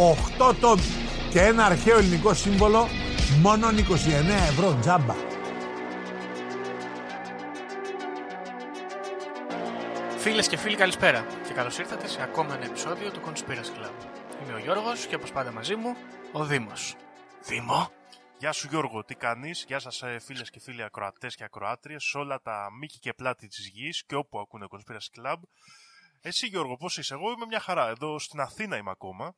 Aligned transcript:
8 0.00 0.54
τόμοι 0.60 0.82
και 1.30 1.40
ένα 1.40 1.64
αρχαίο 1.64 1.98
ελληνικό 1.98 2.34
σύμβολο 2.34 2.88
μόνο 3.40 3.68
29 3.68 3.72
ευρώ 4.28 4.78
τζάμπα 4.80 5.14
Φίλες 10.18 10.48
και 10.48 10.56
φίλοι 10.56 10.76
καλησπέρα 10.76 11.26
και 11.46 11.52
καλώς 11.52 11.78
ήρθατε 11.78 12.08
σε 12.08 12.22
ακόμα 12.22 12.54
ένα 12.54 12.64
επεισόδιο 12.64 13.10
του 13.10 13.20
Conspiracy 13.26 13.78
Club. 13.78 13.92
Είμαι 14.42 14.54
ο 14.54 14.58
Γιώργος 14.58 15.06
και 15.06 15.14
όπως 15.14 15.32
πάντα 15.32 15.52
μαζί 15.52 15.74
μου 15.74 15.96
ο 16.32 16.44
Δήμος. 16.44 16.94
Δήμο! 17.42 17.90
Γεια 18.38 18.52
σου 18.52 18.66
Γιώργο, 18.70 19.04
τι 19.04 19.14
κάνεις, 19.14 19.64
γεια 19.66 19.78
σας 19.78 20.02
ε, 20.02 20.18
φίλες 20.18 20.50
και 20.50 20.60
φίλοι 20.60 20.82
ακροατές 20.82 21.34
και 21.36 21.44
ακροάτριες 21.44 22.04
σε 22.04 22.18
όλα 22.18 22.40
τα 22.40 22.68
μήκη 22.78 22.98
και 22.98 23.12
πλάτη 23.12 23.48
της 23.48 23.68
γης 23.68 24.04
και 24.04 24.14
όπου 24.14 24.38
ακούνε 24.38 24.66
Conspiracy 24.70 25.20
Club. 25.20 25.36
Εσύ 26.20 26.46
Γιώργο, 26.46 26.76
πώς 26.76 26.98
είσαι, 26.98 27.14
εγώ 27.14 27.30
είμαι 27.30 27.46
μια 27.46 27.60
χαρά, 27.60 27.88
εδώ 27.88 28.18
στην 28.18 28.40
Αθήνα 28.40 28.76
είμαι 28.76 28.90
ακόμα. 28.90 29.34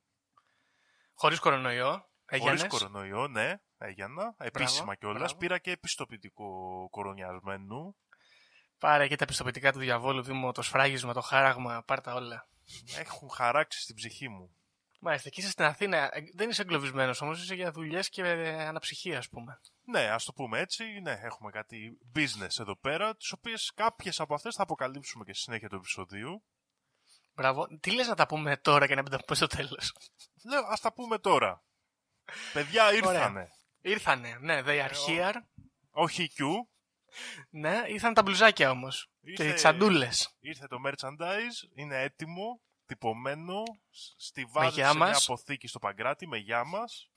Χωρίς 1.22 1.38
κορονοϊό, 1.38 1.90
Χωρίς 1.90 2.44
έγινες. 2.44 2.66
κορονοϊό, 2.66 3.28
ναι, 3.28 3.54
έγινα, 3.78 4.34
επίσημα 4.38 4.94
κιόλας. 4.94 5.18
μπράβο. 5.20 5.36
Πήρα 5.38 5.58
και 5.58 5.70
επιστοποιητικό 5.70 6.88
κορονιασμένου. 6.90 7.96
Πάρε 8.78 9.08
και 9.08 9.16
τα 9.16 9.24
πιστοποιητικά 9.24 9.72
του 9.72 9.78
διαβόλου 9.78 10.22
Δήμο, 10.22 10.52
το 10.52 10.62
σφράγισμα, 10.62 11.12
το 11.12 11.20
χάραγμα, 11.20 11.82
πάρ' 11.82 12.00
τα 12.00 12.14
όλα. 12.14 12.48
Έχουν 12.96 13.30
χαράξει 13.30 13.80
στην 13.80 13.94
ψυχή 13.94 14.28
μου. 14.28 14.56
Μάλιστα, 15.00 15.28
εκεί 15.28 15.40
είσαι 15.40 15.50
στην 15.50 15.64
Αθήνα. 15.64 15.96
Ε, 16.16 16.22
Δεν 16.34 16.48
είσαι 16.50 16.62
εγκλωβισμένος 16.62 17.20
όμως, 17.20 17.42
είσαι 17.42 17.54
για 17.54 17.70
δουλειές 17.70 18.08
και 18.08 18.22
ε, 18.22 18.64
αναψυχία 18.66 19.18
ας 19.18 19.28
πούμε. 19.28 19.60
Ναι, 19.84 20.00
ας 20.00 20.24
το 20.24 20.32
πούμε 20.32 20.58
έτσι, 20.58 20.84
ναι, 21.00 21.18
έχουμε 21.22 21.50
κάτι 21.50 21.98
business 22.14 22.58
εδώ 22.60 22.76
πέρα, 22.76 23.16
τις 23.16 23.32
οποίες 23.32 23.72
κάποιες 23.74 24.20
από 24.20 24.34
αυτές 24.34 24.54
θα 24.54 24.62
αποκαλύψουμε 24.62 25.24
και 25.24 25.32
στη 25.32 25.42
συνέχεια 25.42 25.68
του 25.68 25.76
επεισοδίου. 25.76 26.42
Μπράβο. 27.34 27.66
Τι 27.80 27.90
λες 27.90 28.06
να 28.06 28.14
τα 28.14 28.26
πούμε 28.26 28.56
τώρα 28.56 28.86
και 28.86 28.94
να 28.94 29.02
μην 29.02 29.10
τα 29.10 29.18
πούμε 29.24 29.36
στο 29.36 29.46
τέλος; 29.46 29.92
Λέω, 30.44 30.64
ας 30.66 30.80
τα 30.80 30.92
πούμε 30.92 31.18
τώρα. 31.18 31.64
Παιδιά 32.52 32.92
ήρθανε. 32.94 33.48
Ήρθανε, 33.80 34.38
ναι, 34.40 34.62
they 34.64 34.86
are 34.88 34.90
here. 35.08 35.34
Όχι 35.90 36.30
Q, 36.38 36.42
Ναι, 37.50 37.82
ήρθαν 37.86 38.14
τα 38.14 38.22
μπλουζάκια 38.22 38.70
όμως. 38.70 39.10
Και 39.20 39.30
οι 39.30 39.34
Ήρθε- 39.38 39.54
τσαντούλες. 39.54 40.36
Ήρθε 40.40 40.66
το 40.66 40.76
merchandise, 40.86 41.70
είναι 41.74 42.02
έτοιμο, 42.02 42.60
τυπωμένο, 42.86 43.62
στιβάζει 44.16 44.74
γεια 44.74 44.88
σε 44.90 44.96
μια 44.96 45.06
μας. 45.06 45.28
αποθήκη 45.28 45.66
στο 45.66 45.78
Παγκράτη 45.78 46.26
με 46.26 46.36
γεια 46.36 46.64
μας. 46.64 47.10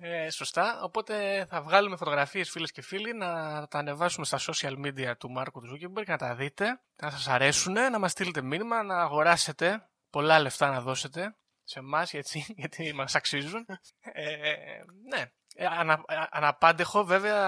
Ε, 0.00 0.30
σωστά. 0.30 0.80
Οπότε 0.82 1.46
θα 1.48 1.62
βγάλουμε 1.62 1.96
φωτογραφίες, 1.96 2.50
φίλες 2.50 2.72
και 2.72 2.82
φίλοι, 2.82 3.14
να 3.14 3.28
τα 3.68 3.78
ανεβάσουμε 3.78 4.26
στα 4.26 4.38
social 4.38 4.86
media 4.86 5.12
του 5.18 5.30
Μάρκου 5.30 5.60
του 5.60 5.66
Ζούκεμπερ 5.66 6.04
και 6.04 6.10
να 6.10 6.16
τα 6.18 6.34
δείτε. 6.34 6.80
Να 7.02 7.10
σας 7.10 7.28
αρέσουν, 7.28 7.72
να 7.72 7.98
μας 7.98 8.10
στείλετε 8.10 8.42
μήνυμα, 8.42 8.82
να 8.82 9.00
αγοράσετε 9.00 9.88
πολλά 10.10 10.38
λεφτά 10.38 10.70
να 10.70 10.80
δώσετε 10.80 11.36
σε 11.64 11.78
εμάς, 11.78 12.10
γιατί, 12.10 12.44
γιατί 12.56 12.92
μας 12.92 13.14
αξίζουν. 13.14 13.66
Ε, 14.00 14.32
ναι. 15.08 15.30
Ε, 15.54 15.66
ανα, 15.66 15.92
α- 15.92 16.28
αναπάντεχο, 16.30 17.04
βέβαια, 17.04 17.40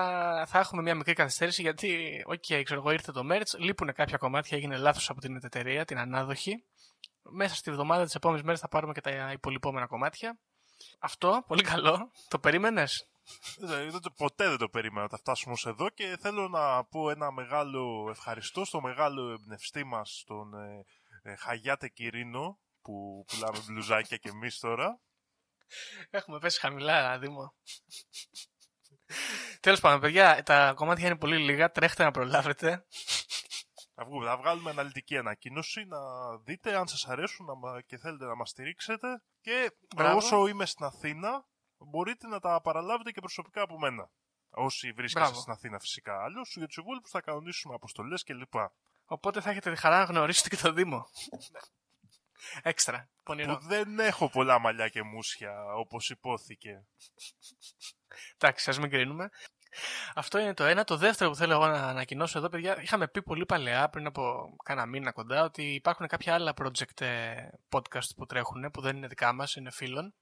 θα 0.47 0.59
έχουμε 0.59 0.83
μια 0.83 0.95
μικρή 0.95 1.13
καθυστέρηση 1.13 1.63
γιατί, 1.63 2.23
οκ, 2.27 2.63
ξέρω 2.65 2.81
εγώ, 2.81 2.91
ήρθε 2.91 3.13
το 3.13 3.23
merch, 3.31 3.59
λείπουν 3.59 3.93
κάποια 3.93 4.17
κομμάτια, 4.17 4.57
έγινε 4.57 4.77
λάθος 4.77 5.11
από 5.11 5.21
την 5.21 5.37
εταιρεία, 5.43 5.85
την 5.85 5.99
ανάδοχη. 5.99 6.65
Μέσα 7.23 7.55
στη 7.55 7.71
βδομάδα 7.71 8.05
της 8.05 8.15
επόμενης 8.15 8.45
μέρας 8.45 8.61
θα 8.61 8.69
πάρουμε 8.69 8.93
και 8.93 9.01
τα 9.01 9.33
υπολοιπόμενα 9.33 9.87
κομμάτια. 9.87 10.39
Αυτό, 10.99 11.45
πολύ 11.47 11.63
καλό. 11.63 12.11
Το 12.29 12.39
περίμενες; 12.39 13.09
Δεν- 13.59 13.91
δεν 13.91 14.01
το- 14.01 14.11
ποτέ 14.11 14.49
δεν 14.49 14.59
το 14.59 14.69
περίμενα 14.69 15.03
να 15.03 15.09
τα 15.09 15.17
φτάσουμε 15.17 15.53
ως 15.55 15.67
εδώ 15.67 15.89
και 15.89 16.17
θέλω 16.21 16.49
να 16.49 16.85
πω 16.85 17.11
ένα 17.11 17.33
μεγάλο 17.33 18.07
ευχαριστώ 18.11 18.65
στο 18.65 18.81
μεγάλο 18.81 19.31
εμπνευστή 19.31 19.85
μας, 19.85 20.23
τον 20.27 20.55
ε, 20.55 20.85
ε, 21.23 21.37
Χαγιάτε 21.37 21.89
Κυρίνο, 21.89 22.59
που 22.83 23.25
πουλάμε 23.27 23.59
μπλουζάκια 23.67 24.17
και 24.17 24.29
εμείς 24.29 24.59
τώρα. 24.59 25.01
Έχουμε 26.11 26.39
πέσει 26.39 26.61
χαμηλά, 26.61 27.19
Δήμο. 27.19 27.55
Τέλος 29.61 29.81
πάντων, 29.81 30.01
παιδιά, 30.01 30.43
τα 30.43 30.73
κομμάτια 30.77 31.07
είναι 31.07 31.17
πολύ 31.19 31.39
λίγα. 31.39 31.71
Τρέχτε 31.71 32.05
να 32.05 32.11
προλάβετε. 32.11 32.85
Θα, 34.01 34.07
βγούμε, 34.07 34.27
θα 34.27 34.37
βγάλουμε 34.37 34.71
αναλυτική 34.71 35.17
ανακοίνωση, 35.17 35.85
να 35.85 35.99
δείτε 36.37 36.77
αν 36.77 36.89
σας 36.89 37.07
αρέσουν 37.09 37.47
να 37.47 37.55
μα- 37.55 37.81
και 37.81 37.97
θέλετε 37.99 38.25
να 38.25 38.35
μας 38.35 38.51
στηρίξετε. 38.51 39.23
Και 39.41 39.73
Μπράβο. 39.97 40.17
όσο 40.17 40.47
είμαι 40.47 40.67
στην 40.67 40.85
Αθήνα, 40.85 41.47
μπορείτε 41.79 42.27
να 42.27 42.41
τα 42.41 42.61
παραλάβετε 42.61 43.11
και 43.11 43.21
προσωπικά 43.21 43.63
από 43.63 43.79
μένα. 43.79 44.11
Όσοι 44.51 44.93
βρίσκεστε 44.93 45.21
Μπράβο. 45.21 45.41
στην 45.41 45.53
Αθήνα 45.53 45.79
φυσικά. 45.79 46.23
Αλλιώ 46.23 46.43
για 46.55 46.67
τους 46.67 46.77
υπόλοιπους 46.77 47.11
θα 47.11 47.21
κανονίσουμε 47.21 47.75
αποστολές 47.75 48.23
κλπ. 48.23 48.55
Οπότε 49.05 49.41
θα 49.41 49.51
έχετε 49.51 49.71
τη 49.73 49.77
χαρά 49.81 49.99
να 49.99 50.05
γνωρίσετε 50.05 50.49
και 50.49 50.63
το 50.63 50.73
Δήμο. 50.73 51.07
Έξτρα. 52.63 53.11
Πονηρό. 53.23 53.57
Που 53.57 53.67
δεν 53.67 53.99
έχω 53.99 54.29
πολλά 54.31 54.59
μαλλιά 54.59 54.89
και 54.89 55.03
μουσια 55.03 55.65
όπως 55.75 56.11
υπόθηκε. 56.11 56.87
Εντάξει, 58.39 58.71
ας 58.71 58.79
μην 58.79 58.91
κρίνουμε. 58.91 59.31
Αυτό 60.15 60.39
είναι 60.39 60.55
το 60.55 60.65
ένα. 60.65 60.85
Το 60.85 60.97
δεύτερο 60.97 61.31
που 61.31 61.37
θέλω 61.37 61.53
εγώ 61.53 61.67
να 61.67 61.89
ανακοινώσω 61.89 62.39
εδώ, 62.39 62.49
παιδιά, 62.49 62.83
είχαμε 62.83 63.09
πει 63.09 63.23
πολύ 63.23 63.47
παλαιά, 63.47 63.89
πριν 63.89 64.07
από 64.07 64.55
κάνα 64.65 64.87
μήνα 64.87 65.13
κοντά, 65.13 65.43
ότι 65.45 65.63
υπάρχουν 65.63 66.07
κάποια 66.07 66.35
άλλα 66.35 66.55
project 66.63 67.01
ε, 67.01 67.49
podcast 67.69 68.09
που 68.17 68.27
τρέχουν, 68.27 68.71
που 68.71 68.81
δεν 68.81 68.97
είναι 68.97 69.07
δικά 69.07 69.33
μας, 69.33 69.55
είναι 69.55 69.71
φίλων. 69.71 70.15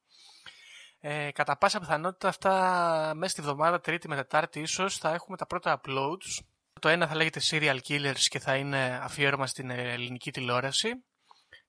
Ε, 1.00 1.31
κατά 1.32 1.56
πάσα 1.56 1.81
πιθανότητα 1.81 2.28
αυτά 2.28 3.12
μέσα 3.14 3.32
στη 3.32 3.42
βδομάδα, 3.42 3.81
Τρίτη 3.81 4.09
με 4.09 4.16
Τετάρτη 4.16 4.60
ίσως, 4.60 4.98
θα 4.98 5.12
έχουμε 5.14 5.36
τα 5.36 5.47
πρώτα 5.47 5.80
uploads. 5.80 6.44
Το 6.80 6.88
ένα 6.88 7.06
θα 7.06 7.15
λέγεται 7.15 7.41
Serial 7.50 7.78
Killers 7.88 8.20
και 8.28 8.38
θα 8.38 8.56
είναι 8.56 9.00
αφιέρωμα 9.03 9.47
στην 9.47 9.70
ε, 9.70 9.92
ελληνική 9.92 10.30
τηλεόραση. 10.30 11.04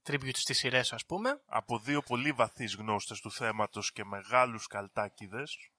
Tribute 0.03 0.35
στις 0.35 0.57
σειρές 0.57 0.94
ας 0.94 1.06
πούμε. 1.06 1.41
Από 1.46 1.79
δύο 1.79 2.01
πολύ 2.01 2.31
βαθείς 2.31 2.75
γνώστες 2.75 3.19
του 3.19 3.31
θέματος 3.31 3.91
και 3.91 4.03
μεγάλους 4.03 4.67
καλτάκιδες. 4.67 5.69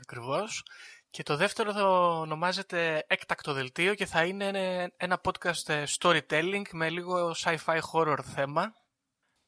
Ακριβώς. 0.00 0.62
Και 1.10 1.22
το 1.22 1.36
δεύτερο 1.36 1.72
θα 1.72 1.88
ονομάζεται 2.18 3.04
Έκτακτο 3.06 3.52
Δελτίο 3.52 3.94
και 3.94 4.06
θα 4.06 4.24
είναι 4.24 4.48
ένα 4.96 5.20
podcast 5.24 5.68
ε, 5.68 5.84
storytelling 5.98 6.68
με 6.72 6.90
λίγο 6.90 7.34
sci-fi 7.36 7.80
horror 7.92 8.18
θέμα. 8.22 8.62
Ε, 8.62 8.72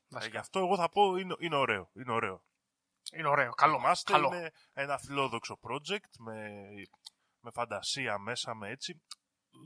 Βασικά. 0.08 0.32
γι' 0.32 0.38
αυτό 0.38 0.58
εγώ 0.58 0.76
θα 0.76 0.88
πω 0.88 1.16
είναι, 1.16 1.34
είναι 1.38 1.56
ωραίο. 1.56 1.90
Είναι 1.92 2.12
ωραίο. 2.12 2.42
Είναι 3.12 3.28
ωραίο, 3.28 3.50
καλό. 3.50 3.76
Θυμάστε, 3.76 4.12
καλό. 4.12 4.26
είναι 4.34 4.52
ένα 4.72 4.98
φιλόδοξο 4.98 5.58
project 5.62 6.10
με, 6.18 6.50
με 7.40 7.50
φαντασία 7.50 8.18
μέσα, 8.18 8.54
με 8.54 8.70
έτσι. 8.70 9.02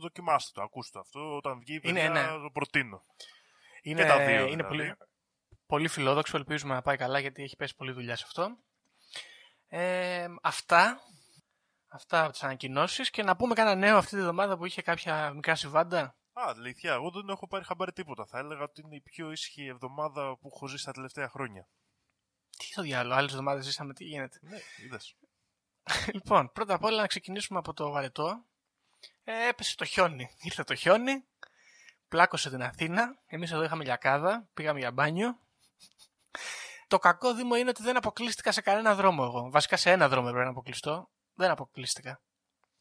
Δοκιμάστε 0.01 0.51
το, 0.55 0.63
ακούστε 0.63 0.91
το 0.93 1.01
αυτό. 1.01 1.37
Όταν 1.37 1.59
βγει, 1.59 1.81
Είναι, 1.83 2.07
παιδιά, 2.07 2.11
ναι. 2.11 2.43
το 2.43 2.51
προτείνω. 2.53 3.03
Είναι, 3.83 4.03
και 4.03 4.09
τα 4.09 4.17
δύο, 4.17 4.47
είναι 4.47 4.47
δηλαδή. 4.47 4.67
πολύ, 4.69 4.97
πολύ 5.67 5.89
φιλόδοξο, 5.89 6.37
ελπίζουμε 6.37 6.75
να 6.75 6.83
πάει 6.83 6.97
καλά 6.97 7.19
γιατί 7.19 7.43
έχει 7.43 7.57
πέσει 7.57 7.75
πολλή 7.77 7.93
δουλειά 7.93 8.17
σε 8.17 8.25
αυτό. 8.27 8.57
Ε, 9.69 10.27
αυτά. 10.43 11.01
Αυτά 11.95 12.23
από 12.23 12.33
τις 12.33 12.43
ανακοινώσεις 12.43 13.11
και 13.11 13.23
να 13.23 13.37
πούμε 13.37 13.55
κανένα 13.55 13.77
νέο 13.77 13.97
αυτή 13.97 14.17
τη 14.17 14.23
βδομάδα 14.23 14.57
που 14.57 14.65
είχε 14.65 14.83
κάποια 14.83 15.33
μικρά 15.33 15.55
συμβάντα. 15.55 16.01
Α, 16.33 16.43
αλήθεια, 16.47 16.93
εγώ 16.93 17.11
δεν 17.11 17.29
έχω 17.29 17.47
πάρει 17.47 17.65
χαμπάρι 17.65 17.93
τίποτα. 17.93 18.27
Θα 18.27 18.39
έλεγα 18.39 18.63
ότι 18.63 18.81
είναι 18.81 18.97
η 18.97 19.01
πιο 19.01 19.31
ήσυχη 19.31 19.67
εβδομάδα 19.67 20.37
που 20.37 20.51
έχω 20.55 20.67
ζήσει 20.67 20.85
τα 20.85 20.93
τελευταία 20.93 21.29
χρόνια. 21.29 21.69
Τι 22.59 22.73
το 22.75 22.83
διάλογο, 22.83 23.19
άλλες 23.19 23.31
εβδομάδες 23.31 23.65
ζήσαμε, 23.65 23.95
τι 23.95 24.05
γίνεται. 24.05 24.39
Ναι, 24.43 24.59
είδες. 24.85 25.17
Λοιπόν, 26.15 26.53
πρώτα 26.53 26.75
απ' 26.75 26.85
όλα 26.85 27.01
να 27.01 27.07
ξεκινήσουμε 27.07 27.59
από 27.59 27.73
το 27.73 27.91
βαρετό. 27.91 28.45
Ε, 29.25 29.49
έπεσε 29.49 29.77
το 29.77 29.85
χιόνι. 29.85 30.31
Ήρθε 30.39 30.65
το 30.65 30.75
χιόνι, 30.75 31.25
πλάκωσε 32.09 32.51
την 32.51 32.63
Αθήνα. 32.63 33.19
Εμείς 33.27 33.53
εδώ 33.53 33.63
είχαμε 33.63 33.85
λιακάδα, 33.85 34.49
πήγαμε 34.55 34.79
για 34.79 34.93
μπάνιο. 34.93 35.39
Το 36.87 36.99
κακό 36.99 37.35
Δήμο 37.35 37.57
είναι 37.57 37.69
ότι 37.69 37.83
δεν 37.83 37.97
αποκλείστηκα 37.97 38.53
σε 38.53 38.61
κανένα 38.61 38.95
δρόμο 38.95 39.25
εγώ. 39.27 39.51
Βασικά 39.51 39.77
σε 39.77 39.91
ένα 39.91 40.09
δρόμο 40.09 40.27
έπρεπε 40.29 40.45
να 40.45 40.51
αποκλειστώ. 40.51 41.09
Δεν 41.35 41.51
αποκλείστηκα. 41.51 42.21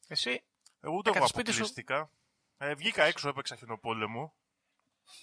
Εσύ; 0.08 0.44
Εγώ 0.80 0.94
ούτε 0.94 1.08
εγώ 1.08 1.16
Έκανες 1.16 1.28
σπίτι 1.28 1.50
σου; 1.52 1.56
αποκλείστηκα. 1.56 2.10
Ε, 2.58 2.74
βγήκα 2.74 3.04
έξω, 3.04 3.28
έπαιξα 3.28 3.56
χιονοπόλεμο. 3.56 4.34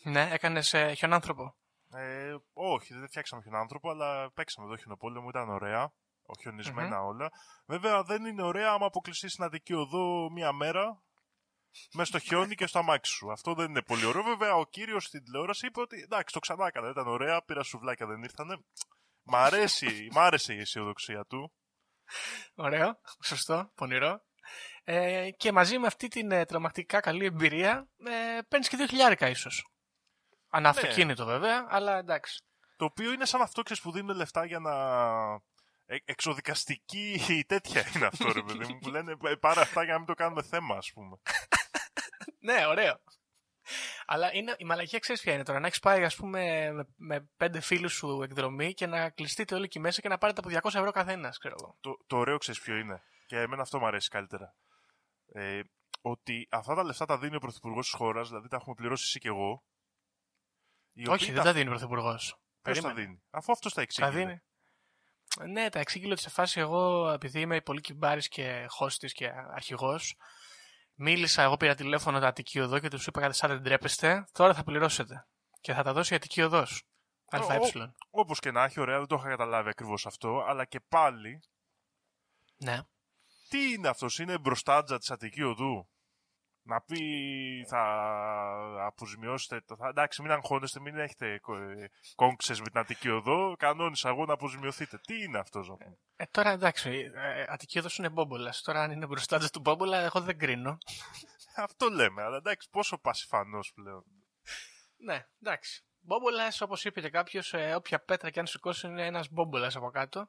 Ναι, 0.03 0.29
έκανες 0.31 0.73
ε, 0.73 0.93
χιονάνθρωπο. 0.93 1.55
Ε, 1.93 2.35
όχι, 2.53 2.93
δεν 2.93 3.07
φτιάξαμε 3.07 3.41
χιονάνθρωπο, 3.41 3.89
αλλά 3.89 4.31
παίξαμε 4.31 4.67
εδώ 4.67 4.77
χιονοπόλεμο, 4.77 5.29
ήταν 5.29 5.49
ωραία. 5.49 5.93
οχιονισμένα 6.23 7.03
όλα. 7.03 7.31
Βέβαια 7.65 8.03
δεν 8.03 8.25
είναι 8.25 8.43
ωραία 8.43 8.71
άμα 8.71 8.85
αποκλειστείς 8.85 9.31
στην 9.31 9.43
Αττική 9.43 9.73
Οδό 9.73 10.29
μία 10.31 10.51
μέρα 10.51 11.01
μέσα 11.93 12.05
στο 12.05 12.19
χιόνι 12.19 12.55
και 12.55 12.67
στο 12.67 12.79
αμάξι 12.79 13.11
σου. 13.11 13.31
Αυτό 13.31 13.53
δεν 13.53 13.69
είναι 13.69 13.81
πολύ 13.81 14.05
ωραίο. 14.05 14.23
Βέβαια 14.23 14.55
ο 14.55 14.65
κύριος 14.65 15.03
στην 15.03 15.23
τηλεόραση 15.23 15.65
είπε 15.65 15.81
ότι 15.81 16.01
εντάξει, 16.01 16.33
το 16.33 16.39
ξανά 16.39 16.67
έκανα, 16.67 16.89
ήταν 16.89 17.07
ωραία, 17.07 17.41
πήρα 17.41 17.63
σουβλάκια, 17.63 18.05
δεν 18.05 18.23
ήρθανε. 18.23 18.57
Μ' 19.23 19.35
αρέσει, 19.35 20.07
μ' 20.11 20.19
άρεσε 20.19 20.53
η 20.53 20.59
αισιοδοξία 20.59 21.25
του. 21.25 21.51
Ωραίο, 22.55 22.99
σωστό, 23.23 23.71
πονηρό. 23.75 24.21
Ε, 24.83 25.29
και 25.31 25.51
μαζί 25.51 25.77
με 25.77 25.87
αυτή 25.87 26.07
την 26.07 26.31
ε, 26.31 26.45
τρομακτικά 26.45 26.99
καλή 26.99 27.25
εμπειρία 27.25 27.87
ε, 28.05 28.41
παίρνεις 28.47 28.69
και 28.69 28.77
δύο 28.77 28.87
χιλιάρικα 28.87 29.29
ίσως. 29.29 29.65
Ανά 30.49 30.61
Ναι. 30.61 30.79
αυτοκίνητο 30.79 31.25
βέβαια, 31.25 31.65
αλλά 31.69 31.97
εντάξει. 31.97 32.43
Το 32.75 32.85
οποίο 32.85 33.11
είναι 33.11 33.25
σαν 33.25 33.41
αυτό 33.41 33.61
ξέρεις, 33.61 33.81
που 33.83 33.91
δίνουν 33.91 34.15
λεφτά 34.15 34.45
για 34.45 34.59
να. 34.59 34.73
Ε, 35.85 35.97
εξοδικαστική 36.05 37.43
τέτοια 37.47 37.83
είναι 37.95 38.05
αυτό, 38.05 38.31
ρε 38.31 38.41
παιδί 38.41 38.73
μου. 38.73 38.79
Που 38.79 38.89
λένε 38.89 39.15
«Ε, 39.23 39.35
πάρε 39.35 39.61
αυτά 39.61 39.83
για 39.83 39.91
να 39.93 39.97
μην 39.97 40.07
το 40.07 40.13
κάνουμε 40.13 40.41
θέμα, 40.43 40.75
ας 40.75 40.91
πούμε. 40.93 41.17
Ναι, 42.39 42.65
ωραίο. 42.67 43.01
Αλλά 44.05 44.33
είναι, 44.35 44.55
η 44.57 44.65
μαλακία 44.65 44.99
ξέρεις 44.99 45.21
ποια 45.21 45.33
είναι 45.33 45.43
τώρα. 45.43 45.59
Να 45.59 45.67
έχεις 45.67 45.79
πάει, 45.79 46.03
ας 46.03 46.15
πούμε, 46.15 46.71
με, 46.71 46.87
με 46.95 47.29
πέντε 47.37 47.59
φίλους 47.59 47.93
σου 47.93 48.21
εκδρομή 48.23 48.73
και 48.73 48.85
να 48.87 49.09
κλειστείτε 49.09 49.55
όλοι 49.55 49.63
εκεί 49.63 49.79
μέσα 49.79 50.01
και 50.01 50.07
να 50.09 50.17
πάρετε 50.17 50.39
από 50.39 50.49
200 50.69 50.75
ευρώ 50.79 50.91
καθένας, 50.91 51.37
ξέρω 51.37 51.55
εγώ. 51.61 51.77
το, 51.81 51.97
το 52.07 52.17
ωραίο 52.17 52.37
ξέρεις 52.37 52.61
ποιο 52.61 52.75
είναι. 52.77 53.03
Και 53.25 53.37
εμένα 53.39 53.61
αυτό 53.61 53.79
μου 53.79 53.85
αρέσει 53.87 54.09
καλύτερα. 54.09 54.55
Ε, 55.33 55.61
ότι 56.01 56.47
αυτά 56.51 56.75
τα 56.75 56.83
λεφτά 56.83 57.05
τα 57.05 57.17
δίνει 57.17 57.35
ο 57.35 57.39
πρωθυπουργός 57.39 57.85
της 57.89 57.95
χώρας, 57.95 58.27
δηλαδή 58.27 58.47
τα 58.47 58.55
έχουμε 58.55 58.75
πληρώσει 58.75 59.03
εσύ 59.07 59.19
και 59.19 59.27
εγώ. 59.27 59.63
οι 60.93 61.01
οποίοι 61.01 61.13
Όχι, 61.13 61.31
δεν 61.31 61.43
τα 61.43 61.53
δίνει 61.53 61.67
ο 61.67 61.69
πρωθυπουργός. 61.69 62.35
Ποιος 62.61 62.79
τα 62.81 62.93
δίνει; 62.93 63.21
Αφού 63.29 63.51
αυτός 63.51 63.73
τα 63.73 63.75
Τα 63.75 63.81
εξήγηλε. 63.81 64.17
δίνει. 64.17 64.41
Ναι, 65.51 65.69
τα 65.69 65.79
εξήγηλε 65.79 66.11
ότι 66.11 66.21
σε 66.21 66.29
φάση 66.29 66.59
εγώ, 66.59 67.09
επειδή 67.11 67.39
είμαι 67.39 67.61
πολύ 67.61 67.81
κυμπάρης 67.81 68.27
και 68.27 68.65
χώστη 68.69 69.07
και 69.07 69.31
αρχηγός, 69.53 70.15
μίλησα, 71.01 71.41
εγώ 71.41 71.57
πήρα 71.57 71.75
τηλέφωνο 71.75 72.19
τα 72.19 72.27
Αττική 72.27 72.59
Οδό 72.59 72.79
και 72.79 72.87
τους 72.89 73.07
είπα 73.07 73.21
κάτι 73.21 73.35
σαν 73.35 73.49
δεν 73.49 73.63
τρέπεστε, 73.63 74.27
τώρα 74.31 74.53
θα 74.53 74.63
πληρώσετε. 74.63 75.25
Και 75.61 75.73
θα 75.73 75.83
τα 75.83 75.93
δώσει 75.93 76.13
η 76.13 76.15
Αττική 76.15 76.41
Οδός. 76.41 76.83
ΑΕ. 77.29 77.59
Όπως 78.09 78.39
και 78.39 78.51
να 78.51 78.63
έχει, 78.63 78.79
ωραία, 78.79 78.97
δεν 78.97 79.07
το 79.07 79.15
είχα 79.15 79.29
καταλάβει 79.29 79.69
ακριβώς 79.69 80.05
αυτό, 80.05 80.43
αλλά 80.47 80.65
και 80.65 80.79
πάλι, 80.79 81.41
Ναι. 82.57 82.79
τι 83.49 83.71
είναι 83.71 83.87
αυτός, 83.87 84.19
είναι 84.19 84.37
μπροστάτζα 84.37 84.97
της 84.97 85.11
Αττική 85.11 85.41
Οδού; 85.43 85.87
Να 86.63 86.81
πει 86.81 86.99
θα 87.67 87.81
αποζημιώσετε. 88.85 89.61
το- 89.67 89.75
Θα, 89.75 89.87
εντάξει, 89.87 90.21
μην 90.21 90.31
αγχώνεστε, 90.31 90.79
μην 90.79 90.97
έχετε 90.97 91.39
κόγκσε 92.15 92.53
με 92.53 92.63
την 92.69 92.77
Αττική 92.77 93.09
Οδό. 93.09 93.55
Κανόνισα 93.59 94.09
εγώ 94.09 94.25
να 94.25 94.33
αποζημιωθείτε. 94.33 94.97
Τι 94.97 95.23
είναι 95.23 95.37
αυτός, 95.39 95.67
να 95.69 95.75
πούμε. 95.75 95.97
Ε, 96.15 96.25
τώρα 96.31 96.49
εντάξει, 96.49 97.11
ε, 97.15 97.45
Αττική 97.47 97.79
Οδός 97.79 97.97
είναι 97.97 98.09
μπόμπολας. 98.09 98.61
Τώρα 98.61 98.81
αν 98.81 98.91
είναι 98.91 99.05
μπροστά 99.05 99.39
του 99.49 99.59
μπόμπολα, 99.59 99.97
εγώ 99.97 100.21
δεν 100.21 100.37
κρίνω. 100.37 100.77
Αυτό 101.55 101.89
λέμε, 101.89 102.21
αλλά 102.23 102.37
εντάξει, 102.37 102.69
πόσο 102.69 102.97
πασιφανός 102.97 103.71
πλέον. 103.75 104.03
Ναι, 104.97 105.25
εντάξει. 105.41 105.83
Μπόμπολας, 105.99 106.61
όπως 106.61 106.85
είπε 106.85 107.01
και 107.01 107.09
κάποιος, 107.09 107.53
όποια 107.75 107.99
πέτρα 107.99 108.29
και 108.29 108.39
αν 108.39 108.45
σηκώσει 108.47 108.87
είναι 108.87 109.05
ένας 109.05 109.29
μπόμπολας 109.31 109.75
από 109.75 109.89
κάτω. 109.89 110.19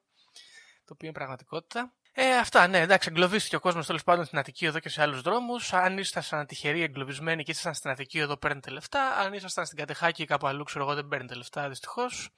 Το 0.84 0.92
οποίο 0.92 1.08
είναι 1.08 1.16
πραγματικότητα. 1.16 1.92
Ε, 2.14 2.36
αυτά, 2.38 2.66
ναι, 2.66 2.78
εντάξει, 2.80 3.08
εγκλωβίστηκε 3.10 3.56
ο 3.56 3.60
κόσμος 3.60 3.86
τέλος 3.86 4.02
πάντων 4.04 4.24
στην 4.24 4.38
Αττική 4.38 4.66
Οδό 4.66 4.78
και 4.78 4.88
σε 4.88 5.02
άλλους 5.02 5.20
δρόμους. 5.22 5.72
Αν 5.72 5.98
ήσασταν 5.98 6.46
τυχεροί 6.46 6.82
εγκλωβισμένοι 6.82 7.42
και 7.42 7.50
ήσασταν 7.50 7.74
στην 7.74 7.90
Αττική 7.90 8.22
Οδό, 8.22 8.36
παίρνετε 8.36 8.70
λεφτά. 8.70 9.16
Αν 9.16 9.32
ήσασταν 9.32 9.66
στην 9.66 9.78
Κατεχάκη 9.78 10.22
ή 10.22 10.26
κάπου 10.26 10.46
αλλού, 10.46 10.64
ξέρω 10.64 10.84
εγώ, 10.84 10.94
δεν 10.94 11.08
παίρνετε 11.08 11.34
λεφτά, 11.34 11.68
δυστυχώς. 11.68 12.30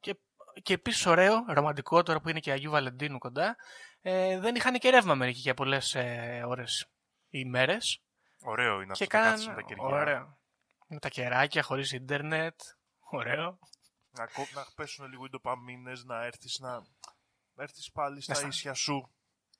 Και, 0.00 0.16
και 0.62 0.72
επίσης 0.74 1.06
ωραίο, 1.06 1.44
ρομαντικό 1.48 2.02
τώρα 2.02 2.20
που 2.20 2.28
είναι 2.28 2.40
και 2.40 2.52
Αγίου 2.52 2.70
Βαλεντίνου 2.70 3.18
κοντά, 3.18 3.56
ε, 4.02 4.38
δεν 4.38 4.54
είχαν 4.54 4.74
και 4.78 4.90
ρεύμα 4.90 5.14
μερικοί 5.14 5.38
για 5.40 5.54
πολλές 5.54 5.94
ε, 5.94 6.42
ώρες 6.46 6.86
ή 7.30 7.44
μέρες. 7.44 8.00
Ωραίο 8.42 8.80
είναι 8.80 8.92
Και 8.92 9.04
αυτό 9.04 9.16
να 9.16 9.22
κάθεσαι 9.22 9.46
κάναν. 9.46 9.56
με 9.56 9.62
τα 9.62 9.68
κεριά. 9.68 9.84
Ωραίο. 10.00 10.38
Με 10.86 10.98
τα 10.98 11.08
κεράκια, 11.08 11.62
χωρίς 11.62 11.92
ίντερνετ. 11.92 12.60
Ωραίο. 13.10 13.58
Να, 14.10 14.26
κο- 14.26 14.48
να 14.54 14.66
πέσουν 14.74 15.06
λίγο 15.10 15.24
οι 15.24 15.28
ντοπαμίνες, 15.28 16.04
να 16.04 16.24
έρθεις 16.24 16.58
να, 16.60 16.82
να 17.54 17.62
έρθεις 17.62 17.90
πάλι 17.92 18.20
στα 18.20 18.34
στα- 18.34 18.46
ίσια 18.46 18.74
σου. 18.74 19.10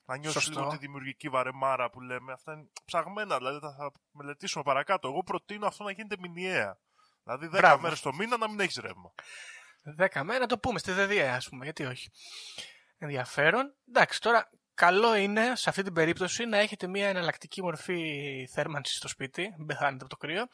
Να 0.05 0.17
νιώσεις 0.17 0.41
Σωστό. 0.43 0.59
λίγο 0.59 0.71
τη 0.71 0.77
δημιουργική 0.77 1.29
βαρεμάρα 1.29 1.89
που 1.89 2.01
λέμε. 2.01 2.31
Αυτά 2.31 2.53
είναι 2.53 2.67
ψαγμένα, 2.85 3.37
δηλαδή 3.37 3.59
θα, 3.59 3.75
θα 3.77 3.91
μελετήσουμε 4.11 4.63
παρακάτω. 4.63 5.07
Εγώ 5.07 5.23
προτείνω 5.23 5.67
αυτό 5.67 5.83
να 5.83 5.91
γίνεται 5.91 6.15
μηνιαία. 6.19 6.79
Δηλαδή 7.23 7.47
10 7.47 7.49
Μπράβο. 7.51 7.81
μέρες 7.81 8.01
το 8.01 8.13
μήνα 8.13 8.37
να 8.37 8.49
μην 8.49 8.59
έχεις 8.59 8.75
ρεύμα. 8.77 9.13
Δέκα 9.81 10.23
μέρε 10.23 10.39
να 10.39 10.45
το 10.47 10.59
πούμε 10.59 10.79
στη 10.79 10.91
ΔΔΕ, 10.91 11.29
ας 11.29 11.49
πούμε, 11.49 11.63
γιατί 11.63 11.85
όχι. 11.85 12.09
Ενδιαφέρον. 12.97 13.73
Εντάξει, 13.89 14.21
τώρα 14.21 14.49
καλό 14.73 15.15
είναι 15.15 15.55
σε 15.55 15.69
αυτή 15.69 15.83
την 15.83 15.93
περίπτωση 15.93 16.45
να 16.45 16.57
έχετε 16.57 16.87
μια 16.87 17.07
εναλλακτική 17.07 17.61
μορφή 17.61 18.47
θέρμανσης 18.51 18.97
στο 18.97 19.07
σπίτι, 19.07 19.53
μην 19.57 19.65
πεθάνετε 19.67 20.03
από 20.05 20.07
το 20.09 20.17
κρύο. 20.17 20.47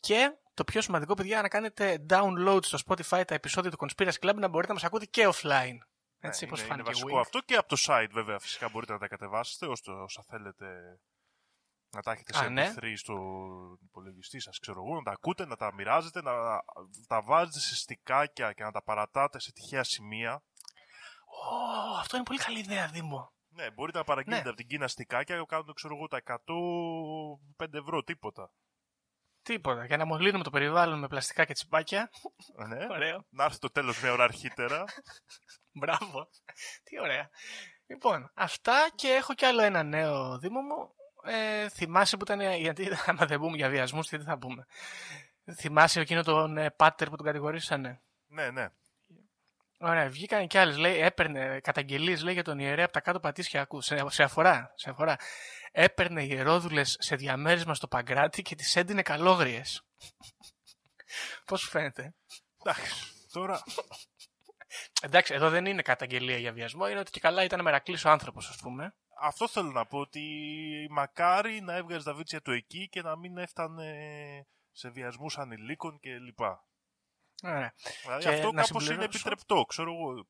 Και 0.00 0.36
το 0.54 0.64
πιο 0.64 0.80
σημαντικό, 0.80 1.14
παιδιά, 1.14 1.42
να 1.42 1.48
κάνετε 1.48 2.04
download 2.10 2.64
στο 2.64 2.78
Spotify 2.86 3.22
τα 3.26 3.34
επεισόδια 3.34 3.70
του 3.70 3.76
Conspiracy 3.86 4.18
Club 4.20 4.34
να 4.34 4.48
μπορείτε 4.48 4.66
να 4.72 4.74
μας 4.74 4.84
ακούτε 4.84 5.04
και 5.04 5.28
offline. 5.32 5.78
Έτσι, 6.26 6.44
Ναι, 6.44 6.50
πώς 6.50 6.58
είναι, 6.60 6.66
είναι 6.68 6.82
φάνηκε 6.82 6.90
βασικό 6.90 7.16
Wink. 7.18 7.20
αυτό 7.20 7.40
και 7.40 7.56
από 7.56 7.68
το 7.68 7.76
site 7.86 8.08
βέβαια 8.12 8.38
φυσικά 8.38 8.68
μπορείτε 8.68 8.92
να 8.92 8.98
τα 8.98 9.08
κατεβάσετε 9.08 9.66
ώστε 9.66 9.90
όσα 9.92 10.24
θέλετε 10.28 10.98
να 11.90 12.02
τα 12.02 12.12
έχετε 12.12 12.32
σε 12.34 12.44
Α, 12.44 12.48
ναι. 12.48 12.72
MP3 12.76 12.92
στο 12.96 13.14
υπολογιστή 13.82 14.40
σας 14.40 14.58
ξέρω 14.58 14.82
εγώ, 14.86 14.94
να 14.94 15.02
τα 15.02 15.10
ακούτε, 15.10 15.46
να 15.46 15.56
τα 15.56 15.74
μοιράζετε, 15.74 16.22
να 16.22 16.32
τα 17.08 17.22
βάζετε 17.22 17.58
σε 17.58 17.76
στικάκια 17.76 18.52
και 18.52 18.62
να 18.62 18.72
τα 18.72 18.82
παρατάτε 18.82 19.38
σε 19.40 19.52
τυχαία 19.52 19.84
σημεία. 19.84 20.42
Ω, 21.26 21.98
αυτό 21.98 22.16
είναι 22.16 22.24
πολύ 22.24 22.38
καλή 22.38 22.58
ιδέα, 22.58 22.86
Δήμο. 22.88 23.32
Ναι, 23.48 23.70
μπορείτε 23.70 23.98
να 23.98 24.04
παραγγείλετε 24.04 24.42
Ναι. 24.42 24.48
από 24.48 24.56
την 24.58 24.66
Κίνα 24.66 24.88
στικάκια 24.88 25.38
και 25.38 25.44
κάνουν, 25.48 25.74
ξέρω 25.74 25.94
εγώ, 25.96 26.06
τα 26.08 26.22
105 27.56 27.74
ευρώ, 27.78 28.02
τίποτα. 28.02 28.50
Τίποτα. 29.46 29.84
Για 29.84 29.96
να 29.96 30.04
μολύνουμε 30.04 30.44
το 30.44 30.50
περιβάλλον 30.50 30.98
με 30.98 31.06
πλαστικά 31.06 31.44
και 31.44 31.52
τσιπάκια. 31.52 32.10
Ναι. 32.68 32.86
Ωραίο. 32.90 33.24
Να 33.28 33.44
έρθει 33.44 33.58
το 33.58 33.70
τέλος 33.70 34.02
μια 34.02 34.12
ώρα 34.12 34.24
αρχίτερα. 34.24 34.84
Μπράβο. 35.78 36.28
Τι 36.82 37.00
ωραία. 37.00 37.30
Λοιπόν, 37.86 38.30
αυτά 38.34 38.88
και 38.94 39.08
έχω 39.08 39.34
κι 39.34 39.44
άλλο 39.44 39.62
ένα 39.62 39.82
νέο 39.82 40.38
δήμο 40.38 40.60
μου. 40.60 40.94
Ε, 41.22 41.68
θυμάσαι 41.68 42.16
που 42.16 42.24
ήταν. 42.24 42.40
Γιατί 42.40 42.88
άμα 43.06 43.26
δεν 43.26 43.38
πούμε 43.38 43.56
για 43.56 43.68
βιασμούς, 43.68 44.08
τι 44.08 44.18
θα 44.18 44.38
πούμε. 44.38 44.66
Θυμάσαι 45.54 46.00
εκείνο 46.00 46.22
τον 46.22 46.56
ε, 46.56 46.70
πάτερ 46.70 47.08
που 47.08 47.16
τον 47.16 47.26
κατηγορήσανε; 47.26 48.02
ναι, 48.26 48.50
ναι. 48.50 48.68
Ωραία, 49.78 50.08
βγήκαν 50.08 50.46
κι 50.46 50.58
άλλες. 50.58 50.76
Λέει, 50.76 51.00
έπαιρνε 51.00 51.60
καταγγελίες 51.60 52.22
λέει, 52.22 52.34
για 52.34 52.42
τον 52.42 52.58
ιερέα 52.58 52.84
από 52.84 52.92
τα 52.92 53.00
κάτω 53.00 53.20
πατήσια. 53.20 53.60
Ακούς, 53.60 53.84
σε, 53.84 54.04
σε 54.08 54.22
αφορά. 54.22 54.72
Σε 54.74 54.90
αφορά. 54.90 55.16
Έπαιρνε 55.78 56.22
ιερόδουλε 56.24 56.84
σε 56.84 57.16
διαμέρισμα 57.16 57.74
στο 57.74 57.88
Παγκράτη 57.88 58.42
και 58.42 58.54
τις 58.54 58.76
έντυνε 58.76 59.02
καλόγριες. 59.02 59.82
Πώς 61.44 61.60
σου 61.60 61.68
φαίνεται. 61.68 62.14
Εντάξει, 62.64 62.92
τώρα 63.32 63.62
Εντάξει, 65.02 65.34
εδώ 65.34 65.50
δεν 65.50 65.66
είναι 65.66 65.82
καταγγελία 65.82 66.38
για 66.38 66.52
βιασμό, 66.52 66.88
είναι 66.88 66.98
ότι 66.98 67.10
και 67.10 67.20
καλά 67.20 67.44
ήταν 67.44 67.62
μερακλής 67.62 68.04
ο 68.04 68.10
άνθρωπος, 68.10 68.48
ας 68.48 68.56
πούμε. 68.56 68.94
αυτό 69.20 69.48
θέλω 69.48 69.70
να 69.70 69.86
πω 69.86 69.98
ότι 69.98 70.22
μακάρι 70.90 71.60
να 71.60 71.74
έβγαζε 71.74 72.04
τα 72.04 72.14
βίτσια 72.14 72.40
του 72.42 72.50
εκεί 72.50 72.88
και 72.88 73.02
να 73.02 73.16
μην 73.16 73.36
έφτανε 73.38 73.96
σε 74.72 74.88
βιασμούς 74.88 75.38
ανηλίκων 75.38 75.98
και 76.00 76.18
λοιπά. 76.18 76.64
Ωραία. 77.42 77.74
Δηλαδή 78.02 78.22
Και 78.22 78.28
αυτό 78.28 78.52
να 78.52 78.62
κάπως 78.62 78.68
είναι 78.70 78.80
συμπληρώσω- 78.80 79.14
επιτρεπτό, 79.14 79.62
ξέρω 79.64 79.92
εγώ. 79.92 80.26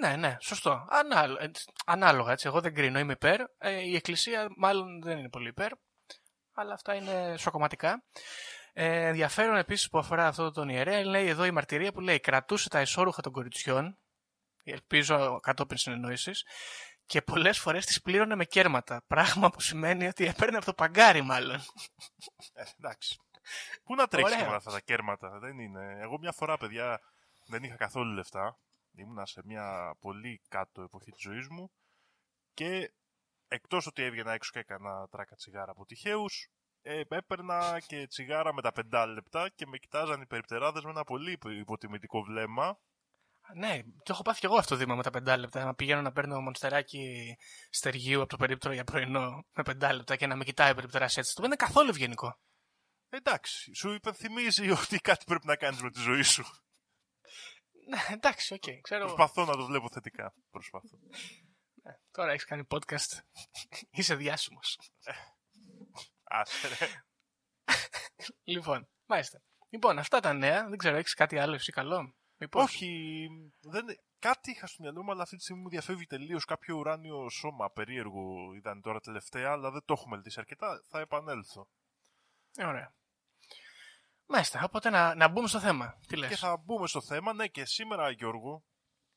Ναι, 0.00 0.16
ναι, 0.16 0.36
σωστό. 0.40 0.86
Ανάλο- 0.90 1.38
ε, 1.40 1.50
ανάλογα, 1.86 2.32
έτσι. 2.32 2.46
Εγώ 2.46 2.60
δεν 2.60 2.74
κρίνω, 2.74 2.98
είμαι 2.98 3.12
υπέρ. 3.12 3.40
Ε, 3.58 3.70
η 3.70 3.94
Εκκλησία 3.96 4.48
μάλλον 4.56 5.02
δεν 5.02 5.18
είναι 5.18 5.28
πολύ 5.28 5.48
υπέρ. 5.48 5.70
Αλλά 6.52 6.72
αυτά 6.74 6.94
είναι 6.94 7.36
σοκοματικά. 7.38 8.02
Ε, 8.72 9.06
ενδιαφέρον 9.06 9.56
επίσης 9.56 9.88
που 9.88 9.98
αφορά 9.98 10.26
αυτό 10.26 10.50
τον 10.50 10.68
ιερέα, 10.68 11.04
λέει 11.04 11.26
εδώ 11.26 11.44
η 11.44 11.50
μαρτυρία 11.50 11.92
που 11.92 12.00
λέει 12.00 12.20
κρατούσε 12.20 12.68
τα 12.68 12.78
εσώρουχα 12.78 13.22
των 13.22 13.32
κοριτσιών. 13.32 13.98
Ελπίζω 14.64 15.40
κατόπιν 15.42 15.76
συνεννόησης. 15.76 16.44
Και 17.06 17.22
πολλές 17.22 17.58
φορές 17.58 17.86
τις 17.86 18.02
πλήρωνε 18.02 18.34
με 18.34 18.44
κέρματα. 18.44 19.02
Πράγμα 19.06 19.50
που 19.50 19.60
σημαίνει 19.60 20.06
ότι 20.06 20.26
έπαιρνε 20.26 20.56
από 20.56 20.66
το 20.66 20.74
παγκάρι, 20.74 21.22
μάλλον. 21.22 21.60
Ε, 22.52 22.62
εντάξει. 22.78 23.20
Πού 23.84 23.94
να 23.94 24.06
τρέξει 24.06 24.34
Ωραία. 24.34 24.48
με 24.48 24.54
αυτά 24.56 24.70
τα 24.70 24.80
κέρματα, 24.80 25.38
δεν 25.38 25.58
είναι. 25.58 25.96
Εγώ 26.00 26.18
μια 26.18 26.32
φορά, 26.32 26.56
παιδιά, 26.56 27.00
δεν 27.46 27.62
είχα 27.62 27.76
καθόλου 27.76 28.12
λεφτά. 28.12 28.58
Ήμουνα 28.98 29.26
σε 29.26 29.42
μια 29.44 29.96
πολύ 30.00 30.40
κάτω 30.48 30.82
εποχή 30.82 31.10
της 31.10 31.22
ζωής 31.22 31.48
μου 31.48 31.70
και 32.54 32.92
εκτός 33.48 33.86
ότι 33.86 34.02
έβγαινα 34.02 34.32
έξω 34.32 34.50
και 34.52 34.58
έκανα 34.58 35.08
τράκα 35.08 35.36
τσιγάρα 35.36 35.70
από 35.70 35.84
τυχαίους, 35.84 36.48
ε, 36.82 37.02
έπαιρνα 37.08 37.80
και 37.86 38.06
τσιγάρα 38.06 38.54
με 38.54 38.62
τα 38.62 38.72
πεντά 38.72 39.06
λεπτά 39.06 39.48
και 39.48 39.66
με 39.66 39.78
κοιτάζαν 39.78 40.20
οι 40.20 40.26
περιπτεράδες 40.26 40.84
με 40.84 40.90
ένα 40.90 41.04
πολύ 41.04 41.38
υποτιμητικό 41.58 42.22
βλέμμα. 42.22 42.78
Ναι, 43.54 43.82
το 43.82 44.12
έχω 44.12 44.22
πάθει 44.22 44.40
και 44.40 44.46
εγώ 44.46 44.56
αυτό 44.56 44.74
το 44.74 44.80
δήμα 44.80 44.94
με 44.94 45.02
τα 45.02 45.10
πεντάλεπτα. 45.10 45.64
Να 45.64 45.74
πηγαίνω 45.74 46.02
να 46.02 46.12
παίρνω 46.12 46.40
μονστεράκι 46.40 47.36
στεργίου 47.70 48.20
από 48.20 48.28
το 48.28 48.36
περίπτερο 48.36 48.74
για 48.74 48.84
πρωινό 48.84 49.44
με 49.52 49.62
πεντάλεπτα 49.62 50.16
και 50.16 50.26
να 50.26 50.36
με 50.36 50.44
κοιτάει 50.44 50.70
ο 50.70 50.74
περιπτεράς 50.74 51.16
έτσι. 51.16 51.34
Το 51.34 51.42
είναι 51.44 51.56
καθόλου 51.56 51.88
ευγενικό. 51.88 52.38
Εντάξει, 53.08 53.74
σου 53.74 53.92
υπενθυμίζει 53.92 54.70
ότι 54.82 54.98
κάτι 54.98 55.24
πρέπει 55.24 55.46
να 55.46 55.56
κάνεις 55.56 55.82
με 55.82 55.90
τη 55.90 56.00
ζωή 56.00 56.22
σου. 56.22 56.44
Ναι, 57.88 57.98
εντάξει, 58.10 58.54
οκ, 58.54 58.62
ξέρω. 58.80 59.04
Προσπαθώ 59.04 59.44
να 59.44 59.56
το 59.56 59.66
βλέπω 59.66 59.88
θετικά. 59.88 60.34
Προσπαθώ. 60.50 60.98
Ναι, 61.82 61.92
τώρα 62.10 62.32
έχεις 62.32 62.44
κάνει 62.44 62.62
podcast. 62.70 63.18
Είσαι 63.90 64.14
διάσημος. 64.14 64.78
Άσε 66.24 66.68
ρε. 66.68 67.04
λοιπόν, 68.44 68.88
μάλιστα. 69.06 69.42
Λοιπόν, 69.68 69.98
αυτά 69.98 70.20
τα 70.20 70.32
νέα. 70.32 70.68
Δεν 70.68 70.78
ξέρω, 70.78 70.96
έχεις 70.96 71.14
κάτι 71.14 71.38
άλλο 71.38 71.54
εσύ 71.54 71.72
καλό; 71.72 72.14
Μήπως; 72.36 72.62
Όχι, 72.62 73.28
δεν... 73.60 73.84
κάτι 74.18 74.50
είχα 74.50 74.66
στο 74.66 74.82
μυαλό 74.82 75.02
μου, 75.02 75.10
αλλά 75.10 75.22
αυτή 75.22 75.36
τη 75.36 75.42
στιγμή 75.42 75.62
μου 75.62 75.68
διαφεύγει 75.68 76.06
τελείως 76.06 76.44
κάποιο 76.44 76.76
ουράνιο 76.76 77.28
σώμα 77.28 77.70
περίεργο. 77.70 78.54
Ήταν 78.54 78.80
τώρα 78.80 79.00
τελευταία, 79.00 79.50
αλλά 79.50 79.70
δεν 79.70 79.82
το 79.84 79.94
έχω 79.96 80.08
μελετήσει 80.08 80.40
αρκετά. 80.40 80.82
Θα 80.84 81.00
επανέλθω. 81.00 81.68
Ε, 82.56 82.64
ωραία. 82.64 82.94
Μάλιστα, 84.28 84.64
οπότε 84.64 84.90
να, 84.90 85.14
να 85.14 85.28
μπούμε 85.28 85.48
στο 85.48 85.60
θέμα. 85.60 85.98
Τι 86.06 86.16
λες; 86.16 86.28
Και 86.30 86.36
θα 86.36 86.56
μπούμε 86.56 86.86
στο 86.86 87.00
θέμα. 87.00 87.32
Ναι, 87.32 87.46
και 87.48 87.64
σήμερα, 87.64 88.10
Γιώργο, 88.10 88.64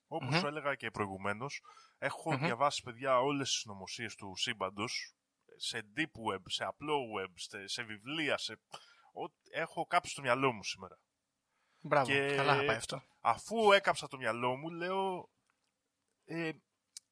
όπως 0.08 0.30
Μμμ. 0.30 0.40
σου 0.40 0.48
έλεγα 0.48 0.76
και 0.76 0.92
προηγουμένως, 0.92 1.62
έχω 1.98 2.32
Μμμ. 2.34 2.44
διαβάσει, 2.44 2.82
παιδιά, 2.84 3.20
όλες 3.20 3.50
τις 3.50 3.60
συνωμοσίε 3.60 4.08
του 4.18 4.34
σύμπαντος 4.36 5.16
σε 5.58 5.92
deep 5.98 6.34
web, 6.34 6.42
σε 6.46 6.64
απλό 6.64 6.98
web, 7.20 7.32
σε, 7.36 7.68
σε 7.68 7.84
βιβλία, 7.84 8.38
σε... 8.38 8.54
ό- 9.14 9.34
Έχω 9.52 9.86
κάψει 9.86 10.12
στο 10.12 10.22
μυαλό 10.22 10.52
μου 10.52 10.64
σήμερα. 10.64 11.00
Μπράβο, 11.80 12.06
και- 12.12 12.36
καλά 12.36 12.56
θα 12.56 12.66
πάει 12.66 12.76
αυτό. 12.76 13.04
Αφού 13.20 13.72
έκαψα 13.72 14.08
το 14.08 14.18
μυαλό 14.18 14.56
μου, 14.58 14.70
λέω... 14.70 15.30
Ε, 16.26 16.52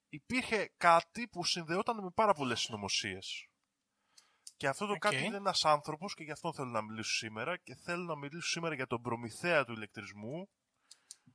υπήρχε 0.09 0.73
κάτι 0.77 1.27
που 1.27 1.43
συνδεόταν 1.43 2.03
με 2.03 2.09
πάρα 2.09 2.33
πολλές 2.33 2.59
συνωμοσίε. 2.59 3.19
Και 4.59 4.67
αυτό 4.67 4.85
το 4.85 4.91
Οκ. 4.91 4.99
κάτι 4.99 5.23
είναι 5.23 5.35
ένας 5.35 5.65
άνθρωπος 5.65 6.13
και 6.13 6.23
γι' 6.23 6.31
αυτό 6.31 6.53
θέλω 6.53 6.69
να 6.69 6.81
μιλήσω 6.81 7.11
σήμερα 7.11 7.57
και 7.57 7.75
θέλω 7.75 8.03
να 8.03 8.15
μιλήσω 8.15 8.47
σήμερα 8.47 8.75
για 8.75 8.87
τον 8.87 9.01
προμηθέα 9.01 9.65
του 9.65 9.71
ηλεκτρισμού 9.71 10.49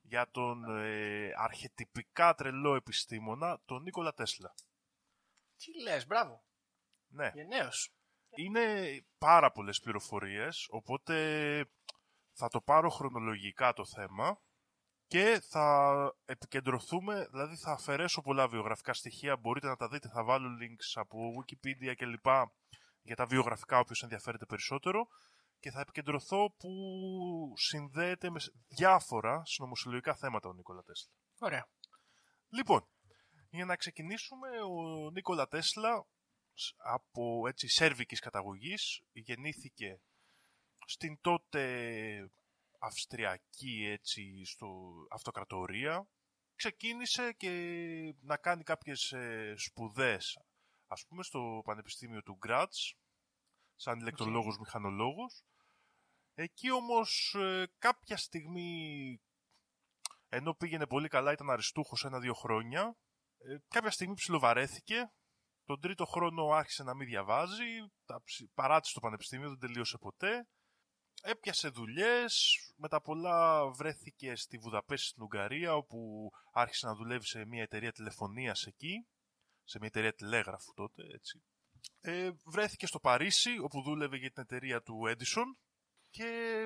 για 0.03 0.31
τον 0.31 0.65
ε, 0.79 1.31
αρχετυπικά 1.37 2.35
τρελό 2.35 2.75
επιστήμονα, 2.75 3.61
τον 3.65 3.83
Νίκολα 3.83 4.13
Τέσλα. 4.13 4.55
Τι 5.57 5.83
λες, 5.83 6.07
μπράβο. 6.07 6.45
Ναι. 7.07 7.31
Γενναίος. 7.35 7.93
Είναι 8.35 8.65
πάρα 9.19 9.53
πολλές 9.53 9.81
πληροφορίες, 9.81 10.67
οπότε 10.71 11.15
θα 12.33 12.49
το 12.49 12.61
πάρω 12.61 12.89
χρονολογικά 12.89 13.73
το 13.73 13.85
θέμα 13.85 14.41
και 15.07 15.43
θα 15.49 15.95
επικεντρωθούμε, 16.25 17.27
δηλαδή 17.31 17.57
θα 17.57 17.73
αφαιρέσω 17.73 18.21
πολλά 18.23 18.49
βιογραφικά 18.49 18.93
στοιχεία, 18.93 19.37
μπορείτε 19.37 19.67
να 19.67 19.77
τα 19.77 19.89
δείτε, 19.89 20.09
θα 20.09 20.25
βάλω 20.25 20.49
links 20.49 20.93
από 20.95 21.19
Wikipedia 21.39 21.95
και 21.97 22.07
λοιπά 22.07 22.53
για 23.05 23.17
τα 23.17 23.27
βιογραφικά 23.27 23.79
όποιος 23.79 24.03
ενδιαφέρεται 24.03 24.47
περισσότερο 24.47 25.07
και 25.61 25.71
θα 25.71 25.81
επικεντρωθώ 25.81 26.55
που 26.59 26.71
συνδέεται 27.57 28.31
με 28.31 28.41
διάφορα 28.69 29.43
συνωμοσυλλογικά 29.45 30.15
θέματα 30.15 30.49
ο 30.49 30.53
Νίκολα 30.53 30.83
Τέσλα. 30.83 31.13
Ωραία. 31.39 31.69
Λοιπόν, 32.49 32.89
για 33.51 33.65
να 33.65 33.77
ξεκινήσουμε, 33.77 34.49
ο 34.49 35.11
Νίκολα 35.11 35.49
Τέσλα 35.49 36.07
σ- 36.55 36.75
από 36.79 37.49
έτσι 37.49 37.69
σέρβικης 37.69 38.21
καταγωγής 38.21 39.03
γεννήθηκε 39.13 40.01
στην 40.87 41.21
τότε 41.21 42.31
αυστριακή 42.79 43.87
έτσι 43.91 44.45
στο 44.45 44.69
αυτοκρατορία. 45.11 46.09
Ξεκίνησε 46.55 47.33
και 47.33 47.51
να 48.21 48.37
κάνει 48.37 48.63
κάποιες 48.63 49.13
ε, 49.13 49.55
σπουδές 49.57 50.39
ας 50.87 51.05
πούμε 51.07 51.23
στο 51.23 51.63
Πανεπιστήμιο 51.65 52.23
του 52.23 52.37
Γκράτς 52.37 52.95
σαν 53.75 53.99
ηλεκτρολόγος 53.99 54.59
μηχανολόγος. 54.59 55.45
Εκεί 56.35 56.71
όμως 56.71 57.35
ε, 57.39 57.67
κάποια 57.79 58.17
στιγμή 58.17 59.21
ενώ 60.29 60.55
πήγαινε 60.55 60.87
πολύ 60.87 61.09
καλά, 61.09 61.33
ήταν 61.33 61.51
αριστούχος 61.51 62.05
ένα-δύο 62.05 62.35
χρόνια. 62.35 62.97
Ε, 63.39 63.57
κάποια 63.69 63.91
στιγμή 63.91 64.15
ψιλοβαρέθηκε. 64.15 65.13
Τον 65.65 65.81
τρίτο 65.81 66.05
χρόνο 66.05 66.47
άρχισε 66.47 66.83
να 66.83 66.95
μην 66.95 67.07
διαβάζει. 67.07 67.93
Τα 68.05 68.23
ψι- 68.23 68.51
παράτησε 68.55 68.95
το 68.95 69.01
πανεπιστήμιο, 69.01 69.49
δεν 69.49 69.59
τελείωσε 69.59 69.99
ποτέ. 69.99 70.49
Έπιασε 71.23 71.69
δουλειές. 71.69 72.57
Μετά 72.77 73.01
πολλά 73.01 73.67
βρέθηκε 73.71 74.37
στη 74.37 74.59
Βουδαπέστη 74.59 75.07
στην 75.07 75.23
Ουγγαρία, 75.23 75.75
όπου 75.75 76.31
άρχισε 76.53 76.87
να 76.87 76.95
δουλεύει 76.95 77.27
σε 77.27 77.45
μια 77.47 77.63
εταιρεία 77.63 77.93
τηλεφωνίας 77.93 78.67
εκεί. 78.67 79.07
Σε 79.65 79.79
μια 79.79 79.89
εταιρεία 79.89 80.15
τηλέγραφου 80.15 80.75
τότε, 80.75 81.03
έτσι. 81.15 81.43
Ε, 82.01 82.31
βρέθηκε 82.45 82.87
στο 82.87 83.01
Παρίσι, 83.01 83.59
όπου 83.59 83.83
δούλευε 83.83 84.17
για 84.17 84.31
την 84.31 84.43
εταιρεία 84.43 84.83
του 84.83 85.03
Edison. 85.07 85.57
Και 86.11 86.61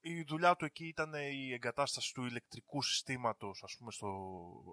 η 0.00 0.22
δουλειά 0.22 0.56
του 0.56 0.64
εκεί 0.64 0.86
ήταν 0.86 1.14
η 1.14 1.52
εγκατάσταση 1.52 2.14
του 2.14 2.24
ηλεκτρικού 2.24 2.82
συστήματος, 2.82 3.62
ας 3.62 3.76
πούμε, 3.78 3.92
στο, 3.92 4.08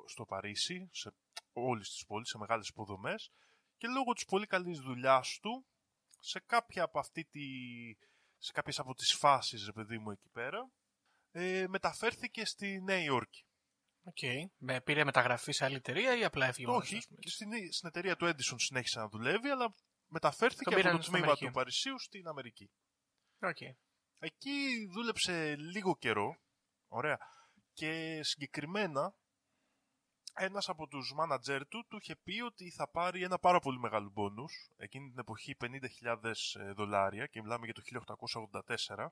στο 0.08 0.26
Παρίσι, 0.26 0.90
σε 0.92 1.14
όλες 1.54 1.90
τις 1.90 2.06
πόλεις, 2.06 2.30
σε 2.30 2.38
μεγάλες 2.38 2.68
υποδομές. 2.68 3.32
Και 3.78 3.88
λόγω 3.88 4.14
της 4.14 4.26
πολύ 4.26 4.46
καλής 4.46 4.80
δουλειάς 4.80 5.40
του, 5.42 5.66
σε 6.20 6.40
κάποια 6.40 6.84
από 6.84 7.00
αυτή 7.00 7.26
τη, 7.26 7.42
σε 8.38 8.52
κάποιες 8.52 8.80
από 8.80 8.94
τις 8.94 9.14
φάσεις, 9.14 9.66
ρε 9.66 9.72
παιδί 9.72 9.98
μου, 9.98 10.12
εκεί 10.12 10.30
πέρα, 10.30 10.70
ε, 11.32 11.66
μεταφέρθηκε 11.68 12.46
στη 12.46 12.82
Νέα 12.82 13.04
Υόρκη. 13.04 13.46
Οκ. 14.04 14.52
Με 14.58 14.82
πήρε 14.82 15.04
μεταγραφή 15.04 15.52
σε 15.52 15.66
άλλη 15.66 15.76
εταιρεία 15.76 16.18
ή 16.18 16.24
απλά 16.24 16.46
έφυγε 16.46 16.68
μόνος, 16.68 16.82
Όχι, 16.84 16.96
ας 16.98 17.08
πούμε, 17.08 17.20
και 17.20 17.30
στην, 17.30 17.50
στην 17.74 17.88
εταιρεία 17.88 18.16
του 18.16 18.26
Edison 18.26 18.56
συνέχισε 18.56 19.00
να 19.00 19.08
δουλεύει, 19.10 19.50
αλλά 19.50 19.76
μεταφέρθηκε 20.08 20.64
Τον 20.64 20.74
από 20.74 20.82
πήραν 20.82 20.96
το 20.96 21.02
στην 21.02 21.14
τμήμα 21.14 21.26
Αμερική. 21.26 21.46
του 21.46 21.52
Παρισίου 21.52 22.00
στην 22.00 22.28
Αμερική. 22.28 22.72
Οκ. 23.40 23.58
Εκεί 24.20 24.88
δούλεψε 24.94 25.56
λίγο 25.56 25.98
καιρό. 25.98 26.38
Ωραία. 26.88 27.18
Και 27.74 28.20
συγκεκριμένα 28.24 29.16
ένας 30.36 30.70
από 30.70 30.88
τους 30.88 31.14
μάνατζέρ 31.14 31.68
του 31.68 31.86
του 31.90 31.98
είχε 32.02 32.16
πει 32.16 32.42
ότι 32.42 32.72
θα 32.72 32.90
πάρει 32.90 33.24
ένα 33.24 33.40
πάρα 33.40 33.60
πολύ 33.60 33.80
μεγάλο 33.80 34.10
μπόνους. 34.10 34.70
Εκείνη 34.78 35.10
την 35.10 35.20
εποχή 35.20 35.56
50.000 35.60 36.34
δολάρια 36.76 37.26
και 37.26 37.42
μιλάμε 37.42 37.66
για 37.66 37.74
το 37.74 37.82
1884 38.96 39.08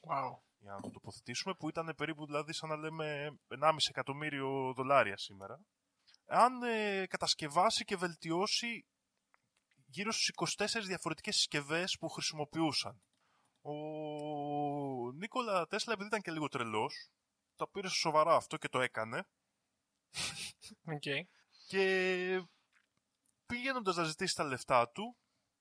Wow. 0.00 0.38
για 0.58 0.72
να 0.72 0.80
το 0.80 0.90
τοποθετήσουμε, 0.90 1.54
που 1.54 1.68
ήταν 1.68 1.94
περίπου 1.96 2.26
δηλαδή 2.26 2.52
σαν 2.52 2.68
να 2.68 2.76
λέμε 2.76 3.38
1,5 3.60 3.76
εκατομμύριο 3.88 4.72
δολάρια 4.76 5.16
σήμερα. 5.16 5.60
Αν 6.26 6.62
ε, 6.62 7.06
κατασκευάσει 7.06 7.84
και 7.84 7.96
βελτιώσει 7.96 8.86
γύρω 9.86 10.12
στους 10.12 10.32
24 10.56 10.66
διαφορετικές 10.86 11.34
συσκευές 11.34 11.96
που 11.98 12.08
χρησιμοποιούσαν. 12.08 13.02
Ο 13.60 13.72
Νίκολα 15.12 15.66
Τέσλα, 15.66 15.92
επειδή 15.92 16.08
ήταν 16.08 16.20
και 16.20 16.30
λίγο 16.30 16.48
τρελός, 16.48 17.10
τα 17.56 17.68
πήρε 17.70 17.88
σοβαρά 17.88 18.34
αυτό 18.34 18.56
και 18.56 18.68
το 18.68 18.80
έκανε. 18.80 19.26
Οκ. 20.94 21.02
Και 21.66 22.46
πηγαίνοντας 23.46 23.96
να 23.96 24.04
ζητήσει 24.04 24.34
τα 24.34 24.44
λεφτά 24.44 24.88
του, 24.88 25.16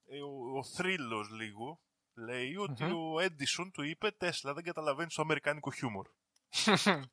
ε, 0.06 0.22
ο, 0.22 0.58
ο 0.58 0.63
θρύλος 0.63 1.29
λίγο, 1.29 1.79
λέει 2.18 2.56
ότι 2.56 2.84
Μμμ. 2.84 2.96
ο 3.14 3.20
Έντισον 3.20 3.72
του 3.72 3.84
είπε 3.84 4.12
«Τέσλα, 4.12 4.54
δεν 4.54 4.64
καταλαβαίνεις 4.64 5.14
το 5.16 5.22
αμερικάνικο 5.22 5.72
χιούμορ». 5.72 6.08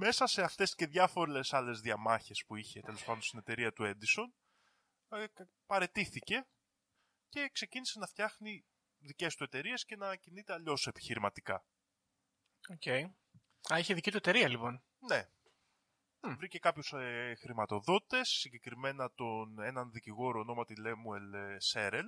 Μέσα 0.00 0.26
σε 0.26 0.42
αυτές 0.42 0.74
και 0.74 0.86
διάφορες 0.86 1.52
άλλες 1.52 1.80
διαμάχες 1.80 2.44
που 2.46 2.56
είχε 2.56 2.80
τέλος 2.80 3.04
πάντων 3.04 3.22
στην 3.22 3.38
εταιρεία 3.38 3.72
του 3.72 3.84
Έντισον, 3.84 4.34
ε, 5.08 5.26
κα- 5.26 5.48
παρετήθηκε 5.66 6.46
και 7.28 7.48
ξεκίνησε 7.52 7.98
να 7.98 8.06
φτιάχνει 8.06 8.64
δικές 8.98 9.36
του 9.36 9.44
εταιρείες 9.44 9.84
και 9.84 9.96
να 9.96 10.16
κινείται 10.16 10.52
αλλιώς 10.52 10.86
επιχειρηματικά. 10.86 11.64
Οκ. 12.68 12.86
Α, 13.72 13.78
είχε 13.78 13.94
δική 13.94 14.10
του 14.10 14.16
εταιρεία 14.16 14.48
λοιπόν. 14.48 14.82
Ναι. 14.98 15.28
Μμ. 16.20 16.34
Βρήκε 16.34 16.58
κάποιους 16.58 16.92
ε, 16.92 17.34
χρηματοδότες, 17.40 18.28
συγκεκριμένα 18.28 19.10
τον 19.14 19.58
έναν 19.60 19.90
δικηγόρο 19.92 20.40
ονόματι 20.40 20.76
Λέμουελ 20.80 21.32
ε, 21.32 21.56
Σέρελ, 21.60 22.06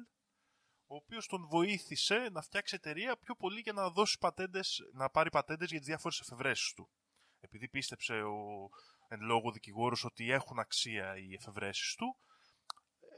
ο 0.92 0.94
οποίος 0.96 1.26
τον 1.26 1.46
βοήθησε 1.48 2.28
να 2.32 2.42
φτιάξει 2.42 2.74
εταιρεία 2.74 3.16
πιο 3.16 3.34
πολύ 3.34 3.60
για 3.60 3.72
να 3.72 3.90
δώσει 3.90 4.18
πατέντες, 4.18 4.78
να 4.92 5.10
πάρει 5.10 5.30
πατέντες 5.30 5.70
για 5.70 5.78
τις 5.78 5.86
διάφορες 5.88 6.20
εφευρέσεις 6.20 6.72
του. 6.72 6.90
Επειδή 7.40 7.68
πίστεψε 7.68 8.14
ο 8.22 8.68
εν 9.08 9.20
λόγω 9.20 9.50
δικηγόρος 9.50 10.04
ότι 10.04 10.30
έχουν 10.30 10.58
αξία 10.58 11.16
οι 11.16 11.34
εφευρέσεις 11.34 11.94
του, 11.94 12.16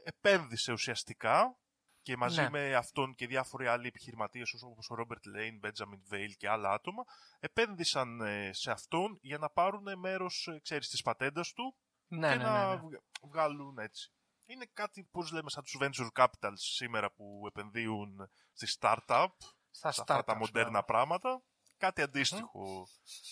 επένδυσε 0.03 0.71
ουσιαστικά 0.71 1.57
και 2.01 2.17
μαζί 2.17 2.41
Ναι. 2.41 2.49
με 2.49 2.75
αυτόν 2.75 3.15
και 3.15 3.27
διάφοροι 3.27 3.67
άλλοι 3.67 3.87
επιχειρηματίες 3.87 4.53
όπως 4.63 4.89
ο 4.89 4.95
Ρόμπερτ 4.95 5.25
Λέιν, 5.25 5.57
Μπέντζαμιν 5.59 6.01
Βέιλ 6.07 6.35
και 6.37 6.49
άλλα 6.49 6.69
άτομα 6.71 7.03
επένδυσαν 7.39 8.21
ε, 8.21 8.49
σε 8.53 8.71
αυτόν 8.71 9.17
για 9.21 9.37
να 9.37 9.49
πάρουν 9.49 9.99
μέρος, 9.99 10.47
ε, 10.47 10.59
ξέρεις, 10.59 10.89
της 10.89 11.01
πατέντας 11.01 11.53
του 11.53 11.75
Ναι, 12.07 12.29
και 12.29 12.35
ναι, 12.35 12.43
να 12.43 12.67
ναι, 12.67 12.75
ναι. 12.75 12.81
βγα- 12.81 13.01
βγάλουν 13.21 13.77
έτσι. 13.77 14.11
Είναι 14.53 14.65
κάτι, 14.73 15.03
πώς 15.11 15.31
λέμε, 15.31 15.49
σαν 15.49 15.63
τους 15.63 15.77
venture 15.81 16.07
capitals 16.23 16.57
σήμερα 16.57 17.11
που 17.11 17.43
επενδύουν 17.47 18.29
στη 18.53 18.77
startup, 18.79 19.27
Στα 19.71 19.91
σε 19.91 20.01
αυτά 20.01 20.23
τα 20.23 20.33
startups, 20.33 20.37
μοντέρνα 20.37 20.69
μπράβο. 20.69 20.85
πράγματα. 20.85 21.43
Κάτι 21.77 22.01
αντίστοιχο 22.01 22.87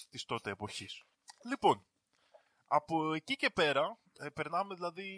της 0.10 0.26
τότε 0.26 0.50
εποχής. 0.50 1.04
Λοιπόν, 1.50 1.86
από 2.68 3.14
εκεί 3.14 3.36
και 3.36 3.50
πέρα, 3.50 4.00
ε, 4.20 4.30
περνάμε 4.30 4.76
δηλαδή 4.76 5.10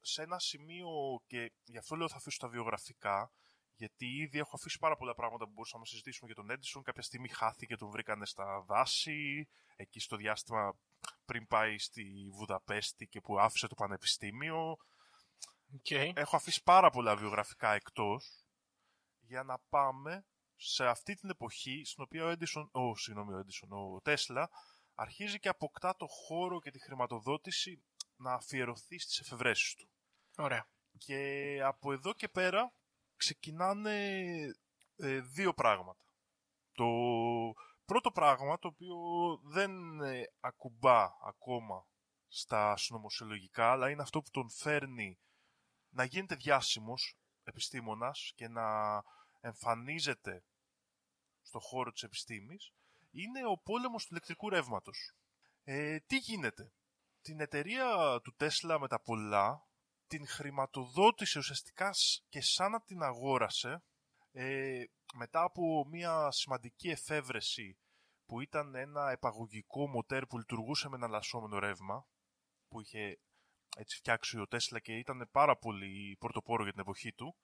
σε 0.00 0.22
ένα 0.22 0.38
σημείο 0.38 0.88
και 1.26 1.52
γι' 1.64 1.78
αυτό 1.78 1.96
λέω 1.96 2.08
θα 2.08 2.16
αφήσω 2.16 2.38
τα 2.38 2.48
βιογραφικά, 2.48 3.32
γιατί 3.74 4.06
ήδη 4.06 4.38
έχω 4.38 4.50
αφήσει 4.54 4.78
πάρα 4.78 4.96
πολλά 4.96 5.14
πράγματα 5.14 5.44
που 5.44 5.52
μπορούσαμε 5.52 5.82
να 5.82 5.88
συζητήσουμε 5.88 6.32
για 6.32 6.42
τον 6.42 6.50
Έντισον. 6.50 6.82
Κάποια 6.82 7.02
στιγμή 7.02 7.28
χάθηκε, 7.28 7.76
τον 7.76 7.90
βρήκανε 7.90 8.26
στα 8.26 8.64
δάση, 8.68 9.48
εκεί 9.76 10.00
στο 10.00 10.16
διάστημα 10.16 10.78
πριν 11.24 11.46
πάει 11.46 11.78
στη 11.78 12.30
Βουδαπέστη 12.32 13.06
και 13.06 13.20
που 13.20 13.38
άφησε 13.38 13.66
το 13.66 13.74
πανεπιστήμιο. 13.74 14.76
Okay. 15.76 16.12
Έχω 16.14 16.36
αφήσει 16.36 16.62
πάρα 16.62 16.90
πολλά 16.90 17.16
βιογραφικά 17.16 17.72
εκτός 17.72 18.44
για 19.20 19.42
να 19.42 19.58
πάμε 19.58 20.26
σε 20.56 20.86
αυτή 20.86 21.14
την 21.14 21.30
εποχή 21.30 21.82
στην 21.84 22.02
οποία 22.02 22.24
ο 22.24 22.28
Έντισον, 22.28 22.68
ο, 22.72 22.96
συγγνώμη, 22.96 23.34
ο, 23.34 23.38
Έντισον, 23.38 23.72
ο 23.72 24.00
Τέσλα 24.02 24.50
αρχίζει 24.94 25.38
και 25.38 25.48
αποκτά 25.48 25.96
το 25.96 26.06
χώρο 26.06 26.60
και 26.60 26.70
τη 26.70 26.78
χρηματοδότηση 26.78 27.82
να 28.16 28.32
αφιερωθεί 28.32 28.98
στις 28.98 29.18
εφευρέσεις 29.20 29.74
του. 29.74 29.88
Ωραία. 30.36 30.68
Και 30.98 31.60
από 31.64 31.92
εδώ 31.92 32.12
και 32.12 32.28
πέρα 32.28 32.72
ξεκινάνε 33.16 34.18
ε, 34.96 35.20
δύο 35.20 35.54
πράγματα. 35.54 36.04
Το 36.72 36.86
πρώτο 37.84 38.10
πράγμα, 38.10 38.58
το 38.58 38.68
οποίο 38.68 38.96
δεν 39.42 40.00
ε, 40.00 40.22
ακουμπά 40.40 41.04
ακόμα 41.22 41.86
στα 42.28 42.76
συνωμοσιολογικά, 42.76 43.70
αλλά 43.70 43.90
είναι 43.90 44.02
αυτό 44.02 44.20
που 44.22 44.30
τον 44.30 44.50
φέρνει 44.50 45.18
να 45.90 46.04
γίνεται 46.04 46.34
διάσημος 46.34 47.16
επιστήμονας 47.42 48.32
και 48.34 48.48
να 48.48 49.02
εμφανίζεται 49.40 50.44
στο 51.42 51.60
χώρο 51.60 51.92
της 51.92 52.02
επιστήμης, 52.02 52.72
είναι 53.10 53.46
ο 53.46 53.58
πόλεμος 53.58 54.02
του 54.02 54.08
ηλεκτρικού 54.10 54.48
ρεύματος. 54.48 55.12
Ε, 55.64 55.98
τι 55.98 56.16
γίνεται; 56.16 56.72
Την 57.20 57.40
εταιρεία 57.40 58.20
του 58.22 58.34
Τέσλα 58.34 58.80
με 58.80 58.88
τα 58.88 59.00
πολλά 59.00 59.68
την 60.06 60.26
χρηματοδότησε 60.26 61.38
ουσιαστικά 61.38 61.90
και 62.28 62.40
σαν 62.40 62.70
να 62.70 62.80
την 62.80 63.02
αγόρασε 63.02 63.82
ε, 64.32 64.84
μετά 65.14 65.42
από 65.42 65.84
μια 65.86 66.30
σημαντική 66.30 66.88
εφεύρεση 66.88 67.78
που 68.26 68.40
ήταν 68.40 68.74
ένα 68.74 69.10
επαγωγικό 69.10 69.88
μοτέρ 69.88 70.26
που 70.26 70.38
λειτουργούσε 70.38 70.88
με 70.88 70.96
εναλλασσόμενο 70.96 71.58
ρεύμα 71.58 72.06
που 72.68 72.80
είχε 72.80 73.18
έτσι 73.78 73.96
φτιάξει 73.96 74.38
ο 74.38 74.46
Τέσλα 74.46 74.78
και 74.78 74.92
ήταν 74.92 75.28
πάρα 75.32 75.56
πολύ 75.56 76.16
πρωτοπόρο 76.18 76.62
για 76.62 76.72
την 76.72 76.80
εποχή 76.80 77.12
του 77.12 77.36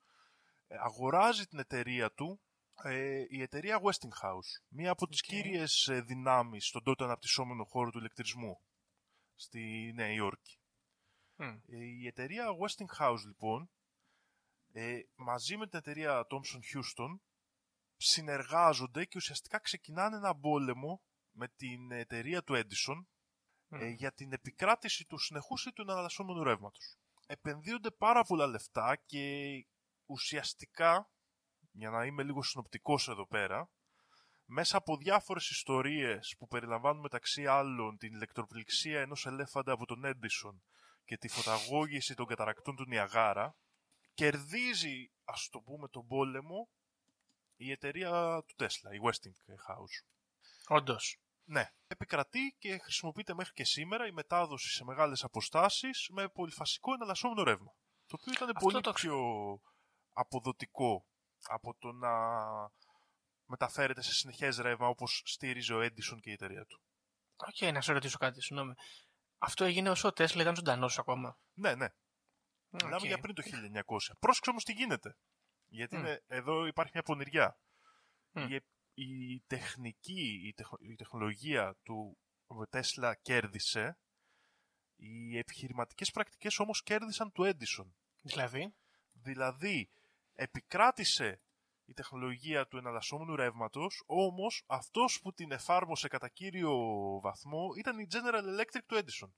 ε, 0.67 0.75
αγοράζει 0.79 1.45
την 1.45 1.59
εταιρεία 1.59 2.11
του 2.11 2.41
ε, 2.83 3.25
η 3.29 3.41
εταιρεία 3.41 3.81
Westinghouse 3.81 4.63
μία 4.67 4.91
από 4.91 5.07
τις 5.07 5.21
κύριες 5.21 5.87
ε, 5.87 6.01
δυνάμεις 6.01 6.67
στον 6.67 6.83
τότε 6.83 7.03
αναπτυσσόμενο 7.03 7.63
χώρο 7.63 7.91
του 7.91 7.97
ηλεκτρισμού 7.97 8.61
στη 9.35 9.91
Νέα 9.95 10.11
Υόρκη. 10.11 10.59
Mm. 11.37 11.59
Η 11.65 12.07
εταιρεία 12.07 12.45
Westinghouse 12.61 13.21
λοιπόν 13.25 13.69
ε, 14.71 14.99
μαζί 15.15 15.57
με 15.57 15.67
την 15.67 15.79
εταιρεία 15.79 16.27
Thomson 16.29 16.59
Houston 16.73 17.19
συνεργάζονται 17.95 19.05
και 19.05 19.17
ουσιαστικά 19.17 19.59
ξεκινάνε 19.59 20.15
ένα 20.15 20.35
πόλεμο 20.35 21.01
με 21.31 21.47
την 21.47 21.91
εταιρεία 21.91 22.43
του 22.43 22.53
Edison 22.55 23.05
ε, 23.69 23.87
για 23.87 24.13
την 24.13 24.33
επικράτηση 24.33 25.05
του 25.05 25.17
συνεχούς 25.17 25.65
ή 25.65 25.73
του 25.73 25.81
εναλλασσόμενου 25.81 26.43
ρεύματος. 26.43 26.97
Επενδύονται 27.25 27.91
πάρα 27.91 28.23
πολλά 28.23 28.47
λεφτά 28.47 28.95
και 29.05 29.65
ουσιαστικά, 30.05 31.09
για 31.71 31.89
να 31.89 32.05
είμαι 32.05 32.23
λίγο 32.23 32.43
συνοπτικός 32.43 33.07
εδώ 33.07 33.27
πέρα, 33.27 33.69
μέσα 34.45 34.77
από 34.77 34.97
διάφορες 34.97 35.49
ιστορίες 35.49 36.35
που 36.37 36.47
περιλαμβάνουν 36.47 37.01
μεταξύ 37.01 37.45
άλλων 37.45 37.97
την 37.97 38.13
ηλεκτροπληξία 38.13 39.01
ενός 39.01 39.25
ελέφαντα 39.25 39.71
από 39.71 39.85
τον 39.85 40.01
Edison 40.05 40.59
και 41.05 41.17
τη 41.17 41.27
φωταγώγηση 41.27 42.15
των 42.15 42.25
καταρακτών 42.25 42.75
του 42.75 42.85
Νιαγάρα, 42.87 43.55
κερδίζει, 44.13 45.11
ας 45.23 45.49
το 45.51 45.59
πούμε, 45.59 45.87
τον 45.87 46.07
πόλεμο 46.07 46.69
η 47.55 47.71
εταιρεία 47.71 48.43
του 48.47 48.53
Τέσλα, 48.55 48.93
η 48.93 48.97
Westinghouse. 49.03 50.05
Όντως. 50.67 51.19
Ναι. 51.47 51.69
Επικρατεί 51.87 52.55
και 52.59 52.77
χρησιμοποιείται 52.77 53.33
μέχρι 53.33 53.53
και 53.53 53.65
σήμερα 53.65 54.07
η 54.07 54.11
μετάδοση 54.11 54.69
σε 54.69 54.83
μεγάλες 54.83 55.23
αποστάσεις 55.23 56.09
με 56.11 56.29
πολυφασικό 56.29 56.93
εναλλασσόμενο 56.93 57.43
ρεύμα. 57.43 57.71
Το 58.05 58.17
οποίο 58.19 58.33
ήταν 58.33 58.55
πολύ 58.59 58.81
το... 58.81 58.91
πιο 58.91 59.17
αποδοτικό 60.13 61.05
από 61.41 61.75
το 61.79 61.91
να 61.91 62.11
μεταφέρεται 63.45 64.01
σε 64.01 64.13
συνεχές 64.13 64.57
ρεύμα 64.57 64.87
όπως 64.87 65.21
στήριζε 65.25 65.73
ο 65.73 65.79
Edison 65.79 66.17
και 66.21 66.29
η 66.29 66.33
εταιρεία 66.33 66.65
του. 66.65 66.81
OK, 67.35 67.55
okay, 67.59 67.73
να 67.73 67.81
σε 67.81 67.93
ρωτήσω 67.93 68.17
κάτι, 68.17 68.41
συγγνώμη. 68.41 68.73
Αυτό 69.37 69.65
έγινε 69.65 69.89
όσο 69.89 70.07
ο 70.07 70.13
Τέσλα 70.13 70.41
ήταν 70.41 70.55
ζωντανός 70.55 70.99
ακόμα; 70.99 71.39
Ναι, 71.53 71.75
ναι. 71.75 71.87
Okay. 72.71 72.83
Μιλάμε 72.83 73.07
για 73.07 73.19
πριν 73.19 73.35
το 73.35 73.43
1900. 73.45 74.15
Πρόσεξε 74.19 74.49
όμως 74.49 74.63
τι 74.63 74.73
γίνεται. 74.73 75.17
Γιατί 75.67 75.95
είναι, 75.95 76.23
εδώ 76.27 76.65
υπάρχει 76.65 76.91
μια 76.93 77.03
πονηριά. 77.03 77.59
Η, 78.31 78.61
η, 78.95 79.39
τεχνική, 79.47 80.41
η, 80.47 80.53
τεχ, 80.53 80.69
η 80.79 80.95
τεχνολογία 80.95 81.77
του 81.83 82.17
Τέσλα 82.69 83.15
κέρδισε. 83.15 83.97
Οι 84.95 85.37
επιχειρηματικές 85.37 86.11
πρακτικές 86.11 86.59
όμως 86.59 86.83
κέρδισαν 86.83 87.31
του 87.31 87.43
Edison. 87.43 87.87
Δηλαδή; 88.21 88.73
Δηλαδή, 89.13 89.89
επικράτησε 90.33 91.41
η 91.85 91.93
τεχνολογία 91.93 92.67
του 92.67 92.77
εναλλασσόμενου 92.77 93.35
ρεύματος, 93.35 94.03
όμως 94.05 94.63
αυτός 94.67 95.19
που 95.21 95.33
την 95.33 95.51
εφάρμοσε 95.51 96.07
κατά 96.07 96.29
κύριο 96.29 96.73
βαθμό 97.21 97.73
ήταν 97.77 97.99
η 97.99 98.07
General 98.11 98.59
Electric 98.59 98.81
του 98.85 98.95
Edison. 98.95 99.29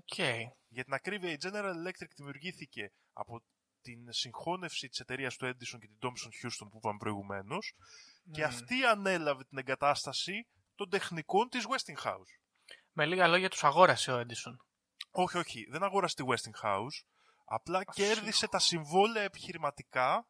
Okay. 0.00 0.40
Για 0.68 0.84
την 0.84 0.92
ακρίβεια, 0.92 1.30
η 1.30 1.36
General 1.40 1.72
Electric 1.86 2.10
δημιουργήθηκε 2.16 2.92
από 3.12 3.42
την 3.80 4.12
συγχώνευση 4.12 4.88
της 4.88 5.00
εταιρείας 5.00 5.36
του 5.36 5.46
Edison 5.46 5.78
και 5.80 5.86
την 5.86 5.98
Thomson 6.00 6.46
Houston 6.46 6.68
που 6.70 6.76
είπαμε 6.76 6.98
προηγουμένως, 6.98 7.74
και 8.32 8.44
αυτή 8.44 8.84
ανέλαβε 8.84 9.44
την 9.44 9.58
εγκατάσταση 9.58 10.46
των 10.74 10.90
τεχνικών 10.90 11.48
της 11.48 11.66
Westinghouse. 11.68 12.38
Με 12.92 13.06
λίγα 13.06 13.26
λόγια 13.26 13.50
τους 13.50 13.64
αγόρασε 13.64 14.12
ο 14.12 14.20
Edison. 14.20 14.56
Όχι, 15.10 15.38
όχι, 15.38 15.66
δεν 15.70 15.82
αγόρασε 15.82 16.14
τη 16.14 16.24
Westinghouse, 16.26 17.04
απλά 17.44 17.84
κέρδισε 17.84 18.48
τα 18.48 18.58
συμβόλαια 18.58 19.22
επιχειρηματικά 19.22 20.28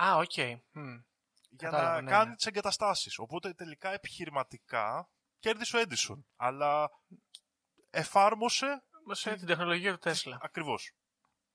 Α, 0.00 0.16
OK. 0.16 0.30
Okay. 0.34 0.54
Μμ. 0.74 1.04
Για 1.50 1.70
να 1.70 2.00
ναι, 2.00 2.10
κάνει 2.10 2.28
ναι. 2.28 2.34
τις 2.34 2.46
εγκαταστάσεις. 2.46 3.18
Οπότε 3.18 3.52
τελικά 3.52 3.92
επιχειρηματικά 3.92 5.08
κέρδισε 5.38 5.76
ο 5.76 5.80
Edison. 5.80 6.22
Αλλά 6.36 6.90
εφάρμοσε. 7.90 8.84
Σε 9.10 9.34
την 9.34 9.46
τεχνολογία 9.46 9.92
του 9.92 9.98
Τέσλα. 9.98 10.38
Ακριβώς. 10.42 10.92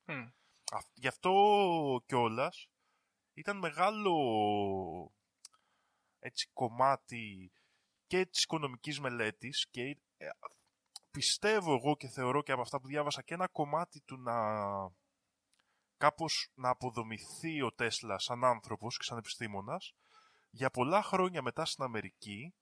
Mm. 0.06 0.32
Γι' 0.94 1.08
αυτό 1.08 1.32
κιόλας 2.06 2.68
ήταν 3.32 3.58
μεγάλο 3.58 4.12
έτσι, 6.22 6.50
κομμάτι 6.52 7.52
και 8.06 8.26
της 8.26 8.42
οικονομικής 8.42 9.00
μελέτης 9.00 9.66
και 9.70 9.82
ε, 10.16 10.28
πιστεύω 11.10 11.74
εγώ 11.74 11.96
και 11.96 12.08
θεωρώ 12.08 12.42
και 12.42 12.52
από 12.52 12.60
αυτά 12.60 12.80
που 12.80 12.86
διάβασα 12.86 13.22
και 13.22 13.34
ένα 13.34 13.48
κομμάτι 13.48 14.00
του 14.00 14.16
να 14.18 14.34
κάπως 15.96 16.50
να 16.54 16.68
αποδομηθεί 16.68 17.62
ο 17.62 17.72
Τέσλα 17.72 18.18
σαν 18.18 18.44
άνθρωπος 18.44 18.96
και 18.96 19.04
σαν 19.04 19.18
επιστήμονας, 19.18 19.94
για 20.50 20.70
πολλά 20.70 21.02
χρόνια 21.02 21.42
μετά 21.42 21.64
στην 21.64 21.84
Αμερική 21.84 22.54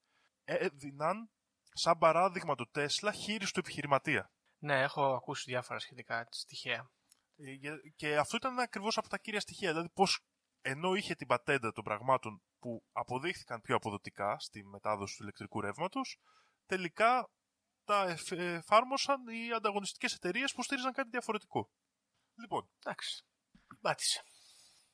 έδιναν 0.45 1.31
σαν 1.73 1.99
παράδειγμα 1.99 2.55
του 2.55 2.71
Τέσλα 2.71 3.13
χείριστο 3.13 3.61
επιχειρηματία. 3.61 4.31
Ναι, 4.59 4.81
έχω 4.81 5.15
ακούσει 5.15 5.51
διάφορα 5.51 5.79
σχετικά 5.79 6.27
στοιχεία. 6.31 6.91
Ε, 7.37 7.57
και 7.97 8.17
αυτό 8.17 8.37
ήταν 8.37 8.59
ακριβώς 8.59 8.99
από 8.99 9.09
τα 9.09 9.19
κύρια 9.19 9.41
στοιχεία. 9.41 9.71
Δηλαδή 9.71 9.89
πώς 9.89 10.21
ενώ 10.61 10.95
είχε 10.95 11.15
την 11.15 11.27
πατέντα 11.27 11.73
των 11.73 11.85
πραγμάτων 11.85 12.43
που 12.59 12.85
αποδείχθηκαν 12.93 13.61
πιο 13.61 13.77
αποδοτικά 13.77 14.39
στη 14.39 14.65
μετάδοση 14.65 15.17
του 15.17 15.23
ηλεκτρικού 15.23 15.61
ρεύματος, 15.61 16.21
τελικά 16.67 17.31
τα 17.85 18.17
εφάρμοσαν 18.31 19.27
οι 19.27 19.53
ανταγωνιστικές 19.53 20.15
εταιρείες 20.15 20.55
που 20.55 20.63
στήριζαν 20.63 20.93
κάτι 20.93 21.09
διαφορετικό. 21.09 21.71
Λοιπόν, 22.35 22.71
Εντάξει. 22.79 23.25
Πάτησε. 23.81 24.23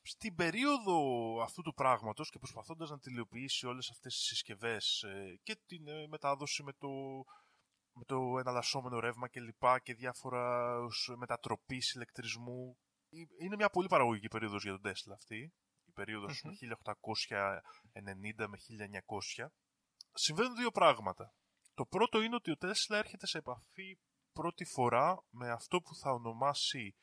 Στην 0.02 0.35
περίοδο 0.35 0.96
αυτού 1.42 1.62
του 1.62 1.74
πράγματος 1.74 2.31
και 2.31 2.38
προσπαθώντας 2.38 2.90
να 2.90 2.98
τηλεοποιήσει 2.98 3.66
όλες 3.66 3.90
αυτές 3.90 4.14
τις 4.14 4.24
συσκευές 4.24 5.02
ε, 5.02 5.40
και 5.42 5.57
την 5.66 5.88
ε, 5.88 6.07
μετάδοση 6.07 6.62
με 6.62 6.72
το, 6.72 6.88
με 7.92 8.05
το 8.05 8.38
εναλλασσόμενο 8.38 9.00
ρεύμα 9.00 9.29
και 9.29 9.40
λοιπά 9.40 9.79
και 9.79 9.94
διάφορα 9.94 10.76
μετατροπής 11.16 11.94
ηλεκτρισμού 11.94 12.79
είναι 13.38 13.57
μια 13.57 13.70
πολύ 13.70 13.88
παραγωγική 13.88 14.29
περίοδος 14.29 14.62
για 14.62 14.72
τον 14.72 14.83
Τέσλα 14.83 15.14
αυτή. 15.14 15.52
Η 15.85 15.92
περιοδος 15.92 16.44
1890 16.44 18.46
με 18.46 18.59
1900 19.37 19.46
συμβαίνουν 20.12 20.57
δύο 20.57 20.70
πράγματα. 20.70 21.35
Το 21.74 21.87
πρώτο 21.87 22.22
είναι 22.22 22.35
ότι 22.35 22.50
ο 22.50 22.57
Τέσλα 22.57 22.96
έρχεται 22.96 23.26
σε 23.26 23.38
επαφή 23.38 23.98
πρώτη 24.33 24.64
φορά 24.64 25.24
με 25.31 25.50
αυτό 25.50 25.81
που 25.81 25.94
θα 25.94 26.11
ονομάσει 26.11 26.96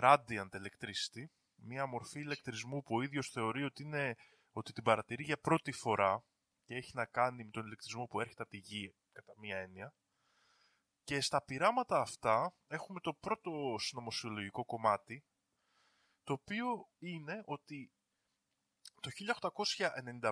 radiant 0.00 0.50
electricity, 0.60 1.24
μια 1.54 1.86
μορφή 1.86 2.20
ηλεκτρισμού 2.20 2.82
που 2.82 2.94
ο 2.94 3.02
ίδιος 3.02 3.28
θεωρεί 3.28 3.64
ότι, 3.64 3.82
είναι, 3.82 4.14
ότι 4.50 4.72
την 4.72 4.82
παρατηρεί 4.82 5.24
για 5.24 5.38
πρώτη 5.38 5.72
φορά 5.72 6.24
και 6.64 6.74
έχει 6.74 6.90
να 6.94 7.06
κάνει 7.06 7.44
με 7.44 7.50
τον 7.50 7.66
ηλεκτρισμό 7.66 8.04
που 8.04 8.20
έρχεται 8.20 8.42
από 8.42 8.50
τη 8.50 8.56
γη, 8.56 8.94
κατά 9.12 9.32
μία 9.38 9.58
έννοια. 9.58 9.94
Και 11.04 11.20
στα 11.20 11.42
πειράματα 11.42 12.00
αυτά 12.00 12.54
έχουμε 12.66 13.00
το 13.00 13.14
πρώτο 13.14 13.50
συνωμοσιολογικό 13.78 14.64
κομμάτι, 14.64 15.24
το 16.24 16.32
οποίο 16.32 16.88
είναι 16.98 17.42
ότι 17.44 17.92
το 19.00 19.10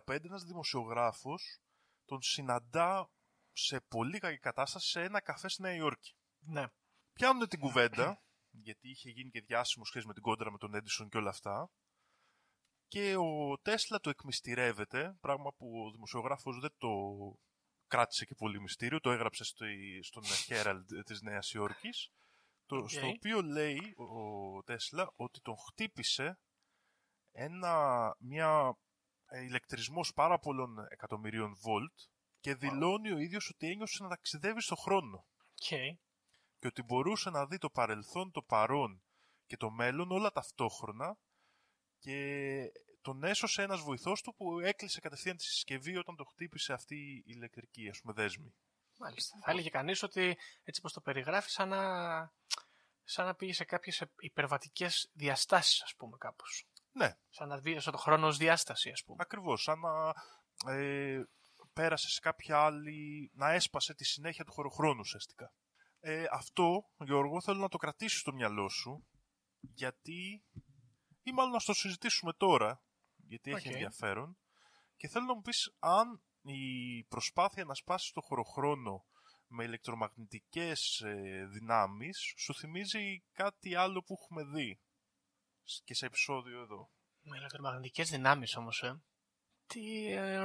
1895 0.07 0.25
ένας 0.25 0.45
δημοσιογράφος 0.45 1.61
τον 2.05 2.23
συναντά 2.23 3.11
σε 3.53 3.81
πολύ 3.81 4.19
κακή 4.19 4.39
κατάσταση 4.39 4.89
σε 4.89 5.03
ένα 5.03 5.21
καφέ 5.21 5.49
στη 5.49 5.63
Νέα 5.63 5.75
Υόρκη. 5.75 6.15
Ναι. 6.39 6.67
Πιάνουν 7.13 7.49
την 7.49 7.59
κουβέντα, 7.59 8.23
γιατί 8.51 8.91
είχε 8.91 9.11
γίνει 9.11 9.31
και 9.31 9.41
διάσημο 9.41 9.85
σχέση 9.85 10.07
με 10.07 10.13
την 10.13 10.23
κόντρα 10.23 10.51
με 10.51 10.59
τον 10.59 10.75
Έντισον 10.75 11.09
και 11.09 11.17
όλα 11.17 11.31
αυτά. 11.31 11.71
Και 12.87 13.17
ο 13.17 13.59
Τέσλα 13.63 14.01
το 14.01 14.11
εκμυστηρεύεται, 14.11 15.17
πράγμα 15.21 15.53
που 15.53 15.85
ο 15.87 15.91
δημοσιογράφος 15.91 16.61
δεν 16.61 16.75
το 16.77 16.89
κράτησε 17.87 18.25
και 18.25 18.35
πολύ 18.35 18.61
μυστήριο, 18.61 19.01
το 19.01 19.11
έγραψε 19.11 19.45
στο, 19.45 19.65
στον 20.01 20.23
Herald 20.49 21.05
της 21.05 21.21
Νέας 21.21 21.53
Υόρκης, 21.53 22.11
το, 22.71 22.89
στο 22.89 23.09
οποίο 23.09 23.43
λέει 23.43 23.95
ο 23.97 24.63
Τέσλα 24.63 25.13
ότι 25.17 25.41
τον 25.41 25.57
χτύπησε 25.57 26.39
ένα, 27.33 28.15
μια 28.19 28.79
ε, 29.27 29.45
ηλεκτρισμός 29.45 30.13
πάρα 30.13 30.39
πολλών 30.39 30.79
εκατομμυρίων 30.89 31.55
βολτ 31.55 31.93
και 32.41 32.55
δηλώνει 32.55 33.13
ο 33.13 33.19
ίδιος 33.19 33.51
ότι 33.51 33.71
ένιωσε 33.71 34.03
να 34.03 34.09
ταξιδεύει 34.09 34.61
στο 34.61 34.77
χρόνο. 34.77 35.27
Okay. 35.61 35.97
Και 36.59 36.67
ότι 36.67 36.83
μπορούσε 36.83 37.31
να 37.31 37.47
δει 37.47 37.59
το 37.59 37.71
παρελθόν, 37.71 38.31
το 38.31 38.43
παρόν 38.43 39.03
και 39.47 39.57
το 39.57 39.71
μέλλον 39.71 40.11
όλα 40.11 40.31
ταυτόχρονα 40.31 41.19
και 41.99 42.73
τον 43.01 43.25
έσωσε 43.25 43.63
ένας 43.63 43.81
βοηθός 43.81 44.23
του 44.23 44.35
που 44.35 44.61
έκλεισε 44.61 45.01
κατευθείαν 45.01 45.37
τη 45.37 45.43
συσκευή 45.43 45.97
όταν 45.97 46.17
το 46.17 46.25
χτύπησε 46.25 46.73
αυτή 46.73 46.97
η 46.97 47.25
ηλεκτρική 47.27 47.89
ας 47.89 48.01
πούμε 48.01 48.13
δέσμη. 48.13 48.55
Μάλιστα. 49.01 49.39
Θα 49.45 49.51
έλεγε 49.51 49.69
κανείς 49.69 50.03
ότι 50.03 50.39
έτσι 50.65 50.81
πως 50.81 50.93
το 50.93 51.01
περιγράφεις 51.01 51.53
σαν 51.53 51.69
να, 51.69 51.83
σαν 53.05 53.27
να 53.27 53.35
πήγε 53.35 53.53
σε 53.53 53.65
κάποιες 53.65 54.05
υπερβατικές 54.19 55.11
διαστάσεις 55.13 55.83
ας 55.83 55.95
πούμε 55.97 56.17
κάπως. 56.17 56.69
Ναι. 56.93 57.17
Σαν 57.29 57.49
να 57.49 57.59
δει 57.59 57.83
το 57.83 57.97
χρόνο 57.97 58.27
ως 58.27 58.37
διάσταση 58.37 58.91
ας 58.91 59.05
πούμε. 59.05 59.17
Ακριβώς. 59.23 59.63
Σαν 59.63 59.79
να 59.79 60.15
ε, 60.73 61.23
πέρασε 61.73 62.09
σε 62.09 62.21
κάποια 62.21 62.59
άλλη, 62.65 63.31
να 63.35 63.53
έσπασε 63.53 63.95
τη 63.95 64.05
συνέχεια 64.05 64.45
του 64.45 64.53
χωροχρόνου 64.53 65.01
ουσιαστικά. 65.01 65.53
Ε, 66.01 66.25
αυτό, 66.31 66.91
Γιώργο, 66.99 67.41
θέλω 67.41 67.61
να 67.61 67.69
το 67.69 67.77
κρατήσεις 67.77 68.21
στο 68.21 68.33
μυαλό 68.33 68.69
σου, 68.69 69.07
γιατί, 69.61 70.45
ή 71.23 71.33
μάλλον 71.33 71.53
να 71.53 71.59
το 71.59 71.75
συζητήσουμε 71.75 72.33
τώρα, 72.33 72.83
γιατί 73.17 73.51
έχει 73.51 73.69
ενδιαφέρον, 73.69 74.39
και 74.97 75.09
θέλω 75.09 75.25
να 75.25 75.35
μου 75.35 75.41
πεις 75.41 75.77
αν 75.79 76.23
η 76.53 77.05
προσπάθεια 77.09 77.65
να 77.65 77.75
σπάσεις 77.75 78.13
το 78.13 78.21
χωροχρόνο 78.21 79.05
με 79.47 79.65
ηλεκτρομαγνητικές 79.65 81.01
ε, 81.01 81.47
δυνάμεις 81.53 82.35
σου 82.37 82.55
θυμίζει 82.55 83.23
κάτι 83.33 83.75
άλλο 83.75 84.03
που 84.03 84.19
έχουμε 84.21 84.45
δει 84.45 84.81
και 85.85 85.95
σε 85.95 86.07
επεισόδιο 86.07 86.61
εδώ. 86.61 86.91
Με 87.23 87.37
ηλεκτρομαγνητικές 87.37 88.11
δυνάμεις 88.11 88.57
όμως, 88.57 88.83
ε. 88.83 89.03
Τι... 89.67 90.13
Ε, 90.13 90.39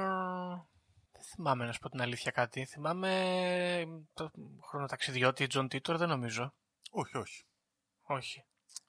δεν 1.12 1.24
θυμάμαι 1.24 1.64
να 1.66 1.72
σου 1.72 1.78
πω 1.78 1.88
την 1.88 2.00
αλήθεια 2.00 2.30
κάτι. 2.30 2.64
Θυμάμαι 2.64 3.84
το 4.14 4.30
χρονοταξιδιώτη 4.68 5.46
Τζον 5.46 5.68
Τίτορ, 5.68 5.96
δεν 5.96 6.08
νομίζω. 6.08 6.54
Όχι, 6.90 7.16
όχι. 7.16 7.44
Όχι. 8.02 8.44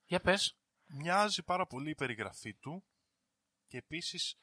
Για 0.06 0.20
πες. 0.20 0.58
Μοιάζει 0.86 1.44
πάρα 1.44 1.68
πολύ 1.68 1.90
η 1.90 1.96
περιγραφή 1.96 2.54
του 2.54 2.84
και 3.68 3.78
επίσης 3.78 4.40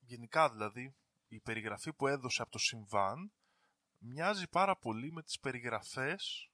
γενικά 0.00 0.50
δηλαδή 0.50 0.96
η 1.28 1.40
περιγραφή 1.40 1.92
που 1.92 2.06
έδωσε 2.06 2.42
από 2.42 2.50
το 2.50 2.58
συμβάν 2.58 3.32
μοιάζει 3.98 4.48
πάρα 4.48 4.76
πολύ 4.76 5.12
με 5.12 5.22
τις 5.22 5.38
περιγραφές 5.38 6.50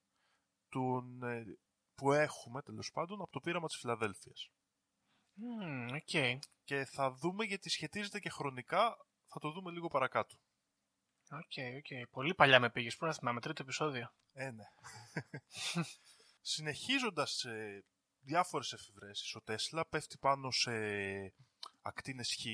των, 0.68 1.22
ε, 1.22 1.58
που 1.94 2.12
έχουμε 2.12 2.62
τέλος 2.62 2.90
πάντων 2.92 3.20
από 3.20 3.30
το 3.30 3.40
πείραμα 3.40 3.66
της 3.66 3.76
Φιλαδέλφειας. 3.76 4.50
Μμ, 5.37 5.98
okay. 5.98 6.38
Και 6.64 6.84
θα 6.84 7.10
δούμε 7.10 7.44
γιατί 7.44 7.70
σχετίζεται 7.70 8.18
και 8.20 8.30
χρονικά, 8.30 8.96
θα 9.26 9.38
το 9.40 9.50
δούμε 9.50 9.70
λίγο 9.70 9.88
παρακάτω. 9.88 10.37
OK, 11.30 11.40
okay, 11.40 11.76
OK. 11.76 11.87
Okay. 11.88 12.08
Πολύ 12.10 12.34
παλιά 12.34 12.60
με 12.60 12.70
πήγες, 12.70 12.96
πού 12.96 13.06
να 13.06 13.12
θυμάμαι, 13.12 13.40
τρίτο 13.40 13.62
επεισόδιο. 13.62 14.12
Ε, 14.32 14.50
ναι. 14.50 14.64
Συνεχίζοντας 16.40 17.30
σε 17.30 17.84
διάφορες 18.20 18.72
εφευρέσεις, 18.72 19.34
ο 19.34 19.40
Τέσλα 19.40 19.87
πέφτει 19.87 20.18
πάνω 20.18 20.50
σε 20.50 20.72
ακτίνες 21.82 22.34
Χ. 22.34 22.44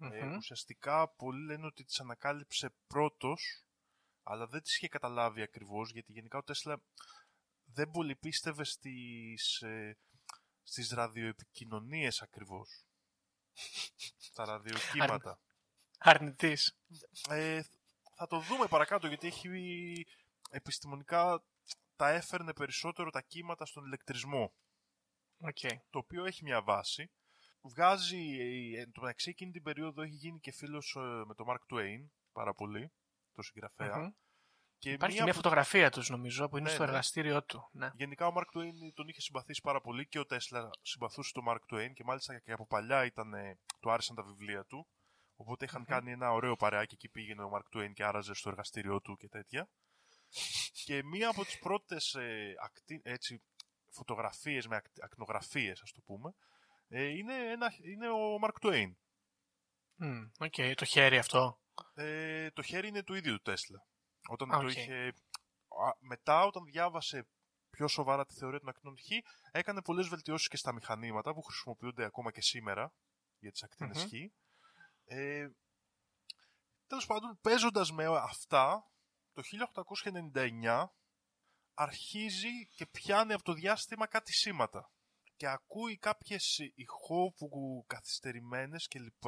Ε, 0.00 0.36
ουσιαστικά 0.36 1.08
πολλοί 1.08 1.44
λένε 1.44 1.66
ότι 1.66 1.84
τις 1.84 2.00
ανακάλυψε 2.00 2.74
πρώτος, 2.86 3.64
αλλά 4.22 4.46
δεν 4.46 4.62
τις 4.62 4.76
είχε 4.76 4.88
καταλάβει 4.88 5.42
ακριβώς, 5.42 5.90
γιατί 5.90 6.12
γενικά 6.12 6.38
ο 6.38 6.42
Τέσλα 6.42 6.82
δεν 7.64 7.90
πολύ 7.90 8.16
πίστευε 8.16 8.64
στις, 8.64 9.60
ε, 9.60 9.98
στις 10.62 10.90
ραδιοεπικοινωνίες 10.90 12.22
ακριβώς. 12.22 12.84
Στα 14.28 14.44
ραδιοκύματα. 14.44 15.40
Αρνητής. 15.98 16.78
Ε, 17.28 17.62
θα 18.16 18.26
το 18.26 18.40
δούμε 18.40 18.66
παρακάτω 18.66 19.06
γιατί 19.06 19.26
έχει 19.26 20.06
επιστημονικά 20.50 21.44
τα 21.96 22.08
έφερνε 22.08 22.52
περισσότερο 22.52 23.10
τα 23.10 23.20
κύματα 23.20 23.66
στον 23.66 23.84
ηλεκτρισμό. 23.84 24.54
Okay. 25.40 25.76
Το 25.90 25.98
οποίο 25.98 26.24
έχει 26.24 26.44
μια 26.44 26.62
βάση. 26.62 27.10
Βγάζει, 27.62 28.74
εν 28.76 28.92
τω 28.92 29.00
μεταξύ 29.00 29.30
εκείνη 29.30 29.50
την 29.50 29.62
περίοδο 29.62 30.02
έχει 30.02 30.14
γίνει 30.14 30.40
και 30.40 30.52
φίλος 30.52 30.96
ε, 30.96 31.00
με 31.00 31.34
τον 31.34 31.46
Mark 31.48 31.74
Twain 31.74 32.08
πάρα 32.32 32.54
πολύ, 32.54 32.92
το 33.32 33.42
συγγραφέα. 33.42 34.14
Και 34.78 34.92
Υπάρχει 34.92 35.14
μια, 35.14 35.24
μια 35.24 35.34
φωτογραφία 35.34 35.90
τους, 35.90 36.08
νομίζω, 36.08 36.48
που 36.48 36.56
είναι 36.56 36.68
ναι, 36.68 36.74
στο 36.74 36.82
ναι. 36.82 36.88
εργαστήριό 36.88 37.44
του. 37.44 37.68
Ναι. 37.72 37.90
Γενικά 37.94 38.26
ο 38.26 38.32
Mark 38.36 38.58
Twain 38.58 38.92
τον 38.94 39.08
είχε 39.08 39.20
συμπαθήσει 39.20 39.60
πάρα 39.60 39.80
πολύ 39.80 40.08
και 40.08 40.18
ο 40.18 40.26
Τέσλα 40.26 40.70
συμπαθούσε 40.82 41.32
τον 41.32 41.44
Mark 41.48 41.74
Twain 41.74 41.92
και 41.94 42.04
μάλιστα 42.04 42.38
και 42.38 42.52
από 42.52 42.66
παλιά 42.66 43.04
ήταν, 43.04 43.32
του 43.80 43.90
άρεσαν 43.90 44.16
τα 44.16 44.22
βιβλία 44.22 44.64
του. 44.64 44.86
Οπότε 45.36 45.64
είχαν 45.64 45.84
κάνει 45.84 46.10
ένα 46.10 46.32
ωραίο 46.32 46.56
παρεάκι 46.56 46.94
εκεί 46.94 47.08
πήγαινε 47.08 47.42
ο 47.42 47.50
Mark 47.54 47.76
Twain 47.76 47.92
και 47.92 48.04
άραζε 48.04 48.34
στο 48.34 48.48
εργαστήριό 48.48 49.00
του 49.00 49.16
και 49.16 49.28
τέτοια. 49.28 49.68
και 50.84 51.02
μία 51.04 51.28
από 51.28 51.44
τις 51.44 51.58
πρώτες 51.58 52.14
ε, 52.14 52.54
ακτί, 52.64 53.00
έτσι, 53.04 53.42
φωτογραφίες 53.90 54.66
με 54.66 54.80
ακτινογραφίες, 55.02 55.80
ας 55.82 55.92
το 55.92 56.00
πούμε, 56.00 56.34
ε, 56.92 57.04
είναι, 57.04 57.34
ένα, 57.34 57.72
είναι 57.82 58.08
ο 58.08 58.38
Mark 58.42 58.66
Twain. 58.66 58.92
OK, 60.38 60.52
okay. 60.56 60.72
το 60.76 60.84
χέρι 60.84 61.18
αυτό. 61.18 61.60
Ε, 61.94 62.50
το 62.50 62.62
χέρι 62.62 62.88
είναι 62.88 63.02
του 63.02 63.14
ίδιου 63.14 63.32
του 63.32 63.42
Τέσλα. 63.42 63.86
Όταν 64.28 64.48
το 64.48 64.66
είχε... 64.66 65.12
Μετά, 65.98 66.42
όταν 66.44 66.64
διάβασε 66.64 67.28
πιο 67.70 67.88
σοβαρά 67.88 68.24
τη 68.24 68.34
θεωρία 68.34 68.58
των 68.58 68.68
ακτινών 68.68 68.98
Χ, 68.98 69.06
έκανε 69.50 69.82
πολλές 69.82 70.08
βελτιώσεις 70.08 70.48
και 70.48 70.56
στα 70.56 70.72
μηχανήματα 70.72 71.34
που 71.34 71.42
χρησιμοποιούνται 71.42 72.04
ακόμα 72.04 72.30
και 72.30 72.42
σήμερα 72.42 72.94
για 73.38 73.50
τις 73.50 73.62
ακτίνες 73.62 74.04
Χ. 74.04 74.12
Ε, 75.04 75.48
τέλος 76.86 77.06
πάντων, 77.06 77.38
παίζοντας 77.40 77.92
με 77.92 78.04
αυτά, 78.06 78.90
το 79.32 79.42
1899 80.32 80.86
αρχίζει 81.74 82.66
και 82.74 82.86
πιάνει 82.86 83.32
από 83.32 83.42
το 83.42 83.52
διάστημα 83.52 84.06
κάτι 84.06 84.32
σήματα 84.32 84.90
και 85.40 85.48
ακούει 85.48 85.96
κάποιες 85.96 86.58
ηχόβου 86.74 87.84
καθυστερημένες 87.86 88.88
κλπ 88.88 89.24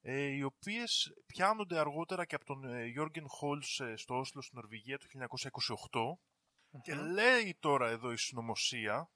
ε, 0.00 0.22
οι 0.22 0.42
οποίες 0.42 1.14
πιάνονται 1.26 1.78
αργότερα 1.78 2.24
και 2.24 2.34
από 2.34 2.44
τον 2.44 2.86
Γιώργεν 2.86 3.28
Χόλς 3.28 3.80
ε, 3.80 3.96
στο 3.96 4.18
Όσλο 4.18 4.42
στην 4.42 4.58
Νορβηγία 4.58 4.98
το 4.98 5.06
1928 6.70 6.80
και 6.82 6.94
λέει 6.94 7.56
τώρα 7.60 7.88
εδώ 7.88 8.12
η 8.12 8.16
συνωμοσία 8.16 9.10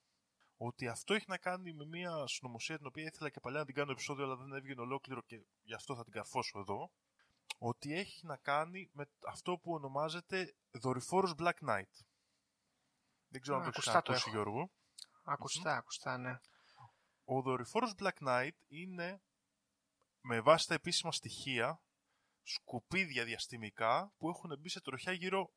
ότι 0.57 0.87
αυτό 0.87 1.13
έχει 1.13 1.25
να 1.27 1.37
κάνει 1.37 1.73
με 1.73 1.85
μια 1.85 2.27
συνωμοσία 2.27 2.77
την 2.77 2.87
οποία 2.87 3.03
ήθελα 3.03 3.29
και 3.29 3.39
παλιά 3.39 3.59
να 3.59 3.65
την 3.65 3.75
κάνω 3.75 3.91
επεισόδιο 3.91 4.25
αλλά 4.25 4.35
δεν 4.35 4.53
έβγαινε 4.53 4.81
ολόκληρο 4.81 5.21
και 5.21 5.41
γι' 5.63 5.73
αυτό 5.73 5.95
θα 5.95 6.03
την 6.03 6.13
καρφώσω 6.13 6.59
εδώ 6.59 6.91
ότι 7.57 7.93
έχει 7.93 8.25
να 8.25 8.37
κάνει 8.37 8.89
με 8.93 9.09
αυτό 9.27 9.57
που 9.57 9.73
ονομάζεται 9.73 10.55
δορυφόρος 10.71 11.33
Black 11.37 11.69
Knight. 11.69 11.93
Δεν 13.27 13.41
ξέρω 13.41 13.57
αν 13.57 13.63
το 13.63 13.69
έχεις 13.73 13.87
ακούσει 13.87 14.29
Γιώργο. 14.29 14.71
Ακουστά, 15.31 15.75
ακουστά, 15.77 16.17
ναι. 16.17 16.39
Ο 17.23 17.41
δορυφόρος 17.41 17.93
Black 17.97 18.27
Knight 18.27 18.57
είναι 18.67 19.21
με 20.21 20.41
βάση 20.41 20.67
τα 20.67 20.73
επίσημα 20.73 21.11
στοιχεία 21.11 21.81
σκουπίδια 22.43 23.25
διαστημικά 23.25 24.13
που 24.17 24.29
έχουν 24.29 24.59
μπει 24.59 24.69
σε 24.69 24.81
τροχιά 24.81 25.11
γύρω 25.11 25.53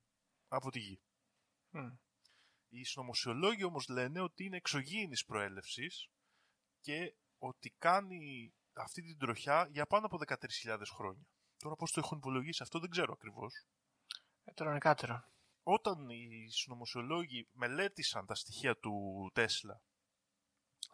από 0.49 0.71
τη 0.71 0.79
γη. 0.79 1.03
Οι 2.69 2.85
συνωμοσιολόγοι 2.85 3.65
όμως 3.65 3.89
λένε 3.89 4.21
ότι 4.21 4.45
είναι 4.45 4.57
εξωγήινης 4.57 5.25
προέλευσης 5.25 6.09
και 6.81 7.17
ότι 7.39 7.71
κάνει 7.79 8.55
αυτή 8.73 9.03
την 9.03 9.19
τροχιά 9.19 9.69
για 9.71 9.87
πάνω 9.87 10.07
από 10.07 10.19
13.000 10.27 10.83
χρόνια. 10.95 11.27
Τώρα 11.57 11.75
πώς 11.75 11.93
το 11.93 12.01
έχουν 12.05 12.19
υπολογίσει 12.19 12.63
αυτό 12.63 12.79
δεν 12.79 12.91
ξέρω 12.91 13.13
ακριβώς. 13.13 13.67
Ε, 14.45 14.53
Όταν 15.63 16.09
οι 16.09 16.49
συνωμοσιολόγοι 16.51 17.49
μελέτησαν 17.53 18.27
τα 18.27 18.35
στοιχεία 18.35 18.79
του 18.79 19.31
Τέσλα 19.35 19.83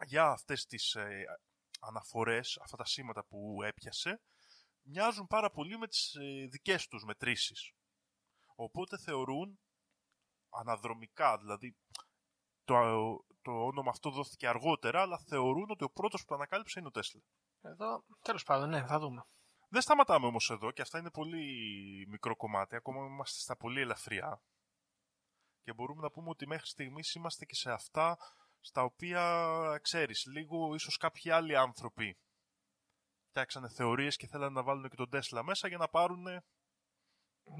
για 0.05 0.25
αυτές 0.25 0.65
τις 0.65 0.95
ε, 0.95 1.25
αναφορές, 1.79 2.59
αυτά 2.61 2.77
τα 2.77 2.85
σήματα 2.85 3.25
που 3.25 3.63
έπιασε, 3.63 4.21
μοιάζουν 4.81 5.27
πάρα 5.27 5.49
πολύ 5.49 5.77
με 5.77 5.87
τις 5.87 6.15
ε, 6.15 6.47
δικές 6.51 6.87
τους 6.87 7.03
μετρήσεις. 7.03 7.71
Οπότε 8.55 8.97
θεωρούν 8.97 9.59
αναδρομικά, 10.49 11.37
δηλαδή 11.37 11.75
το, 12.63 12.75
το 13.41 13.51
όνομα 13.51 13.89
αυτό 13.89 14.09
δόθηκε 14.09 14.47
αργότερα, 14.47 15.01
αλλά 15.01 15.17
θεωρούν 15.17 15.69
ότι 15.69 15.83
ο 15.83 15.89
πρώτος 15.89 16.21
που 16.21 16.27
το 16.27 16.35
ανακάλυψε 16.35 16.79
είναι 16.79 16.87
ο 16.87 16.91
Τέσλα. 16.91 17.21
Εδώ, 17.61 18.03
τέλος 18.21 18.43
πάντων, 18.43 18.69
ναι, 18.69 18.85
θα 18.85 18.99
δούμε. 18.99 19.23
Δεν 19.69 19.81
σταματάμε 19.81 20.25
όμως 20.25 20.49
εδώ 20.49 20.71
και 20.71 20.81
αυτά 20.81 20.99
είναι 20.99 21.11
πολύ 21.11 21.45
μικρό 22.09 22.35
κομμάτι, 22.35 22.75
ακόμα 22.75 23.05
είμαστε 23.05 23.39
στα 23.39 23.57
πολύ 23.57 23.81
ελαφριά 23.81 24.41
και 25.69 25.75
μπορούμε 25.75 26.01
να 26.01 26.11
πούμε 26.11 26.29
ότι 26.29 26.47
μέχρι 26.47 26.67
στιγμής 26.67 27.13
είμαστε 27.13 27.45
και 27.45 27.55
σε 27.55 27.71
αυτά 27.71 28.17
στα 28.59 28.83
οποία, 28.83 29.79
ξέρεις, 29.81 30.25
λίγο 30.25 30.73
ίσως 30.73 30.97
κάποιοι 30.97 31.31
άλλοι 31.31 31.55
άνθρωποι 31.55 32.17
φτιάξανε 33.29 33.69
θεωρίες 33.69 34.15
και 34.15 34.27
θέλανε 34.27 34.53
να 34.53 34.63
βάλουν 34.63 34.89
και 34.89 34.95
τον 34.95 35.09
Τέσλα 35.09 35.43
μέσα 35.43 35.67
για 35.67 35.77
να 35.77 35.87
πάρουν 35.87 36.25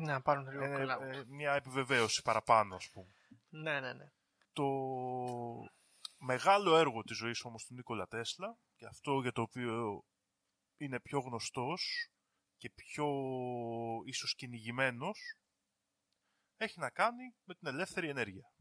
Να 0.06 0.22
πάρουν 0.22 0.50
λίγο 0.50 0.64
ε, 0.64 0.86
cloud. 0.86 1.02
ε, 1.02 1.24
μια 1.28 1.54
επιβεβαίωση 1.54 2.22
παραπάνω, 2.22 2.76
ας 2.76 2.90
πούμε. 2.90 3.14
Ναι, 3.50 3.80
ναι, 3.80 3.94
ναι. 3.94 4.12
Το 4.54 4.66
μεγάλο 6.18 6.76
έργο 6.78 7.02
της 7.04 7.18
ζωής 7.18 7.44
όμως 7.44 7.66
του 7.66 7.74
Νίκολα 7.74 8.08
Τέσλα 8.08 8.58
και 8.76 8.86
αυτό 8.86 9.22
για 9.22 9.32
το 9.32 9.42
οποίο 9.42 10.04
είναι 10.78 11.00
πιο 11.00 11.20
γνωστός 11.20 12.12
και 12.58 12.70
πιο 12.70 13.08
ίσως 14.06 14.36
κυνηγημένος 14.36 15.39
έχει 16.60 16.80
να 16.80 16.90
κάνει 16.90 17.36
με 17.44 17.56
την 17.56 17.68
ελεύθερη 17.68 18.10
ενέργεια. 18.10 18.54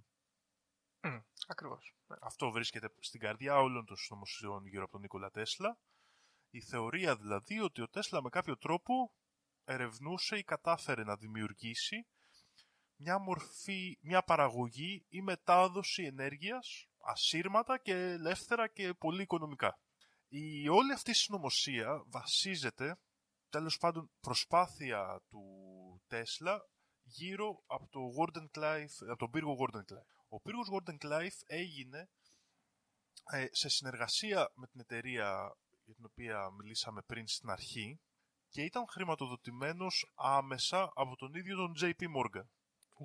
Μμ, 1.03 1.19
Ακριβώς. 1.47 1.95
Ναι. 2.07 2.17
Αυτό 2.21 2.51
βρίσκεται 2.51 2.89
στην 3.01 3.21
καρδιά 3.21 3.57
όλων 3.57 3.87
των 3.87 3.97
συνωμοσιών 3.97 4.67
γύρω 4.67 4.83
από 4.83 4.93
τον 4.93 5.01
Νίκολα 5.01 5.31
Τέσλα. 5.31 5.79
Η 6.51 6.61
θεωρία 6.61 7.17
δηλαδή 7.17 7.61
ότι 7.61 7.83
ο 7.83 7.89
Τέσλα 7.89 8.23
με 8.23 8.29
κάποιο 8.29 8.57
τρόπο 8.57 9.13
ερευνούσε 9.65 10.39
ή 10.39 10.45
κατάφερε 10.45 11.03
να 11.03 11.17
δημιουργήσει 11.17 12.07
μια 12.97 13.19
μορφή, 13.19 13.99
μια 14.01 14.23
παραγωγή 14.23 15.05
ή 15.09 15.23
μετάδοση 15.23 16.03
ενέργειας 16.03 16.87
ασύρματα 16.99 17.79
και 17.79 17.93
ελεύθερα 17.93 18.69
και 18.69 18.95
πολύ 18.95 19.23
οικονομικά. 19.23 19.79
Η 20.29 20.69
όλη 20.69 20.93
αυτή 20.93 21.11
η 21.11 21.15
συνωμοσία 21.15 22.03
βασίζεται, 22.07 22.99
τέλος 23.49 23.79
πάντων, 23.79 24.11
προσπάθεια 24.21 25.23
του 25.29 25.43
Τέσλα 26.07 26.69
γύρω 27.09 27.63
από, 27.67 27.89
το 27.89 28.01
Gordon 28.19 28.59
Clive, 28.59 29.09
από 29.09 29.17
τον 29.17 29.31
πύργο 29.31 29.57
Gordon 29.61 29.93
Clive. 29.93 30.07
Ο 30.29 30.41
πύργος 30.41 30.69
Gordon 30.73 30.97
Clive 31.07 31.39
έγινε 31.47 32.09
ε, 33.31 33.47
σε 33.51 33.69
συνεργασία 33.69 34.53
με 34.55 34.67
την 34.67 34.81
εταιρεία 34.81 35.57
για 35.85 35.95
την 35.95 36.05
οποία 36.05 36.51
μιλήσαμε 36.51 37.03
πριν 37.03 37.27
στην 37.27 37.51
αρχή 37.51 38.01
και 38.49 38.63
ήταν 38.63 38.89
χρηματοδοτημένος 38.89 40.13
άμεσα 40.15 40.93
από 40.95 41.17
τον 41.17 41.35
ίδιο 41.35 41.57
τον 41.57 41.73
JP 41.81 42.03
Morgan, 42.03 42.47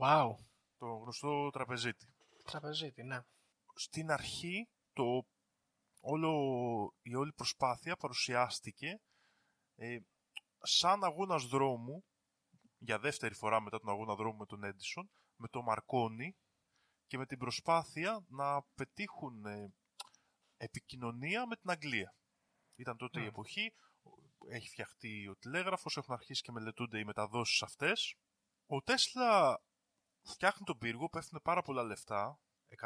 Wow. 0.01 0.35
τον 0.77 1.01
γνωστό 1.01 1.49
τραπεζίτη. 1.49 2.13
Τραπεζίτη, 2.43 3.03
ναι. 3.03 3.19
Στην 3.75 4.11
αρχή 4.11 4.69
το, 4.93 5.25
όλο, 5.99 6.31
η 7.01 7.15
όλη 7.15 7.33
προσπάθεια 7.33 7.95
παρουσιάστηκε 7.95 9.01
ε, 9.75 9.97
σαν 10.61 11.03
αγώνας 11.03 11.43
δρόμου 11.43 12.03
για 12.83 12.99
δεύτερη 12.99 13.33
φορά 13.33 13.61
μετά 13.61 13.79
τον 13.79 13.89
αγώνα 13.89 14.15
δρόμου 14.15 14.37
με 14.37 14.45
τον 14.45 14.63
Έντισον, 14.63 15.09
με 15.35 15.47
τον 15.47 15.63
Μαρκόνι 15.63 16.35
και 17.05 17.17
με 17.17 17.25
την 17.25 17.37
προσπάθεια 17.37 18.25
να 18.27 18.63
πετύχουν 18.63 19.45
ε, 19.45 19.73
επικοινωνία 20.57 21.47
με 21.47 21.55
την 21.55 21.69
Αγγλία. 21.69 22.15
Ήταν 22.75 22.97
τότε 22.97 23.19
η 23.19 23.23
Μμ. 23.23 23.27
εποχή, 23.27 23.73
έχει 24.47 24.69
φτιαχτεί 24.69 25.27
ο 25.27 25.35
τηλέγραφος, 25.35 25.97
έχουν 25.97 26.13
αρχίσει 26.13 26.41
και 26.41 26.51
μελετούνται 26.51 26.99
οι 26.99 27.03
μεταδόσεις 27.03 27.63
αυτές. 27.63 28.15
Ο 28.65 28.81
Τέσλα 28.81 29.61
φτιάχνει 30.21 30.65
τον 30.65 30.77
πύργο, 30.77 31.09
πέφτουν 31.09 31.39
πάρα 31.43 31.61
πολλά 31.61 31.83
λεφτά. 31.83 32.39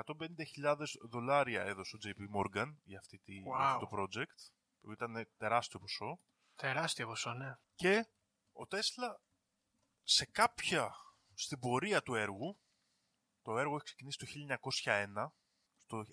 150.000 0.06 0.78
δολάρια 1.10 1.64
έδωσε 1.64 1.96
ο 1.96 2.00
JP 2.04 2.38
Morgan 2.38 2.76
για, 2.84 3.00
αυτή 3.00 3.20
τη, 3.20 3.34
για 3.34 3.56
αυτό 3.56 3.86
το 3.86 3.98
project, 3.98 4.52
που 4.80 4.92
ήταν 4.92 5.30
τεράστιο 5.38 5.80
ποσό. 5.80 6.20
Τεράστιο 6.56 7.08
ποσό, 7.08 7.34
ναι. 7.34 7.56
Και 7.76 8.08
ο 8.52 8.68
Τέσλα 8.68 9.22
σε 10.10 10.26
κάποια 10.26 10.96
στην 11.34 11.60
πορεία 11.60 12.02
του 12.02 12.16
έργου, 12.16 12.60
το 13.42 13.58
έργο 13.58 13.76
έχει 13.76 13.84
ξεκινήσει 13.84 14.18
το 14.18 14.26
1901, 14.84 15.28
το 15.86 16.04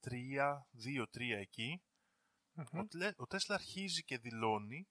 1903, 0.00 0.62
2-3 0.84 1.20
εκεί, 1.20 1.82
Μμμ. 2.52 2.78
ο, 2.78 2.86
Τλε- 2.86 3.20
ο 3.20 3.26
Τέσλα 3.26 3.54
αρχίζει 3.54 4.04
και 4.04 4.18
δηλώνει 4.18 4.88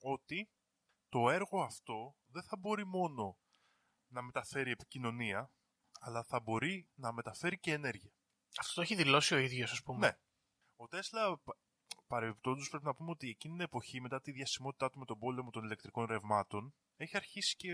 ότι 0.00 0.50
το 1.08 1.30
έργο 1.30 1.62
αυτό 1.62 2.16
δεν 2.26 2.42
θα 2.42 2.56
μπορεί 2.56 2.86
μόνο 2.86 3.38
να 4.06 4.22
μεταφέρει 4.22 4.70
επικοινωνία, 4.70 5.52
αλλά 6.00 6.22
θα 6.24 6.40
μπορεί 6.40 6.88
να 6.94 7.12
μεταφέρει 7.12 7.58
και 7.58 7.72
ενέργεια. 7.72 8.12
Αυτό 8.58 8.74
το 8.74 8.80
έχει 8.80 8.94
δηλώσει 8.94 9.34
ο 9.34 9.38
ίδιος, 9.38 9.72
ας 9.72 9.82
πούμε. 9.82 10.06
Ναι. 10.06 10.18
Ο 10.76 10.88
Τέσλα, 10.88 11.40
πα- 12.14 12.20
παρεμπιπτόντως, 12.20 12.68
πρέπει 12.68 12.84
να 12.84 12.94
πούμε 12.94 13.10
ότι 13.10 13.28
εκείνη 13.28 13.54
την 13.54 13.64
εποχή, 13.64 14.00
μετά 14.00 14.20
τη 14.20 14.32
διασημότητά 14.32 14.90
του 14.90 14.98
με 14.98 15.04
τον 15.04 15.18
πόλεμο 15.18 15.50
των 15.50 15.64
ηλεκτρικών 15.64 16.04
ρευμάτων, 16.06 16.74
έχει 16.96 17.16
αρχίσει 17.16 17.56
και 17.56 17.70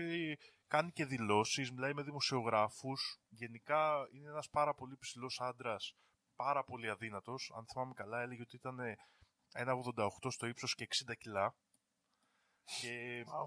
κάνει 0.67 0.91
και 0.91 1.05
δηλώσεις, 1.05 1.71
μιλάει 1.71 1.93
με 1.93 2.03
δημοσιογράφους. 2.03 3.19
Γενικά 3.29 4.07
είναι 4.13 4.29
ένας 4.29 4.49
πάρα 4.49 4.73
πολύ 4.73 4.97
ψηλός 4.97 5.39
άντρας, 5.41 5.95
πάρα 6.35 6.63
πολύ 6.63 6.89
αδύνατος. 6.89 7.51
Αν 7.55 7.65
θυμάμαι 7.65 7.93
καλά, 7.93 8.21
έλεγε 8.21 8.41
ότι 8.41 8.55
ήταν 8.55 8.77
1,88 9.53 10.31
στο 10.31 10.47
ύψος 10.47 10.75
και 10.75 10.83
60 10.83 11.15
κιλά. 11.15 11.55
Και 12.81 13.23
Wow. 13.27 13.45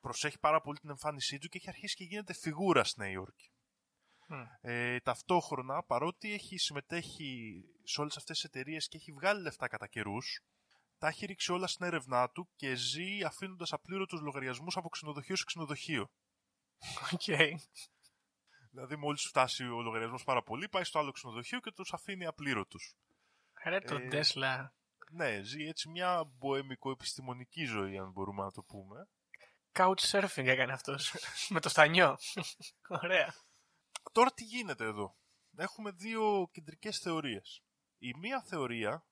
προσέχει 0.00 0.38
πάρα 0.38 0.60
πολύ 0.60 0.78
την 0.78 0.90
εμφάνισή 0.90 1.38
του 1.38 1.48
και 1.48 1.58
έχει 1.58 1.68
αρχίσει 1.68 1.94
και 1.96 2.04
γίνεται 2.04 2.32
φιγούρα 2.34 2.84
στη 2.84 3.00
Νέα 3.00 3.10
Υόρκη. 3.10 3.50
Μμ. 4.28 4.42
Ε, 4.60 5.00
ταυτόχρονα, 5.00 5.82
παρότι 5.82 6.32
έχει 6.32 6.56
συμμετέχει 6.58 7.62
σε 7.88 8.00
όλες 8.00 8.16
αυτές 8.16 8.36
τις 8.36 8.44
εταιρείες 8.44 8.88
και 8.88 8.96
έχει 8.96 9.12
βγάλει 9.12 9.42
λεφτά 9.42 9.68
κατά 9.68 9.86
καιρούς, 9.86 10.40
τα 10.98 11.08
έχει 11.08 11.26
ρίξει 11.26 11.52
όλα 11.52 11.66
στην 11.66 11.86
έρευνά 11.86 12.30
του 12.30 12.48
και 12.56 12.74
ζει 12.74 13.22
αφήνοντας 13.24 13.72
απλήρωτους 13.72 14.20
λογαριασμούς 14.20 14.76
από 14.76 14.88
ξενοδοχείο 14.88 15.36
σε 15.36 15.44
ξενοδοχείο. 15.46 16.10
Οκ. 17.12 17.22
Δηλαδή, 18.70 18.96
μόλις 18.96 19.22
φτάσει 19.22 19.64
ο 19.64 19.80
λογαριασμός 19.80 20.24
πάρα 20.24 20.42
πολύ, 20.42 20.68
πάει 20.68 20.84
στο 20.84 20.98
άλλο 20.98 21.10
ξενοδοχείο 21.10 21.60
και 21.60 21.72
τους 21.72 21.92
αφήνει 21.92 22.26
απλήρωτους. 22.26 22.94
Ρε 23.64 23.80
τον 23.80 24.02
Ε, 24.02 24.08
Τέσλα. 24.08 24.74
Ναι, 25.10 25.42
ζει 25.42 25.64
έτσι 25.64 25.88
μια 25.88 26.24
μποεμικο-επιστημονική 26.24 27.64
ζωή, 27.64 27.98
αν 27.98 28.10
μπορούμε 28.10 28.42
να 28.42 28.50
το 28.50 28.62
πούμε. 28.62 29.08
Couchsurfing 29.72 30.46
έκανε 30.46 30.72
αυτός. 30.72 31.14
με 31.54 31.60
το 31.60 31.68
στανιό. 31.68 32.18
Ωραία. 32.88 33.34
Τώρα 34.12 34.32
τι 34.32 34.44
γίνεται 34.44 34.84
εδώ; 34.84 35.16
Έχουμε 35.56 35.90
δύο 35.90 36.48
κεντρικές 36.52 36.98
θεωρίες. 36.98 37.62
Η 37.98 38.14
μία 38.18 38.42
θεωρία 38.42 39.06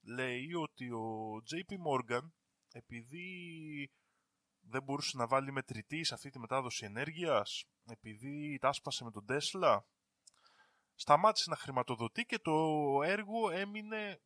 λέει 0.00 0.54
ότι 0.54 0.90
ο 0.90 1.34
JP 1.36 1.72
Morgan 1.72 2.30
επειδή 2.72 3.90
δεν 4.60 4.82
μπορούσε 4.82 5.16
να 5.16 5.26
βάλει 5.26 5.52
μετρητή 5.52 6.04
σε 6.04 6.14
αυτή 6.14 6.30
τη 6.30 6.38
μετάδοση 6.38 6.84
ενέργειας, 6.84 7.64
επειδή 7.84 8.58
τα 8.60 8.68
άσπασε 8.68 9.04
με 9.04 9.10
τον 9.10 9.24
Tesla, 9.28 9.78
σταμάτησε 10.94 11.50
να 11.50 11.56
χρηματοδοτεί 11.56 12.24
και 12.24 12.38
το 12.38 12.52
έργο 13.02 13.50
έμεινε 13.50 14.20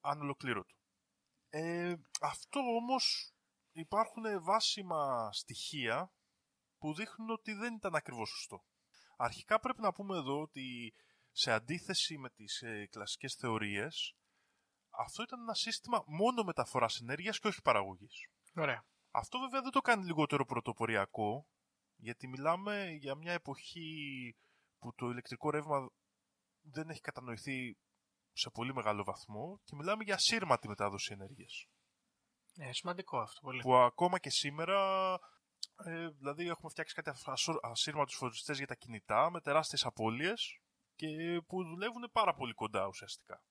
ανολοκλήρωτο. 0.00 0.74
Ε, 1.48 1.94
αυτό 2.20 2.60
όμως 2.60 3.32
υπάρχουν 3.72 4.42
βάσιμα 4.42 5.32
στοιχεία 5.32 6.12
που 6.78 6.94
δείχνουν 6.94 7.30
ότι 7.30 7.52
δεν 7.52 7.74
ήταν 7.74 7.94
ακριβώς 7.94 8.28
σωστό. 8.28 8.64
Αρχικά 9.16 9.60
πρέπει 9.60 9.80
να 9.80 9.92
πούμε 9.92 10.16
εδώ 10.16 10.40
ότι 10.40 10.94
σε 11.36 11.52
αντίθεση 11.52 12.18
με 12.18 12.30
τις 12.30 12.62
ε, 12.62 12.86
κλασικές 12.90 13.34
θεωρίες, 13.34 14.14
αυτό 14.90 15.22
ήταν 15.22 15.40
ένα 15.40 15.54
σύστημα 15.54 16.04
μόνο 16.06 16.42
μεταφοράς 16.42 17.00
ενέργειας 17.00 17.38
και 17.38 17.48
όχι 17.48 17.62
παραγωγής. 17.62 18.26
Ωραία. 18.54 18.84
Αυτό 19.10 19.38
βέβαια 19.38 19.62
δεν 19.62 19.70
το 19.70 19.80
κάνει 19.80 20.04
λιγότερο 20.04 20.44
πρωτοποριακό, 20.44 21.46
γιατί 21.96 22.28
μιλάμε 22.28 22.90
για 22.90 23.14
μια 23.14 23.32
εποχή 23.32 24.36
που 24.78 24.94
το 24.94 25.10
ηλεκτρικό 25.10 25.50
ρεύμα 25.50 25.90
δεν 26.60 26.90
έχει 26.90 27.00
κατανοηθεί 27.00 27.76
σε 28.32 28.50
πολύ 28.50 28.74
μεγάλο 28.74 29.04
βαθμό 29.04 29.60
και 29.64 29.74
μιλάμε 29.76 30.04
για 30.04 30.14
ασύρματη 30.14 30.68
μετάδοση 30.68 31.12
ενέργειας. 31.12 31.66
Ε, 32.56 32.72
σημαντικό 32.72 33.18
αυτό 33.18 33.40
πολύ. 33.40 33.60
Που 33.60 33.74
ακόμα 33.74 34.18
και 34.18 34.30
σήμερα, 34.30 35.12
ε, 35.84 36.08
δηλαδή 36.08 36.48
έχουμε 36.48 36.70
φτιάξει 36.70 36.94
κάτι 36.94 37.10
ασο- 37.24 37.60
ασύρματους 37.62 38.16
φοριστές 38.16 38.58
για 38.58 38.66
τα 38.66 38.74
κινητά 38.74 39.30
με 39.30 39.40
τεράστιες 39.40 39.84
απώλειες 39.84 40.58
και 40.96 41.40
που 41.46 41.64
δουλεύουν 41.64 42.10
πάρα 42.12 42.34
πολύ 42.34 42.52
κοντά 42.52 42.86
ουσιαστικά. 42.86 43.42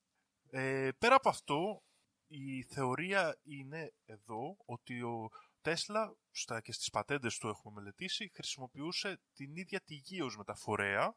Ε, 0.50 0.90
πέρα 0.98 1.16
από 1.16 1.30
αυτό, 1.30 1.84
η 2.28 2.64
θεωρία 2.64 3.40
είναι 3.44 3.94
εδώ 4.06 4.58
ότι 4.66 5.02
ο 5.02 5.30
Τέσλα 5.62 6.16
στα, 6.32 6.62
και 6.62 6.72
στις 6.72 6.90
πατέντες 6.90 7.38
του 7.38 7.48
έχουμε 7.48 7.74
μελετήσει 7.74 8.32
χρησιμοποιούσε 8.34 9.22
την 9.34 9.56
ίδια 9.56 9.82
τη 9.82 9.94
γη 9.94 10.22
ως 10.22 10.38
μεταφορέα 10.38 11.16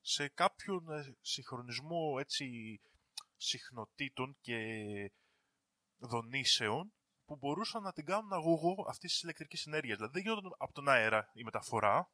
σε 0.00 0.28
κάποιον 0.28 0.90
ε, 0.90 1.16
συγχρονισμό 1.20 2.16
έτσι 2.18 2.80
συχνοτήτων 3.36 4.36
και 4.40 4.58
δονήσεων 5.96 6.92
που 7.24 7.36
μπορούσαν 7.36 7.82
να 7.82 7.92
την 7.92 8.04
κάνουν 8.04 8.32
αγωγό 8.32 8.84
αυτής 8.88 9.12
της 9.12 9.22
ηλεκτρικής 9.22 9.66
ενέργειας. 9.66 9.96
Δηλαδή 9.96 10.12
δεν 10.14 10.22
γινόταν 10.22 10.54
από 10.58 10.72
τον 10.72 10.88
αέρα 10.88 11.30
η 11.32 11.42
μεταφορά, 11.42 12.10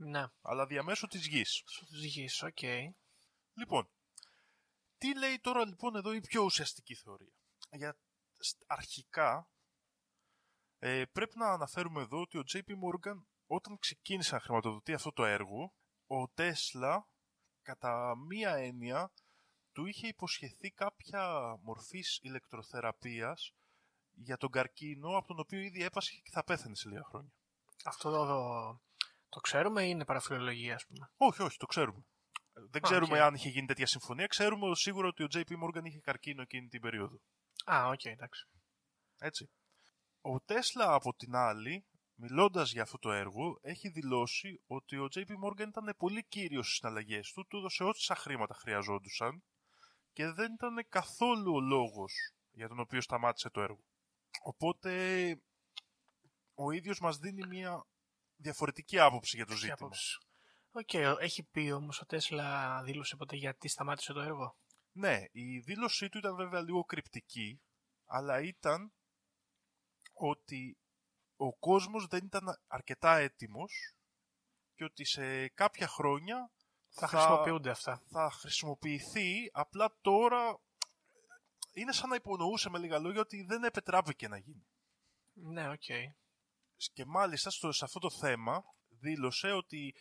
Ναι, 0.00 0.24
αλλά 0.42 0.66
διαμέσου 0.66 1.06
της 1.06 1.26
γης. 1.26 1.62
σου 1.66 1.86
τους 1.86 2.04
γης, 2.04 2.42
οκ. 2.42 2.62
Λοιπόν, 3.54 3.90
τι 4.98 5.18
λέει 5.18 5.38
τώρα 5.40 5.66
λοιπόν 5.66 5.96
εδώ 5.96 6.12
η 6.12 6.20
πιο 6.20 6.42
ουσιαστική 6.42 6.94
θεωρία; 6.94 7.32
Για 7.70 7.98
σ- 8.38 8.62
αρχικά 8.66 9.50
ε, 10.78 11.04
πρέπει 11.12 11.38
να 11.38 11.46
αναφέρουμε 11.52 12.00
εδώ 12.02 12.20
ότι 12.20 12.38
ο 12.38 12.42
JP 12.52 12.68
Morgan 12.70 13.22
όταν 13.46 13.78
ξεκίνησε 13.78 14.34
να 14.34 14.40
χρηματοδοτεί 14.40 14.92
αυτό 14.92 15.12
το 15.12 15.24
έργο, 15.24 15.74
ο 16.06 16.28
Τέσλα 16.28 17.08
κατά 17.62 18.16
μία 18.16 18.54
έννοια 18.54 19.12
του 19.72 19.86
είχε 19.86 20.06
υποσχεθεί 20.08 20.70
κάποια 20.70 21.54
μορφής 21.62 22.18
ηλεκτροθεραπείας 22.22 23.52
για 24.12 24.36
τον 24.36 24.50
καρκίνο 24.50 25.16
από 25.16 25.26
τον 25.26 25.38
οποίο 25.38 25.58
ήδη 25.60 25.82
έπασχε 25.82 26.20
και 26.20 26.30
θα 26.30 26.44
πέθανε 26.44 26.74
σε 26.74 26.88
λίγα 26.88 27.04
χρόνια. 27.04 27.32
Αυτό 27.84 28.10
το, 28.10 28.80
το 29.28 29.40
ξέρουμε 29.40 29.82
ή 29.82 29.88
είναι 29.90 30.04
παραφιλολογία, 30.04 30.74
ας 30.74 30.86
πούμε; 30.86 31.10
Όχι, 31.16 31.42
όχι, 31.42 31.56
το 31.56 31.66
ξέρουμε. 31.66 32.04
Δεν 32.52 32.84
Α, 32.84 32.88
ξέρουμε 32.88 33.18
οκ. 33.18 33.24
αν 33.24 33.34
είχε 33.34 33.48
γίνει 33.48 33.66
τέτοια 33.66 33.86
συμφωνία. 33.86 34.26
Ξέρουμε 34.26 34.74
σίγουρα 34.74 35.08
ότι 35.08 35.22
ο 35.22 35.26
JP 35.32 35.48
Morgan 35.64 35.84
είχε 35.84 35.98
καρκίνο 36.00 36.42
εκείνη 36.42 36.68
την 36.68 36.80
περίοδο. 36.80 37.20
Α, 37.64 37.88
οκ, 37.88 38.04
εντάξει. 38.04 38.48
Έτσι. 39.18 39.50
Ο 40.20 40.40
Τέσλα 40.40 40.92
από 40.92 41.14
την 41.14 41.34
άλλη, 41.34 41.86
μιλώντας 42.14 42.72
για 42.72 42.82
αυτό 42.82 42.98
το 42.98 43.10
έργο, 43.10 43.58
έχει 43.62 43.88
δηλώσει 43.88 44.60
ότι 44.66 44.96
ο 44.96 45.08
JP 45.14 45.28
Morgan 45.44 45.66
ήταν 45.68 45.94
πολύ 45.98 46.24
κύριος 46.24 46.66
στις 46.66 46.78
συναλλαγές 46.78 47.32
του, 47.32 47.46
του 47.46 47.56
έδωσε 47.56 47.84
όσα 47.84 48.14
χρήματα 48.14 48.54
χρειαζόντουσαν 48.54 49.42
και 50.12 50.30
δεν 50.30 50.52
ήταν 50.52 50.86
καθόλου 50.88 51.54
ο 51.54 51.60
λόγος 51.60 52.12
για 52.50 52.68
τον 52.68 52.80
οποίο 52.80 53.00
σταμάτησε 53.00 53.50
το 53.50 53.60
έργο. 53.60 53.84
Οπότε 54.42 54.92
ο 56.54 56.70
ίδιος 56.70 57.00
μας 57.00 57.18
δίνει 57.18 57.46
μια 57.46 57.86
διαφορετική 58.38 58.98
άποψη 58.98 59.36
για 59.36 59.46
το 59.46 59.54
Ποια 59.54 59.60
ζήτημα. 59.60 59.76
άποψη; 59.88 60.18
Οκ, 60.70 60.94
έχει 61.20 61.42
πει 61.42 61.70
όμως 61.70 62.00
ο 62.00 62.06
Τέσλα 62.06 62.82
δήλωσε 62.82 63.16
ποτέ 63.16 63.36
γιατί 63.36 63.68
σταμάτησε 63.68 64.12
το 64.12 64.20
έργο; 64.20 64.56
Ναι, 64.92 65.24
η 65.30 65.58
δήλωσή 65.58 66.08
του 66.08 66.18
ήταν 66.18 66.36
βέβαια 66.36 66.60
λίγο 66.60 66.84
κρυπτική, 66.84 67.60
αλλά 68.04 68.40
ήταν 68.40 68.92
ότι 70.12 70.78
ο 71.36 71.56
κόσμος 71.56 72.06
δεν 72.06 72.24
ήταν 72.24 72.60
αρκετά 72.66 73.16
έτοιμος 73.16 73.94
και 74.74 74.84
ότι 74.84 75.04
σε 75.04 75.48
κάποια 75.48 75.88
χρόνια 75.88 76.50
Θα, 76.88 77.06
χρησιμοποιούνται 77.06 77.70
αυτά. 77.70 78.02
θα 78.10 78.30
χρησιμοποιηθεί, 78.30 79.50
απλά 79.52 79.96
τώρα 80.00 80.60
είναι 81.72 81.92
σαν 81.92 82.08
να 82.08 82.14
υπονοούσε 82.14 82.70
με 82.70 82.78
λίγα 82.78 82.98
λόγια 82.98 83.20
ότι 83.20 83.42
δεν 83.42 83.64
επετράπηκε 83.64 84.28
να 84.28 84.38
γίνει. 84.38 84.66
Ναι, 85.32 85.68
οκ. 85.68 85.82
Και 86.92 87.04
μάλιστα 87.04 87.50
στο, 87.50 87.72
σε 87.72 87.84
αυτό 87.84 87.98
το 87.98 88.10
θέμα 88.10 88.62
δήλωσε 88.88 89.50
ότι 89.50 89.94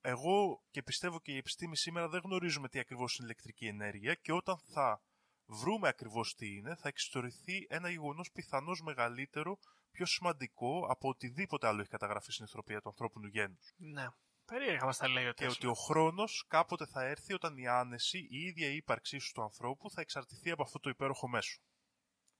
εγώ 0.00 0.62
και 0.70 0.82
πιστεύω 0.82 1.20
και 1.20 1.32
η 1.32 1.36
επιστήμη 1.36 1.76
σήμερα 1.76 2.08
δεν 2.08 2.20
γνωρίζουμε 2.24 2.68
τι 2.68 2.78
ακριβώς 2.78 3.16
είναι 3.16 3.26
ηλεκτρική 3.26 3.66
ενέργεια 3.66 4.14
και 4.14 4.32
όταν 4.32 4.58
θα 4.58 5.02
βρούμε 5.46 5.88
ακριβώς 5.88 6.34
τι 6.34 6.56
είναι 6.56 6.74
θα 6.74 6.88
εξιστορηθεί 6.88 7.66
ένα 7.68 7.90
γεγονός 7.90 8.30
πιθανώς 8.30 8.82
μεγαλύτερο, 8.82 9.58
πιο 9.90 10.06
σημαντικό 10.06 10.86
από 10.88 11.08
οτιδήποτε 11.08 11.66
άλλο 11.66 11.80
έχει 11.80 11.90
καταγραφεί 11.90 12.32
στην 12.32 12.44
ιστορία 12.44 12.80
του 12.80 12.88
ανθρώπινου 12.88 13.26
γένους. 13.26 13.74
Ναι. 13.76 14.06
Περίεργα 14.44 14.84
μας 14.84 14.96
τα 14.96 15.08
λέει 15.08 15.26
ο 15.26 15.32
Και 15.32 15.44
Τέσλα. 15.44 15.56
ότι 15.56 15.66
ο 15.66 15.74
χρόνος 15.74 16.44
κάποτε 16.48 16.86
θα 16.86 17.04
έρθει 17.04 17.32
όταν 17.32 17.56
η 17.56 17.66
άνεση, 17.66 18.18
η 18.18 18.38
ίδια 18.38 18.68
η 18.68 18.76
ύπαρξή 18.76 19.18
σου 19.18 19.32
του 19.32 19.42
ανθρώπου 19.42 19.90
θα 19.90 20.00
εξαρτηθεί 20.00 20.50
από 20.50 20.62
αυτό 20.62 20.78
το 20.78 20.90
υπέροχο 20.90 21.28
μέσο. 21.28 21.60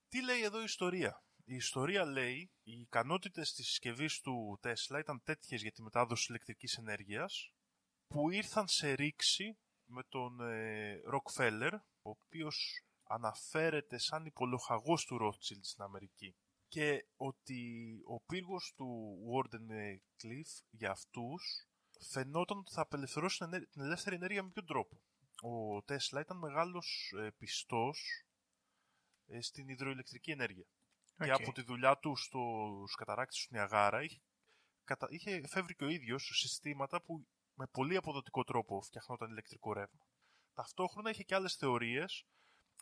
Τι 0.09 0.25
λέει 0.25 0.43
εδώ 0.43 0.61
η 0.61 0.65
ιστορία; 0.65 1.23
Η 1.47 1.55
ιστορία 1.55 2.05
λέει 2.05 2.51
οι 2.63 2.81
ικανότητες 2.81 3.53
της 3.53 3.67
συσκευής 3.67 4.21
του 4.21 4.59
Τέσλα 4.61 4.99
ήταν 4.99 5.23
τέτοιες 5.23 5.63
για 5.63 5.73
τη 5.73 5.83
μετάδοση 5.83 6.27
ηλεκτρικής 6.29 6.77
ενέργειας 6.77 7.53
που 8.07 8.31
ήρθαν 8.31 8.69
σε 8.69 8.93
ρήξη 8.93 9.59
με 9.85 10.03
τον 10.09 10.41
ε, 10.41 11.01
Rockefeller, 11.13 11.73
ο 12.03 12.11
οποίος 12.11 12.83
αναφέρεται 13.03 13.99
σαν 13.99 14.25
υπολοχαγός 14.25 15.05
του 15.05 15.19
Rothschild 15.21 15.61
στην 15.61 15.83
Αμερική 15.83 16.37
και 16.69 17.07
ότι 17.17 17.63
ο 18.07 18.21
πύργος 18.21 18.73
του 18.77 19.19
Warden 19.33 19.73
Cliff 20.23 20.63
για 20.71 20.91
αυτούς 20.91 21.69
φαινόταν 22.11 22.59
ότι 22.59 22.73
θα 22.73 22.81
απελευθερώσει 22.81 23.39
την 23.39 23.47
ενέ- 23.47 23.69
την 23.71 23.83
ελεύθερη 23.83 24.17
ενέργεια 24.17 24.43
με 24.43 24.51
ποιον 24.51 24.67
τρόπο. 24.67 25.01
Ο 25.43 25.83
Τέσλα 25.83 26.21
ήταν 26.21 26.39
μεγάλος 26.39 27.13
ε, 27.19 27.31
πιστός 27.39 28.25
ε, 29.27 29.41
στην 29.41 29.69
υδροηλεκτρική 29.69 30.31
ενέργεια. 30.31 30.67
Και 31.17 31.33
Οκ. 31.33 31.41
από 31.41 31.53
τη 31.53 31.63
δουλειά 31.63 31.99
του 31.99 32.17
στους 32.17 32.95
καταράκτες 32.95 33.39
του 33.39 33.49
Νιαγάρα 33.51 34.03
είχε, 34.03 34.21
κατα... 34.85 35.07
είχε 35.11 35.31
εφεύρει 35.31 35.75
και 35.75 35.85
ο 35.85 35.89
ίδιος 35.89 36.31
συστήματα 36.35 37.03
που 37.03 37.27
με 37.55 37.67
πολύ 37.67 37.97
αποδοτικό 37.97 38.45
τρόπο 38.45 38.81
φτιαχνόταν 38.81 39.31
ηλεκτρικό 39.31 39.73
ρεύμα. 39.73 40.07
Ταυτόχρονα 40.55 41.11
είχε 41.11 41.23
και 41.23 41.35
άλλες 41.35 41.55
θεωρίες 41.55 42.27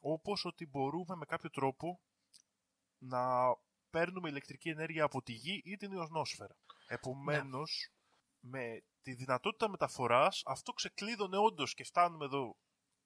όπως 0.01 0.45
ότι 0.45 0.67
μπορούμε 0.67 1.17
με 1.17 1.25
κάποιο 1.25 1.51
τρόπο 1.51 2.01
να 2.99 3.23
παίρνουμε 3.91 4.29
ηλεκτρική 4.29 4.69
ενέργεια 4.69 5.05
από 5.05 5.23
τη 5.23 5.33
γη 5.33 5.63
ή 5.65 5.77
την 5.77 5.93
ιονόσφαιρα. 5.93 6.57
Επομένως, 6.87 7.91
με 8.41 8.83
τη 9.03 9.15
δυνατότητα 9.15 9.69
μεταφοράς 9.69 10.43
αυτό 10.47 10.73
ξεκλείδωνε 10.73 11.37
όντως 11.37 11.75
και 11.75 11.85
φτάνουμε 11.85 12.25
εδώ 12.25 12.57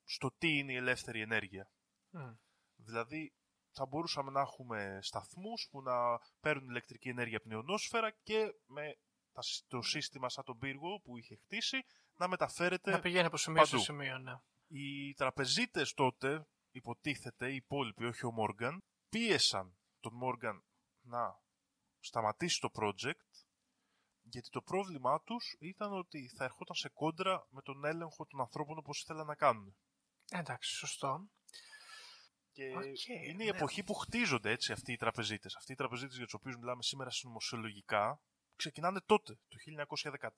στο 0.05 0.31
τι 0.39 0.59
είναι 0.59 0.73
η 0.73 0.77
ελεύθερη 0.77 1.21
ενέργεια. 1.21 1.71
Μμ. 2.11 2.33
Δηλαδή, 2.77 3.33
θα 3.79 3.87
μπορούσαμε 3.87 4.31
να 4.31 4.41
έχουμε 4.41 4.99
σταθμούς 5.03 5.69
που 5.71 5.83
να 5.83 6.19
παίρνουν 6.41 6.69
ηλεκτρική 6.69 7.09
ενέργεια 7.09 7.37
από 7.37 7.47
την 7.49 7.57
ιονόσφαιρα 7.57 8.11
και 8.11 8.55
με 8.67 8.97
τα 9.33 9.43
σ- 9.43 9.65
το 9.69 9.83
σύστημα 9.83 10.29
σαν 10.29 10.45
τον 10.45 10.59
πύργο 10.59 11.01
που 11.01 11.17
είχε 11.17 11.37
χτίσει 11.37 11.85
να 12.17 12.29
μεταφέρεται 12.29 12.91
Να 12.91 13.01
πηγαίνει 13.01 13.27
από 13.27 13.37
σημείο 13.37 13.65
σε 13.65 13.71
παντού. 13.71 13.83
σημείο, 13.83 14.19
ναι. 14.19 14.33
οι 14.67 15.15
τραπεζίτες 15.15 15.95
τότε, 15.95 16.47
υποτίθεται, 16.71 17.51
οι 17.53 17.55
υπόλοιποι, 17.55 18.05
όχι 18.05 18.27
ο 18.27 18.31
Μόργαν, 18.33 18.83
πίεσαν 19.09 19.77
τον 20.01 20.13
Μόργαν 20.15 20.65
να 21.01 21.41
σταματήσει 22.01 22.61
το 22.61 22.71
project, 22.75 23.29
γιατί 24.23 24.49
το 24.51 24.63
πρόβλημά 24.63 25.21
τους 25.23 25.57
ήταν 25.59 25.93
ότι 25.93 26.29
θα 26.37 26.45
ερχόταν 26.45 26.77
σε 26.77 26.89
κόντρα 26.89 27.47
με 27.51 27.63
τον 27.63 27.85
έλεγχο 27.85 28.27
των 28.27 28.41
ανθρώπων 28.41 28.79
όπως 28.79 29.01
ήθελαν 29.01 29.27
να 29.27 29.35
κάνουν. 29.35 29.77
Εντάξει, 30.31 30.75
σωστό. 30.75 31.29
Και 32.57 32.77
Οκ, 32.77 33.07
είναι 33.09 33.43
η 33.45 33.51
ναι. 33.51 33.57
εποχή 33.57 33.83
που 33.83 33.95
χτίζονται 33.95 34.51
έτσι 34.51 34.73
αυτοί 34.73 34.93
οι 34.93 34.97
τραπεζίτες. 34.97 35.57
Αυτοί 35.57 35.73
οι 35.73 35.75
τραπεζίτες 35.75 36.17
για 36.17 36.25
τους 36.25 36.35
οποίους 36.35 36.57
μιλάμε 36.57 36.83
σήμερα 36.83 37.11
συνωμοσιολογικά, 37.11 38.21
ξεκινάνε 38.57 39.01
τότε. 39.07 39.39
Το 39.49 39.57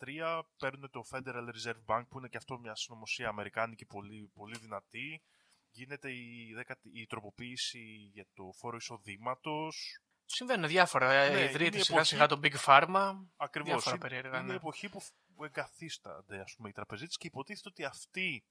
1913 0.00 0.42
παίρνουν 0.58 0.90
το 0.90 1.04
Federal 1.10 1.48
Reserve 1.54 1.84
Bank 1.86 2.02
που 2.08 2.18
είναι 2.18 2.28
και 2.28 2.36
αυτό 2.36 2.58
μια 2.58 2.74
συνωμοσία 2.74 3.28
αμερικάνικη 3.28 3.84
πολύ, 3.86 4.30
πολύ 4.34 4.58
δυνατή. 4.58 5.22
Γίνεται 5.70 6.12
η, 6.12 6.52
δέκατη, 6.54 6.90
η 7.00 7.06
τροποποίηση 7.06 7.80
για 8.12 8.26
το 8.34 8.52
φόρο 8.58 8.76
εισοδήματος. 8.76 10.00
Συμβαίνουν 10.24 10.68
διάφορα. 10.68 11.12
Ε, 11.12 11.30
Ναι, 11.34 11.40
Ιδρύεται 11.42 11.64
είναι 11.64 11.84
σιγά 11.84 11.96
εποχή- 11.96 12.04
σιγά 12.14 12.26
το 12.26 12.40
Big 12.42 12.54
Pharma. 12.66 13.26
Ακριβώς. 13.36 13.70
Διάφορα 13.72 13.90
Είναι, 13.96 14.08
περίεργα, 14.08 14.38
είναι 14.38 14.46
ναι. 14.46 14.52
η 14.52 14.56
εποχή 14.56 14.88
που, 14.88 15.00
που 15.34 15.44
εγκαθίστανται 15.44 16.40
ας 16.40 16.54
πούμε, 16.56 16.68
οι 16.68 16.72
τραπεζίτες 16.72 17.16
και 17.16 17.26
υποτίθεται 17.26 17.68
ότι 17.68 17.84
αυτοί 17.84 18.44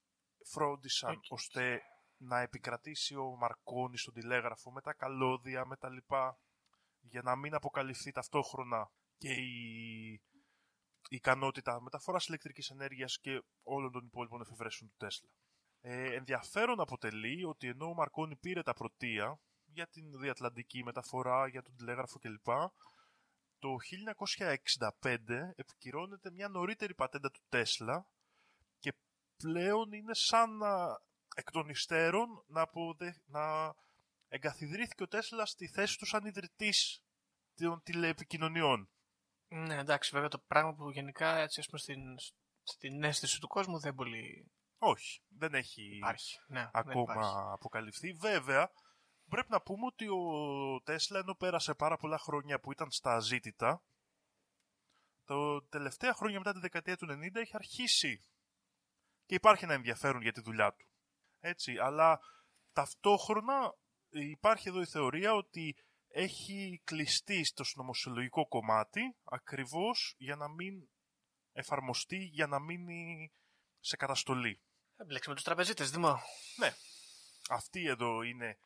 φρόντισαν 0.45 1.11
Οκ. 1.15 1.23
ώστε 1.29 1.81
να 2.17 2.39
επικρατήσει 2.39 3.15
ο 3.15 3.35
Μαρκόνης 3.35 4.01
στον 4.01 4.13
τηλέγραφο 4.13 4.71
με 4.71 4.81
τα 4.81 4.93
καλώδια, 4.93 5.65
με 5.65 5.75
τα 5.75 5.89
λοιπά, 5.89 6.39
για 6.99 7.21
να 7.21 7.35
μην 7.35 7.53
αποκαλυφθεί 7.53 8.11
ταυτόχρονα 8.11 8.91
και 9.17 9.33
η, 9.33 10.11
η 11.09 11.15
ικανότητα 11.15 11.81
μεταφοράς 11.81 12.27
ηλεκτρικής 12.27 12.69
ενέργειας 12.69 13.19
και 13.19 13.43
όλων 13.63 13.91
των 13.91 14.05
υπόλοιπων 14.05 14.41
εφευρέσεων 14.41 14.89
του 14.89 14.95
Τέσλα. 14.97 15.29
Ε, 15.81 16.13
ενδιαφέρον 16.13 16.79
αποτελεί 16.79 17.45
ότι 17.45 17.67
ενώ 17.67 17.85
ο 17.85 17.93
Μαρκόνη 17.93 18.35
πήρε 18.35 18.61
τα 18.61 18.73
πρωτεία 18.73 19.39
για 19.65 19.87
την 19.87 20.19
διατλαντική 20.19 20.83
μεταφορά, 20.83 21.47
για 21.47 21.61
τον 21.61 21.75
τηλέγραφο 21.75 22.19
κλπ. 22.19 22.47
Το 23.59 23.75
1965 24.99 25.17
επικυρώνεται 25.55 26.31
μια 26.31 26.47
νωρίτερη 26.47 26.95
πατέντα 26.95 27.31
του 27.31 27.41
Τέσλα 27.49 28.07
και 28.79 28.93
πλέον 29.37 29.91
είναι 29.91 30.13
σαν 30.13 30.57
να 30.57 30.99
εκ 31.37 31.51
των 31.51 31.69
υστέρων 31.69 32.43
να, 32.47 32.61
αποδε... 32.61 33.21
να 33.25 33.75
εγκαθιδρύθηκε 34.27 35.03
ο 35.03 35.07
Τέσλας 35.07 35.49
στη 35.49 35.67
θέση 35.67 35.97
του 35.97 36.05
σαν 36.05 36.25
ιδρυτής 36.25 37.03
των 37.55 37.83
τηλεεπικοινωνιών. 37.83 38.89
Ναι, 39.47 39.75
εντάξει, 39.75 40.11
βέβαια 40.13 40.29
το 40.29 40.37
πράγμα 40.37 40.73
που 40.73 40.89
γενικά 40.89 41.37
έτσι, 41.37 41.59
ας 41.59 41.65
πούμε, 41.65 41.79
στην, 41.79 42.01
στην 42.63 43.03
αίσθηση 43.03 43.39
του 43.39 43.47
κόσμου 43.47 43.79
δεν 43.79 43.95
πολύ 43.95 44.51
Όχι, 44.77 45.21
δεν 45.27 45.53
έχει 45.53 45.95
υπάρχει. 45.95 46.39
Ναι, 46.47 46.59
δεν 46.59 46.69
ακόμα 46.73 47.13
υπάρχει. 47.13 47.35
αποκαλυφθεί. 47.35 48.11
Βέβαια, 48.11 48.71
πρέπει 49.29 49.51
να 49.51 49.61
πούμε 49.61 49.85
ότι 49.85 50.07
ο 50.07 50.81
Τέσλα 50.83 51.19
ενώ 51.19 51.35
πέρασε 51.35 51.73
πάρα 51.73 51.97
πολλά 51.97 52.17
χρόνια 52.17 52.59
που 52.59 52.71
ήταν 52.71 52.91
στα 52.91 53.13
αζήτητα, 53.13 53.83
το 55.25 55.61
τελευταία 55.61 56.13
χρόνια 56.13 56.37
μετά 56.37 56.53
τη 56.53 56.59
δεκαετία 56.59 56.97
του 56.97 57.07
90 57.09 57.35
έχει 57.35 57.55
αρχίσει 57.55 58.21
και 59.25 59.35
υπάρχει 59.35 59.63
ένα 59.63 59.73
ενδιαφέρον 59.73 60.21
για 60.21 60.31
τη 60.31 60.41
δουλειά 60.41 60.73
του. 60.73 60.86
Έτσι, 61.39 61.77
αλλά 61.77 62.19
ταυτόχρονα 62.73 63.75
υπάρχει 64.09 64.67
εδώ 64.69 64.81
η 64.81 64.85
θεωρία 64.85 65.33
ότι 65.33 65.75
έχει 66.07 66.81
κλειστεί 66.83 67.43
στο 67.43 67.63
συνωμοσιολογικό 67.63 68.47
κομμάτι 68.47 69.15
ακριβώς 69.23 70.15
για 70.17 70.35
να 70.35 70.47
μην 70.49 70.89
εφαρμοστεί 71.51 72.17
για 72.17 72.47
να 72.47 72.59
μείνει 72.59 73.31
σε 73.79 73.95
καταστολή. 73.95 74.61
Έμπλεξε 74.95 75.29
με 75.29 75.35
τους 75.35 75.43
τραπεζίτες, 75.43 75.91
Δημό. 75.91 76.19
Ναι, 76.57 76.73
αυτή 77.49 77.85
εδώ 77.85 78.21
είναι 78.21 78.57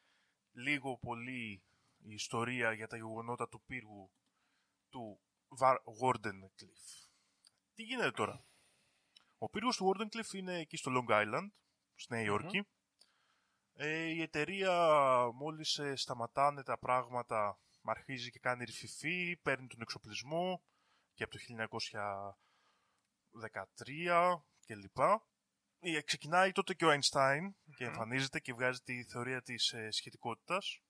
λίγο 0.52 0.98
πολύ 0.98 1.64
η 1.98 2.14
ιστορία 2.14 2.74
για 2.74 2.88
τα 2.88 2.96
γεγονότα 2.96 3.50
του 3.50 3.62
πύργου 3.62 4.12
του 4.90 5.20
Wardenclyffe. 6.02 7.10
Τι 7.74 7.84
γίνεται 7.84 8.12
τώρα; 8.12 8.46
Ο 9.38 9.50
πύργος 9.50 9.78
του 9.78 9.92
Wardenclyffe 9.92 10.34
είναι 10.34 10.60
εκεί 10.60 10.78
στο 10.78 10.92
Long 10.96 11.12
Island, 11.12 11.50
στη 12.02 12.14
Νέα 12.14 12.22
Υόρκη. 12.22 12.68
Ε, 13.74 14.04
η 14.04 14.22
εταιρεία 14.22 14.74
μόλις 15.34 15.78
ε, 15.78 15.96
σταματάνε 15.96 16.64
τα 16.64 16.78
πράγματα 16.78 17.60
αρχίζει 17.84 18.32
και 18.32 18.40
κάνει 18.40 18.64
ρηφιφή, 18.64 19.38
παίρνει 19.42 19.68
τον 19.68 19.82
εξοπλισμό 19.82 20.64
και 21.14 21.24
από 21.24 21.38
το 21.38 21.40
1913 23.42 24.42
κλπ. 24.66 25.00
Ε, 25.80 26.02
ξεκινάει 26.02 26.52
τότε 26.52 26.74
και 26.74 26.86
ο 26.86 26.90
Einstein 26.92 27.42
και 27.76 27.86
εμφανίζεται 27.86 28.40
και 28.40 28.54
βγάζει 28.54 28.80
τη 28.80 29.04
θεωρία 29.04 29.42
της 29.42 29.72
ε, 29.72 29.92
σχετικότητας. 29.92 30.82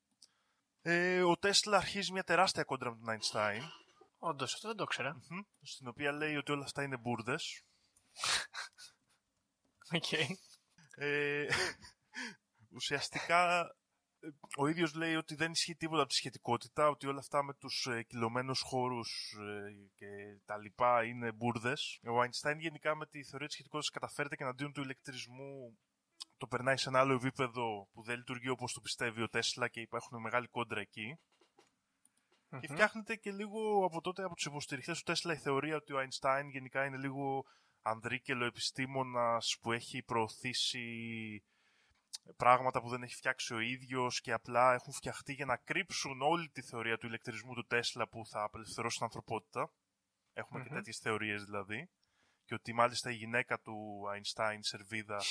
Ε, 0.82 1.24
ο 1.24 1.38
Τέσλα 1.38 1.78
αρχίζει 1.78 2.12
μια 2.12 2.24
τεράστια 2.24 2.64
κόντρα 2.64 2.96
με 2.96 2.98
τον 2.98 3.20
Einstein, 3.20 3.62
Όντως, 4.24 4.54
αυτό 4.54 4.68
δεν 4.68 4.78
το 4.78 4.84
ήξερα. 4.84 5.14
μμμ, 5.14 5.42
στην 5.62 5.88
οποία 5.88 6.12
λέει 6.12 6.36
ότι 6.36 6.52
όλα 6.52 6.64
αυτά 6.64 6.84
είναι 6.84 6.98
μπούρδες. 6.98 7.64
Οκ. 9.96 10.06
Ε, 10.96 11.46
ουσιαστικά 12.78 13.72
ε, 14.20 14.28
ο 14.58 14.68
ίδιος 14.68 14.94
λέει 14.94 15.16
ότι 15.16 15.36
δεν 15.36 15.52
ισχύει 15.52 15.76
τίποτα 15.76 16.02
από 16.02 16.10
τη 16.10 16.16
σχετικότητα, 16.16 16.90
ότι 16.90 17.08
όλα 17.08 17.20
αυτά 17.20 17.44
με 17.44 17.54
τους 17.54 17.86
ε, 17.86 18.04
καμπυλωμένους 18.04 18.62
χώρους 18.62 19.38
ε, 19.40 19.90
και 19.96 20.08
τα 20.46 20.58
λοιπά 20.58 21.04
είναι 21.04 21.32
μπουρδες. 21.32 22.00
Ο 22.04 22.22
Einstein 22.22 22.58
γενικά 22.58 22.96
με 22.96 23.06
τη 23.06 23.24
θεωρία 23.24 23.48
της 23.48 23.56
σχετικότητας 23.56 23.94
καταφέρεται 23.94 24.36
και 24.36 24.44
εναντίον 24.44 24.74
του 24.74 24.82
ηλεκτρισμού 24.82 25.80
το 26.38 26.48
περνάει 26.48 26.78
σε 26.78 26.90
ένα 26.90 27.00
άλλο 27.00 27.14
επίπεδο 27.14 27.88
που 27.92 28.04
δεν 28.04 28.18
λειτουργεί 28.18 28.50
όπως 28.50 28.74
το 28.74 28.82
πιστεύει 28.82 29.22
ο 29.22 29.30
Τέσλα 29.30 29.68
και 29.68 29.82
υπάρχουν 29.82 30.22
μεγάλη 30.22 30.48
κόντρα 30.48 30.80
εκεί. 30.80 31.20
Και 32.60 32.68
φτιάχνεται 32.68 33.16
και 33.16 33.32
λίγο 33.32 33.86
από 33.86 34.02
τότε 34.02 34.24
από 34.24 34.36
τους 34.36 34.46
υποστηριχτές 34.46 34.98
του 34.98 35.04
Τέσλα 35.04 35.34
η 35.34 35.38
θεωρία 35.38 35.76
ότι 35.76 35.94
ο 35.94 35.98
Einstein 36.00 36.44
γενικά 36.52 36.86
είναι 36.86 36.98
λίγο 36.98 37.46
ανδρίκελο 37.82 38.46
επιστήμονας 38.46 39.58
που 39.62 39.72
έχει 39.72 40.04
προωθήσει 40.04 41.44
πράγματα 42.38 42.82
που 42.82 42.90
δεν 42.90 43.04
έχει 43.04 43.16
φτιάξει 43.16 43.54
ο 43.54 43.60
ίδιος 43.60 44.22
και 44.22 44.32
απλά 44.32 44.74
έχουν 44.74 44.94
φτιαχτεί 44.94 45.34
για 45.34 45.46
να 45.46 45.58
κρύψουν 45.58 46.22
όλη 46.22 46.50
τη 46.50 46.62
θεωρία 46.62 46.98
του 46.98 47.06
ηλεκτρισμού 47.06 47.54
του 47.54 47.66
Τέσλα 47.66 48.08
που 48.08 48.26
θα 48.26 48.44
απελευθερώσει 48.44 48.96
την 48.96 49.06
ανθρωπότητα. 49.06 49.74
Έχουμε 50.34 50.64
και 50.64 50.70
τέτοιες 50.70 50.98
θεωρίες 50.98 51.44
δηλαδή. 51.44 51.90
Και 52.46 52.54
ότι 52.54 52.74
μάλιστα 52.74 53.12
η 53.12 53.14
γυναίκα 53.14 53.60
του 53.60 54.02
Einstein, 54.14 54.58
η 54.58 54.64
Σερβίδα, 54.64 55.22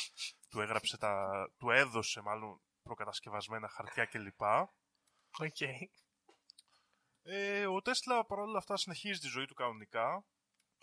του 0.48 0.60
έγραψε 0.60 0.96
τα... 0.96 1.30
του 1.58 1.70
έδωσε 1.70 2.20
μάλλον 2.20 2.60
προκατασκευασμένα 2.82 3.68
χαρτιά 3.68 4.04
κλπ. 4.04 4.42
Οκ. 5.38 5.60
Ε, 7.22 7.66
ο 7.66 7.82
Τέσλα 7.82 8.24
παρόλα 8.24 8.58
αυτά 8.58 8.76
συνεχίζει 8.76 9.20
τη 9.20 9.28
ζωή 9.28 9.46
του 9.46 9.54
κανονικά. 9.54 10.24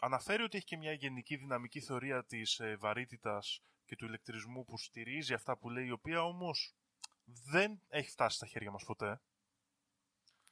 Αναφέρει 0.02 0.44
ότι 0.44 0.58
έχει 0.58 0.66
και 0.66 0.78
μια 0.78 0.94
γενική 0.94 1.36
δυναμική 1.36 1.82
θεωρία 1.82 2.26
της 2.26 2.60
ε, 2.60 2.76
βαρύτητας 2.76 3.62
και 3.86 3.96
του 3.96 4.06
ηλεκτρισμού 4.06 4.66
που 4.66 4.78
στηρίζει 4.78 5.34
αυτά 5.34 5.58
που 5.58 5.70
λέει, 5.70 5.86
η 5.86 5.92
οποία 5.92 6.24
όμως 6.24 6.76
δεν 7.24 7.82
έχει 7.88 8.10
φτάσει 8.10 8.36
στα 8.36 8.46
χέρια 8.46 8.72
μας 8.72 8.84
ποτέ. 8.84 9.22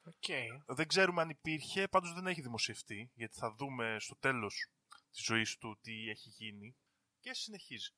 Οκ. 0.03 0.25
Δεν 0.65 0.87
ξέρουμε 0.87 1.21
αν 1.21 1.29
υπήρχε, 1.29 1.87
πάντως 1.87 2.13
δεν 2.13 2.27
έχει 2.27 2.41
δημοσιευτεί, 2.41 3.11
γιατί 3.13 3.37
θα 3.37 3.53
δούμε 3.53 3.97
στο 3.99 4.15
τέλος 4.15 4.69
της 5.11 5.23
ζωής 5.23 5.57
του 5.57 5.79
τι 5.81 6.09
έχει 6.09 6.29
γίνει. 6.29 6.75
Και 7.19 7.33
συνεχίζει. 7.33 7.89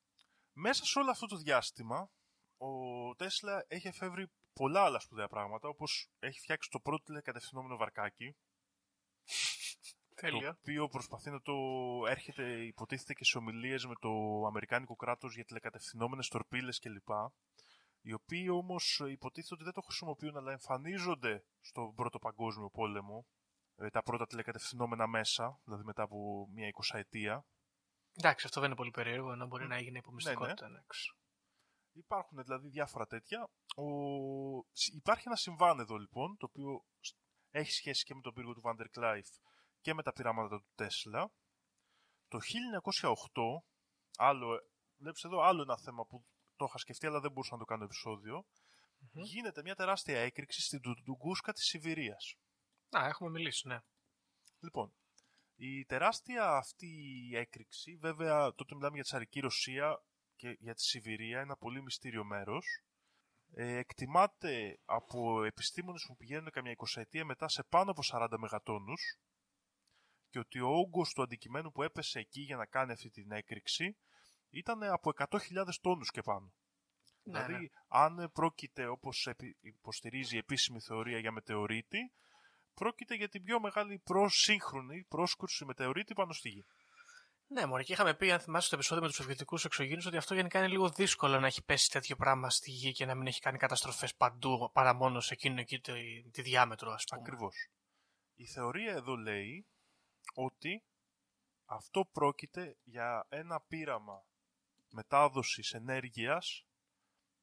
Μέσα 0.54 0.86
σε 0.86 1.00
όλο 1.00 1.12
αυτό 1.12 1.26
το 1.26 1.38
διάστημα, 1.38 2.12
ο 2.58 3.16
Τέσλα 3.16 3.66
έχει 3.68 3.88
εφεύρει 3.88 4.32
πολλά 4.54 4.84
άλλα 4.84 5.00
σπουδαία 5.00 5.28
πράγματα, 5.28 5.68
όπως 5.68 6.10
έχει 6.20 6.40
φτιάξει 6.40 6.70
το 6.70 6.80
πρώτο 6.80 7.04
τηλεκατευθυνόμενο 7.04 7.78
βαρκάκι, 7.78 8.36
το 10.22 10.28
Τέλεια. 10.28 10.50
οποίο 10.50 10.88
προσπαθεί 10.88 11.30
να 11.30 11.42
το 11.42 11.54
έρχεται, 12.08 12.66
υποτίθεται 12.66 13.14
και 13.14 13.24
σε 13.26 13.38
ομιλίες 13.38 13.86
με 13.86 13.96
το 14.00 14.10
Αμερικάνικο 14.48 14.96
κράτος 14.96 15.36
για 15.36 15.46
τηλεκατευθυνόμενες 15.46 16.28
τορπίλες 16.28 16.80
κλπ. 16.80 17.10
Οι 18.02 18.14
οποίοι 18.14 18.48
όμως 18.52 19.02
υποτίθεται 19.08 19.54
ότι 19.54 19.64
δεν 19.64 19.74
το 19.74 19.82
χρησιμοποιούν, 19.82 20.38
αλλά 20.38 20.52
εμφανίζονται 20.52 21.44
στον 21.60 21.94
Πρώτο 21.96 22.20
Παγκόσμιο 22.20 22.70
Πόλεμο, 22.70 23.26
ε, 23.76 23.90
τα 23.90 24.04
πρώτα 24.04 24.26
τηλεκατευθυνόμενα 24.26 25.08
μέσα, 25.08 25.60
δηλαδή 25.64 25.84
μετά 25.84 26.04
από 26.04 26.48
μια 26.54 26.68
εικοσαετία. 26.68 27.46
Εντάξει, 28.14 28.46
αυτό 28.46 28.60
δεν 28.60 28.70
είναι 28.70 28.78
πολύ 28.78 28.92
περίεργο, 28.92 29.32
ενώ 29.32 29.48
μπορεί 29.48 29.68
να 29.68 29.76
έγινε 29.76 29.98
υπομυστικότητα. 29.98 30.66
εντάξει. 30.66 31.16
Υπάρχουν 31.92 32.44
δηλαδή 32.44 32.68
διάφορα 32.70 33.06
τέτοια. 33.08 33.50
Ο... 33.76 33.86
Υπάρχει 34.96 35.24
ένα 35.26 35.36
συμβάν 35.36 35.80
εδώ 35.80 35.98
λοιπόν, 35.98 36.38
το 36.38 36.46
οποίο 36.46 36.86
σ- 37.00 37.18
έχει 37.50 37.72
σχέση 37.72 38.04
και 38.06 38.16
με 38.16 38.22
τον 38.22 38.34
πύργο 38.34 38.54
του 38.54 38.62
Βάντερ 38.62 38.90
Κλάιφ 38.90 39.28
και 39.82 39.94
με 39.94 40.04
τα 40.04 40.14
πειράματα 40.14 40.58
του 40.58 40.72
Τέσλα. 40.76 41.32
Το 42.28 42.40
1908, 43.02 43.12
άλλο, 44.18 44.60
βλέπεις 44.98 45.24
εδώ 45.24 45.42
άλλο 45.42 45.62
ένα 45.62 45.78
θέμα 45.78 46.06
που 46.06 46.26
το 46.56 46.66
είχα 46.66 46.78
σκεφτεί 46.78 47.08
αλλά 47.08 47.20
δεν 47.20 47.32
μπορούσα 47.32 47.54
να 47.54 47.60
το 47.60 47.66
κάνω 47.66 47.84
επεισόδιο, 47.84 48.46
γίνεται 49.12 49.62
μια 49.62 49.76
τεράστια 49.76 50.20
έκρηξη 50.20 50.62
στην 50.62 50.82
Τουντουγκούσκα 50.82 51.54
της 51.54 51.66
Σιβηρίας. 51.66 52.36
Α, 52.98 53.06
έχουμε 53.08 53.30
μιλήσει, 53.30 53.68
ναι. 53.68 53.80
Λοιπόν, 54.60 54.94
η 55.56 55.86
τεράστια 55.86 56.52
αυτή 56.52 56.90
έκρηξη, 57.34 57.96
βέβαια 57.96 58.54
τότε 58.54 58.76
μιλάμε 58.76 58.94
για 58.94 59.04
τη 59.04 59.10
Τσαρική 59.10 59.40
Ρωσία 59.40 60.04
και 60.36 60.56
για 60.60 60.74
τη 60.74 60.82
Σιβηρία, 60.82 61.40
ένα 61.40 61.56
πολύ 61.58 61.82
μυστήριο 61.82 62.24
μέρος. 62.24 62.66
Ε, 63.54 63.78
εκτιμάται 63.78 64.80
από 64.86 65.44
επιστήμονες 65.44 66.06
που 66.08 66.16
πηγαίνουν 66.16 66.52
καμιά 66.52 66.72
εικοσαετία 66.72 67.26
μετά 67.26 67.48
σε 67.48 67.64
πάνω 67.64 67.92
από 67.92 68.02
40 68.12 68.38
μεγατόνους 68.38 69.20
και 70.30 70.40
ότι 70.40 70.60
ο 70.60 70.68
όγκος 70.68 71.14
του 71.14 71.22
αντικειμένου 71.22 71.72
που 71.72 71.84
έπεσε 71.84 72.20
εκεί 72.20 72.42
για 72.42 72.56
να 72.56 72.66
κάνει 72.66 72.92
αυτή 72.92 73.10
την 73.10 73.32
έκρηξη 73.32 73.98
ήταν 74.50 74.84
από 74.84 75.12
100.000 75.18 75.40
τόνους 75.82 76.12
και 76.12 76.22
πάνω. 76.22 76.54
Ναι, 77.24 77.44
δηλαδή, 77.44 77.64
ναι. 77.64 77.70
αν 77.88 78.32
πρόκειται, 78.34 78.88
όπως 78.88 79.28
επι- 79.28 79.58
υποστηρίζει 79.62 80.36
η 80.36 80.38
επίσημη 80.38 80.80
θεωρία 80.80 81.20
για 81.20 81.32
μετεωρίτη, 81.32 82.12
πρόκειται 82.74 83.16
για 83.16 83.30
την 83.30 83.44
πιο 83.44 83.60
μεγάλη 83.60 83.98
προσύγχρονη 83.98 85.06
πρόσκρουση 85.10 85.66
μετεωρίτη 85.66 86.14
πάνω 86.14 86.34
στη 86.34 86.50
Γη. 86.50 86.66
Ναι, 87.50 87.66
μωρέ, 87.66 87.84
και 87.84 87.94
είχαμε 87.94 88.14
πει, 88.14 88.32
αν 88.32 88.40
θυμάσαι 88.40 88.68
στο 88.68 88.76
επεισόδιο 88.76 89.02
με 89.02 89.08
τους 89.08 89.18
Σοβιετικούς 89.18 89.66
εξωγήνους, 89.66 90.06
ότι 90.06 90.18
αυτό 90.18 90.34
γενικά 90.34 90.60
είναι 90.60 90.68
λίγο 90.68 90.90
δύσκολο 90.90 91.40
να 91.40 91.48
έχει 91.48 91.64
πέσει 91.64 91.90
τέτοιο 91.92 92.16
πράγμα 92.16 92.50
στη 92.50 92.72
γη 92.72 92.92
και 92.92 93.06
να 93.06 93.16
μην 93.16 93.28
έχει 93.28 93.40
κάνει 93.40 93.58
καταστροφές 93.58 94.16
παντού, 94.16 94.70
παρά 94.74 94.94
μόνο 94.94 95.20
σε 95.20 95.34
εκείνο 95.34 95.60
εκεί 95.60 95.80
τη, 95.80 96.30
τη 96.32 96.42
διάμετρο, 96.42 96.92
ας 96.92 97.04
πούμε. 97.04 97.22
Ακριβώς. 97.22 97.56
Η 98.36 98.46
θεωρία 98.46 98.92
εδώ 98.94 99.16
λέει 99.16 99.68
ότι 100.34 100.84
αυτό 101.66 102.06
πρόκειται 102.06 102.78
για 102.84 103.26
ένα 103.30 103.62
πείραμα 103.62 104.26
μετάδοσης 104.90 105.74
ενέργειας 105.74 106.66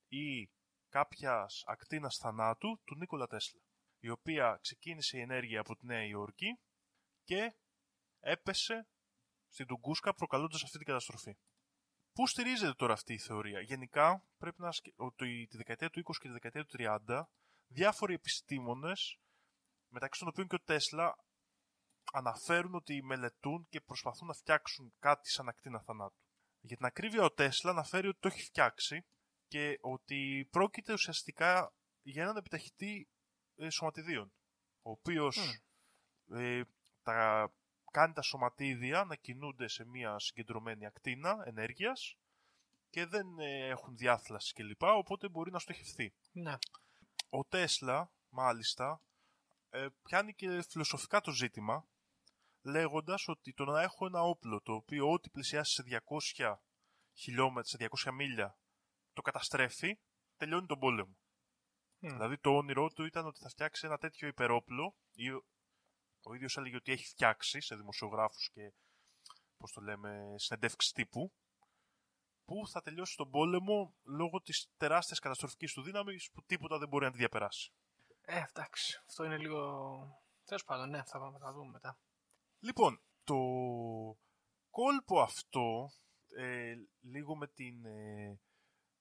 ή 0.08 0.50
κάποιας 0.88 1.62
ακτίνας 1.66 2.16
θανάτου 2.16 2.80
του 2.84 2.96
Νίκολα 2.96 3.26
Τέσλα, 3.26 3.60
η 3.98 4.08
οποία 4.08 4.58
ξεκίνησε 4.60 5.18
η 5.18 5.20
ενέργεια 5.20 5.60
από 5.60 5.76
τη 5.76 5.86
Νέα 5.86 6.04
Υόρκη 6.04 6.58
και 7.24 7.54
έπεσε 8.20 8.88
στην 9.48 9.66
Τουγκούσκα 9.66 10.14
προκαλώντας 10.14 10.62
αυτή 10.62 10.78
την 10.78 10.86
καταστροφή. 10.86 11.36
Πού 12.12 12.26
στηρίζεται 12.26 12.74
τώρα 12.74 12.92
αυτή 12.92 13.12
η 13.12 13.18
θεωρία; 13.18 13.60
Γενικά 13.60 14.24
πρέπει 14.38 14.60
να 14.60 14.72
σκε... 14.72 14.92
ότι 14.96 15.46
τη 15.50 15.56
δεκαετία 15.56 15.90
του 15.90 16.02
20 16.04 16.12
και 16.18 16.26
τη 16.26 16.32
δεκαετία 16.32 16.64
του 16.64 16.76
30 17.06 17.22
διάφοροι 17.66 18.14
επιστήμονες 18.14 19.18
μεταξύ 19.88 20.20
των 20.20 20.28
οποίων 20.28 20.48
και 20.48 20.54
ο 20.54 20.60
Τέσλα 20.60 21.23
αναφέρουν 22.14 22.74
ότι 22.74 23.02
μελετούν 23.02 23.66
και 23.68 23.80
προσπαθούν 23.80 24.28
να 24.28 24.34
φτιάξουν 24.34 24.94
κάτι 24.98 25.30
σαν 25.30 25.48
ακτίνα 25.48 25.80
θανάτου. 25.80 26.22
Για 26.60 26.76
την 26.76 26.86
ακρίβεια 26.86 27.22
ο 27.22 27.32
Τέσλα 27.32 27.70
αναφέρει 27.70 28.08
ότι 28.08 28.18
το 28.20 28.28
έχει 28.28 28.42
φτιάξει 28.42 29.04
και 29.48 29.78
ότι 29.80 30.48
πρόκειται 30.50 30.92
ουσιαστικά 30.92 31.74
για 32.02 32.22
έναν 32.22 32.36
επιταχυτή 32.36 33.08
ε, 33.56 33.70
σωματιδίων, 33.70 34.32
ο 34.82 34.90
οποίος 34.90 35.60
ε, 36.30 36.62
τα, 37.02 37.52
κάνει 37.90 38.12
τα 38.12 38.22
σωματίδια 38.22 39.04
να 39.04 39.14
κινούνται 39.14 39.68
σε 39.68 39.84
μια 39.84 40.18
συγκεντρωμένη 40.18 40.86
ακτίνα 40.86 41.42
ενέργειας 41.44 42.16
και 42.90 43.06
δεν 43.06 43.38
ε, 43.38 43.66
έχουν 43.66 43.96
διάθλαση 43.96 44.52
κλπ, 44.52 44.82
οπότε 44.82 45.28
μπορεί 45.28 45.50
να 45.50 45.58
στοχευθεί. 45.58 46.14
Ναι. 46.32 46.54
Ο 47.28 47.44
Τέσλα, 47.44 48.12
μάλιστα, 48.28 49.00
ε, 49.70 49.86
πιάνει 50.02 50.34
και 50.34 50.62
φιλοσοφικά 50.68 51.20
το 51.20 51.30
ζήτημα, 51.30 51.86
λέγοντας 52.64 53.28
ότι 53.28 53.52
το 53.52 53.64
να 53.64 53.82
έχω 53.82 54.06
ένα 54.06 54.22
όπλο 54.22 54.60
το 54.60 54.72
οποίο 54.72 55.10
ό,τι 55.10 55.30
πλησιάσει 55.30 55.72
σε 55.72 56.00
200 56.36 56.56
χιλιόμετρα, 57.12 57.64
σε 57.64 57.88
200 58.04 58.12
μίλια, 58.12 58.58
το 59.12 59.22
καταστρέφει, 59.22 59.98
τελειώνει 60.36 60.66
τον 60.66 60.78
πόλεμο. 60.78 61.16
Μμ. 61.98 62.08
Δηλαδή 62.08 62.38
το 62.38 62.50
όνειρό 62.50 62.90
του 62.90 63.04
ήταν 63.04 63.26
ότι 63.26 63.40
θα 63.40 63.48
φτιάξει 63.48 63.86
ένα 63.86 63.98
τέτοιο 63.98 64.28
υπερόπλο, 64.28 64.96
ή 65.12 65.30
ο, 65.30 65.44
ο 66.22 66.34
ίδιος 66.34 66.56
έλεγε 66.56 66.76
ότι 66.76 66.92
έχει 66.92 67.06
φτιάξει 67.06 67.60
σε 67.60 67.76
δημοσιογράφους 67.76 68.50
και 68.52 68.72
πώς 69.56 69.72
το 69.72 69.80
λέμε, 69.80 70.34
συνεντεύξεις 70.36 70.92
τύπου, 70.92 71.32
που 72.44 72.68
θα 72.68 72.80
τελειώσει 72.80 73.16
τον 73.16 73.30
πόλεμο 73.30 73.94
λόγω 74.02 74.40
της 74.40 74.68
τεράστιας 74.76 75.18
καταστροφικής 75.18 75.72
του 75.72 75.82
δύναμης 75.82 76.30
που 76.32 76.42
τίποτα 76.42 76.78
δεν 76.78 76.88
μπορεί 76.88 77.04
να 77.04 77.10
τη 77.10 77.16
διαπεράσει. 77.16 77.72
Ε, 78.20 78.42
εντάξει. 78.48 79.02
Αυτό 79.06 79.24
είναι 79.24 79.38
λίγο. 79.38 79.60
Τέλος 80.44 80.64
πάντων, 80.64 80.88
ναι, 80.88 81.02
θα 81.02 81.18
πάμε, 81.18 81.38
θα 81.38 81.52
δούμε 81.52 81.70
μετά. 81.70 81.98
Λοιπόν, 82.64 83.02
το 83.24 83.36
κόλπο 84.70 85.20
αυτό, 85.20 85.90
ε, 86.36 86.74
λίγο 87.00 87.36
με 87.36 87.48
την 87.48 87.84
ε, 87.84 88.40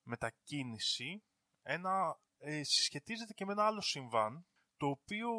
μετακίνηση, 0.02 1.24
ένα, 1.62 2.20
ε, 2.38 2.62
συσχετίζεται 2.62 3.32
και 3.32 3.44
με 3.44 3.52
ένα 3.52 3.66
άλλο 3.66 3.80
συμβάν, 3.80 4.46
το 4.76 4.86
οποίο 4.86 5.30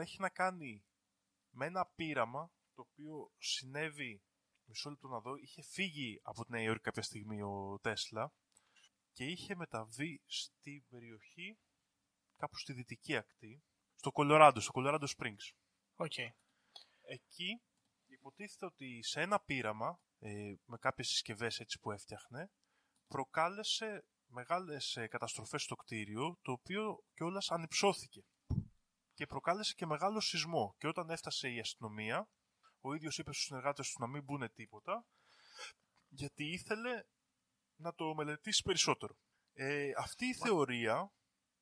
έχει 0.00 0.20
να 0.20 0.28
κάνει 0.28 0.84
με 1.50 1.66
ένα 1.66 1.86
πείραμα, 1.86 2.52
το 2.74 2.80
οποίο 2.90 3.32
συνέβη, 3.38 4.22
μισό 4.64 4.90
λεπτό 4.90 5.08
να 5.08 5.20
δω, 5.20 5.34
είχε 5.36 5.62
φύγει 5.62 6.20
από 6.22 6.44
την 6.44 6.54
Νέα 6.54 6.64
Υόρκη 6.64 6.82
κάποια 6.82 7.02
στιγμή 7.02 7.42
ο 7.42 7.78
Τέσλα 7.82 8.32
και 9.12 9.24
είχε 9.24 9.54
μεταβεί 9.54 10.22
στην 10.26 10.84
περιοχή 10.88 11.58
κάπου 12.36 12.58
στη 12.58 12.72
δυτική 12.72 13.16
ακτή, 13.16 13.62
στο 13.94 14.12
Κολοράντο, 14.12 14.60
στο 14.60 14.72
Colorado 14.74 15.06
Springs. 15.16 15.52
Οκ. 15.96 16.18
Εκεί 17.06 17.62
υποτίθεται 18.24 18.66
ότι 18.66 19.02
σε 19.02 19.20
ένα 19.20 19.40
πείραμα, 19.40 20.00
ε, 20.18 20.54
με 20.64 20.78
κάποιες 20.78 21.08
συσκευές 21.08 21.60
έτσι 21.60 21.78
που 21.80 21.90
έφτιαχνε, 21.90 22.50
προκάλεσε 23.06 24.04
μεγάλες 24.26 24.96
ε, 24.96 25.06
καταστροφές 25.06 25.62
στο 25.62 25.76
κτίριο, 25.76 26.38
το 26.42 26.52
οποίο 26.52 27.04
κιόλας 27.14 27.50
ανυψώθηκε. 27.50 28.24
Και 29.14 29.26
προκάλεσε 29.26 29.74
και 29.74 29.86
μεγάλο 29.86 30.20
σεισμό. 30.20 30.74
Και 30.78 30.86
όταν 30.86 31.10
έφτασε 31.10 31.48
η 31.48 31.58
αστυνομία, 31.58 32.28
ο 32.80 32.94
ίδιος 32.94 33.18
είπε 33.18 33.32
στους 33.32 33.44
συνεργάτες 33.44 33.90
του 33.90 34.00
να 34.00 34.06
μην 34.06 34.22
μπουν 34.22 34.52
τίποτα, 34.52 35.06
γιατί 36.08 36.44
ήθελε 36.44 37.02
να 37.80 37.94
το 37.94 38.14
μελετήσει 38.14 38.62
περισσότερο. 38.62 39.16
Ε, 39.52 39.90
αυτή 39.98 40.26
η 40.26 40.34
θεωρία 40.34 41.12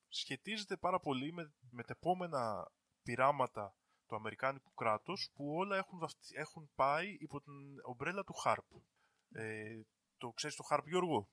σχετίζεται 0.08 0.76
πάρα 0.76 1.00
πολύ 1.00 1.32
με, 1.32 1.54
με 1.70 1.82
τα 1.82 1.92
επόμενα 1.96 2.72
πειράματα 3.02 3.76
του 4.12 4.18
Αμερικάνικου 4.18 4.74
κράτους 4.74 5.30
που 5.34 5.54
όλα 5.54 5.76
έχουν, 5.76 5.98
βαφτι- 5.98 6.36
έχουν 6.36 6.70
πάει 6.74 7.16
υπό 7.20 7.40
την 7.40 7.52
ομπρέλα 7.82 8.24
του 8.24 8.34
HARP. 8.44 8.80
Ε, 9.32 9.80
το 10.18 10.30
ξέρεις 10.30 10.56
το 10.56 10.64
HARP 10.70 10.84
Γιώργο; 10.84 11.28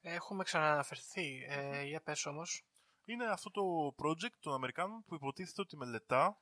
Έχουμε 0.00 0.44
ξαναναφερθεί. 0.44 1.46
Ε, 1.48 1.82
για 1.82 2.00
πες 2.00 2.26
όμως. 2.26 2.64
Είναι 3.04 3.26
αυτό 3.26 3.50
το 3.50 3.62
project 3.98 4.36
των 4.40 4.54
Αμερικάνων 4.54 5.04
που 5.04 5.14
υποτίθεται 5.14 5.60
ότι 5.60 5.76
μελετά 5.76 6.38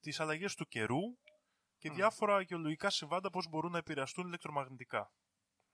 τις 0.00 0.20
αλλαγές 0.20 0.54
του 0.54 0.66
καιρού 0.66 1.18
και 1.78 1.90
Μμ. 1.90 1.94
διάφορα 1.94 2.40
γεωλογικά 2.40 2.90
συμβάντα 2.90 3.30
πώς 3.30 3.48
μπορούν 3.48 3.70
να 3.72 3.78
επηρεαστούν 3.78 4.26
ηλεκτρομαγνητικά. 4.26 5.12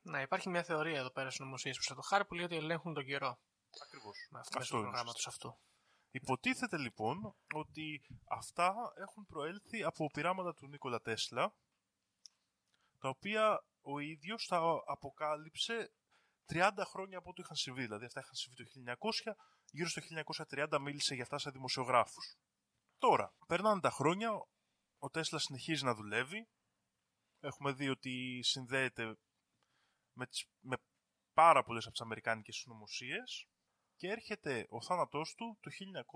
Να, 0.03 0.20
υπάρχει 0.20 0.48
μια 0.48 0.62
θεωρία 0.62 0.98
εδώ 0.98 1.11
πέρα 1.11 1.30
στις 1.30 1.40
νομοσίε 1.44 1.72
που 1.72 1.94
το 1.94 2.01
χάρη 2.01 2.24
που 2.24 2.34
λέει 2.34 2.44
ότι 2.44 2.57
ελέγχουν 2.57 2.94
τον 2.94 3.05
καιρό. 3.05 3.38
Ακριβώς. 3.82 4.28
Με 4.30 4.38
αυτό, 4.38 4.59
μέσω 4.59 4.62
Αυτό 4.62 4.76
του 4.76 4.76
είναι 4.76 4.90
προγράμματος 4.90 5.26
αυτού. 5.26 5.59
Υποτίθεται 6.11 6.78
λοιπόν 6.78 7.36
ότι 7.54 8.02
αυτά 8.28 8.92
έχουν 8.96 9.26
προέλθει 9.26 9.82
από 9.82 10.06
πειράματα 10.06 10.54
του 10.54 10.66
Νίκολα 10.66 11.00
Τέσλα, 11.00 11.54
τα 12.98 13.08
οποία 13.08 13.64
ο 13.80 13.98
ίδιος 13.98 14.46
τα 14.46 14.82
αποκάλυψε 14.86 15.92
30 16.52 16.70
χρόνια 16.84 17.18
από 17.18 17.30
ό,τι 17.30 17.40
είχαν 17.40 17.56
συμβεί. 17.56 17.82
Δηλαδή 17.82 18.04
αυτά 18.04 18.20
είχαν 18.20 18.34
συμβεί 18.34 18.56
το 18.56 18.94
1900, 18.98 19.32
γύρω 19.70 19.88
στο 19.88 20.02
1930 20.50 20.78
μίλησε 20.80 21.14
για 21.14 21.22
αυτά 21.22 21.38
σε 21.38 21.50
δημοσιογράφους. 21.50 22.36
Τώρα, 22.98 23.34
περνάνε 23.46 23.80
τα 23.80 23.90
χρόνια, 23.90 24.30
ο 24.98 25.11
Τέσλα 25.11 25.38
συνεχίζει 25.38 25.84
να 25.84 25.94
δουλεύει. 25.94 26.48
Έχουμε 27.40 27.72
δει 27.72 27.88
ότι 27.88 28.40
συνδέεται 28.42 29.18
με, 30.12 30.26
τις, 30.26 30.46
με 30.61 30.76
πάρα 31.32 31.62
πολλές 31.62 31.82
από 31.82 31.92
τις 31.92 32.00
αμερικάνικες 32.00 32.56
συνωμοσίες 32.56 33.48
και 34.01 34.09
έρχεται 34.09 34.66
ο 34.70 34.82
θάνατός 34.82 35.34
του 35.34 35.59
το 35.61 35.70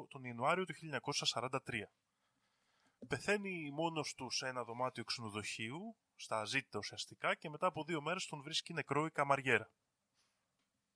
1900 0.05 0.09
τον 0.09 0.25
Ιανουάριο 0.25 0.65
του 0.65 0.75
1943. 0.75 1.59
Πεθαίνει 3.09 3.71
μόνος 3.71 4.15
του 4.15 4.31
σε 4.31 4.49
ένα 4.49 4.65
δωμάτιο 4.65 5.05
ξενοδοχείου, 5.05 5.97
στα 6.17 6.41
αζήτητα 6.41 6.79
ουσιαστικά, 6.79 7.35
και 7.35 7.49
μετά 7.49 7.67
από 7.67 7.85
δύο 7.85 8.01
μέρες 8.03 8.27
τον 8.27 8.43
βρίσκει 8.43 8.73
νεκρό 8.73 9.07
η 9.07 9.11
καμαριέρα. 9.11 9.71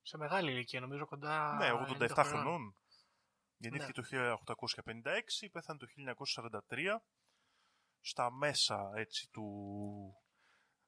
Σε 0.02 0.16
μεγάλη 0.16 0.50
ηλικία, 0.50 0.80
νομίζω 0.80 1.06
κοντά. 1.06 1.56
ναι, 1.56 1.70
90 1.72 2.14
87 2.14 2.24
χρονών. 2.24 2.76
Γεννήθηκε 3.56 4.00
Ναι. 4.00 4.06
το 4.06 4.36
1856, 4.62 5.48
πέθανε 5.52 5.78
το 5.78 5.86
1943, 5.86 7.02
στα 8.00 8.30
μέσα 8.30 8.92
έτσι 8.94 9.28
του 9.30 9.46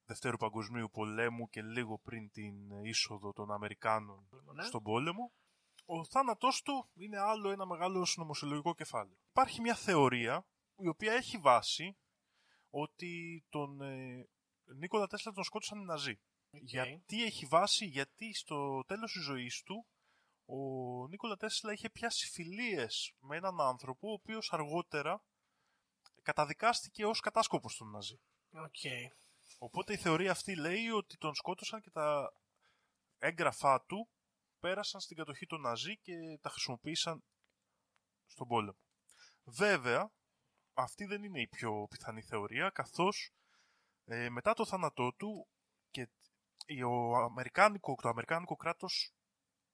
Δευτέρου 0.05 0.37
Παγκοσμίου 0.37 0.91
Πολέμου 0.91 1.49
και 1.49 1.63
λίγο 1.63 1.99
πριν 1.99 2.31
την 2.31 2.71
είσοδο 2.85 3.33
των 3.33 3.53
Αμερικάνων 3.53 4.29
Ναι. 4.55 4.63
στον 4.63 4.83
πόλεμο. 4.83 5.33
Ο 5.93 6.05
θάνατός 6.05 6.63
του 6.63 6.91
είναι 6.95 7.19
άλλο 7.19 7.51
ένα 7.51 7.67
μεγάλο 7.67 8.05
συνωμοσιολογικό 8.05 8.75
κεφάλαιο. 8.75 9.17
Υπάρχει 9.31 9.61
μια 9.61 9.75
θεωρία 9.75 10.47
η 10.77 10.89
οποία 10.89 11.13
έχει 11.13 11.39
βάση 11.39 11.97
ότι 12.71 13.45
τον 13.49 13.81
ε, 13.81 14.29
Νίκολα 14.65 15.07
Τέσλα 15.07 15.33
τον 15.33 15.45
σκότωσαν 15.45 15.81
οι 15.81 15.85
Ναζί. 15.85 16.21
Γιατί 16.51 17.25
έχει 17.25 17.47
βάση, 17.47 17.85
γιατί 17.85 18.35
στο 18.35 18.85
τέλος 18.87 19.13
της 19.13 19.23
ζωής 19.23 19.63
του 19.63 19.87
ο 20.45 20.57
Νίκολα 21.09 21.37
Τέσλα 21.37 21.73
είχε 21.73 21.91
πιάσει 21.91 22.31
φιλίες 22.31 23.15
με 23.19 23.37
έναν 23.37 23.61
άνθρωπο 23.61 24.09
ο 24.09 24.13
οποίος 24.13 24.53
αργότερα 24.53 25.25
καταδικάστηκε 26.23 27.07
ως 27.07 27.21
κατάσκοπος 27.21 27.77
των 27.77 27.91
Ναζί. 27.91 28.21
Οκ. 28.53 28.81
Οπότε 29.59 29.93
η 29.93 29.97
θεωρία 29.97 30.31
αυτή 30.31 30.57
λέει 30.57 30.89
ότι 30.89 31.17
τον 31.17 31.35
σκότωσαν 31.35 31.81
και 31.81 31.91
τα 31.91 32.33
έγγραφά 33.19 33.85
του 33.85 34.09
πέρασαν 34.61 35.01
στην 35.01 35.17
κατοχή 35.17 35.47
των 35.47 35.61
Ναζί 35.61 35.99
και 35.99 36.39
τα 36.41 36.51
χρησιμοποίησαν 36.51 37.25
στον 38.27 38.47
πόλεμο. 38.47 38.79
Βέβαια, 39.45 40.11
αυτή 40.75 41.05
δεν 41.05 41.23
είναι 41.23 41.41
η 41.41 41.49
πιο 41.49 41.87
πιθανή 41.91 42.23
θεωρία, 42.23 42.71
καθώς 42.71 43.31
ε, 44.05 44.29
μετά 44.29 44.53
το 44.53 44.67
θάνατό 44.67 45.13
του 45.13 45.49
και 45.91 46.09
ο 46.85 47.17
Αμερικάνικο, 47.17 47.95
το 48.03 48.09
Αμερικάνικο 48.09 48.57
κράτος 48.57 49.13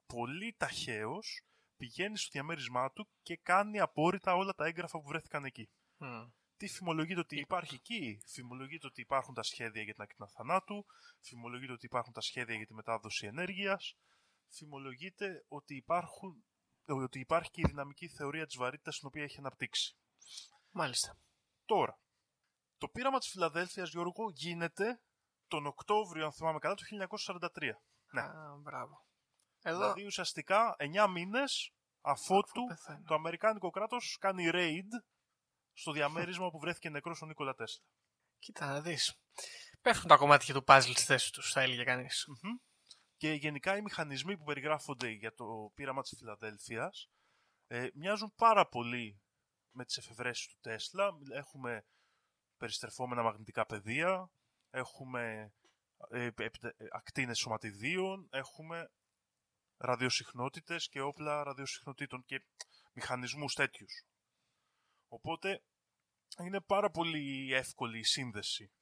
πολύ 0.07 0.55
ταχαίως 0.57 1.43
πηγαίνει 1.77 2.19
στο 2.19 2.29
διαμέρισμά 2.33 2.91
του 2.91 3.09
και 3.23 3.37
κάνει 3.37 3.81
απόρριτα 3.81 4.35
όλα 4.35 4.55
τα 4.55 4.67
έγγραφα 4.67 4.99
που 4.99 5.07
βρέθηκαν 5.07 5.45
εκεί. 5.45 5.69
Μμ. 5.97 6.29
Τι 6.57 6.69
φημολογείται 6.69 7.21
ότι 7.21 7.41
υπάρχει 7.41 7.75
εκεί; 7.75 8.21
Φημολογείται 8.27 8.87
ότι 8.87 9.01
υπάρχουν 9.01 9.35
τα 9.35 9.43
σχέδια 9.43 9.83
για 9.83 9.93
την 9.93 10.03
ακτίνα 10.03 10.29
θανάτου. 10.29 10.87
Φημολογείται 11.21 11.73
ότι 11.73 11.87
υπάρχουν 11.87 12.13
τα 12.13 12.21
σχέδια 12.21 12.57
για 12.57 12.67
τη 12.67 12.75
μετάδοση 12.75 13.27
ενέργειας. 13.27 13.97
Φημολογείται 14.49 15.45
ότι, 15.49 15.77
υπάρχουν, 15.77 16.45
ότι 16.85 17.21
υπάρχει 17.21 17.51
και 17.51 17.61
η 17.61 17.69
δυναμική 17.69 18.09
θεωρία 18.09 18.47
της 18.47 18.57
βαρύτητας 18.57 18.99
την 18.99 19.09
οποία 19.09 19.23
έχει 19.23 19.39
αναπτύξει. 19.39 19.97
Μάλιστα. 20.71 21.19
Τώρα, 21.65 22.01
το 22.79 22.89
πείραμα 22.89 23.19
της 23.19 23.29
Φιλαδέλφειας, 23.29 23.91
Γιώργο, 23.91 24.31
γίνεται 24.31 25.01
τον 25.47 25.67
Οκτώβριο, 25.67 26.25
αν 26.25 26.33
θυμάμαι 26.33 26.59
καλά, 26.59 26.75
του 26.75 26.85
1943. 26.85 27.83
Ναι. 28.13 28.21
Α, 28.21 28.57
μπράβο. 28.57 29.05
Εδώ. 29.63 29.79
Δηλαδή 29.79 30.05
ουσιαστικά 30.05 30.77
9 30.79 31.07
μήνες 31.09 31.73
αφότου 32.01 32.65
πεθαίνει. 32.65 33.05
το 33.05 33.15
Αμερικάνικο 33.15 33.71
κράτος 33.71 34.17
κάνει 34.21 34.51
raid 34.53 35.05
στο 35.73 35.93
διαμέρισμα 35.93 36.51
που 36.51 36.59
βρέθηκε 36.59 36.91
νεκρός 36.91 37.23
ο 37.23 37.27
Νίκολα 37.27 37.55
Τέσλα. 37.55 37.85
Κοίτα 38.39 38.67
να 38.67 38.81
δεις. 38.81 39.21
Πέφτουν 39.81 40.09
τα 40.09 40.17
κομμάτια 40.17 40.55
του 40.55 40.65
puzzle 40.67 40.93
στη 40.95 41.03
θέση 41.03 41.33
τους, 41.33 41.53
θα 41.53 41.61
έλεγε 41.61 41.85
κανείς. 41.85 42.25
Μμμ. 42.29 42.57
Και 43.17 43.33
γενικά 43.33 43.77
οι 43.77 43.83
μηχανισμοί 43.83 44.37
που 44.37 44.45
περιγράφονται 44.45 45.09
για 45.09 45.35
το 45.35 45.73
πείραμα 45.75 46.03
της 46.03 46.15
Φιλαδέλφειας 46.19 47.11
ε, 47.67 47.89
μοιάζουν 47.95 48.33
πάρα 48.37 48.69
πολύ 48.69 49.21
με 49.71 49.85
τις 49.85 49.97
εφευρέσεις 49.97 50.47
του 50.47 50.59
Τέσλα. 50.61 51.11
Έχουμε 51.33 51.87
περιστρεφόμενα 52.57 53.23
μαγνητικά 53.23 53.67
πεδία, 53.67 54.31
έχουμε 54.71 55.53
ε, 56.11 56.25
επι- 56.25 56.65
ε, 56.65 56.71
ακτίνες 56.93 57.39
σωματιδίων, 57.39 58.29
έχουμε 58.31 58.91
ραδιοσυχνότητες 59.77 60.89
και 60.89 61.01
όπλα 61.01 61.43
ραδιοσυχνοτήτων 61.43 62.25
και 62.25 62.45
μηχανισμούς 62.93 63.55
τέτοιους. 63.55 64.05
Οπότε 65.09 65.63
είναι 66.39 66.61
πάρα 66.61 66.91
πολύ 66.91 67.53
εύκολη 67.53 67.99
η 67.99 68.05
σύνδεση. 68.05 68.73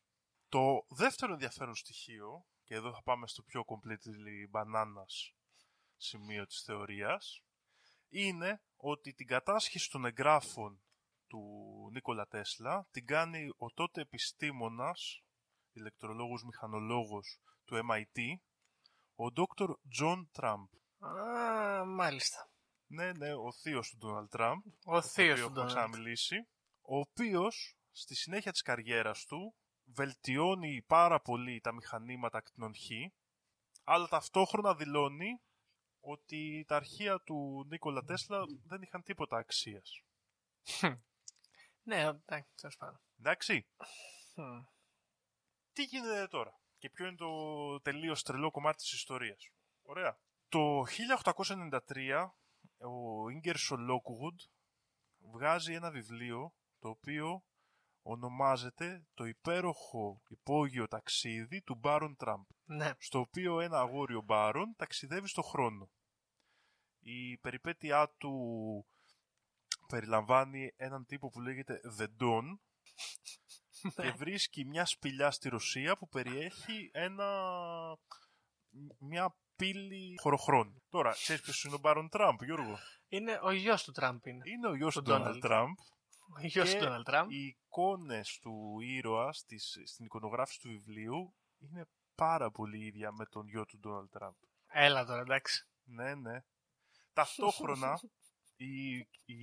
Το 0.49 0.87
δεύτερο 0.89 1.33
ενδιαφέρον 1.33 1.75
στοιχείο, 1.75 2.47
και 2.65 2.75
εδώ 2.75 2.93
θα 2.93 3.03
πάμε 3.03 3.27
στο 3.27 3.43
πιο 3.43 3.65
completely 3.67 4.59
bananas 4.61 5.33
σημείο 5.97 6.47
της 6.47 6.63
θεωρίας, 6.63 7.43
είναι 8.09 8.63
ότι 8.77 9.15
την 9.15 9.27
κατάσχεση 9.27 9.91
των 9.91 10.05
εγγράφων 10.05 10.83
του 11.27 11.41
Νίκολα 11.93 12.27
Τέσλα 12.27 12.87
την 12.91 13.07
κάνει 13.07 13.49
ο 13.57 13.71
τότε 13.71 14.01
επιστήμονας, 14.01 15.23
ηλεκτρολόγος 15.73 16.45
μηχανολόγος 16.45 17.39
του 17.65 17.77
MIT, 17.91 18.21
ο 19.15 19.25
Dr. 19.37 19.69
John 20.01 20.23
Trump. 20.33 20.69
Α, 21.09 21.85
μάλιστα. 21.85 22.49
Ναι, 22.87 23.13
ναι, 23.13 23.35
ο 23.35 23.53
θείος 23.53 23.89
του 23.91 23.99
Donald 24.03 24.39
Trump, 24.39 24.59
Ο 24.85 25.03
θείος 25.03 25.35
του 25.39 25.45
έχουμε 25.45 25.55
Ντόναλντ. 25.55 25.75
ξαναμιλήσει, 25.77 26.37
ο 26.83 26.99
οποίος 26.99 27.77
στη 27.93 28.15
συνέχεια 28.15 28.53
της 28.53 28.63
καριέρας 28.63 29.25
του 29.25 29.55
βελτιώνει 29.85 30.83
πάρα 30.87 31.21
πολύ 31.21 31.61
τα 31.61 31.73
μηχανήματα 31.73 32.39
ακτινών 32.39 32.75
Χ, 32.75 32.89
αλλά 33.85 34.09
ταυτόχρονα 34.09 34.75
δηλώνει 34.75 35.41
ότι 36.01 36.65
τα 36.69 36.77
αρχεία 36.77 37.21
του 37.21 37.67
Νίκολα 37.69 38.05
Τέσλα 38.05 38.45
δεν 38.65 38.83
είχαν 38.83 39.03
τίποτα 39.03 39.37
αξίας. 39.37 40.03
Ναι, 41.87 42.01
εντάξει, 42.01 42.51
τέλος 42.61 42.77
πάντων. 42.77 43.01
Εντάξει, 43.19 43.67
Μμ. 44.35 44.63
τι 45.73 45.83
γίνεται 45.85 46.27
τώρα 46.29 46.61
και 46.79 46.91
ποιο 46.91 47.07
είναι 47.07 47.17
το 47.17 47.81
τελείως 47.81 48.23
τρελό 48.23 48.51
κομμάτι 48.51 48.77
της 48.77 48.93
ιστορίας. 48.93 49.51
Ωραία. 49.83 50.19
Το 50.49 50.85
1893 50.87 52.31
ο 52.79 53.29
Ίγκερσο 53.29 53.77
Λόκουγουντ 53.77 54.41
βγάζει 55.19 55.75
ένα 55.75 55.91
βιβλίο 55.91 56.55
το 56.79 56.89
οποίο 56.89 57.45
ονομάζεται 58.07 59.07
το 59.15 59.25
υπέροχο 59.25 60.23
υπόγειο 60.29 60.89
ταξίδι 60.89 61.63
του 61.63 61.75
Μπάρον 61.75 62.17
Τραμπ 62.17 62.45
Ναι. 62.65 62.91
στο 62.99 63.19
οποίο 63.19 63.61
ένα 63.61 63.79
αγόριο 63.79 64.21
Μπάρον 64.21 64.75
ταξιδεύει 64.77 65.29
στο 65.29 65.43
χρόνο. 65.43 65.91
Η 66.99 67.39
περιπέτειά 67.39 68.15
του 68.19 68.35
περιλαμβάνει 69.89 70.73
έναν 70.77 71.05
τύπο 71.07 71.29
που 71.29 71.41
λέγεται 71.41 71.81
The 71.99 72.07
Don 72.23 72.43
και 74.03 74.11
βρίσκει 74.11 74.65
μια 74.65 74.85
σπηλιά 74.87 75.31
στη 75.31 75.49
Ρωσία 75.49 75.97
που 75.97 76.09
περιέχει 76.09 76.91
ένα... 76.93 77.29
μια 78.99 79.37
πύλη 79.57 80.15
χωροχρόνου. 80.21 80.83
Τώρα, 80.89 81.13
ξέρεις 81.13 81.43
ποιος 81.43 81.65
είναι 81.65 81.75
ο 81.75 81.79
Μπάρον 81.79 82.09
Τραμπ, 82.09 82.43
Γιώργο; 82.43 82.79
Είναι 83.09 83.41
ο 83.43 83.51
γιος 83.53 83.85
του 83.85 83.93
Τραμπ. 83.93 84.27
Είναι. 84.27 84.43
Είναι 84.45 84.69
ο 84.69 84.75
γιος 84.75 84.97
Ο 84.97 85.03
του 85.03 85.11
Ντόναλτ 85.11 85.37
Donald. 85.37 85.41
Τραμπ 85.41 85.77
Ο 86.37 86.47
γιος 86.47 86.71
και 86.71 86.79
του 86.79 86.85
Ντόναλτ 86.85 87.05
Τραμπ. 87.05 87.31
οι 87.31 87.47
εικόνες 87.47 88.39
του 88.43 88.81
ήρωας 88.81 89.39
στις, 89.39 89.79
στην 89.85 90.05
εικονογράφηση 90.05 90.61
του 90.61 90.69
βιβλίου 90.69 91.35
είναι 91.59 91.89
πάρα 92.15 92.51
πολύ 92.51 92.87
ίδια 92.87 93.13
με 93.13 93.27
τον 93.27 93.49
γιο 93.49 93.65
του 93.67 93.79
Ντόναλτ 93.79 94.11
Τραμπ. 94.11 94.35
Έλα 94.67 95.05
τώρα, 95.05 95.21
εντάξει. 95.21 95.67
Ναι, 95.85 96.15
ναι. 96.15 96.45
Ταυτόχρονα 97.13 98.01
η, 98.57 98.97
η 99.25 99.39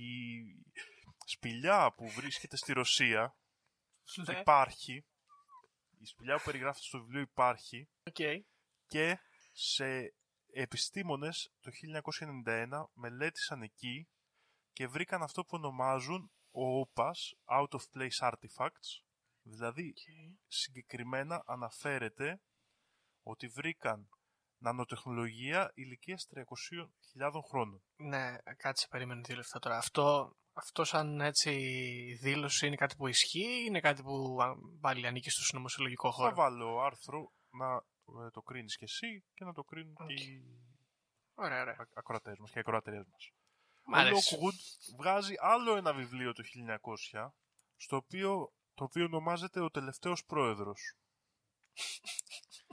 σπηλιά 1.26 1.92
που 1.96 2.08
βρίσκεται 2.08 2.56
στη 2.56 2.72
Ρωσία 2.72 3.36
Ναι. 4.26 4.38
υπάρχει. 4.38 5.04
Η 5.98 6.06
σπηλιά 6.06 6.36
που 6.36 6.42
περιγράφεται 6.44 6.84
στο 6.84 6.98
βιβλίο 6.98 7.20
υπάρχει 7.20 7.88
Οκ. 8.06 8.44
και 8.86 9.18
σε 9.52 10.14
επιστήμονες 10.52 11.52
το 11.60 11.70
1991 12.46 12.84
μελέτησαν 12.92 13.62
εκεί 13.62 14.08
και 14.72 14.86
βρήκαν 14.86 15.22
αυτό 15.22 15.42
που 15.42 15.56
ονομάζουν 15.56 16.32
OOPArts, 16.52 17.20
Out 17.60 17.68
of 17.78 17.82
Place 17.94 18.30
Artifacts, 18.30 18.90
δηλαδή 19.42 19.94
συγκεκριμένα 20.46 21.42
αναφέρεται 21.46 22.40
ότι 23.22 23.46
βρήκαν 23.46 24.08
νανοτεχνολογία 24.58 25.70
ηλικίας 25.74 26.28
300.000 26.34 27.30
χρόνων. 27.48 27.82
Ναι, 27.96 28.36
κάτσε, 28.56 28.86
περίμενε 28.90 29.20
δύο 29.24 29.36
λεπτά 29.36 29.58
τώρα. 29.58 29.76
Αυτό, 29.76 30.36
αυτό 30.52 30.84
σαν 30.84 31.20
έτσι 31.20 31.50
δήλωση 32.20 32.66
είναι 32.66 32.76
κάτι 32.76 32.96
που 32.96 33.06
ισχύει 33.06 33.60
ή 33.60 33.64
είναι 33.66 33.80
κάτι 33.80 34.02
που 34.02 34.36
α, 34.42 34.54
πάλι 34.80 35.06
ανήκει 35.06 35.30
στο 35.30 35.42
συνωμοσιολογικό 35.42 36.08
Θα 36.08 36.14
χώρο; 36.14 36.34
βάλω 36.34 36.80
άρθρο 36.80 37.32
να 37.50 37.74
ε, 38.26 38.30
το 38.30 38.42
κρίνεις 38.42 38.76
και 38.76 38.84
εσύ 38.84 39.24
και 39.34 39.44
να 39.44 39.52
το 39.52 39.62
κρίνουν 39.64 39.94
και 39.94 40.02
Οκ. 40.02 40.10
οι 40.10 40.42
Ωραία, 41.34 41.60
ωραία. 41.60 41.74
α- 41.78 41.88
ακροατές 41.94 42.38
μας 42.38 42.50
και 42.50 42.58
οι 42.58 42.60
ακροάτριές 42.60 43.06
μας. 43.06 43.30
Μ' 43.84 43.92
Ο 43.92 43.96
αρέσει. 43.96 44.36
Lockwood 44.40 44.94
βγάζει 44.98 45.34
άλλο 45.38 45.76
ένα 45.76 45.92
βιβλίο 45.94 46.32
το 46.32 46.42
1900, 47.12 47.28
στο 47.76 47.96
οποίο, 47.96 48.52
το 48.74 48.84
οποίο 48.84 49.04
ονομάζεται 49.04 49.60
«Ο 49.60 49.70
τελευταίος 49.70 50.24
πρόεδρος». 50.24 50.96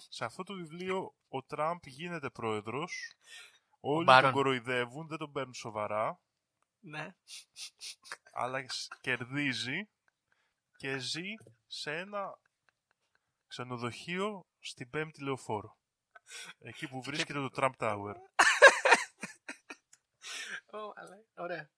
Σε 0.09 0.25
αυτό 0.25 0.43
το 0.43 0.53
βιβλίο 0.53 1.15
ο 1.27 1.43
Τραμπ 1.43 1.79
γίνεται 1.85 2.29
πρόεδρος, 2.29 3.13
όλοι 3.79 4.03
Μπάρον. 4.05 4.23
τον 4.23 4.33
κοροϊδεύουν, 4.33 5.07
δεν 5.07 5.17
τον 5.17 5.31
παίρνουν 5.31 5.53
σοβαρά, 5.53 6.19
Ναι. 6.79 7.15
αλλά 8.31 8.69
σ- 8.69 8.93
κερδίζει 9.01 9.89
και 10.77 10.97
ζει 10.97 11.33
σε 11.67 11.95
ένα 11.97 12.39
ξενοδοχείο 13.47 14.45
στην 14.59 14.89
πέμπτη 14.89 15.23
λεωφόρο. 15.23 15.77
Εκεί 16.59 16.87
που 16.87 17.01
βρίσκεται 17.01 17.39
το 17.39 17.49
Trump 17.55 17.71
Tower. 17.77 18.13
Ω, 20.71 20.77
αλλά- 20.95 21.25
Ωραία. 21.35 21.69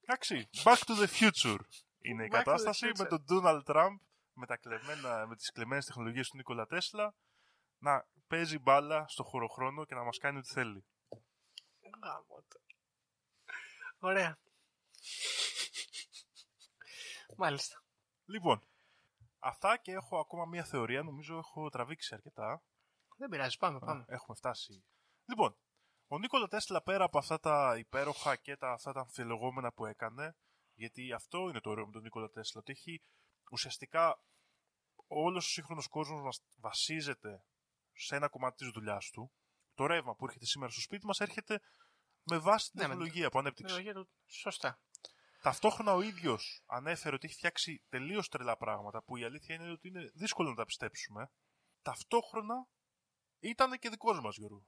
Εντάξει, 0.00 0.48
back 0.64 0.76
to 0.86 1.04
the 1.04 1.06
future 1.20 1.58
είναι 1.98 2.24
η 2.24 2.28
Back 2.32 2.34
to 2.36 2.40
the 2.40 2.44
κατάσταση 2.44 2.84
με 2.86 2.92
future. 2.96 3.08
τον 3.08 3.24
Donald 3.28 3.62
Trump 3.64 3.96
με, 4.32 4.46
τα 4.46 4.56
κλεμμένα, 4.56 5.26
με 5.26 5.36
τις 5.36 5.50
κλεμμένες 5.52 5.86
τεχνολογίες 5.86 6.28
του 6.28 6.36
Νίκολα 6.36 6.66
Τέσλα 6.66 7.14
να 7.78 8.06
παίζει 8.26 8.58
μπάλα 8.58 9.08
στο 9.08 9.22
χωροχρόνο 9.24 9.84
και 9.84 9.94
να 9.94 10.04
μας 10.04 10.18
κάνει 10.18 10.38
ό,τι 10.38 10.48
θέλει. 10.52 10.84
Γάμο 12.04 12.42
το. 12.48 12.60
Ωραία. 13.98 14.38
Μάλιστα. 17.36 17.82
Λοιπόν, 18.24 18.62
αυτά 19.38 19.76
και 19.76 19.92
έχω 19.92 20.18
ακόμα 20.18 20.44
μία 20.46 20.64
θεωρία, 20.64 21.02
νομίζω 21.02 21.38
έχω 21.38 21.68
τραβήξει 21.68 22.14
αρκετά. 22.14 22.62
Δεν 23.16 23.28
πειράζει, 23.28 23.56
πάμε, 23.56 23.78
πάμε. 23.78 24.04
Έχουμε 24.08 24.36
φτάσει. 24.36 24.84
Λοιπόν, 25.24 25.56
ο 26.08 26.18
Νίκολα 26.18 26.48
Τέσλα 26.48 26.82
πέρα 26.82 27.04
από 27.04 27.18
αυτά 27.18 27.38
τα 27.40 27.74
υπέροχα 27.78 28.36
και 28.36 28.56
τα, 28.56 28.70
αυτά 28.72 28.92
τα 28.92 29.00
αμφιλεγόμενα 29.00 29.72
που 29.72 29.86
έκανε, 29.86 30.36
γιατί 30.74 31.12
αυτό 31.12 31.38
είναι 31.48 31.60
το 31.60 31.70
ωραίο 31.70 31.86
με 31.86 31.92
τον 31.92 32.02
Νίκολα 32.02 32.30
Τέσλα, 32.30 32.60
ότι 32.60 32.72
έχει 32.72 33.02
ουσιαστικά 33.50 34.22
όλος 35.06 35.46
ο 35.46 35.48
σύγχρονος 35.48 35.86
κόσμος 35.88 36.22
μας 36.22 36.40
βασίζεται 36.56 37.44
σε 37.92 38.16
ένα 38.16 38.28
κομμάτι 38.28 38.56
της 38.56 38.68
δουλειάς 38.68 39.10
του. 39.10 39.32
Το 39.74 39.86
ρεύμα 39.86 40.14
που 40.14 40.24
έρχεται 40.24 40.44
σήμερα 40.46 40.72
στο 40.72 40.80
σπίτι 40.80 41.06
μας 41.06 41.20
έρχεται 41.20 41.60
με 42.22 42.38
βάση 42.38 42.70
την 42.70 42.80
Ναι, 42.80 42.86
με- 42.86 42.94
τεχνολογία 42.94 43.30
που 43.30 43.38
ανέπτυξε. 43.38 43.74
Τεχνολογία 43.74 44.02
του- 44.02 44.10
Σωστά. 44.26 44.80
Ταυτόχρονα 45.42 45.92
ο 45.94 46.00
ίδιος 46.00 46.62
ανέφερε 46.66 47.14
ότι 47.14 47.26
έχει 47.26 47.36
φτιάξει 47.36 47.84
τελείως 47.88 48.28
τρελά 48.28 48.56
πράγματα 48.56 49.02
που 49.02 49.16
η 49.16 49.24
αλήθεια 49.24 49.54
είναι 49.54 49.70
ότι 49.70 49.88
είναι 49.88 50.10
δύσκολο 50.14 50.48
να 50.48 50.54
τα 50.54 50.64
πιστέψουμε. 50.64 51.30
Ταυτόχρονα 51.82 52.66
ήταν 53.38 53.78
και 53.78 53.88
δικός 53.88 54.20
μας 54.20 54.36
Γιώργο. 54.36 54.66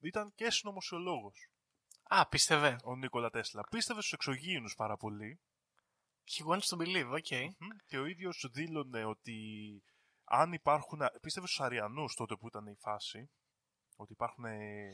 Ήταν 0.00 0.32
και 0.34 0.50
συνωμοσιολόγος 0.50 1.48
Α, 2.02 2.28
πίστευε. 2.28 2.76
ο 2.84 2.96
Νίκολα 2.96 3.30
Τέσλα. 3.30 3.62
Πίστευε 3.70 4.00
στους 4.00 4.12
εξωγήινους 4.12 4.74
πάρα 4.74 4.96
πολύ 4.96 5.40
He 6.30 6.46
wants 6.52 6.76
to 6.76 6.78
believe, 6.82 7.10
OK. 7.12 7.40
Μμ, 7.58 7.68
και 7.86 7.98
ο 7.98 8.04
ίδιος 8.06 8.48
δήλωνε 8.52 9.04
ότι 9.04 9.36
αν 10.24 10.52
υπάρχουν. 10.52 11.00
Πίστευε 11.20 11.46
στους 11.46 11.60
Αριανούς 11.60 12.14
τότε 12.14 12.36
που 12.36 12.46
ήταν 12.46 12.66
η 12.66 12.74
φάση. 12.78 13.30
Ότι 13.96 14.12
υπάρχουν 14.12 14.44
ε, 14.44 14.88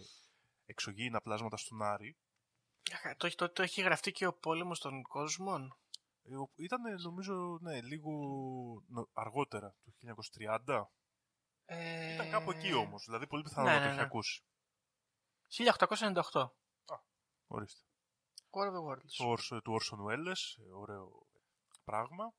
εξωγήινα 0.64 1.20
πλάσματα 1.20 1.56
στον 1.56 1.82
Άρη. 1.82 2.16
Αχα, 2.92 3.16
Το, 3.16 3.26
έχει- 3.26 3.36
το, 3.36 3.50
το 3.50 3.62
έχει 3.62 3.80
γραφτεί 3.82 4.12
και 4.12 4.26
ο 4.26 4.32
πόλεμος 4.32 4.78
των 4.80 5.02
κόσμων. 5.02 5.78
Ε, 6.22 6.34
ο- 6.36 6.50
Ήταν 6.56 6.80
νομίζω 7.02 7.58
ναι, 7.60 7.80
λίγο 7.82 8.10
νο- 8.88 9.08
αργότερα, 9.12 9.74
το 9.84 9.92
1930. 10.66 10.84
Ε... 11.64 12.14
Ήταν 12.14 12.30
κάπου 12.30 12.50
εκεί 12.50 12.72
όμως, 12.72 13.04
δηλαδή 13.04 13.26
πολύ 13.26 13.42
πιθανό 13.42 13.68
ναι, 13.68 13.72
να 13.74 13.78
το 13.78 13.84
ναι, 13.84 13.90
έχει 13.90 13.98
ναι. 13.98 14.04
ακούσει. 14.04 14.42
1898. 15.58 16.50
Ορίστε. 17.46 17.80
War 18.50 18.66
of 18.66 18.72
the 18.72 18.82
Worlds. 18.92 19.12
Του, 19.16 19.28
Όρσο, 19.28 19.62
του 19.62 19.76
Orson 19.80 19.98
Welles, 20.10 20.64
ε, 20.68 20.72
ωραίο 20.72 21.26
πράγμα. 21.84 22.34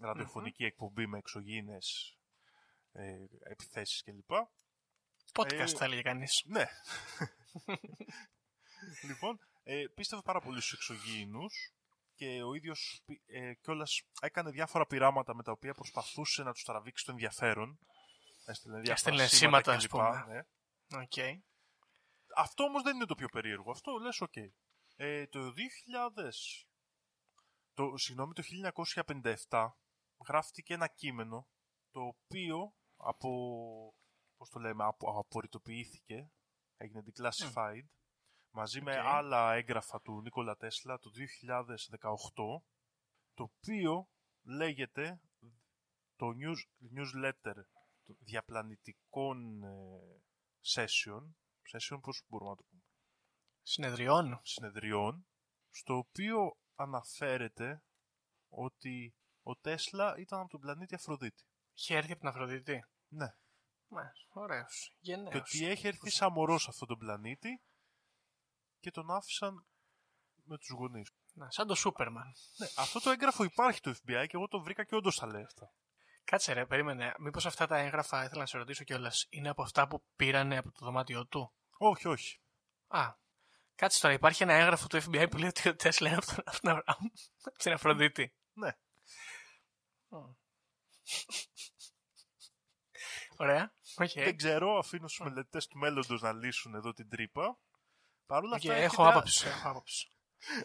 Ραδιοφωνική 0.00 0.64
εκπομπή 0.64 1.06
με 1.06 1.18
εξωγήινες 1.18 2.16
ε, 2.92 3.24
επιθέσεις 3.40 4.02
κλπ. 4.02 4.30
Podcast 5.32 5.52
ε, 5.52 5.66
θα 5.66 5.84
έλεγε 5.84 6.02
κανείς. 6.02 6.42
Ναι. 6.46 6.64
λοιπόν, 9.08 9.38
ε, 9.62 9.84
πίστευε 9.94 10.22
πάρα 10.24 10.40
πολύ 10.40 10.60
στους 10.60 10.72
εξωγήινους 10.72 11.72
και 12.14 12.42
ο 12.42 12.54
ίδιος 12.54 13.00
πι- 13.06 13.22
ε, 13.26 13.54
κιόλας 13.54 14.02
έκανε 14.20 14.50
διάφορα 14.50 14.86
πειράματα 14.86 15.34
με 15.34 15.42
τα 15.42 15.52
οποία 15.52 15.74
προσπαθούσε 15.74 16.42
να 16.42 16.52
τους 16.52 16.62
τραβήξει 16.62 17.04
το 17.04 17.10
ενδιαφέρον. 17.10 17.78
Έστελνε 18.46 18.80
διάφορα 18.80 18.92
Έστελνε 18.92 19.26
σήματα 19.26 19.60
σήματα, 19.60 19.72
ας 19.72 19.82
κλπ, 19.86 19.90
πούμε. 19.90 20.24
ναι. 20.88 21.02
Οκ. 21.02 21.44
Αυτό 22.38 22.64
όμως 22.64 22.82
δεν 22.82 22.94
είναι 22.94 23.06
το 23.06 23.14
πιο 23.14 23.28
περίεργο. 23.28 23.70
Αυτό 23.70 23.98
λες 23.98 24.20
οκ. 24.20 24.36
Ε, 24.96 25.26
το 25.26 25.40
2000, 25.40 26.30
το, 27.74 27.96
συγγνώμη, 27.96 28.32
το 28.32 28.42
1957 29.48 29.68
γράφτηκε 30.26 30.74
ένα 30.74 30.88
κείμενο 30.88 31.48
το 31.90 32.00
οποίο 32.00 32.74
από, 32.96 33.30
πώς 34.36 34.50
το 34.50 34.58
λέμε, 34.58 34.84
απο, 34.84 35.18
απορρητοποιήθηκε, 35.18 36.30
έγινε 36.76 37.04
declassified, 37.06 37.86
μαζί 38.50 38.80
με 38.82 38.98
Οκ. 38.98 39.06
άλλα 39.06 39.54
έγγραφα 39.54 40.00
του 40.00 40.20
Νίκολα 40.20 40.56
Τέσλα 40.56 40.98
το 40.98 41.10
2018, 41.10 42.62
το 43.34 43.42
οποίο 43.42 44.08
λέγεται 44.42 45.20
το 46.16 46.26
news, 46.26 46.88
newsletter 46.96 47.54
των 48.04 48.16
διαπλανητικών 48.18 49.62
ε, 49.62 50.22
session, 50.74 51.22
session 51.72 51.98
πώς 52.02 52.22
μπορούμε 52.28 52.50
να 52.50 52.56
το 52.56 52.62
πούμε, 52.70 52.82
Συνεδριών. 53.62 54.40
συνεδριών, 54.42 55.26
στο 55.70 55.96
οποίο 55.96 56.56
αναφέρεται 56.74 57.82
ότι 58.48 59.14
ο 59.42 59.56
Τέσλα 59.56 60.16
ήταν 60.18 60.40
από 60.40 60.48
τον 60.48 60.60
πλανήτη 60.60 60.94
Αφροδίτη. 60.94 61.44
Είχε 61.72 61.96
έρθει 61.96 62.10
από 62.10 62.20
την 62.20 62.28
Αφροδίτη; 62.28 62.84
Ναι. 63.08 63.26
Μάλιστα. 63.88 64.26
Ωραίος. 64.28 64.90
Και 65.00 65.12
Γενναίος. 65.12 65.34
ότι 65.34 65.66
έχει 65.66 65.86
έρθει 65.86 66.10
σαν 66.10 66.32
μωρός 66.32 66.62
σε 66.62 66.70
αυτόν 66.70 66.88
τον 66.88 66.98
πλανήτη 66.98 67.62
και 68.80 68.90
τον 68.90 69.10
άφησαν 69.10 69.66
με 70.42 70.58
τους 70.58 70.70
γονείς. 70.70 71.10
Να, 71.32 71.50
σαν 71.50 71.66
το 71.66 71.74
Σούπερμαν. 71.74 72.32
Ναι, 72.56 72.66
αυτό 72.76 73.00
το 73.00 73.10
έγγραφο 73.10 73.44
υπάρχει 73.44 73.80
το 73.80 73.90
FBI 73.90 74.24
και 74.28 74.36
εγώ 74.36 74.48
το 74.48 74.60
βρήκα 74.62 74.84
και 74.84 74.94
όντως 74.94 75.16
τα 75.16 75.26
λέει 75.26 75.42
αυτά. 75.42 75.72
Κάτσε 76.30 76.52
ρε, 76.52 76.66
περίμενε. 76.66 77.14
Μήπως 77.18 77.46
αυτά 77.46 77.66
τα 77.66 77.76
έγγραφα, 77.78 78.24
ήθελα 78.24 78.40
να 78.40 78.46
σε 78.46 78.58
ρωτήσω 78.58 78.84
κιόλας, 78.84 79.26
είναι 79.28 79.48
από 79.48 79.62
αυτά 79.62 79.88
που 79.88 80.04
πήρανε 80.16 80.56
από 80.58 80.72
το 80.72 80.84
δωμάτιό 80.84 81.26
του; 81.26 81.52
Όχι, 81.76 82.08
όχι. 82.08 82.40
Α, 82.88 83.14
κάτσε 83.74 84.00
τώρα, 84.00 84.14
υπάρχει 84.14 84.42
ένα 84.42 84.52
έγγραφο 84.54 84.86
του 84.86 84.96
FBI 84.96 85.26
που 85.30 85.36
λέει 85.36 85.48
ότι 85.48 85.68
ο 85.68 85.76
Τέσλα 85.76 86.08
είναι 86.08 86.16
από 86.16 86.26
τον- 86.26 86.42
από 86.46 86.58
την 86.60 86.68
Αβρα- 86.68 86.84
από 86.86 87.58
την 87.58 87.72
Αφροδίτη. 87.72 88.34
Ναι. 88.52 88.70
Ωραία. 93.36 93.72
Οκ. 93.96 94.10
Δεν 94.14 94.36
ξέρω, 94.36 94.78
αφήνω 94.78 95.08
στους 95.08 95.26
μελετητές 95.26 95.66
του 95.66 95.78
μέλλοντος 95.78 96.20
να 96.22 96.32
λύσουν 96.32 96.74
εδώ 96.74 96.92
την 96.92 97.08
τρύπα. 97.08 97.58
Παρ' 98.26 98.42
όλα 98.42 98.56
Οκ, 98.56 98.60
αυτά, 98.60 98.74
Έχω 98.74 99.02
έρχεται- 99.02 99.08
άποψη. 99.16 99.46
Έχω 99.48 99.68
άποψη. 99.68 100.10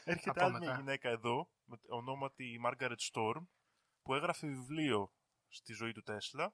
Έρχεται 0.03 0.21
Θα 0.21 0.33
πω 0.33 0.43
άλλη 0.45 0.51
μια 0.51 0.59
μετά. 0.59 0.75
γυναίκα 0.75 1.09
εδώ, 1.09 1.49
με 1.63 1.79
ονόματι 1.87 2.61
Margaret 2.65 2.95
Storm, 3.11 3.47
που 4.01 4.13
έγραφε 4.15 4.47
βιβλίο 4.47 5.13
στη 5.51 5.73
ζωή 5.73 5.91
του 5.91 6.01
Τέσλα, 6.01 6.53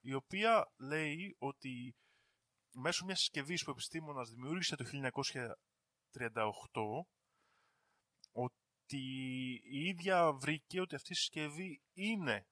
η 0.00 0.14
οποία 0.14 0.72
λέει 0.76 1.36
ότι 1.38 1.96
μέσω 2.72 3.04
μιας 3.04 3.18
συσκευής 3.18 3.62
που 3.62 3.68
ο 3.68 3.72
επιστήμονας 3.72 4.30
δημιούργησε 4.30 4.76
το 4.76 4.84
1938, 4.84 7.06
ότι 8.32 9.02
η 9.64 9.88
ίδια 9.88 10.32
βρήκε 10.32 10.80
ότι 10.80 10.94
αυτή 10.94 11.12
η 11.12 11.14
συσκευή 11.14 11.82
είναι 11.92 12.48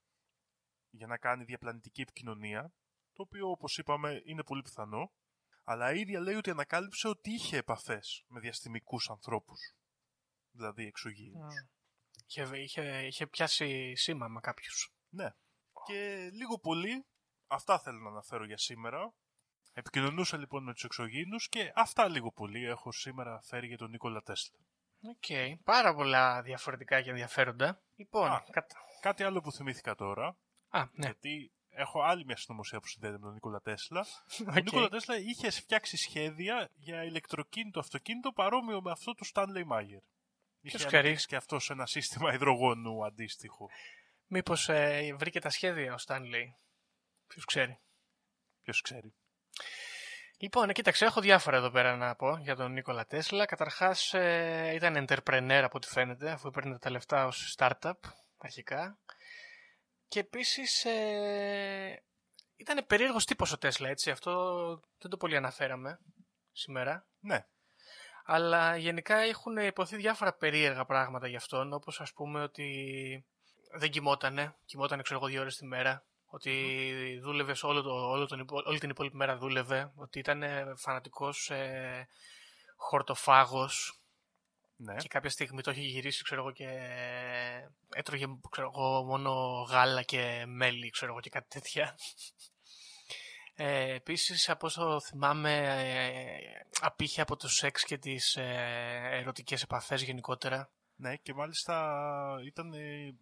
για 0.91 1.07
να 1.07 1.19
κάνει 1.19 1.45
διαπλανητική 1.45 2.01
επικοινωνία, 2.01 2.73
το 3.13 3.23
οποίο 3.23 3.51
όπως 3.51 3.79
είπαμε 3.79 4.23
είναι 4.25 4.45
πολύ 4.45 4.63
πιθανό, 4.63 5.13
αλλά 5.65 5.93
η 5.93 6.01
ίδια 6.01 6.21
λέει 6.21 6.35
ότι 6.35 6.51
ανακάλυψε 6.51 7.09
ότι 7.09 7.31
είχε 7.31 7.57
επαφές 7.57 8.25
με 8.27 8.41
διαστημικούς 8.41 9.11
ανθρώπους, 9.11 9.75
δηλαδή 10.51 10.87
εξωγήινους. 10.87 11.55
Είχε, 12.27 12.59
είχε, 12.59 13.07
είχε 13.07 13.27
πιάσει 13.27 13.95
σήμα 13.95 14.29
με 14.29 14.41
κάποιους. 14.41 14.93
Ναι. 15.09 15.31
Και 15.89 16.31
λίγο 16.33 16.59
πολύ, 16.59 17.07
αυτά 17.47 17.79
θέλω 17.79 17.99
να 17.99 18.09
αναφέρω 18.11 18.45
για 18.45 18.59
σήμερα. 18.59 19.13
Επικοινωνούσα 19.73 20.37
λοιπόν 20.37 20.65
με 20.65 20.73
τους 20.73 20.85
εξωγήινους 20.85 21.49
και 21.49 21.73
αυτά 21.75 22.09
λίγο 22.09 22.33
πολύ 22.33 22.65
έχω 22.65 22.93
σήμερα 22.93 23.41
φέρει 23.43 23.67
για 23.67 23.77
τον 23.77 23.91
Νίκολα 23.91 24.23
Τέσλα. 24.23 24.59
Οκ. 25.03 25.59
Πάρα 25.65 25.95
πολλά 25.95 26.43
διαφορετικά 26.43 27.03
και 27.03 27.11
ενδιαφέροντα. 27.11 27.83
Λοιπόν, 27.97 28.31
Α. 28.31 28.45
κατα... 28.51 28.77
Κάτι 29.01 29.23
άλλο 29.23 29.41
που 29.41 29.53
θυμήθηκα 29.53 29.95
τώρα, 29.95 30.37
Α, 30.69 30.85
ναι. 30.93 31.07
γιατί 31.07 31.53
έχω 31.69 32.03
άλλη 32.03 32.25
μια 32.25 32.37
συνωμοσία 32.37 32.81
που 32.81 32.87
συνδέεται 32.87 33.17
με 33.19 33.25
τον 33.25 33.33
Νίκολα 33.33 33.61
Τέσλα. 33.61 34.07
Ο 34.41 34.45
Οκ. 34.49 34.55
Νίκολα 34.55 34.89
Τέσλα 34.89 35.19
είχε 35.19 35.51
φτιάξει 35.51 35.97
σχέδια 35.97 36.71
για 36.75 37.05
ηλεκτροκίνητο 37.05 37.81
αυτοκίνητο 37.81 38.33
παρόμοιο 38.33 38.83
με 38.83 38.91
αυτό 38.91 39.15
του 39.15 39.27
Stanley 39.27 39.65
Meyer. 39.73 40.03
Είχε 40.61 40.77
Ποιος 40.77 40.85
ξέρει; 40.85 40.97
αναπτύξει 40.97 41.27
και 41.27 41.37
αυτό 41.37 41.59
ένα 41.69 41.87
σύστημα 41.87 42.35
υδρογόνου 42.35 43.05
αντίστοιχο. 43.05 43.69
Μήπως 44.29 44.69
ε, 44.69 45.15
βρήκε 45.19 45.41
τα 45.41 45.51
σχέδια 45.51 45.95
ο 45.95 45.99
Στάνλεϊ. 45.99 46.57
Ποιος 47.27 47.45
ξέρει; 47.45 47.81
Ποιος 48.63 48.81
ξέρει; 48.81 49.15
Λοιπόν, 50.41 50.73
κοίταξε, 50.73 51.05
έχω 51.05 51.21
διάφορα 51.21 51.57
εδώ 51.57 51.71
πέρα 51.71 51.97
να 51.97 52.15
πω 52.15 52.37
για 52.37 52.57
τον 52.57 52.73
Νίκολα 52.73 53.07
Τέσλα. 53.07 53.45
Καταρχάς, 53.45 54.15
ε, 54.15 54.73
ήταν 54.75 55.07
entrepreneur 55.07 55.61
από 55.65 55.77
ό,τι 55.77 55.87
φαίνεται, 55.87 56.31
αφού 56.31 56.51
παίρνει 56.51 56.79
τα 56.79 56.91
λεφτά 56.91 57.27
ως 57.27 57.55
startup, 57.59 57.93
αρχικά. 58.39 58.99
Και 60.09 60.21
επίσης, 60.21 60.85
ε, 60.85 62.03
ήταν 62.57 62.87
περίεργος 62.87 63.25
τύπος 63.25 63.53
ο 63.53 63.59
Τέσλα, 63.59 63.89
έτσι. 63.89 64.11
Αυτό 64.11 64.65
δεν 64.99 65.11
το 65.11 65.17
πολύ 65.17 65.37
αναφέραμε 65.37 66.01
σήμερα. 66.53 67.07
Ναι. 67.21 67.47
Αλλά 68.25 68.77
γενικά 68.77 69.17
έχουν 69.17 69.57
υποθεί 69.57 69.97
διάφορα 69.97 70.33
περίεργα 70.33 70.85
πράγματα 70.85 71.29
για 71.29 71.39
αυτόν, 71.39 71.73
όπως 71.73 72.01
ας 72.01 72.13
πούμε 72.13 72.43
ότι 72.43 73.27
δεν 73.73 73.91
κοιμότανε, 73.91 74.57
κοιμότανε 74.65 75.03
ξέρω 75.03 75.19
εγώ 75.19 75.29
δύο 75.29 75.41
ώρες 75.41 75.57
τη 75.57 75.67
μέρα, 75.67 76.05
ότι 76.27 77.19
δούλευε 77.23 77.55
σε 77.55 77.67
όλο 77.67 77.83
το, 77.83 77.91
όλο 77.91 78.27
τον, 78.27 78.39
υπο- 78.41 78.63
όλη 78.67 78.79
την 78.79 78.91
υπόλοιπη 78.91 79.17
μέρα 79.17 79.37
δούλευε, 79.37 79.93
ότι 79.97 80.19
ήταν 80.19 80.43
ε, 80.43 80.73
φανατικός 80.77 81.51
ε, 81.51 82.09
χορτοφάγος 82.77 84.01
Ναι. 84.77 84.95
και 84.95 85.09
κάποια 85.09 85.31
στιγμή 85.31 85.63
το 85.63 85.71
έχει 85.71 85.81
γυρίσει 85.81 86.23
ξέρω 86.23 86.41
εγώ 86.41 86.51
και 86.53 86.69
έτρωγε 87.95 88.27
ξέρω 88.51 88.71
εγώ, 88.75 89.05
μόνο 89.05 89.31
γάλα 89.71 90.03
και 90.03 90.45
μέλι 90.47 90.91
ξέρω 90.91 91.13
εγώ 91.13 91.21
και 91.21 91.31
κάτι 91.31 91.49
τέτοια. 91.49 91.99
Ε, 93.61 93.95
επίσης 93.95 94.49
από 94.49 94.67
όσο 94.67 95.01
θυμάμαι 95.01 95.57
ε, 95.57 96.67
απήχε 96.81 97.21
από 97.21 97.37
το 97.37 97.49
σεξ 97.49 97.85
και 97.85 97.99
τις 97.99 98.37
ε, 98.37 99.09
ερωτικές 99.13 99.63
επαφές 99.63 100.03
γενικότερα. 100.03 100.71
Ναι, 100.97 101.17
και 101.17 101.35
μάλιστα 101.35 101.97
ήταν, 102.47 102.73
ε, 102.73 103.15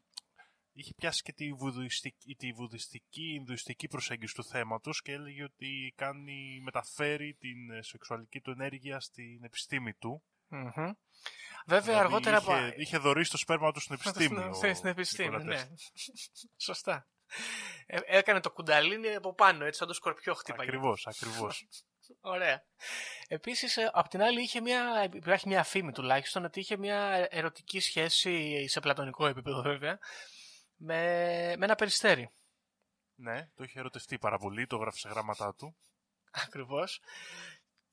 είχε 0.77 0.93
πιάσει 0.97 1.23
και 1.23 1.33
τη 1.33 1.53
βουδιστική, 1.53 2.35
τη 2.35 2.53
βουδιστική, 2.53 3.35
ινδουιστική 3.35 3.89
προσέγγιση 3.89 4.35
του 4.35 4.45
θέματος 4.45 5.03
και 5.03 5.13
έλεγε 5.13 5.43
ότι 5.45 5.93
κάνει, 5.97 6.61
μεταφέρει 6.63 7.35
την 7.35 7.71
ε, 7.71 7.83
σεξουαλική 7.83 8.41
του 8.41 8.51
ενέργεια 8.51 9.01
στην 9.01 9.45
επιστήμη 9.45 9.95
του. 9.95 10.23
Μμμ. 10.49 10.93
Βέβαια 11.67 11.81
Δηλαδή, 11.81 11.99
αργότερα... 12.05 12.37
είχε, 12.37 12.53
από- 12.53 12.81
είχε 12.81 12.99
δωρήσει 12.99 13.31
το 13.31 13.37
σπέρμα 13.37 13.73
του 13.73 13.81
στην 13.81 13.95
επιστήμη. 14.01 14.27
Στην, 14.27 14.49
ο 14.51 14.55
στην, 14.55 14.75
στην 14.75 14.89
επιστήμη, 14.89 15.29
Νικόλα 15.29 15.45
ναι. 15.45 15.55
Τέσλα. 15.55 15.77
Σωστά. 16.69 17.09
Ε, 17.87 17.99
έκανε 18.05 18.41
το 18.41 18.51
κουνταλίνι 18.51 19.15
από 19.15 19.35
πάνω, 19.35 19.65
έτσι, 19.65 19.79
σαν 19.79 19.89
το 19.89 19.95
σκορπιό 19.95 20.35
χτύπαγε. 20.35 20.69
Ακριβώς, 20.69 21.07
ακριβώς. 21.07 21.67
Ωραία. 22.21 22.63
Επίσης, 23.29 23.77
ε, 23.77 23.91
απ' 23.93 24.09
την 24.09 24.23
άλλη, 24.23 24.43
είχε 24.43 24.61
μια, 24.61 25.09
υπάρχει 25.13 25.49
μια 25.49 25.63
φήμη 25.63 25.93
τουλάχιστον 25.93 26.45
ότι 26.45 26.61
είχε 26.61 26.77
μια 26.77 27.27
ερωτική 27.31 27.81
σχέση 27.81 28.65
σε 28.69 28.81
πλατωνικό 28.81 29.27
επίπεδο 29.27 29.63
βέβαια 29.63 29.99
με, 30.77 30.97
με 31.57 31.65
ένα 31.65 31.75
περιστέρι. 31.75 32.31
ναι, 33.15 33.49
το 33.55 33.65
είχε 33.65 33.79
ερωτευτεί 33.79 34.19
πάρα 34.19 34.39
πολύ, 34.39 34.67
το 34.67 34.77
γράφει 34.77 34.99
σε 34.99 35.09
γράμματά 35.09 35.55
του. 35.55 35.77
Ακριβώς. 36.31 37.01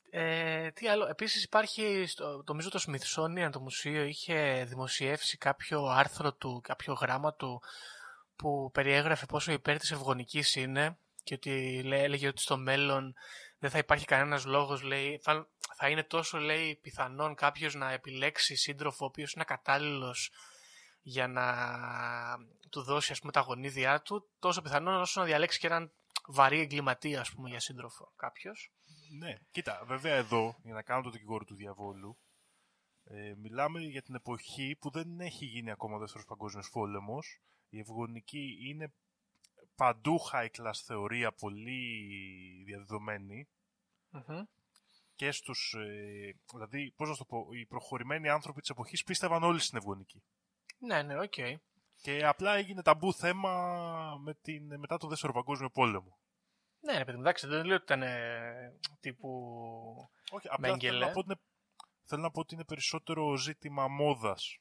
Ε, 0.09 0.71
τι 0.71 0.87
άλλο, 0.87 1.05
επίσης 1.05 1.43
υπάρχει, 1.43 2.05
στο, 2.07 2.43
νομίζω 2.47 2.69
το 2.69 2.83
Smithsonian, 2.87 3.49
το 3.51 3.59
μουσείο, 3.59 4.03
είχε 4.03 4.65
δημοσιεύσει 4.67 5.37
κάποιο 5.37 5.85
άρθρο 5.85 6.33
του, 6.33 6.61
κάποιο 6.63 6.93
γράμμα 6.93 7.33
του 7.33 7.61
που 8.35 8.69
περιέγραφε 8.73 9.25
πόσο 9.25 9.51
υπέρ 9.51 9.77
της 9.77 9.91
ευγονικής 9.91 10.55
είναι 10.55 10.97
και 11.23 11.33
ότι 11.33 11.81
λέ- 11.83 12.03
έλεγε 12.03 12.27
ότι 12.27 12.41
στο 12.41 12.57
μέλλον 12.57 13.15
δεν 13.59 13.69
θα 13.69 13.77
υπάρχει 13.77 14.05
κανένας 14.05 14.45
λόγος, 14.45 14.81
λέει, 14.81 15.19
θα, 15.23 15.47
θα 15.75 15.89
είναι 15.89 16.03
τόσο, 16.03 16.37
λέει, 16.37 16.75
πιθανόν 16.81 17.35
κάποιος 17.35 17.73
να 17.73 17.91
επιλέξει 17.91 18.55
σύντροφο 18.55 19.05
ο 19.05 19.07
οποίος 19.07 19.33
είναι 19.33 19.43
κατάλληλος 19.43 20.31
για 21.03 21.27
να 21.27 21.45
του 22.69 22.81
δώσει, 22.81 23.11
ας 23.11 23.19
πούμε, 23.19 23.31
τα 23.31 23.39
γονίδια 23.39 24.01
του, 24.01 24.29
τόσο 24.39 24.61
πιθανόν 24.61 25.01
όσο 25.01 25.19
να 25.19 25.25
διαλέξει 25.25 25.59
και 25.59 25.67
έναν 25.67 25.91
βαρύ 26.27 26.59
εγκληματία, 26.59 27.19
ας 27.19 27.31
πούμε, 27.31 27.49
για 27.49 27.59
σύντροφο 27.59 28.13
κάποιος. 28.15 28.71
Ναι, 29.17 29.37
κοίτα, 29.51 29.83
βέβαια 29.85 30.15
εδώ, 30.15 30.55
για 30.63 30.73
να 30.73 30.81
κάνω 30.81 31.01
το 31.01 31.09
δικηγόρο 31.09 31.45
του 31.45 31.55
διαβόλου, 31.55 32.17
ε, 33.03 33.33
μιλάμε 33.37 33.79
για 33.79 34.01
την 34.01 34.15
εποχή 34.15 34.77
που 34.79 34.89
δεν 34.89 35.19
έχει 35.19 35.45
γίνει 35.45 35.71
ακόμα 35.71 35.95
ο 35.95 35.99
δεύτερος 35.99 36.25
παγκόσμιος 36.25 36.69
πόλεμος. 36.69 37.41
Η 37.69 37.79
ευγονική 37.79 38.57
είναι 38.67 38.93
παντού 39.75 40.19
high 40.31 40.49
class 40.57 40.81
θεωρία, 40.85 41.31
πολύ 41.31 41.83
διαδεδομένη 42.65 43.47
Μμμ. 44.09 44.43
και 45.15 45.31
στους, 45.31 45.73
ε, 45.73 46.35
δηλαδή, 46.51 46.91
πώς 46.95 47.07
να 47.07 47.13
σου 47.13 47.19
το 47.19 47.25
πω, 47.25 47.47
οι 47.51 47.65
προχωρημένοι 47.65 48.29
άνθρωποι 48.29 48.59
της 48.59 48.69
εποχής 48.69 49.03
πίστευαν 49.03 49.43
όλοι 49.43 49.59
στην 49.59 49.77
ευγονική. 49.77 50.23
Ναι, 50.85 51.01
ναι, 51.01 51.19
οκ. 51.19 51.33
Και 52.01 52.25
απλά 52.25 52.55
έγινε 52.55 52.81
ταμπού 52.81 53.13
θέμα 53.13 53.51
με 54.23 54.33
την, 54.41 54.79
μετά 54.79 54.97
το 54.97 55.07
δεύτερο 55.07 55.33
παγκόσμιο 55.33 55.69
πόλεμο. 55.69 56.17
Ναι, 56.79 56.97
ρε 56.97 57.05
παιδί 57.05 57.15
μου, 57.17 57.23
εντάξει, 57.23 57.47
δεν 57.47 57.65
λέω 57.65 57.75
ότι 57.75 57.83
ήταν 57.83 58.01
ε, 58.01 58.73
τύπου. 58.99 59.29
Όχι, 60.31 60.47
απλά 60.47 60.55
θέλω 60.67 60.71
Μέγκελε. 60.71 61.05
να, 61.05 61.11
πω 61.11 61.19
ότι 61.19 61.27
είναι, 61.31 61.39
θέλω 62.03 62.21
να 62.21 62.31
πω 62.31 62.39
ότι 62.39 62.53
είναι 62.53 62.65
περισσότερο 62.65 63.35
ζήτημα 63.37 63.87
μόδας. 63.87 64.57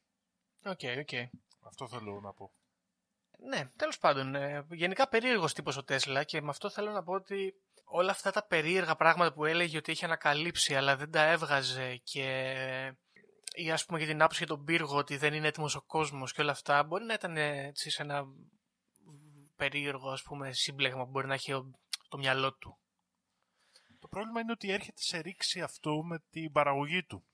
OK, 0.64 0.80
OK. 0.98 1.28
Αυτό 1.60 1.88
θέλω 1.88 2.20
να 2.20 2.32
πω. 2.32 2.52
Ναι, 3.48 3.66
τέλος 3.76 3.98
πάντων. 3.98 4.34
ε, 4.34 4.66
γενικά 4.70 5.08
περίεργος 5.08 5.52
τύπος 5.54 5.76
ο 5.76 5.84
Τέσλα 5.84 6.24
και 6.24 6.40
με 6.40 6.48
αυτό 6.48 6.70
θέλω 6.70 6.90
να 6.90 7.02
πω 7.02 7.12
ότι 7.12 7.54
όλα 7.84 8.10
αυτά 8.10 8.30
τα 8.30 8.46
περίεργα 8.46 8.96
πράγματα 8.96 9.32
που 9.32 9.44
έλεγε 9.44 9.76
ότι 9.76 9.90
είχε 9.90 10.04
ανακαλύψει 10.04 10.76
αλλά 10.76 10.96
δεν 10.96 11.10
τα 11.10 11.22
έβγαζε 11.22 11.96
και. 11.96 12.94
Ή 13.54 13.70
ας 13.70 13.84
πούμε 13.84 13.98
για 13.98 14.06
την 14.06 14.20
άποψη 14.22 14.38
για 14.44 14.46
τον 14.56 14.64
πύργο 14.64 14.96
ότι 14.96 15.16
δεν 15.16 15.34
είναι 15.34 15.46
έτοιμος 15.48 15.74
ο 15.74 15.82
κόσμος 15.82 16.32
και 16.32 16.40
όλα 16.40 16.50
αυτά 16.52 16.82
μπορεί 16.82 17.04
να 17.04 17.14
ήταν 17.14 17.36
ε, 17.36 17.66
έτσι 17.66 17.90
σε 17.90 18.02
ένα 18.02 18.24
περίεργο 19.56 20.10
ας 20.10 20.22
πούμε 20.22 20.52
σύμπλεγμα 20.52 21.04
που 21.04 21.10
μπορεί 21.10 21.26
να 21.26 21.34
έχει 21.34 21.52
ο- 21.52 21.70
το 22.08 22.18
μυαλό 22.18 22.54
του. 22.54 22.76
Το 23.98 24.08
πρόβλημα 24.08 24.40
είναι 24.40 24.52
ότι 24.52 24.70
έρχεται 24.70 25.00
σε 25.02 25.18
ρήξη 25.18 25.60
αυτό 25.60 26.02
με 26.04 26.18
την 26.30 26.52
παραγωγή 26.52 27.04
του. 27.04 27.24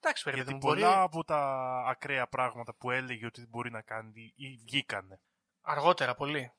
Εντάξει, 0.00 0.22
παιδί 0.24 0.36
Γιατί 0.36 0.52
μου, 0.52 0.58
μπορεί 0.58 0.80
πολλά 0.80 1.02
από 1.02 1.24
τα 1.24 1.38
ακραία 1.86 2.26
πράγματα 2.26 2.74
που 2.74 2.90
έλεγε 2.90 3.26
ότι 3.26 3.46
μπορεί 3.46 3.70
να 3.70 3.82
κάνει 3.82 4.32
ή 4.36 4.56
βγήκανε. 4.56 5.20
αργότερα 5.62 6.14
πολύ. 6.14 6.52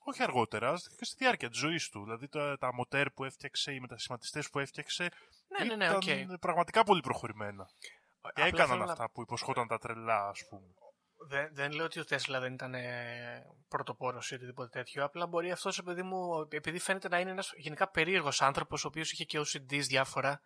όχι 0.00 0.22
αργότερα, 0.22 0.74
και 0.96 1.04
στη 1.04 1.16
διάρκεια 1.18 1.48
της 1.48 1.58
ζωής 1.58 1.88
του. 1.88 2.02
Δηλαδή 2.02 2.28
τα, 2.28 2.58
τα 2.58 2.74
μοτέρ 2.74 3.10
που 3.10 3.24
έφτιαξε, 3.24 3.72
οι 3.72 3.80
μετασχηματιστές 3.80 4.50
που 4.50 4.58
έφτιαξε. 4.58 5.10
Ναι, 5.58 5.64
ναι, 5.64 5.76
ναι, 5.76 5.84
ήταν 5.84 6.30
οκ. 6.32 6.38
πραγματικά 6.40 6.82
πολύ 6.84 7.00
προχωρημένα. 7.00 7.68
Και 8.20 8.28
Απλά 8.30 8.44
έκαναν 8.46 8.66
θέλω 8.68 8.84
να- 8.84 8.92
αυτά 8.92 9.10
που 9.10 9.20
υποσχόταν 9.22 9.66
τα 9.66 9.78
τρελά, 9.78 10.28
ας 10.28 10.40
πούμε. 10.48 10.66
Δεν, 11.28 11.48
δεν 11.54 11.72
λέω 11.72 11.84
ότι 11.84 12.00
ο 12.00 12.04
Τέσλα 12.04 12.40
δεν 12.40 12.52
ήταν 12.52 12.74
πρωτοπόρος 13.68 14.30
ή 14.30 14.34
οτιδήποτε 14.34 14.68
τέτοιο. 14.68 15.04
Απλά 15.04 15.26
μπορεί 15.26 15.50
αυτός, 15.50 15.78
επειδή, 15.78 16.02
μου, 16.02 16.48
επειδή 16.50 16.78
φαίνεται 16.78 17.08
να 17.08 17.18
είναι 17.20 17.30
ένας 17.30 17.52
γενικά 17.56 17.88
περίεργος 17.90 18.42
άνθρωπος, 18.42 18.84
ο 18.84 18.88
οποίος 18.88 19.12
είχε 19.12 19.24
και 19.24 19.38
OCDs 19.40 19.80
διάφορα. 19.86 20.40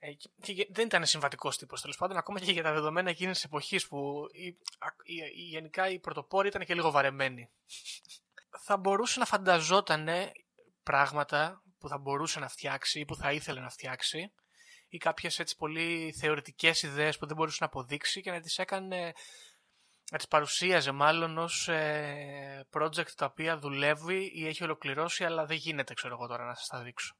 ε, 0.00 0.12
και- 0.12 0.30
και 0.42 0.52
γε- 0.52 0.68
δεν 0.74 0.86
ήταν 0.86 1.06
συμβατικός 1.06 1.56
τύπος 1.58 1.80
τέλος 1.80 1.96
πάντων, 1.96 2.16
ακόμα 2.16 2.40
και 2.40 2.52
για 2.52 2.62
τα 2.62 2.72
δεδομένα 2.72 3.10
εκείνης 3.10 3.34
της 3.34 3.44
εποχής 3.44 3.88
που 3.88 4.26
η, 4.32 4.56
α- 4.78 4.94
η- 5.02 5.14
η- 5.14 5.42
γενικά 5.42 5.88
οι 5.88 5.98
πρωτοπόροι 5.98 6.48
ήταν 6.48 6.64
και 6.64 6.74
λίγο 6.74 6.90
βαρεμένοι. 6.90 7.50
θα 8.60 8.76
μπορούσε 8.76 9.18
να 9.18 9.24
φανταζόταν 9.24 10.08
πράγματα 10.82 11.62
που 11.78 11.88
θα 11.88 11.98
μπορούσε 11.98 12.38
να 12.40 12.48
φτιάξει 12.48 13.00
ή 13.00 13.04
που 13.04 13.16
θα 13.16 13.32
ήθελε 13.32 13.60
να 13.60 13.70
φτιάξει 13.70 14.32
ή 14.88 14.98
κάποιες 14.98 15.38
έτσι 15.38 15.56
πολύ 15.56 16.14
θεωρητικές 16.18 16.82
ιδέες 16.82 17.18
που 17.18 17.26
δεν 17.26 17.36
μπορούσε 17.36 17.56
να 17.60 17.66
αποδείξει 17.66 18.20
και 18.20 18.30
να 18.30 18.40
τις 18.40 18.58
έκανε 18.58 19.12
να 20.10 20.16
τις 20.18 20.28
παρουσίαζε 20.28 20.90
μάλλον 20.92 21.38
ως 21.38 21.68
ε, 21.68 22.66
project 22.72 23.10
τα 23.10 23.26
οποία 23.26 23.58
δουλεύει 23.58 24.30
ή 24.34 24.46
έχει 24.46 24.64
ολοκληρώσει 24.64 25.24
αλλά 25.24 25.46
δεν 25.46 25.56
γίνεται 25.56 25.94
ξέρω 25.94 26.14
εγώ 26.14 26.26
τώρα 26.26 26.44
να 26.44 26.54
σας 26.54 26.66
τα 26.66 26.82
δείξω. 26.82 27.16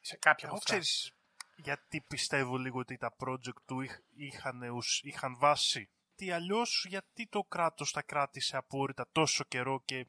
Σε 0.00 0.16
κάποια 0.16 0.48
από 0.48 0.56
Εγώ 0.56 0.56
αυτά. 0.56 0.70
ξέρεις 0.70 1.10
γιατί 1.56 2.00
πιστεύω 2.00 2.56
λίγο 2.56 2.78
ότι 2.78 2.96
τα 2.96 3.16
project 3.18 3.62
του 3.66 3.80
είχ- 3.80 4.00
είχαν, 4.16 4.62
ουσ- 4.70 5.04
είχαν 5.04 5.36
βάση. 5.38 5.90
Τι 6.14 6.30
αλλιώς 6.30 6.84
γιατί 6.88 7.26
το 7.26 7.42
κράτος 7.42 7.90
τα 7.92 8.02
κράτησε 8.02 8.56
απόρριτα 8.56 9.08
τόσο 9.12 9.44
καιρό 9.44 9.82
και 9.84 10.06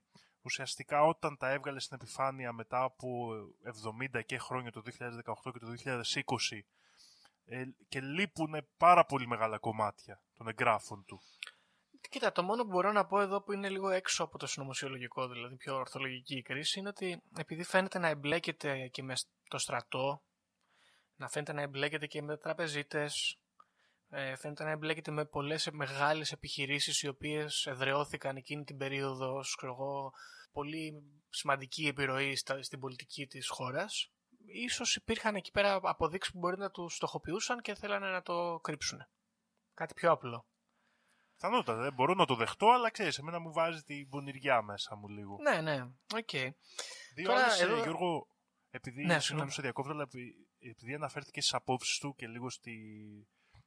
ουσιαστικά 0.48 1.04
όταν 1.04 1.38
τα 1.38 1.52
έβγαλε 1.52 1.80
στην 1.80 1.98
επιφάνεια 2.02 2.54
μετά 2.54 2.84
από 2.84 3.30
70 4.16 4.26
και 4.26 4.38
χρόνια 4.38 4.72
το 4.72 4.82
2018 4.86 5.52
και 5.54 5.60
το 5.60 6.02
2020 6.50 6.60
ε, 7.46 7.64
και 7.90 8.02
λείπουν 8.02 8.68
πάρα 8.78 9.06
πολύ 9.06 9.28
μεγάλα 9.28 9.58
κομμάτια 9.58 10.22
των 10.38 10.48
εγγράφων 10.48 11.06
του. 11.06 11.22
Κοίτα, 12.10 12.32
το 12.32 12.44
μόνο 12.44 12.64
που 12.64 12.70
μπορώ 12.70 12.92
να 12.92 13.06
πω 13.06 13.20
εδώ 13.20 13.42
που 13.42 13.52
είναι 13.52 13.70
λίγο 13.70 13.90
έξω 13.90 14.24
από 14.24 14.38
το 14.38 14.48
συνωμοσιολογικό, 14.48 15.28
δηλαδή 15.28 15.56
πιο 15.56 15.76
ορθολογική 15.76 16.36
η 16.38 16.42
κρίση, 16.42 16.80
είναι 16.80 16.90
ότι 16.90 17.22
επειδή 17.38 17.64
φαίνεται 17.64 18.00
να 18.00 18.08
εμπλέκεται 18.08 18.88
και 18.88 19.04
μες 19.04 19.28
το 19.50 19.58
στρατό, 19.58 20.22
να 21.16 21.30
φαίνεται 21.30 21.54
να 21.54 21.62
εμπλέκεται 21.62 22.08
και 22.08 22.22
με 22.22 22.38
τραπεζίτες, 22.38 23.40
ε, 24.10 24.36
φαίνεται 24.36 24.64
να 24.64 24.70
εμπλέκεται 24.70 25.12
με 25.12 25.26
πολλές 25.26 25.70
μεγάλες 25.72 26.32
επιχειρήσεις 26.32 27.02
οι 27.02 27.08
οποίες 27.08 27.66
εδραιώθηκαν 27.66 28.36
εκείνη 28.36 28.64
την 28.64 28.78
περίοδο 28.78 29.38
ως 29.38 29.56
ξέρω 29.56 29.74
εγώ, 29.74 30.14
πολύ 30.52 31.04
σημαντική 31.30 31.88
επιρροή 31.88 32.36
στα, 32.36 32.64
στην 32.64 32.80
πολιτική 32.80 33.28
της 33.28 33.50
χώρας. 33.50 34.12
Ίσως 34.46 34.96
υπήρχαν 34.96 35.36
εκεί 35.36 35.52
πέρα 35.52 35.80
αποδείξεις 35.84 36.34
που 36.34 36.40
μπορεί 36.40 36.58
να 36.58 36.70
τους 36.72 36.96
στοχοποιούσαν 36.96 37.62
και 37.62 37.76
θέλανε 37.76 38.10
να 38.10 38.22
το 38.22 38.60
κρύψουν. 38.64 39.00
Κάτι 39.74 39.94
πιο 39.94 40.12
απλό. 40.12 40.46
Πιθανότατα, 41.34 41.82
δεν 41.82 41.94
μπορώ 41.94 42.14
να 42.14 42.26
το 42.26 42.36
δεχτώ, 42.36 42.68
αλλά 42.72 42.90
ξέρεις, 42.92 43.18
εμένα 43.18 43.40
μου 43.40 43.52
βάζει 43.54 43.82
την 43.84 44.10
πονηριά 44.10 44.62
μέσα 44.62 44.96
μου 44.96 45.08
λίγο. 45.08 45.38
Ναι, 45.42 45.62
ναι, 45.62 45.82
οκ. 46.16 46.30
Δύο 47.16 47.26
Τώρα, 47.26 47.44
άλλες, 47.44 47.62
ε, 47.62 47.64
εδώ- 47.64 47.82
Γιώργο, 47.84 48.28
επειδή, 48.70 48.96
Ναι, 48.96 49.02
συγγνώμη 49.02 49.22
συγγνώμη. 49.22 49.48
που 49.48 49.54
σε 49.56 49.62
διακόπτω, 49.62 49.92
αλλά 49.92 50.02
επει- 50.02 50.36
επειδή 50.60 50.94
αναφέρθηκες 50.94 51.44
στις 51.44 51.56
απόψεις 51.56 51.98
του 52.00 52.16
και 52.16 52.28
λίγο 52.28 52.50
στη, 52.50 52.76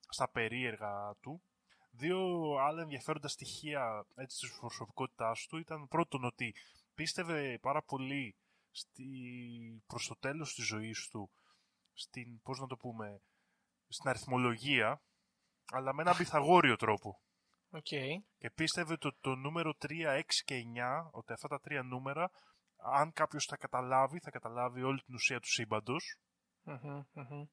στα 0.09 0.31
περίεργα 0.31 1.16
του, 1.20 1.43
δύο 1.91 2.18
άλλα 2.61 2.82
ενδιαφέροντα 2.82 3.28
στοιχεία 3.28 4.07
έτσι, 4.14 4.38
της 4.41 4.59
προσωπικότητάς 4.59 5.47
του 5.49 5.57
ήταν 5.57 5.88
πρώτον 5.88 6.24
ότι 6.24 6.55
πίστευε 6.95 7.59
πάρα 7.59 7.82
πολύ 7.82 8.36
στη, 8.70 9.05
προς 9.86 10.07
το 10.07 10.16
τέλος 10.16 10.55
της 10.55 10.66
ζωής 10.66 11.09
του 11.11 11.30
στην, 11.93 12.41
πώς 12.43 12.59
να 12.59 12.66
το 12.66 12.76
πούμε, 12.76 13.22
στην 13.88 14.09
αριθμολογία, 14.09 15.03
αλλά 15.72 15.95
με 15.95 16.03
έναν 16.03 16.16
πυθαγόρειο 16.16 16.76
τρόπο. 16.76 17.20
Οκ. 17.70 17.88
Και 18.38 18.51
πίστευε 18.55 18.97
το, 18.97 19.16
το 19.20 19.34
νούμερο 19.34 19.74
3, 19.80 19.88
6 19.88 20.22
και 20.45 20.62
9, 20.76 21.09
ότι 21.11 21.32
αυτά 21.32 21.49
τα 21.49 21.61
τρία 21.61 21.82
νούμερα, 21.82 22.30
αν 22.76 23.12
κάποιος 23.12 23.47
τα 23.47 23.57
καταλάβει, 23.57 24.18
θα 24.18 24.30
καταλάβει 24.30 24.82
όλη 24.82 25.01
την 25.01 25.14
ουσία 25.14 25.41
του 25.41 25.49
σύμπαντος. 25.49 26.18
Μμμ, 26.62 27.03
μμμ. 27.12 27.45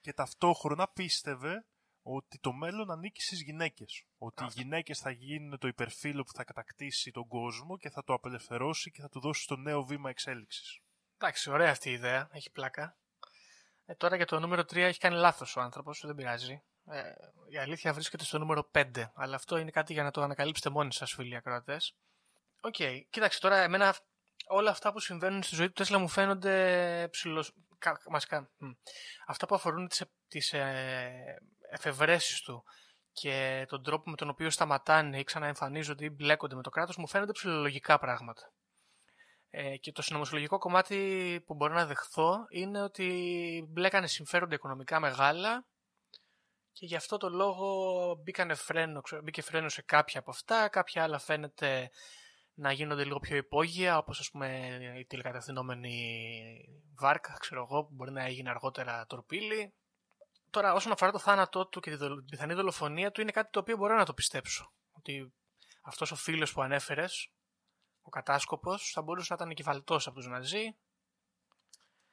Και 0.00 0.12
ταυτόχρονα 0.12 0.88
πίστευε 0.88 1.66
ότι 2.02 2.38
το 2.38 2.52
μέλλον 2.52 2.90
ανήκει 2.90 3.22
στις 3.22 3.42
γυναίκες. 3.42 4.04
Ότι 4.18 4.44
οι 4.44 4.48
γυναίκες 4.50 4.98
θα 4.98 5.10
γίνουν 5.10 5.58
το 5.58 5.68
υπερφύλλο 5.68 6.22
που 6.22 6.32
θα 6.32 6.44
κατακτήσει 6.44 7.10
τον 7.10 7.28
κόσμο 7.28 7.76
και 7.78 7.90
θα 7.90 8.04
το 8.04 8.12
απελευθερώσει 8.12 8.90
και 8.90 9.00
θα 9.00 9.08
του 9.08 9.20
δώσει 9.20 9.46
το 9.46 9.56
νέο 9.56 9.84
βήμα 9.84 10.10
εξέλιξης. 10.10 10.80
Εντάξει, 11.18 11.50
ωραία 11.50 11.70
αυτή 11.70 11.88
η 11.90 11.92
ιδέα. 11.92 12.28
Έχει 12.32 12.50
πλάκα. 12.50 12.96
Ε, 13.86 13.94
τώρα 13.94 14.16
για 14.16 14.26
το 14.26 14.40
νούμερο 14.40 14.62
3 14.62 14.76
έχει 14.76 14.98
κάνει 14.98 15.16
λάθος 15.16 15.56
ο 15.56 15.60
άνθρωπος, 15.60 16.02
δεν 16.06 16.14
πειράζει. 16.14 16.62
Ε, 16.86 17.02
η 17.48 17.58
αλήθεια 17.58 17.92
βρίσκεται 17.92 18.24
στο 18.24 18.38
νούμερο 18.38 18.70
5, 18.74 19.10
αλλά 19.14 19.34
αυτό 19.34 19.56
είναι 19.56 19.70
κάτι 19.70 19.92
για 19.92 20.02
να 20.02 20.10
το 20.10 20.22
ανακαλύψετε 20.22 20.70
μόνοι 20.70 20.92
σας, 20.92 21.12
φίλοι 21.12 21.36
ακροατές. 21.36 21.96
Οκ, 22.60 22.74
κοίταξε 23.10 23.40
τώρα, 23.40 23.56
εμένα 23.56 23.96
όλα 24.46 24.70
αυτά 24.70 24.92
που 24.92 25.00
συμβαίνουν 25.00 25.42
στη 25.42 25.54
ζωή 25.54 25.66
του 25.66 25.72
Τέσλα 25.72 25.98
μου 25.98 26.08
φαίνονται 26.08 27.08
ψιλο... 27.10 27.52
κα- 27.78 28.00
Βασικά, 28.10 28.50
μ. 28.58 28.70
αυτά 29.26 29.46
που 29.46 29.54
αφορούν 29.54 29.88
τις, 29.88 30.00
ε- 30.00 30.10
τις 30.28 30.52
ε, 30.52 31.42
εφευρέσεις 31.72 32.40
του 32.40 32.64
και 33.12 33.64
τον 33.68 33.82
τρόπο 33.82 34.10
με 34.10 34.16
τον 34.16 34.28
οποίο 34.28 34.50
σταματάνε 34.50 35.18
ή 35.18 35.24
ξαναεμφανίζονται 35.24 36.04
ή 36.04 36.10
μπλέκονται 36.10 36.54
με 36.54 36.62
το 36.62 36.70
κράτος 36.70 36.96
μου 36.96 37.08
φαίνονται 37.08 37.32
ψιλολογικά 37.32 37.98
πράγματα. 37.98 38.52
Ε, 39.50 39.76
και 39.76 39.92
το 39.92 40.02
συνωμοσιολογικό 40.02 40.58
κομμάτι 40.58 41.42
που 41.46 41.54
μπορώ 41.54 41.74
να 41.74 41.86
δεχθώ 41.86 42.46
είναι 42.50 42.82
ότι 42.82 43.66
μπλέκανε 43.68 44.06
συμφέροντα 44.06 44.54
οικονομικά 44.54 45.00
μεγάλα 45.00 45.66
και 46.72 46.86
γι' 46.86 46.96
αυτό 46.96 47.16
το 47.16 47.28
λόγο 47.28 48.14
μπήκανε 48.22 48.54
φρένο, 48.54 49.00
ξέρω, 49.00 49.22
μπήκε 49.22 49.42
φρένο 49.42 49.68
σε 49.68 49.82
κάποια 49.82 50.20
από 50.20 50.30
αυτά, 50.30 50.68
κάποια 50.68 51.02
άλλα 51.02 51.18
φαίνεται 51.18 51.90
να 52.54 52.72
γίνονται 52.72 53.04
λίγο 53.04 53.18
πιο 53.18 53.36
υπόγεια, 53.36 53.98
όπως 53.98 54.18
ας 54.18 54.30
πούμε 54.30 54.78
η 54.98 55.04
τηλεκατευθυνόμενη 55.06 56.14
βάρκα, 56.98 57.36
ξέρω 57.40 57.62
εγώ, 57.62 57.84
που 57.84 57.94
μπορεί 57.94 58.10
να 58.10 58.24
έγινε 58.24 58.50
αργότερα 58.50 59.06
τορπίλη. 59.06 59.74
Τώρα, 60.52 60.72
όσον 60.72 60.92
αφορά 60.92 61.10
το 61.12 61.18
θάνατό 61.18 61.66
του 61.66 61.80
και 61.80 61.90
τη 61.90 61.96
δολο- 61.96 62.24
πιθανή 62.30 62.54
δολοφονία 62.54 63.12
του, 63.12 63.20
είναι 63.20 63.30
κάτι 63.30 63.50
το 63.50 63.60
οποίο 63.60 63.76
μπορώ 63.76 63.96
να 63.96 64.04
το 64.04 64.14
πιστέψω. 64.14 64.72
Ότι 64.92 65.32
αυτός 65.82 66.10
ο 66.10 66.16
φίλος 66.16 66.52
που 66.52 66.62
ανέφερες, 66.62 67.30
ο 68.02 68.08
κατάσκοπος, 68.10 68.90
θα 68.92 69.02
μπορούσε 69.02 69.26
να 69.30 69.34
ήταν 69.36 69.50
εγκεφαλτός 69.50 70.06
από 70.06 70.16
τους 70.16 70.26
Ναζί. 70.26 70.76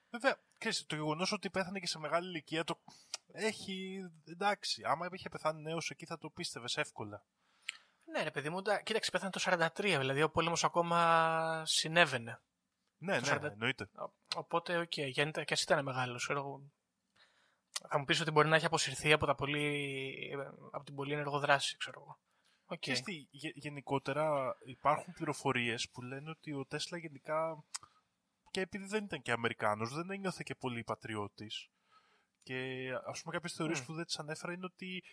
Βέβαια, 0.09 0.41
ξέρεις, 0.57 0.85
το 0.85 0.95
γεγονός 0.95 1.31
ότι 1.31 1.49
πέθανε 1.49 1.79
και 1.79 1.87
σε 1.87 1.99
μεγάλη 1.99 2.27
ηλικία 2.27 2.63
το 2.63 2.79
έχει. 3.31 3.99
εντάξει. 4.25 4.81
Άμα 4.85 5.07
είχε 5.11 5.29
πεθάνει 5.29 5.61
νέος 5.61 5.89
εκεί 5.89 6.05
θα 6.05 6.17
το 6.17 6.29
πίστευες 6.29 6.77
εύκολα. 6.77 7.23
Ναι, 8.05 8.23
ρε 8.23 8.31
παιδί 8.31 8.49
μου, 8.49 8.61
ντα- 8.61 8.81
κοίταξε, 8.81 9.11
πέθανε 9.11 9.31
το 9.31 9.39
43, 9.39 9.97
δηλαδή 9.97 10.21
ο 10.23 10.29
πόλεμος 10.29 10.63
ακόμα 10.63 11.63
συνέβαινε. 11.65 12.41
Ναι, 12.97 13.19
Το 13.19 13.25
ναι, 13.25 13.37
40 13.37 13.51
εννοείται. 13.51 13.89
Ο- 13.93 14.13
Οπότε, 14.35 14.77
OK, 14.77 14.91
okay, 14.95 15.09
γίνεται 15.11 15.43
και 15.43 15.53
ας 15.53 15.61
ήταν 15.61 15.83
μεγάλος, 15.83 16.23
ξέρω 16.23 16.39
εγώ. 16.39 16.61
Θα 17.89 17.99
μου 17.99 18.05
πεις 18.05 18.21
ότι 18.21 18.31
μπορεί 18.31 18.47
να 18.47 18.55
έχει 18.55 18.65
αποσυρθεί 18.65 19.13
από, 19.13 19.25
τα 19.25 19.35
πολύ, 19.35 20.31
από 20.71 20.83
την 20.83 20.95
πολύ 20.95 21.13
ενεργό 21.13 21.39
δράση, 21.39 21.77
ξέρω 21.77 22.01
εγώ. 22.01 22.19
Οκ. 22.65 22.79
Και 22.79 22.95
στη, 22.95 23.27
γε- 23.31 23.55
γενικότερα 23.55 24.55
υπάρχουν 24.65 25.13
πληροφορίες 25.13 25.89
που 25.89 26.01
λένε 26.01 26.29
ότι 26.29 26.53
ο 26.53 26.65
Τέσλα 26.65 26.97
γενικά 26.97 27.63
και 28.51 28.61
επειδή 28.61 28.85
δεν 28.85 29.03
ήταν 29.03 29.21
και 29.21 29.31
Αμερικάνος 29.31 29.93
δεν 29.93 30.09
ένιωθε 30.11 30.41
και 30.45 30.55
πολύ 30.55 30.83
πατριώτης 30.83 31.69
και 32.43 32.89
ας 33.05 33.21
πούμε 33.21 33.33
κάποιες 33.33 33.53
θεωρίες 33.53 33.81
Μμ. 33.81 33.85
που 33.85 33.93
δεν 33.93 34.05
τις 34.05 34.19
ανέφερα 34.19 34.53
είναι 34.53 34.65
ότι 34.65 35.03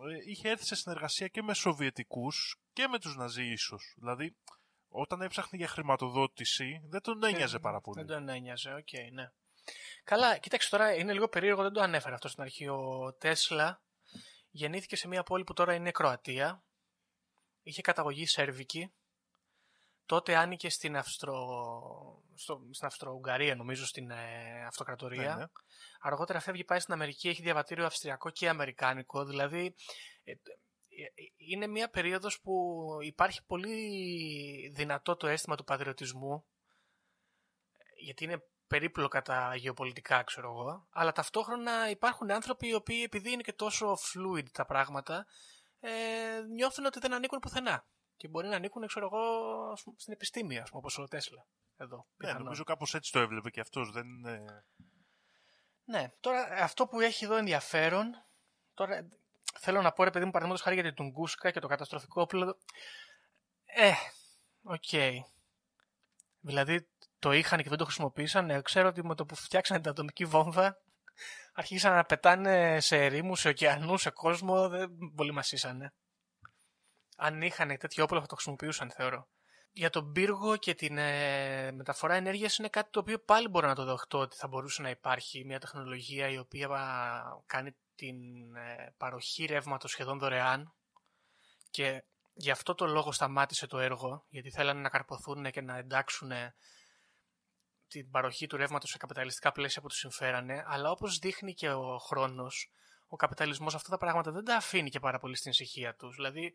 ε, 0.00 0.30
είχε 0.30 0.48
έρθει 0.48 0.64
σε 0.64 0.74
συνεργασία 0.74 1.28
και 1.28 1.42
με 1.42 1.54
Σοβιετικούς 1.54 2.56
και 2.72 2.88
με 2.88 2.98
τους 2.98 3.16
Ναζί 3.16 3.44
ίσως. 3.44 3.94
Δηλαδή 3.96 4.36
όταν 4.88 5.20
έψαχνε 5.22 5.58
για 5.58 5.68
χρηματοδότηση 5.68 6.80
δεν 6.84 7.00
τον 7.00 7.24
ένοιαζε 7.24 7.58
πάρα 7.58 7.80
πολύ. 7.80 8.04
Δεν 8.04 8.16
τον 8.16 8.28
ένοιαζε, 8.28 8.72
οκ, 8.74 9.12
ναι. 9.12 9.30
Καλά, 10.04 10.38
κοίταξε 10.38 10.70
τώρα, 10.70 10.94
είναι 10.94 11.12
λίγο 11.12 11.28
περίεργο, 11.28 11.62
δεν 11.62 11.72
το 11.72 11.80
ανέφερα 11.80 12.14
αυτό 12.14 12.28
στην 12.28 12.42
αρχή. 12.42 12.68
Ο 12.68 13.14
Τέσλα 13.18 13.82
γεννήθηκε 14.50 14.96
σε 14.96 15.08
μια 15.08 15.22
πόλη 15.22 15.44
που 15.44 15.52
τώρα 15.52 15.74
είναι 15.74 15.90
Κροατία. 15.90 16.64
Είχε 17.62 17.80
καταγωγή 17.80 18.26
Σέρβικη. 18.26 18.92
Τότε 20.06 20.36
άνηκε 20.36 20.68
στην, 20.68 20.96
Αυστρο... 20.96 21.36
στο... 22.34 22.68
στην 22.70 22.86
Αυστρο-Ουγγαρία, 22.86 23.54
νομίζω, 23.54 23.86
στην 23.86 24.10
ε, 24.10 24.64
αυτοκρατορία. 24.66 25.34
Ναι, 25.34 25.40
ναι. 25.40 25.46
Αργότερα 26.00 26.40
φεύγει, 26.40 26.64
πάει 26.64 26.80
στην 26.80 26.94
Αμερική, 26.94 27.28
έχει 27.28 27.42
διαβατήριο 27.42 27.86
αυστριακό 27.86 28.30
και 28.30 28.48
αμερικάνικο. 28.48 29.24
Δηλαδή, 29.24 29.74
ε, 30.24 30.30
ε, 30.32 30.36
είναι 31.36 31.66
μια 31.66 31.90
περίοδος 31.90 32.40
που 32.40 32.86
υπάρχει 33.02 33.44
πολύ 33.46 34.68
δυνατό 34.74 35.16
το 35.16 35.26
αίσθημα 35.26 35.56
του 35.56 35.64
πατριωτισμού, 35.64 36.44
γιατί 37.96 38.24
είναι 38.24 38.42
περίπλοκα 38.72 39.22
τα 39.22 39.54
γεωπολιτικά, 39.56 40.22
ξέρω 40.22 40.48
εγώ, 40.50 40.86
αλλά 40.90 41.12
ταυτόχρονα 41.12 41.90
υπάρχουν 41.90 42.30
άνθρωποι 42.30 42.66
οι 42.68 42.74
οποίοι 42.74 43.02
επειδή 43.04 43.30
είναι 43.32 43.42
και 43.42 43.52
τόσο 43.52 43.92
fluid 44.12 44.44
τα 44.52 44.66
πράγματα, 44.66 45.26
ε, 45.80 45.90
νιώθουν 46.54 46.84
ότι 46.84 46.98
δεν 46.98 47.12
ανήκουν 47.14 47.38
πουθενά. 47.38 47.84
και 48.16 48.28
μπορεί 48.28 48.48
να 48.48 48.56
ανήκουν, 48.56 48.86
ξέρω 48.86 49.06
εγώ, 49.06 49.18
ας 49.72 49.82
πούμε, 49.82 49.96
στην 49.98 50.12
επιστήμη, 50.12 50.58
ας 50.58 50.68
πούμε, 50.68 50.78
όπως 50.80 50.98
ο 50.98 51.04
Τέσλα. 51.08 51.46
Εδώ, 51.76 51.96
Ναι, 51.96 52.04
πιθανόν. 52.16 52.42
νομίζω 52.42 52.64
κάπως 52.64 52.94
έτσι 52.94 53.12
το 53.12 53.18
έβλεπε 53.18 53.50
και 53.50 53.60
αυτός. 53.60 53.90
Δεν, 53.92 54.06
είναι- 54.06 54.64
Ναι, 55.84 56.12
τώρα 56.20 56.42
αυτό 56.50 56.86
που 56.86 57.00
έχει 57.00 57.24
εδώ 57.24 57.36
ενδιαφέρον, 57.36 58.24
τώρα 58.74 59.08
θέλω 59.58 59.82
να 59.82 59.92
πω 59.92 60.04
ρε 60.04 60.10
παιδί 60.10 60.24
μου 60.24 60.30
παραδείγματος 60.30 60.64
χάρη 60.64 60.80
για 60.80 60.92
την 60.92 60.94
Τουνγκούσκα 61.04 61.50
και 61.50 61.60
το 61.60 61.66
καταστροφικό 61.68 62.20
όπλο. 62.22 62.58
Ε, 63.64 63.92
οκ. 64.62 65.22
Δηλαδή 66.40 66.88
το 67.22 67.32
είχαν 67.32 67.62
και 67.62 67.68
δεν 67.68 67.78
το 67.78 67.84
χρησιμοποίησαν. 67.84 68.50
Ε, 68.50 68.60
ξέρω 68.60 68.88
ότι 68.88 69.04
με 69.04 69.14
το 69.14 69.24
που 69.26 69.34
φτιάξανε 69.34 69.80
την 69.80 69.90
ατομική 69.90 70.24
βόμβα 70.24 70.76
αρχίσαν 71.54 71.94
να 71.94 72.04
πετάνε 72.04 72.80
σε 72.80 73.04
ερήμους, 73.04 73.40
σε 73.40 73.48
ωκεανούς, 73.48 74.00
σε 74.00 74.10
κόσμο, 74.10 74.68
δεν 74.68 74.90
πολυμασήσανε. 75.14 75.92
Αν 77.16 77.42
είχαν 77.42 77.76
τέτοιο 77.78 78.04
όπλο 78.04 78.20
θα 78.20 78.26
το 78.26 78.34
χρησιμοποιούσαν 78.34 78.90
θεωρώ. 78.90 79.28
Για 79.72 79.90
τον 79.90 80.12
πύργο 80.12 80.56
και 80.56 80.74
την 80.74 80.98
ε, 80.98 81.72
μεταφορά 81.72 82.14
ενέργειας 82.14 82.58
είναι 82.58 82.68
κάτι 82.68 82.90
το 82.90 83.00
οποίο 83.00 83.18
πάλι 83.18 83.48
μπορώ 83.48 83.66
να 83.66 83.74
το 83.74 83.84
δεχτώ 83.84 84.18
ότι 84.18 84.36
θα 84.36 84.48
μπορούσε 84.48 84.82
να 84.82 84.90
υπάρχει 84.90 85.44
μια 85.44 85.58
τεχνολογία 85.58 86.28
η 86.28 86.38
οποία 86.38 86.68
α, 86.68 87.42
κάνει 87.46 87.76
την 87.94 88.16
ε, 88.56 88.94
παροχή 88.96 89.44
ρεύματος 89.44 89.90
σχεδόν 89.90 90.18
δωρεάν 90.18 90.72
και 91.70 92.04
γι' 92.34 92.50
αυτό 92.50 92.74
το 92.74 92.86
λόγο 92.86 93.12
σταμάτησε 93.12 93.66
το 93.66 93.78
έργο 93.78 94.24
γιατί 94.28 94.50
θέλανε 94.50 94.80
να 94.80 94.88
καρποθούν 94.88 95.50
και 95.50 95.60
να 95.60 95.76
εντάξουν 95.76 96.30
την 97.92 98.10
παροχή 98.10 98.46
του 98.46 98.56
ρεύματος 98.56 98.90
σε 98.90 98.98
καπιταλιστικά 98.98 99.52
πλαίσια 99.52 99.82
που 99.82 99.88
τους 99.88 99.98
συμφέρανε 99.98 100.64
αλλά 100.66 100.90
όπως 100.90 101.18
δείχνει 101.18 101.54
και 101.54 101.70
ο 101.70 101.98
χρόνος 101.98 102.70
ο 103.08 103.16
καπιταλισμός 103.16 103.74
αυτά 103.74 103.90
τα 103.90 103.98
πράγματα 103.98 104.30
δεν 104.30 104.44
τα 104.44 104.56
αφήνει 104.56 104.90
και 104.90 105.00
πάρα 105.00 105.18
πολύ 105.18 105.36
στην 105.36 105.50
ησυχία 105.50 105.94
τους 105.94 106.14
δηλαδή 106.14 106.54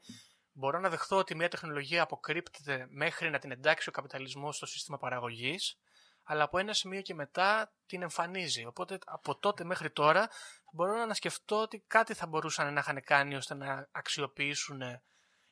μπορώ 0.57 0.79
να 0.79 0.89
δεχθώ 0.89 1.17
ότι 1.17 1.35
μια 1.35 1.49
τεχνολογία 1.49 2.01
αποκρύπτεται 2.01 2.87
μέχρι 2.89 3.29
να 3.29 3.39
την 3.39 3.51
εντάξει 3.51 3.89
ο 3.89 3.91
καπιταλισμός 3.91 4.55
στο 4.55 4.65
σύστημα 4.65 4.97
παραγωγής, 4.97 5.77
αλλά 6.23 6.43
από 6.43 6.57
ένα 6.57 6.73
σημείο 6.73 7.01
και 7.01 7.13
μετά 7.13 7.73
την 7.85 8.01
εμφανίζει. 8.01 8.65
Οπότε 8.65 8.97
από 9.05 9.37
τότε 9.37 9.63
μέχρι 9.63 9.91
τώρα 9.91 10.29
μπορώ 10.71 11.05
να 11.05 11.13
σκεφτώ 11.13 11.61
ότι 11.61 11.83
κάτι 11.87 12.13
θα 12.13 12.27
μπορούσαν 12.27 12.73
να 12.73 12.79
είχαν 12.79 13.03
κάνει 13.03 13.35
ώστε 13.35 13.53
να 13.53 13.87
αξιοποιήσουν 13.91 14.81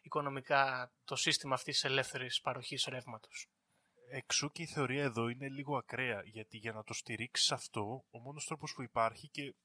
οικονομικά 0.02 0.92
το 1.04 1.16
σύστημα 1.16 1.54
αυτής 1.54 1.74
της 1.74 1.84
ελεύθερης 1.84 2.42
παροχής 2.42 2.86
ρεύματος. 2.90 3.50
Εξού 4.10 4.50
και 4.50 4.62
η 4.62 4.66
θεωρία 4.66 5.04
εδώ 5.04 5.28
είναι 5.28 5.50
λίγο 5.50 5.78
ακραία, 5.78 6.22
γιατί 6.26 6.58
για 6.58 6.72
να 6.72 6.84
το 6.84 6.94
στηρίξεις 6.94 7.52
αυτό, 7.52 8.06
ο 8.10 8.20
μόνος 8.20 8.46
τρόπος 8.46 8.74
που 8.74 8.82
υπάρχει 8.82 9.30
και 9.30 9.56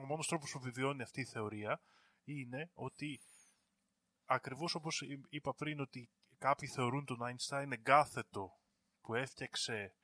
ο 0.00 0.04
μόνος 0.04 0.26
τρόπος 0.26 0.50
που 0.50 0.60
βιβιώνει 0.60 1.02
αυτή 1.02 1.20
η 1.20 1.24
θεωρία 1.24 1.80
είναι 2.24 2.70
ότι 2.74 3.20
ακριβώς 4.24 4.74
όπως 4.74 5.02
είπα 5.28 5.54
πριν 5.54 5.80
ότι 5.80 6.10
κάποιοι 6.38 6.68
θεωρούν 6.68 7.04
τον 7.04 7.18
Einstein 7.20 7.70
εγκάθετο 7.70 8.58
που 9.00 9.14
έφτιαξε 9.14 9.94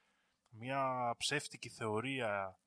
μια 0.48 1.14
ψεύτικη 1.18 1.68
θεωρία 1.68 2.58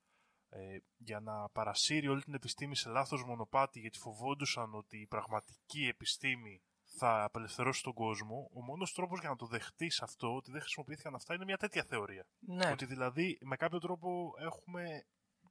ε, 0.48 0.78
για 0.96 1.20
να 1.20 1.48
παρασύρει 1.48 2.08
όλη 2.08 2.22
την 2.22 2.34
επιστήμη 2.34 2.76
σε 2.76 2.88
λάθος 2.88 3.24
μονοπάτι 3.24 3.80
γιατί 3.80 3.98
φοβόντουσαν 3.98 4.74
ότι 4.74 5.00
η 5.00 5.06
πραγματική 5.06 5.86
επιστήμη 5.86 6.62
θα 6.98 7.24
απελευθερώσει 7.24 7.82
τον 7.82 7.92
κόσμο, 7.92 8.50
ο 8.54 8.62
μόνος 8.62 8.92
τρόπος 8.92 9.20
για 9.20 9.28
να 9.28 9.36
το 9.36 9.46
δεχτείς 9.46 10.02
αυτό, 10.02 10.34
ότι 10.34 10.50
δεν 10.50 10.60
χρησιμοποιήθηκαν 10.60 11.14
αυτά, 11.14 11.34
είναι 11.34 11.44
μια 11.44 11.56
τέτοια 11.56 11.84
θεωρία. 11.84 12.26
Ναι, 12.38 12.70
Ότι 12.70 12.84
δηλαδή 12.84 13.38
με 13.40 13.56
κάποιο 13.56 13.78
τρόπο 13.78 14.32
έχουμε 14.38 15.06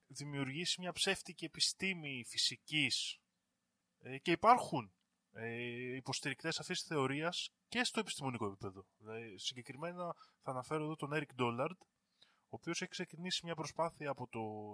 δημιουργήσει 0.07 0.81
μια 0.81 0.91
ψεύτικη 0.91 1.45
επιστήμη 1.45 2.25
φυσικής 2.27 3.19
ε, 3.99 4.17
και 4.17 4.31
υπάρχουν 4.31 4.93
ε, 5.31 5.95
υποστηρικτές 5.95 6.59
αυτής 6.59 6.79
της 6.79 6.87
θεωρίας 6.87 7.53
και 7.67 7.83
στο 7.83 7.99
επιστημονικό 7.99 8.45
επίπεδο. 8.45 8.85
Δηλαδή, 8.97 9.37
συγκεκριμένα 9.37 10.15
θα 10.41 10.51
αναφέρω 10.51 10.83
εδώ 10.83 10.95
τον 10.95 11.09
Eric 11.13 11.41
Dollard, 11.41 11.77
ο 12.53 12.55
οποίος 12.55 12.81
έχει 12.81 12.91
ξεκινήσει 12.91 13.45
μια 13.45 13.55
προσπάθεια 13.55 14.09
από 14.09 14.27
το 14.27 14.73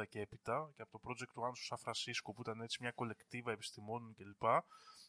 1980 0.00 0.08
και 0.08 0.20
έπειτα 0.20 0.72
και 0.74 0.82
από 0.82 0.98
το 0.98 1.08
project 1.08 1.30
του 1.34 1.44
Άνσου 1.44 1.64
Σαν 1.64 1.78
Φρανσίσκο 1.78 2.32
που 2.32 2.40
ήταν 2.40 2.60
έτσι 2.60 2.78
μια 2.80 2.92
κολεκτίβα 2.92 3.52
επιστημόνων 3.52 4.14
κλπ. 4.14 4.44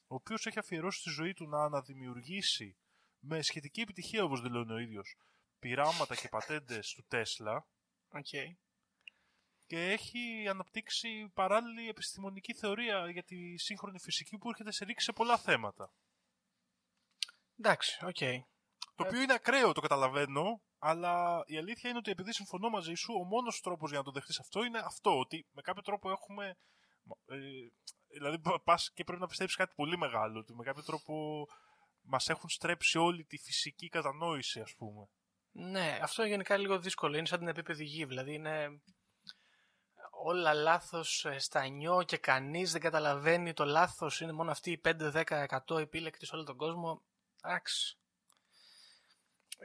Ο 0.07 0.15
οποίος 0.15 0.45
έχει 0.45 0.59
αφιερώσει 0.59 1.01
τη 1.01 1.09
ζωή 1.09 1.33
του 1.33 1.47
να 1.47 1.63
αναδημιουργήσει 1.63 2.77
με 3.19 3.41
σχετική 3.41 3.81
επιτυχία 3.81 4.23
όπως 4.23 4.41
δηλώνει 4.41 4.73
ο 4.73 4.77
ίδιος 4.77 5.15
πειράματα 5.59 6.15
και 6.15 6.27
πατέντες 6.27 6.93
του 6.93 7.05
Τέσλα 7.07 7.67
οκ. 8.09 8.27
και 9.65 9.91
έχει 9.91 10.47
αναπτύξει 10.49 11.31
παράλληλη 11.33 11.89
επιστημονική 11.89 12.53
θεωρία 12.53 13.09
για 13.09 13.23
τη 13.23 13.57
σύγχρονη 13.57 13.99
φυσική 13.99 14.37
που 14.37 14.49
έρχεται 14.49 14.71
σε 14.71 14.85
ρήξη 14.85 15.05
σε 15.05 15.11
πολλά 15.11 15.37
θέματα. 15.37 15.91
Εντάξει, 17.59 18.05
οκ. 18.05 18.45
Το 18.95 19.03
οποίο 19.03 19.21
είναι 19.21 19.33
ακραίο, 19.33 19.71
το 19.71 19.81
καταλαβαίνω, 19.81 20.61
αλλά 20.79 21.43
η 21.45 21.57
αλήθεια 21.57 21.89
είναι 21.89 21.99
ότι 21.99 22.11
επειδή 22.11 22.33
συμφωνώ 22.33 22.69
μαζί 22.69 22.93
σου, 22.93 23.13
ο 23.13 23.23
μόνος 23.23 23.61
τρόπος 23.61 23.89
για 23.89 23.99
να 23.99 24.05
το 24.05 24.11
δεχτείς 24.11 24.39
αυτό 24.39 24.63
είναι 24.63 24.79
αυτό. 24.79 25.19
Ότι 25.19 25.45
με 25.51 25.61
κάποιο 25.61 25.81
τρόπο 25.81 26.11
έχουμε. 26.11 26.57
Ε, 27.25 27.37
δηλαδή, 28.13 28.39
πα 28.63 28.79
και 28.93 29.03
πρέπει 29.03 29.21
να 29.21 29.27
πιστέψεις 29.27 29.57
κάτι 29.57 29.73
πολύ 29.75 29.97
μεγάλο. 29.97 30.39
Ότι 30.39 30.53
με 30.55 30.63
κάποιο 30.63 30.83
τρόπο 30.83 31.45
μας 32.01 32.29
έχουν 32.29 32.49
στρέψει 32.49 32.97
όλη 32.97 33.25
τη 33.25 33.37
φυσική 33.37 33.89
κατανόηση, 33.89 34.59
ας 34.59 34.75
πούμε. 34.77 35.09
Ναι, 35.51 35.99
αυτό 36.01 36.21
είναι 36.21 36.31
γενικά 36.31 36.57
λίγο 36.57 36.79
δύσκολο. 36.79 37.17
Είναι 37.17 37.27
σαν 37.27 37.39
την 37.39 37.47
επίπεδη 37.47 37.83
γη. 37.83 38.05
Δηλαδή 38.05 38.33
είναι 38.33 38.81
όλα 40.23 40.53
λάθος 40.53 41.25
ε, 41.25 41.39
στα 41.39 41.67
νιώ 41.67 42.03
και 42.03 42.17
κανείς 42.17 42.71
δεν 42.71 42.81
καταλαβαίνει 42.81 43.53
το 43.53 43.65
λάθος. 43.65 44.21
Είναι 44.21 44.31
μόνο 44.31 44.51
αυτοί 44.51 44.71
οι 44.71 44.81
5-10% 44.83 45.79
επίλεκτοι 45.79 46.25
σε 46.25 46.35
όλο 46.35 46.43
τον 46.43 46.57
κόσμο. 46.57 47.01
Εντάξει. 47.43 47.97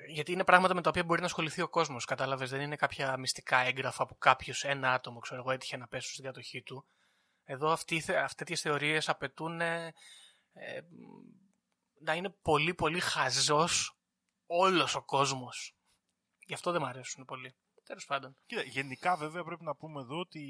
Γιατί 0.09 0.33
είναι 0.33 0.45
πράγματα 0.45 0.75
με 0.75 0.83
τα 0.83 0.89
οποία 0.89 1.05
μπορεί 1.05 1.21
να 1.21 1.27
ασχοληθεί 1.27 1.63
ο 1.63 1.69
κόσμος. 1.69 2.05
Κατάλαβες, 2.05 2.51
δεν 2.51 2.61
είναι 2.61 2.77
κάποια 2.77 3.17
μυστικά 3.17 3.59
έγγραφα 3.59 4.07
που 4.07 4.19
κάποιος, 4.19 4.65
ένα 4.65 4.93
άτομο, 4.93 5.19
ξέρω 5.19 5.41
εγώ, 5.41 5.51
έτυχε 5.51 5.77
να 5.77 5.89
πέσουν 5.89 6.13
στην 6.13 6.25
κατοχή 6.25 6.63
του. 6.63 6.87
Εδώ 7.53 7.71
αυτοί, 7.71 8.03
τέτοιες 8.37 8.61
θεωρίες 8.61 9.09
απαιτούν 9.09 9.61
ε, 9.61 9.95
ε, 10.53 10.81
να 12.01 12.15
είναι 12.15 12.31
πολύ 12.31 12.75
πολύ 12.75 13.01
χαζός 13.01 13.99
όλος 14.47 14.95
ο 14.95 15.03
κόσμος. 15.03 15.77
Γι' 16.47 16.55
αυτό 16.55 16.73
δεν 16.73 16.81
μου 16.83 16.89
αρέσουν 16.89 17.25
πολύ. 17.25 17.55
Τέλος 17.85 18.07
πάντων. 18.07 18.37
Κοίτα, 18.47 18.63
γενικά 18.63 19.17
βέβαια 19.17 19.45
πρέπει 19.45 19.65
να 19.65 19.75
πούμε 19.75 20.01
εδώ 20.01 20.19
ότι 20.19 20.41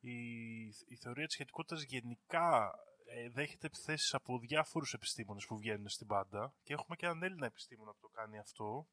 η, 0.00 0.66
η 0.66 0.96
θεωρία 1.00 1.24
της 1.24 1.34
σχετικότητας 1.34 1.82
γενικά 1.82 2.70
ε, 3.04 3.28
δέχεται 3.30 3.66
επιθέσεις 3.66 4.14
από 4.14 4.38
διάφορους 4.38 4.92
επιστήμονες 4.92 5.46
που 5.46 5.58
βγαίνουν 5.58 5.88
στην 5.88 6.06
πάντα 6.06 6.54
και 6.62 6.72
έχουμε 6.72 6.96
και 6.96 7.06
έναν 7.06 7.22
Έλληνα 7.22 7.46
επιστήμονα 7.46 7.92
που 7.92 8.00
το 8.00 8.08
κάνει 8.08 8.38
αυτό. 8.38 8.88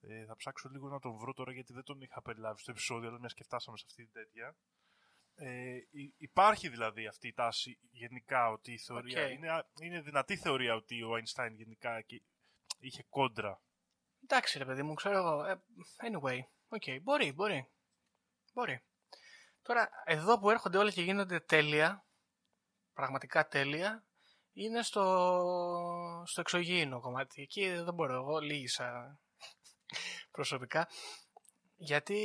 Ε, 0.00 0.24
θα 0.24 0.36
ψάξω 0.36 0.68
λίγο 0.68 0.88
να 0.88 0.98
τον 0.98 1.16
βρω 1.16 1.32
τώρα 1.32 1.52
γιατί 1.52 1.72
δεν 1.72 1.82
τον 1.82 2.00
είχα 2.00 2.22
περιλάβει 2.22 2.60
στο 2.60 2.70
επεισόδιο, 2.70 3.08
αλλά 3.08 3.18
μιας 3.18 3.34
και 3.34 3.44
φτάσαμε 3.44 3.76
σε 3.76 3.84
αυτή 3.86 4.02
την 4.02 4.12
τέτοια. 4.12 4.56
Ε, 5.38 5.76
υ- 5.90 6.14
υπάρχει 6.16 6.68
δηλαδή 6.68 7.06
αυτή 7.06 7.28
η 7.28 7.32
τάση 7.32 7.78
γενικά 7.90 8.50
ότι 8.50 8.72
η 8.72 8.78
θεωρία 8.78 9.24
Οκ. 9.24 9.30
είναι, 9.30 9.50
α- 9.52 9.66
είναι 9.82 10.00
δυνατή 10.00 10.36
θεωρία 10.36 10.74
ότι 10.74 11.02
ο 11.02 11.10
Einstein 11.12 11.50
γενικά 11.52 12.00
και 12.00 12.22
είχε 12.78 13.02
κόντρα. 13.08 13.60
Εντάξει 14.22 14.58
ρε 14.58 14.64
παιδί 14.64 14.82
μου, 14.82 14.94
ξέρω 14.94 15.16
εγώ. 15.16 15.44
ε, 15.44 15.62
Anyway, 16.10 16.38
OK, 16.68 16.82
μπορεί, 17.02 17.32
μπορεί. 17.32 17.68
Μπορεί. 18.52 18.82
Τώρα, 19.62 19.90
εδώ 20.04 20.38
που 20.38 20.50
έρχονται 20.50 20.78
όλα 20.78 20.90
και 20.90 21.02
γίνονται 21.02 21.40
τέλεια, 21.40 22.06
πραγματικά 22.92 23.46
τέλεια, 23.48 24.04
είναι 24.52 24.82
στο, 24.82 26.22
στο 26.26 26.40
εξωγήινο 26.40 27.00
κομμάτι. 27.00 27.42
Εκεί 27.42 27.68
δεν 27.68 27.94
μπορώ, 27.94 28.14
εγώ 28.14 28.38
λύγησα 28.38 29.18
προσωπικά. 30.36 30.88
Γιατί 31.76 32.18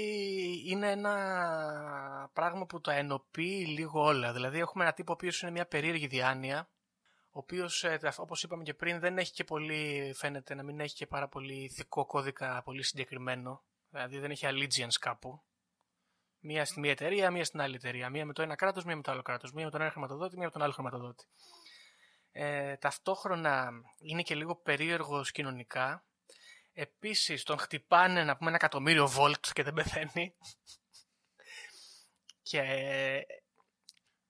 είναι 0.68 0.92
ένα 0.92 2.30
πράγμα 2.34 2.66
που 2.66 2.82
το 2.82 2.92
ενοποιεί 2.92 3.66
λίγο 3.68 4.02
όλα. 4.02 4.34
Δηλαδή 4.34 4.60
έχουμε 4.60 4.84
ένα 4.84 4.94
τύπο 4.94 5.12
ο 5.12 5.14
οποίος 5.14 5.42
είναι 5.42 5.52
μια 5.52 5.66
περίεργη 5.66 6.08
διάνοια, 6.08 6.70
ο 7.34 7.40
οποίος, 7.40 7.84
ε, 7.84 8.00
όπως 8.18 8.44
είπαμε 8.44 8.64
και 8.64 8.74
πριν, 8.74 9.00
δεν 9.00 9.18
έχει 9.18 9.32
και 9.32 9.44
πολύ, 9.44 10.14
φαίνεται 10.16 10.56
να 10.56 10.64
μην 10.64 10.80
έχει 10.80 10.96
και 10.96 11.08
πάρα 11.08 11.28
πολύ 11.28 11.64
ηθικό 11.64 12.06
κώδικα 12.06 12.62
πολύ 12.64 12.84
συγκεκριμένο. 12.84 13.64
Δηλαδή 13.90 14.20
δεν 14.20 14.32
έχει 14.32 14.46
allegiance 14.50 14.98
κάπου. 15.00 15.42
Μία 16.40 16.66
στη 16.66 16.80
μία 16.80 16.92
εταιρεία, 16.92 17.32
μία 17.32 17.46
στην 17.46 17.62
άλλη 17.62 17.76
εταιρεία. 17.76 18.10
Μία 18.10 18.26
με 18.26 18.34
το 18.34 18.42
ένα 18.42 18.56
κράτος, 18.56 18.84
μία 18.84 18.96
με 18.96 19.02
το 19.02 19.12
άλλο 19.12 19.22
κράτος. 19.22 19.52
Μία 19.52 19.66
με 19.66 19.72
τον 19.72 19.82
ένα 19.82 19.92
χρηματοδότη, 19.92 20.36
μία 20.36 20.46
με 20.46 20.52
τον 20.52 20.62
άλλο 20.62 20.72
χρηματοδότη. 20.72 21.26
Ε, 22.32 22.76
ταυτόχρονα 22.76 23.72
είναι 24.00 24.22
και 24.22 24.36
λίγο 24.36 24.56
περίεργος 24.56 25.32
κοινωνικά. 25.32 26.06
Επίσης 26.82 27.44
τον 27.44 27.58
χτυπάνε 27.58 28.24
να 28.24 28.38
πούμε 28.38 28.50
ένα 28.50 28.60
εκατομμύριο 28.62 29.08
βολτ 29.08 29.46
και 29.54 29.64
δεν 29.64 29.74
πεθαίνει. 29.74 30.36
και 32.42 32.62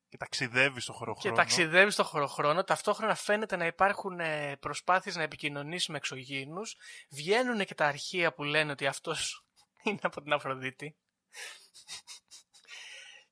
Και 0.09 0.17
ταξιδεύει 0.17 0.79
στο 0.81 0.91
και 0.91 0.97
χωροχρόνο. 0.97 1.35
ταξιδεύει 1.35 1.91
στο 1.91 2.03
χωροχρόνο. 2.03 2.63
Ταυτόχρονα 2.63 3.15
φαίνεται 3.15 3.55
να 3.55 3.65
υπάρχουν 3.65 4.19
ε, 4.19 4.57
προσπάθειες 4.57 5.15
να 5.15 5.23
επικοινωνήσει 5.23 5.91
με 5.91 5.97
εξωγήινους. 5.97 6.77
Βγαίνουν 7.09 7.65
και 7.65 7.75
τα 7.75 7.85
αρχεία 7.87 8.33
που 8.33 8.43
λένε 8.43 8.71
ότι 8.71 8.87
αυτός 8.87 9.45
είναι 9.83 9.99
από 10.01 10.21
την 10.21 10.33
Αφροδίτη. 10.33 10.97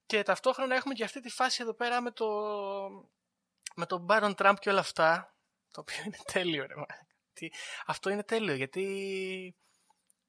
και 0.06 0.24
ταυτόχρονα 0.24 0.76
έχουμε 0.76 0.94
και 0.94 1.04
αυτή 1.04 1.22
τη 1.22 1.30
φάση 1.30 1.62
εδώ 1.62 1.74
πέρα 1.74 2.02
με 2.02 2.12
το 2.12 2.28
με 3.76 3.86
τον 3.86 4.02
Μπάρον 4.02 4.36
Τραμπ 4.36 4.58
και 4.58 4.70
όλα 4.70 4.80
αυτά. 4.80 5.36
Το 5.72 5.82
οποίο 5.82 6.04
είναι 6.06 6.18
τέλειο, 6.32 6.66
ρε. 6.66 6.74
Μαλάκα. 7.42 7.56
Τι- 7.56 7.84
Αυτό 7.86 8.10
είναι 8.10 8.24
τέλειο 8.24 8.54
γιατί 8.54 8.84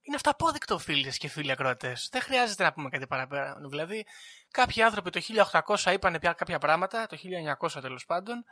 είναι 0.02 0.16
αυταπόδεικτο, 0.16 0.78
φίλες 0.78 1.18
και 1.18 1.28
φίλοι 1.28 1.50
ακροατές. 1.50 2.08
Δεν 2.12 2.20
χρειάζεται 2.20 2.62
να 2.62 2.72
πούμε 2.72 2.88
κάτι 2.88 3.06
παραπέρα. 3.06 3.56
Δηλαδή, 3.68 4.06
κάποιοι 4.50 4.82
άνθρωποι 4.82 5.10
το 5.10 5.20
1800 5.20 5.92
είπαν 5.92 6.18
πια 6.20 6.32
κάποια 6.32 6.58
πράγματα, 6.58 7.06
το 7.06 7.16
1900 7.16 7.80
τέλος 7.80 8.04
πάντων, 8.04 8.44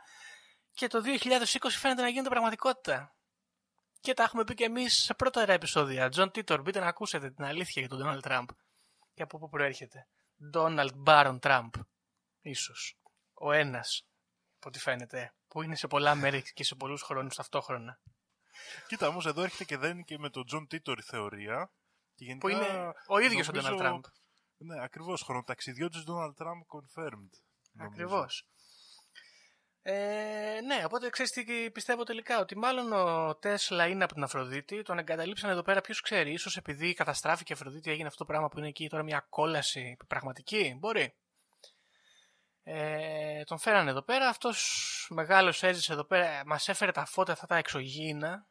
και 0.73 0.87
το 0.87 1.01
2020 1.01 1.77
φαίνεται 1.77 2.01
να 2.01 2.07
γίνεται 2.07 2.29
πραγματικότητα. 2.29 3.13
Και 4.01 4.13
τα 4.13 4.23
έχουμε 4.23 4.43
πει 4.43 4.53
και 4.53 4.63
εμείς 4.63 4.93
σε 5.03 5.13
πρώτα 5.13 5.51
επεισόδια. 5.51 6.09
Τζον 6.09 6.31
Τίτορ, 6.31 6.61
μπείτε 6.61 6.79
να 6.79 6.87
ακούσετε 6.87 7.29
την 7.31 7.43
αλήθεια 7.43 7.85
για 7.85 7.97
τον 7.97 7.99
Donald 8.03 8.27
Trump. 8.31 8.45
Και 9.13 9.21
από 9.23 9.37
πού 9.39 9.49
προέρχεται. 9.49 10.07
Donald 10.53 10.89
Baron 11.05 11.39
Trump. 11.39 11.69
Ίσως. 12.41 12.97
Ο 13.33 13.51
ένας, 13.51 14.05
από 14.57 14.67
ό,τι 14.67 14.79
φαίνεται, 14.79 15.33
που 15.47 15.61
είναι 15.61 15.75
σε 15.75 15.87
πολλά 15.87 16.15
μέρη 16.15 16.43
και 16.53 16.63
σε 16.63 16.75
πολλούς 16.75 17.01
χρόνους 17.01 17.35
ταυτόχρονα. 17.35 17.99
Κοίτα, 18.87 19.07
όμως 19.07 19.25
εδώ 19.25 19.41
έρχεται 19.43 19.63
και 19.63 19.77
δένει 19.77 20.03
και 20.03 20.17
με 20.17 20.29
τον 20.29 20.45
Τζον 20.45 20.67
Τίτορ 20.67 20.97
η 20.97 21.01
θεωρία. 21.01 21.71
Και 22.15 22.25
γενικά, 22.25 22.47
Που 22.47 22.53
είναι 22.53 22.91
ο 23.07 23.19
ίδιος 23.19 23.47
ο 23.47 23.51
νομίζω- 23.51 23.77
Donald 23.79 23.85
Trump. 23.85 23.99
Ναι, 24.57 24.83
ακριβώς. 24.83 25.21
Χρονοταξιδιώτης 25.21 26.03
Donald 26.07 26.43
Trump 26.43 26.61
confirmed. 26.77 27.29
νομίζω. 27.71 27.91
Ακριβώς. 27.93 28.45
Ε, 29.81 30.59
ναι, 30.65 30.81
οπότε 30.85 31.09
ξέρεις 31.09 31.31
τι 31.31 31.71
πιστεύω 31.71 32.03
τελικά, 32.03 32.39
ότι 32.39 32.57
μάλλον 32.57 32.91
ο 32.93 33.35
Τέσλα 33.35 33.87
είναι 33.87 34.03
από 34.03 34.13
την 34.13 34.23
Αφροδίτη, 34.23 34.81
τον 34.81 34.99
εγκαταλείψαν 34.99 35.49
εδώ 35.49 35.61
πέρα, 35.61 35.81
ποιος 35.81 36.01
ξέρει, 36.01 36.31
ίσως 36.31 36.57
επειδή 36.57 36.93
καταστράφηκε 36.93 37.51
η 37.53 37.55
Αφροδίτη 37.55 37.91
έγινε 37.91 38.07
αυτό 38.07 38.17
το 38.17 38.25
πράγμα 38.25 38.47
που 38.49 38.57
είναι 38.57 38.67
εκεί 38.67 38.89
τώρα 38.89 39.03
μια 39.03 39.25
κόλαση 39.29 39.97
πραγματική, 40.07 40.75
μπορεί. 40.79 41.15
Ε, 42.63 43.43
τον 43.43 43.57
φέρανε 43.59 43.89
εδώ 43.89 44.01
πέρα, 44.01 44.27
αυτός 44.27 45.07
μεγάλος 45.09 45.63
έζησε 45.63 45.93
εδώ 45.93 46.03
πέρα, 46.03 46.41
μας 46.45 46.67
έφερε 46.67 46.91
τα 46.91 47.05
φώτα 47.05 47.31
αυτά 47.31 47.45
τα 47.47 47.55
εξωγήινα, 47.55 48.47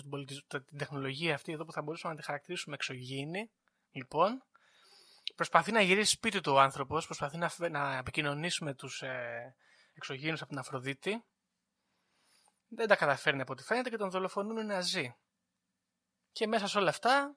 την, 0.00 0.10
πολιτισ- 0.10 0.46
την 0.46 0.78
τεχνολογία 0.78 1.34
αυτή 1.34 1.52
εδώ 1.52 1.64
που 1.64 1.72
θα 1.72 1.82
μπορούσαμε 1.82 2.14
να 2.14 2.20
τη 2.20 2.26
χαρακτηρίσουμε 2.26 2.74
εξωγήινη, 2.74 3.50
λοιπόν, 3.90 4.44
προσπαθεί 5.34 5.72
να 5.72 5.80
γυρίσει 5.80 6.10
σπίτι 6.10 6.40
του 6.40 6.52
ο 6.52 6.60
άνθρωπος, 6.60 7.04
προσπαθεί 7.04 7.36
να, 7.36 7.48
φε- 7.48 7.70
να 7.70 7.96
επικοινωνήσει 7.96 8.64
με 8.64 8.74
τους 8.74 9.02
ε, 9.02 9.54
εξωγήινους 9.94 10.40
από 10.40 10.50
την 10.50 10.58
Αφροδίτη. 10.58 11.24
Δεν 12.68 12.88
τα 12.88 12.96
καταφέρνει 12.96 13.40
από 13.40 13.52
ό,τι 13.52 13.62
φαίνεται 13.62 13.90
και 13.90 13.96
τον 13.96 14.10
δολοφονούν 14.10 14.56
οι 14.56 14.64
Ναζί. 14.64 15.16
Και 16.32 16.46
μέσα 16.46 16.66
σε 16.66 16.78
όλα 16.78 16.88
αυτά, 16.88 17.36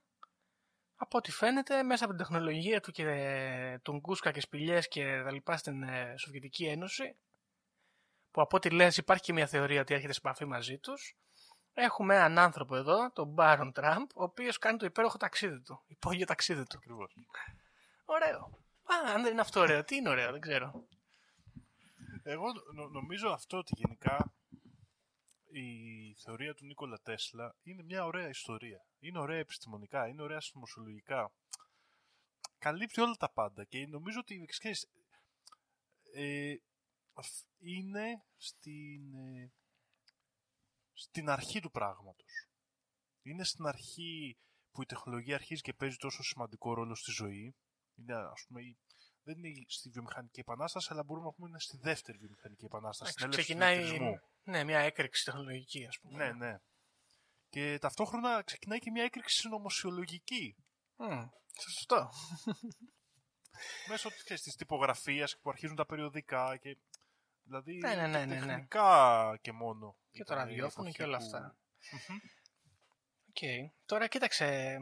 από 0.96 1.18
ό,τι 1.18 1.32
φαίνεται, 1.32 1.84
μέσα 1.84 2.06
από 2.06 2.14
την 2.14 2.24
τεχνολογία 2.24 2.82
του 2.82 2.92
και 2.92 3.04
ε, 3.04 3.80
τον 3.80 4.02
Κούσκα 4.02 4.32
και 4.32 4.42
σπηλιές 4.42 4.88
και 4.88 5.22
τα 5.24 5.32
λοιπά 5.32 5.58
στην 5.58 5.84
ε, 5.84 6.16
Σοβιετική 6.18 6.66
Ένωση, 6.66 7.18
που 8.32 8.42
από 8.42 8.58
ό,τι 8.58 8.70
λες 8.70 8.98
υπάρχει 8.98 9.24
και 9.24 9.34
μια 9.34 9.48
θεωρία 9.48 9.82
ότι 9.82 9.94
έρχεται 9.94 10.14
σε 10.14 10.20
επαφή 10.24 10.46
μαζί 10.46 10.78
τους, 10.78 11.18
έχουμε 11.82 12.16
έναν 12.16 12.38
άνθρωπο 12.38 12.76
εδώ, 12.76 13.12
τον 13.12 13.28
Μπάρον 13.28 13.72
Τραμπ, 13.72 14.10
ο 14.16 14.24
οποίος 14.24 14.58
κάνει 14.58 14.78
το 14.78 14.86
υπέροχο 14.86 15.18
ταξίδι 15.18 15.62
του, 15.62 15.84
υπόγειο 15.88 16.26
ταξίδι 16.26 16.64
του. 16.64 16.78
Ακριβώς. 16.78 17.18
Ωραίο. 18.06 18.40
Α, 18.84 19.12
αν 19.14 19.22
δεν 19.24 19.32
είναι 19.32 19.42
αυτό 19.42 19.60
ωραίο, 19.60 19.84
τι 19.84 19.96
είναι 19.96 20.10
ωραίο, 20.10 20.32
δεν 20.32 20.42
ξέρω. 20.42 20.88
Εγώ 22.24 22.46
νο- 22.74 22.88
νομίζω 22.88 23.30
αυτό 23.30 23.58
ότι 23.58 23.72
γενικά 23.76 24.34
η 25.52 25.68
θεωρία 26.24 26.54
του 26.54 26.66
Νίκολα 26.66 27.00
Τέσλα 27.04 27.56
είναι 27.64 27.84
μια 27.84 28.06
ωραία 28.06 28.28
ιστορία. 28.30 28.86
Είναι 29.00 29.20
ωραία 29.20 29.38
επιστημονικά, 29.38 30.08
είναι 30.08 30.22
ωραία 30.22 30.40
συνωμοσιολογικά. 30.42 31.32
Καλύπτει 32.58 33.02
όλα 33.02 33.16
τα 33.16 33.30
πάντα 33.30 33.64
και 33.64 33.88
νομίζω 33.88 34.20
ότι 34.20 34.46
ξέρεις, 34.46 34.88
ε, 36.14 36.56
αφ- 37.14 37.46
είναι 37.60 38.24
στην, 38.38 39.14
ε, 39.14 39.52
στην 40.98 41.30
αρχή 41.30 41.60
του 41.60 41.72
πράγματος. 41.72 42.48
Είναι 43.22 43.44
στην 43.44 43.66
αρχή 43.66 44.38
που 44.72 44.82
η 44.82 44.86
τεχνολογία 44.86 45.36
αρχίζει 45.36 45.62
και 45.62 45.74
παίζει 45.74 45.98
τόσο 45.98 46.24
σημαντικό 46.24 46.74
ρόλο 46.74 46.96
στη 46.96 47.12
ζωή. 47.12 47.56
Είναι, 47.96 48.16
ας 48.16 48.46
πούμε, 48.48 48.62
η- 48.62 48.78
δεν 49.24 49.44
είναι 49.44 49.64
στη 49.68 49.90
βιομηχανική 49.90 50.40
επανάσταση, 50.40 50.88
αλλά 50.92 51.04
μπορούμε 51.04 51.26
να 51.26 51.32
πούμε 51.34 51.50
είναι 51.50 51.60
στη 51.60 51.78
δεύτερη 51.78 52.18
βιομηχανική 52.18 52.66
επανάσταση. 52.66 53.12
στην 53.12 53.24
έλευση 53.26 53.40
του 53.40 53.46
Ξεκινάει 53.46 53.78
ηλεκτρισμού. 53.78 54.20
ναι, 54.44 54.64
μια 54.64 54.80
έκρηξη 54.80 55.26
τεχνολογική, 55.26 55.86
ας 55.86 56.00
πούμε. 56.00 56.26
Ναι, 56.26 56.46
ναι. 56.46 56.58
Και 57.50 57.78
ταυτόχρονα 57.82 58.44
ξεκινάει 58.44 58.80
και 58.80 58.92
μια 58.92 59.04
έκρηξη 59.04 59.36
συνωμοσιολογική. 59.40 60.56
Μμ, 60.96 61.24
σωστό. 61.62 62.10
Μέσω 63.90 64.10
της, 64.10 64.42
της 64.42 64.56
τυπογραφίας 64.56 65.38
που 65.42 65.50
αρχίζουν 65.50 65.76
τα 65.76 65.86
περιοδικά 65.86 66.58
και... 66.58 66.78
Δηλαδή, 67.44 67.78
Ναι, 67.78 67.96
ναι, 67.96 68.08
ναι, 68.08 68.26
ναι, 68.26 68.36
ναι. 68.36 68.40
τεχνικά 68.46 69.38
και 69.42 69.52
μόνο. 69.52 69.98
Και 70.18 70.24
το 70.24 70.34
ήταν 70.34 70.48
η 70.48 70.50
ραδιόφωνο 70.50 70.88
εποχή 70.88 70.98
και 70.98 71.04
όλα 71.04 71.18
που- 71.18 71.24
αυτά. 71.24 71.58
Οκ. 73.30 73.72
Τώρα 73.86 74.08
κοίταξε. 74.08 74.78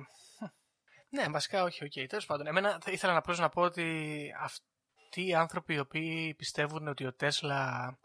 Ναι, 1.09 1.27
βασικά 1.29 1.63
όχι, 1.63 1.83
οκ. 1.83 2.07
Τέλος 2.09 2.25
πάντων, 2.25 2.47
εμένα 2.47 2.79
θα 2.81 2.91
ήθελα 2.91 3.11
να 3.11 3.17
απλώς 3.17 3.39
να 3.39 3.49
πω 3.49 3.61
ότι 3.61 4.27
αυτοί 4.39 5.25
οι 5.27 5.33
άνθρωποι 5.33 5.73
οι 5.73 5.79
οποίοι 5.79 6.33
πιστεύουν 6.35 6.87
ότι 6.87 7.05
ο 7.05 7.13
Τέσλα 7.13 7.97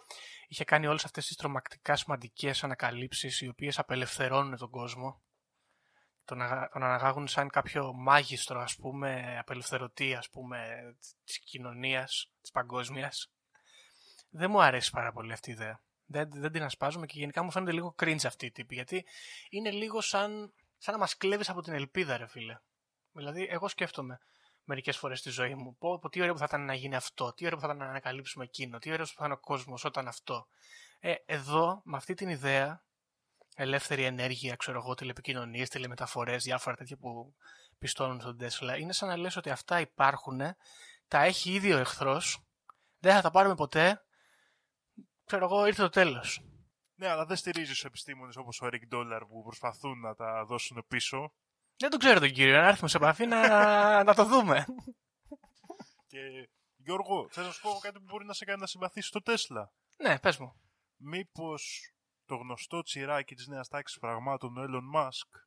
είχε 0.49 0.65
κάνει 0.65 0.87
όλες 0.87 1.05
αυτές 1.05 1.27
τις 1.27 1.37
τρομακτικά 1.37 1.97
σημαντικές 1.97 2.65
ανακαλύψεις 2.65 3.41
οι 3.41 3.49
οποίες 3.49 3.79
απελευθερώνουν 3.79 4.57
τον 4.57 4.71
κόσμο 4.71 5.23
τον, 6.25 6.43
αγα... 6.43 6.69
τον 6.73 6.83
αναγάγουν 6.83 7.29
σαν 7.29 7.49
κάποιο 7.49 7.93
μάγιστρο 7.93 8.61
ας 8.61 8.77
πούμε 8.77 9.39
απελευθερωτή 9.39 10.15
ας 10.15 10.31
πούμε 10.31 10.79
της 11.25 11.39
κοινωνίας 11.39 12.33
της 12.41 12.51
παγκόσμιας 12.51 13.33
δεν 14.31 14.51
μου 14.51 14.63
αρέσει 14.63 14.91
πάρα 14.91 15.13
πολύ 15.13 15.33
αυτή 15.33 15.51
η 15.51 15.53
ιδέα 15.53 15.83
δεν, 16.11 16.31
δεν 16.33 16.53
την 16.53 16.63
ασπάζουμε 16.63 17.07
και 17.07 17.19
γενικά 17.19 17.43
μου 17.43 17.51
φαίνεται 17.51 17.73
λίγο 17.73 17.95
cringe 18.03 18.25
αυτή 18.27 18.47
η 18.47 18.51
τύπη 18.51 18.75
γιατί 18.75 19.07
είναι 19.51 19.71
λίγο 19.71 20.01
σαν, 20.01 20.53
σαν 20.79 20.95
να 20.95 21.01
μας 21.01 21.17
κλέβεις 21.17 21.49
από 21.49 21.61
την 21.61 21.73
ελπίδα 21.73 22.17
ρε 22.17 22.27
φίλε 22.27 22.59
δηλαδή 23.13 23.47
εγώ 23.51 23.69
σκέφτομαι 23.69 24.19
μερικές 24.65 24.97
φορές 24.97 25.19
στη 25.19 25.31
ζωή 25.31 25.55
μου 25.55 25.77
πω, 25.77 25.99
πω 25.99 26.09
τι 26.09 26.21
ωραίο 26.21 26.33
που 26.33 26.39
θα 26.39 26.45
ήταν 26.49 26.65
να 26.65 26.75
γίνει 26.75 26.97
αυτό 26.97 27.33
τι 27.33 27.45
ωραίο 27.45 27.57
που 27.59 27.63
θα 27.63 27.73
ήταν 27.73 27.85
να 27.85 27.91
ανακαλύψουμε 27.91 28.45
εκείνο 28.45 28.79
τι 28.79 28.93
ωραίο 28.93 29.05
που 29.05 29.13
θα 29.17 29.25
ήταν 29.25 29.33
ο 29.33 29.39
κόσμος 29.39 29.85
όταν 29.85 30.09
αυτό 30.09 30.47
ε, 31.01 31.15
εδώ 31.27 31.81
με 31.85 31.97
αυτή 31.97 32.15
την 32.15 32.29
ιδέα 32.29 32.85
ελεύθερη 33.55 34.05
ενέργεια, 34.05 34.57
ξέρω 34.57 34.79
εγώ, 34.79 34.95
τηλεπικοινωνίες, 34.95 35.69
τηλεμεταφορές, 35.69 36.45
διάφορα 36.45 36.77
τέτοια 36.77 36.97
που 36.97 37.35
πιστώνουν 37.79 38.21
στον 38.21 38.39
Τέσλα. 38.39 38.77
Είναι 38.77 38.93
σαν 38.93 39.09
να 39.09 39.17
λες 39.17 39.37
ότι 39.37 39.51
αυτά 39.51 39.81
υπάρχουν, 39.81 40.41
τα 41.09 41.23
έχει 41.23 41.53
ήδη 41.53 41.73
ο 41.73 41.79
εχθρός, 41.79 42.45
δεν 42.99 43.15
θα 43.15 43.21
τα 43.21 43.31
πάρουμε 43.31 43.55
ποτέ. 43.55 44.05
Ξέρω 45.31 45.45
εγώ, 45.45 45.67
ήρθε 45.67 45.83
το 45.83 45.89
τέλος. 45.89 46.43
Ναι, 46.95 47.09
αλλά 47.09 47.27
δεν 47.27 47.37
στηρίζει 47.37 47.71
τους 47.73 47.85
επιστήμονες 47.85 48.37
όπως 48.37 48.61
ο 48.63 48.69
Eric 48.73 48.95
Dollar 48.95 49.21
που 49.29 49.43
προσπαθούν 49.43 50.01
να 50.01 50.15
τα 50.15 50.45
δώσουν 50.45 50.85
πίσω. 50.89 51.33
Δεν 51.77 51.91
τον 51.91 51.99
ξέρω 51.99 52.21
τον 52.21 52.31
κύριο, 52.31 52.61
να 52.61 52.67
έρθουμε 52.69 52.89
σε 52.89 52.97
επαφή 52.97 53.27
να, 53.27 53.43
να 54.05 54.15
το 54.15 54.25
δούμε. 54.25 54.65
Και 56.07 56.19
Γιώργο, 56.77 57.29
θέλω 57.31 57.47
να 57.47 57.53
σου 57.53 57.61
πω 57.61 57.79
κάτι 57.83 57.99
που 57.99 58.05
μπορεί 58.05 58.25
να 58.25 58.33
σε 58.33 58.45
κάνει 58.45 58.61
να 58.61 58.67
συμπαθήσεις 58.67 59.11
το 59.11 59.23
Τέσλα; 59.23 59.73
ναι, 60.03 60.19
πες 60.19 60.39
μου. 60.39 60.61
Μήπως 60.97 61.93
το 62.25 62.37
γνωστό 62.37 62.83
τσιράκι 62.83 63.35
της 63.35 63.47
νέας 63.47 63.69
τάξης 63.69 63.99
πραγμάτων, 63.99 64.57
ο 64.59 64.63
Elon 64.63 65.01
Musk, 65.01 65.41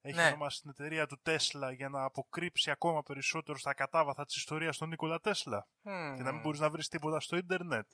έχει 0.00 0.16
Ναι. 0.16 0.26
ονομάσει 0.26 0.60
την 0.60 0.70
εταιρεία 0.70 1.06
του 1.06 1.20
Τέσλα 1.22 1.72
για 1.72 1.88
να 1.88 2.04
αποκρύψει 2.04 2.70
ακόμα 2.70 3.02
περισσότερο 3.02 3.58
στα 3.58 3.74
κατάβαθα 3.74 4.24
της 4.24 4.36
ιστορίας 4.36 4.76
τον 4.76 4.88
Νίκολα 4.88 5.20
Τέσλα 5.20 5.68
και 6.16 6.22
να 6.22 6.32
μην 6.32 6.40
μπορείς 6.40 6.60
να 6.60 6.70
βρεις 6.70 6.88
τίποτα 6.88 7.20
στο 7.20 7.36
ίντερνετ; 7.36 7.86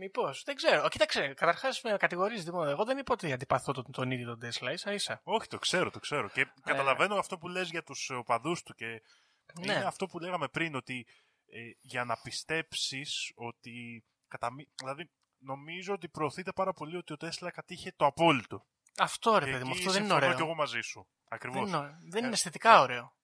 Μήπως, 0.00 0.42
δεν 0.44 0.54
ξέρω. 0.54 0.88
Κοίταξε, 0.88 1.28
καταρχάς 1.34 1.80
με 1.82 1.96
κατηγορείς 1.96 2.44
δημό. 2.44 2.64
Εγώ 2.66 2.84
δεν 2.84 2.98
είπα 2.98 3.12
ότι 3.12 3.32
αντιπαθώ 3.32 3.72
τον, 3.72 3.84
τον 3.92 4.10
ίδιο 4.10 4.26
τον 4.26 4.38
Τέσλα, 4.38 4.72
ίσα 4.72 4.92
ίσα. 4.92 5.20
Όχι, 5.24 5.46
το 5.48 5.58
ξέρω, 5.58 5.90
το 5.90 5.98
ξέρω. 5.98 6.28
Και 6.28 6.46
καταλαβαίνω 6.62 7.14
αυτό 7.18 7.38
που 7.38 7.48
λες 7.48 7.70
για 7.70 7.82
τους 7.82 8.10
οπαδούς 8.10 8.62
του 8.62 8.74
και 8.74 8.86
Ναι. 8.86 9.72
είναι 9.72 9.84
αυτό 9.84 10.06
που 10.06 10.18
λέγαμε 10.18 10.48
πριν, 10.48 10.74
ότι 10.74 11.06
ε, 11.46 11.58
για 11.80 12.04
να 12.04 12.16
πιστέψεις 12.16 13.32
ότι... 13.34 14.04
Κατά, 14.28 14.52
μη- 14.52 14.68
δηλαδή, 14.74 15.10
νομίζω 15.38 15.92
ότι 15.94 16.08
προωθείται 16.08 16.52
πάρα 16.52 16.72
πολύ 16.72 16.96
ότι 16.96 17.12
ο 17.12 17.16
Τέσλα 17.16 17.50
κατήχε 17.50 17.92
το 17.96 18.06
απόλυτο. 18.06 18.66
Αυτό 18.96 19.38
ρε 19.38 19.44
Και 19.44 19.50
παιδί 19.50 19.64
μου, 19.64 19.70
εκεί 19.70 19.78
αυτό 19.78 19.92
δεν 19.92 20.00
είναι 20.02 20.10
συμφωνώ 20.10 20.26
ωραίο. 20.26 20.36
κι 20.36 20.42
εγώ 20.50 20.54
μαζί 20.54 20.80
σου. 20.80 21.08
Ακριβώς. 21.28 21.58
Δεν 21.60 21.68
είναι, 21.68 21.76
ωραίο. 21.76 21.98
δεν 22.00 22.18
είναι 22.20 22.28
Ε, 22.28 22.32
αισθητικά 22.32 22.80
ωραίο. 22.80 23.16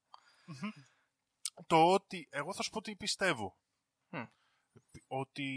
το 1.66 1.92
ότι 1.92 2.28
εγώ 2.30 2.54
θα 2.54 2.62
σου 2.62 2.70
πω 2.70 2.80
τι 2.80 2.96
πιστεύω. 2.96 3.56
Μμ. 4.08 4.22
Ότι 5.06 5.48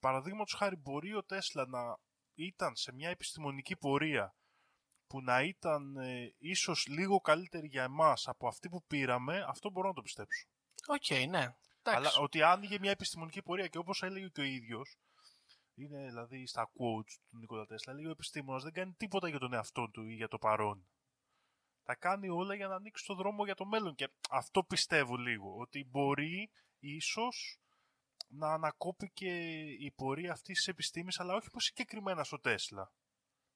παραδείγματος 0.00 0.54
χάρη 0.54 0.76
μπορεί 0.76 1.14
ο 1.14 1.24
Τέσλα 1.24 1.66
να 1.66 1.96
ήταν 2.34 2.76
σε 2.76 2.92
μια 2.92 3.08
επιστημονική 3.08 3.76
πορεία 3.76 4.34
που 5.06 5.22
να 5.22 5.42
ήταν 5.42 5.96
ε, 5.96 6.34
ίσως 6.38 6.86
λίγο 6.86 7.20
καλύτερη 7.20 7.66
για 7.66 7.82
εμάς 7.82 8.28
από 8.28 8.48
αυτή 8.48 8.68
που 8.68 8.84
πήραμε, 8.86 9.44
αυτό 9.48 9.70
μπορώ 9.70 9.88
να 9.88 9.94
το 9.94 10.02
πιστέψω. 10.02 10.46
Οκ, 10.86 11.28
ναι. 11.28 11.46
Αλλά 11.82 11.98
Εντάξει. 11.98 12.20
ότι 12.20 12.42
άνοιγε 12.42 12.78
μια 12.78 12.90
επιστημονική 12.90 13.42
πορεία 13.42 13.66
και 13.66 13.78
όπως 13.78 14.02
έλεγε 14.02 14.28
και 14.28 14.40
ο 14.40 14.44
ίδιος, 14.44 14.96
είναι 15.74 16.06
δηλαδή 16.06 16.46
στα 16.46 16.70
quotes 16.70 17.16
του 17.28 17.38
Νίκολα 17.38 17.66
Τέσλα, 17.66 17.92
λέει 17.92 18.06
ο 18.06 18.10
επιστήμονας 18.10 18.62
δεν 18.62 18.72
κάνει 18.72 18.92
τίποτα 18.92 19.28
για 19.28 19.38
τον 19.38 19.52
εαυτό 19.52 19.90
του 19.90 20.02
ή 20.02 20.14
για 20.14 20.28
το 20.28 20.38
παρόν. 20.38 20.86
Τα 21.82 21.94
κάνει 21.94 22.28
όλα 22.28 22.54
για 22.54 22.68
να 22.68 22.74
ανοίξει 22.74 23.04
το 23.06 23.14
δρόμο 23.14 23.44
για 23.44 23.54
το 23.54 23.64
μέλλον. 23.64 23.94
Και 23.94 24.08
αυτό 24.30 24.64
πιστεύω 24.64 25.16
λίγο. 25.16 25.56
Ότι 25.56 25.84
μπορεί 25.84 26.50
ίσως 26.78 27.58
να 28.28 28.52
ανακόπηκε 28.52 29.30
η 29.62 29.90
πορεία 29.96 30.32
αυτής 30.32 30.56
της 30.56 30.66
επιστήμης, 30.68 31.20
αλλά 31.20 31.34
όχι 31.34 31.50
πως 31.50 31.64
συγκεκριμένα 31.64 32.24
στο 32.24 32.40
Τέσλα. 32.40 32.92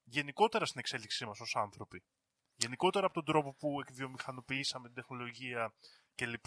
γενικότερα 0.04 0.66
στην 0.66 0.80
εξέλιξή 0.80 1.26
μας 1.26 1.40
ως 1.40 1.56
άνθρωποι. 1.56 2.02
Γενικότερα 2.54 3.06
από 3.06 3.14
τον 3.14 3.24
τρόπο 3.24 3.54
που 3.54 3.80
εκβιομηχανοποιήσαμε 3.80 4.86
την 4.86 4.94
τεχνολογία 4.94 5.74
κλπ. 6.14 6.46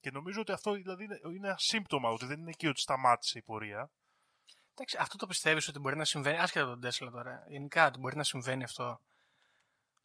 Και 0.00 0.10
νομίζω 0.10 0.40
ότι 0.40 0.52
αυτό 0.52 0.72
δηλαδή 0.72 1.04
είναι- 1.04 1.20
είναι 1.34 1.46
ένα 1.48 1.56
σύμπτωμα, 1.58 2.10
ότι 2.10 2.26
δεν 2.26 2.40
είναι 2.40 2.50
εκεί 2.50 2.66
ότι 2.66 2.80
σταμάτησε 2.80 3.38
η 3.38 3.42
πορεία. 3.42 3.90
Εντάξει, 4.74 4.96
αυτό 5.00 5.16
το 5.16 5.26
πιστεύεις 5.26 5.68
ότι 5.68 5.78
μπορεί 5.78 5.96
να 5.96 6.04
συμβαίνει, 6.04 6.38
άσχετα 6.38 6.64
από 6.64 6.72
τον 6.72 6.80
Τέσλα 6.80 7.10
τώρα. 7.10 7.44
Γενικά, 7.48 7.86
ότι 7.86 7.98
μπορεί 7.98 8.16
να 8.16 8.24
συμβαίνει 8.24 8.64
αυτό; 8.64 9.00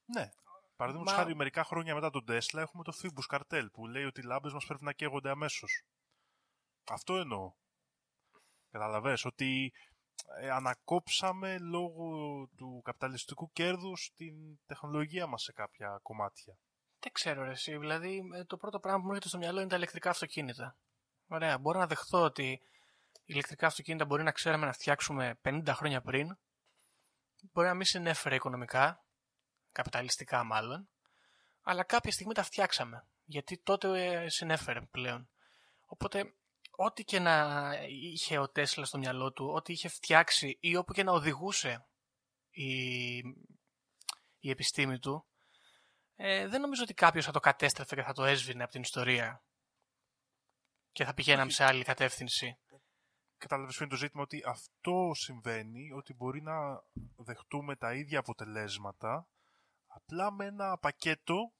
Ναι. 0.05 0.29
Παραδείγματος 0.75 1.13
Μα- 1.13 1.19
χάρη, 1.23 1.35
μερικά 1.35 1.63
χρόνια 1.63 1.93
μετά 1.93 2.09
τον 2.09 2.25
Τέσλα 2.25 2.61
έχουμε 2.61 2.83
το 2.83 2.91
Phoebus 2.91 3.25
καρτέλ 3.25 3.69
που 3.69 3.87
λέει 3.87 4.03
ότι 4.03 4.19
οι 4.19 4.23
λάμπες 4.23 4.53
μας 4.53 4.65
πρέπει 4.65 4.83
να 4.83 4.93
καίγονται 4.93 5.29
αμέσως. 5.29 5.83
Αυτό 6.89 7.15
εννοώ. 7.15 7.53
Καταλαβες 8.71 9.25
ότι 9.25 9.73
ε, 10.39 10.49
ανακόψαμε 10.49 11.57
λόγω 11.57 12.09
του 12.57 12.81
καπιταλιστικού 12.83 13.51
κέρδους 13.51 14.11
την 14.15 14.59
τεχνολογία 14.65 15.27
μας 15.27 15.41
σε 15.41 15.51
κάποια 15.51 15.99
κομμάτια. 16.03 16.57
Δεν 16.99 17.11
ξέρω, 17.11 17.43
ρε, 17.43 17.51
εσύ. 17.51 17.77
Δηλαδή, 17.77 18.21
ε, 18.33 18.43
το 18.43 18.57
πρώτο 18.57 18.79
πράγμα 18.79 18.99
που 18.99 19.05
μου 19.05 19.09
έρχεται 19.09 19.29
στο 19.29 19.37
μυαλό 19.37 19.59
είναι 19.59 19.69
τα 19.69 19.75
ηλεκτρικά 19.75 20.09
αυτοκίνητα. 20.09 20.75
Ωραία, 21.27 21.57
μπορώ 21.57 21.79
να 21.79 21.87
δεχθώ 21.87 22.21
ότι 22.21 22.61
ηλεκτρικά 23.25 23.67
αυτοκίνητα 23.67 24.05
μπορεί 24.05 24.23
να 24.23 24.31
ξέραμε 24.31 24.65
να 24.65 24.73
φτιάξουμε 24.73 25.39
50 25.43 25.63
χρόνια 25.67 26.01
πριν. 26.01 26.37
Μπορεί 27.53 27.67
να 27.67 27.73
μην 27.73 27.85
συνέφερε 27.85 28.35
οικονομικά, 28.35 29.03
καπιταλιστικά 29.71 30.43
μάλλον, 30.43 30.89
αλλά 31.61 31.83
κάποια 31.83 32.11
στιγμή 32.11 32.33
τα 32.33 32.43
φτιάξαμε. 32.43 33.05
Γιατί 33.25 33.57
τότε 33.57 34.05
ε, 34.05 34.29
συνέφερε 34.29 34.81
πλέον. 34.81 35.29
Οπότε, 35.85 36.33
ό,τι 36.83 37.03
και 37.03 37.19
να 37.19 37.67
είχε 37.87 38.37
ο 38.37 38.49
Τέσλα 38.49 38.85
στο 38.85 38.97
μυαλό 38.97 39.31
του, 39.33 39.51
ό,τι 39.55 39.73
είχε 39.73 39.87
φτιάξει 39.87 40.57
ή 40.61 40.75
όπου 40.75 40.93
και 40.93 41.03
να 41.03 41.11
οδηγούσε 41.11 41.85
η, 42.49 43.17
η 44.39 44.49
επιστήμη 44.49 44.99
του, 44.99 45.25
ε, 46.15 46.47
δεν 46.47 46.61
νομίζω 46.61 46.83
ότι 46.83 46.93
κάποιος 46.93 47.25
θα 47.25 47.31
το 47.31 47.39
κατέστρεφε 47.39 47.95
και 47.95 48.03
θα 48.03 48.13
το 48.13 48.23
έσβηνε 48.23 48.63
από 48.63 48.71
την 48.71 48.81
ιστορία 48.81 49.43
και 50.91 51.05
θα 51.05 51.13
πηγαίναμε 51.13 51.51
σε 51.51 51.63
άλλη 51.63 51.83
κατεύθυνση. 51.83 52.57
Κατάλαβες 53.37 53.75
ποιο 53.75 53.85
είναι 53.85 53.93
το 53.93 53.99
ζήτημα 53.99 54.23
ότι 54.23 54.43
αυτό 54.45 55.11
συμβαίνει, 55.13 55.91
ότι 55.91 56.13
μπορεί 56.13 56.41
να 56.41 56.83
δεχτούμε 57.15 57.75
τα 57.75 57.93
ίδια 57.93 58.19
αποτελέσματα, 58.19 59.27
απλά 59.87 60.31
με 60.31 60.45
ένα 60.45 60.77
πακέτο, 60.77 61.53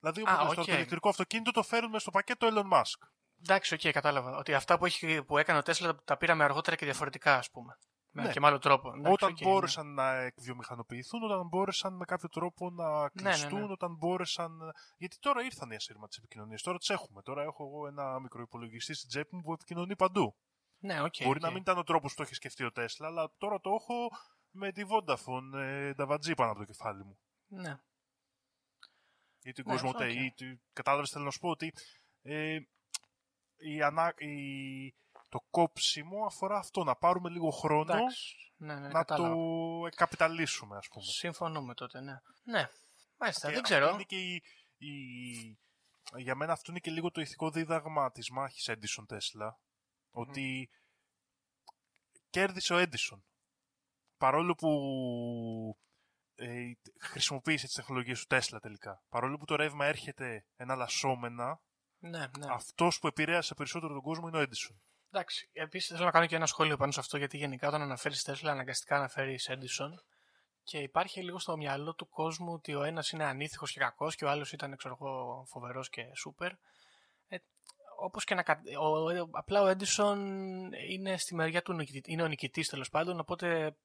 δηλαδή 0.00 0.22
Α, 0.22 0.40
όπως 0.40 0.54
το- 0.54 0.60
οκ. 0.60 0.66
το 0.66 0.72
ηλεκτρικό 0.74 1.08
αυτοκίνητο 1.08 1.50
το 1.50 1.62
φέρνουμε 1.62 1.98
στο 1.98 2.10
πακέτο 2.10 2.48
Elon 2.50 2.72
Musk. 2.72 3.08
Εντάξει, 3.42 3.74
οκ, 3.74 3.80
κατάλαβα. 3.80 4.36
Ότι 4.36 4.54
αυτά 4.54 4.78
που, 4.78 4.86
έχει, 4.86 5.24
που 5.24 5.38
έκανε 5.38 5.58
ο 5.58 5.62
Τέσλα 5.62 5.96
τα 6.04 6.16
πήραμε 6.16 6.44
αργότερα 6.44 6.76
και 6.76 6.84
διαφορετικά, 6.84 7.36
ας 7.36 7.50
πούμε. 7.50 7.78
Με, 8.10 8.22
Ναι. 8.22 8.32
Και 8.32 8.40
με 8.40 8.46
άλλο 8.46 8.58
τρόπο. 8.58 8.88
Εντάξει, 8.88 9.12
όταν 9.12 9.30
οκ, 9.30 9.38
μπόρεσαν 9.42 9.94
να 9.94 10.12
εκβιομηχανοποιηθούν, 10.12 11.22
όταν 11.22 11.46
μπόρεσαν 11.48 11.96
με 11.96 12.04
κάποιο 12.04 12.28
τρόπο 12.28 12.70
να 12.70 13.00
ναι, 13.00 13.08
κλειστούν, 13.08 13.60
ναι. 13.60 13.72
όταν 13.72 13.94
μπόρεσαν. 13.94 14.72
Γιατί 14.96 15.18
τώρα 15.18 15.42
ήρθαν 15.42 15.70
οι 15.70 15.74
ασύρματες 15.74 16.14
επικοινωνίες. 16.18 16.56
Τώρα 16.62 16.78
τις 16.78 16.90
έχουμε. 16.90 17.22
Τώρα 17.22 17.42
έχω 17.42 17.64
εγώ 17.64 17.86
ένα 17.86 18.20
μικροϋπολογιστή 18.20 18.94
στην 18.94 19.08
τσέπη 19.08 19.36
μου 19.36 19.42
που 19.42 19.52
επικοινωνεί 19.52 19.96
παντού. 19.96 20.36
Ναι, 20.78 21.00
οκ. 21.02 21.14
Μπορεί 21.22 21.38
οκ. 21.38 21.42
να 21.42 21.50
μην 21.50 21.60
ήταν 21.60 21.78
ο 21.78 21.82
τρόπος 21.82 22.10
που 22.10 22.16
το 22.16 22.22
έχει 22.22 22.34
σκεφτεί 22.34 22.64
ο 22.64 22.72
Τέσλα, 22.72 23.06
αλλά 23.06 23.32
τώρα 23.38 23.60
το 23.60 23.70
έχω 23.70 24.08
με 24.50 24.72
τη 24.72 24.82
Vodafone 24.88 25.58
ε, 25.58 25.92
Νταβατζή 25.94 26.34
πάνω 26.34 26.50
από 26.50 26.60
το 26.60 26.64
κεφάλι 26.66 27.04
μου. 27.04 27.18
Ναι. 27.46 27.78
Ή 29.42 29.52
την 29.52 29.64
Ναι, 29.66 29.74
αυτό, 29.74 29.88
Cosmote. 29.88 29.94
OK. 29.94 30.14
Ή 30.14 30.32
τη... 30.36 30.58
Κατάλαβες, 30.72 31.10
θέλω 31.10 31.24
να 31.24 31.30
σου 31.30 31.38
πω 31.38 31.48
ότι 31.48 31.72
ε, 32.22 32.58
η 33.56 33.82
ανα... 33.82 34.14
η... 34.18 34.94
το 35.28 35.40
κόψιμο 35.50 36.24
αφορά 36.26 36.58
αυτό. 36.58 36.84
Να 36.84 36.96
πάρουμε 36.96 37.28
λίγο 37.30 37.50
χρόνο 37.50 37.92
Εντάξει. 37.94 38.36
Ναι, 38.56 38.74
ναι, 38.74 38.80
να 38.80 38.88
κατάλαβα. 38.92 39.34
το 39.34 39.88
καπιταλίσουμε, 39.96 40.76
ας 40.76 40.88
πούμε. 40.88 41.04
Συμφωνούμε 41.04 41.74
τότε, 41.74 42.00
ναι. 42.00 42.20
Ναι. 42.44 42.68
Μάλιστα, 43.18 43.46
Και 43.48 43.54
δεν 43.54 43.62
αυτό 43.64 43.74
ξέρω. 43.74 43.90
Είναι 43.94 44.02
και 44.02 44.18
η, 44.18 44.42
η- 44.76 45.58
Για 46.16 46.34
μένα 46.34 46.52
αυτό 46.52 46.70
είναι 46.70 46.80
και 46.80 46.90
λίγο 46.90 47.10
το 47.10 47.20
ηθικό 47.20 47.50
δίδαγμα 47.50 48.10
της 48.10 48.30
μάχης 48.30 48.70
Edison 48.70 49.14
Tesla. 49.14 49.50
Ότι 50.10 50.70
κέρδισε 52.30 52.74
ο 52.74 52.78
Edison. 52.78 53.20
Παρόλο 54.16 54.54
που 54.54 55.78
ε, 56.34 56.72
χρησιμοποίησε 57.00 57.66
τις 57.66 57.74
τεχνολογίες 57.74 58.26
του 58.26 58.36
Tesla 58.36 58.58
τελικά. 58.62 59.02
Παρόλο 59.08 59.36
που 59.38 59.44
το 59.44 59.56
ρεύμα 59.56 59.86
έρχεται 59.86 60.46
εναλλασσόμενα, 60.56 61.60
Ναι, 62.10 62.18
ναι. 62.38 62.46
αυτός 62.50 62.98
που 62.98 63.06
επηρέασε 63.06 63.54
περισσότερο 63.54 63.92
τον 63.92 64.02
κόσμο 64.02 64.28
είναι 64.28 64.38
ο 64.38 64.40
Edison. 64.40 64.74
Εντάξει. 65.10 65.48
Επίσης 65.52 65.88
θέλω 65.88 66.04
να 66.04 66.10
κάνω 66.10 66.26
και 66.26 66.36
ένα 66.36 66.46
σχόλιο 66.46 66.76
πάνω 66.76 66.92
σε 66.92 67.00
αυτό, 67.00 67.16
γιατί 67.16 67.36
γενικά 67.36 67.68
όταν 67.68 67.82
αναφέρεις 67.82 68.28
Tesla, 68.30 68.46
αναγκαστικά 68.48 68.96
αναφέρεις 68.96 69.48
Edison. 69.50 69.90
Και 70.62 70.78
υπάρχει 70.78 71.22
λίγο 71.22 71.38
στο 71.38 71.56
μυαλό 71.56 71.94
του 71.94 72.08
κόσμου 72.08 72.52
ότι 72.52 72.74
ο 72.74 72.82
ένας 72.82 73.10
είναι 73.10 73.24
ανήθικο 73.24 73.66
και 73.66 73.80
κακός 73.80 74.16
και 74.16 74.24
ο 74.24 74.30
άλλος 74.30 74.52
ήταν, 74.52 74.76
ξέρω 74.76 74.96
εγώ, 75.00 75.44
φοβερός 75.48 75.88
και 75.88 76.02
σούπερ. 76.16 76.50
Ε, 77.28 77.36
όπως 77.98 78.24
και 78.24 78.34
να. 78.34 78.42
κα- 78.42 78.60
Ο, 78.80 79.10
ε, 79.10 79.24
απλά 79.30 79.62
ο 79.62 79.68
Edison 79.70 80.16
είναι 80.88 81.16
στη 81.16 81.34
μεριά 81.34 81.62
του 81.62 81.72
νικητή, 81.72 82.12
είναι 82.12 82.22
ο 82.22 82.26
νικητής 82.26 82.68
τέλος 82.68 82.88
πάντων, 82.90 83.20
οπότε 83.20 83.76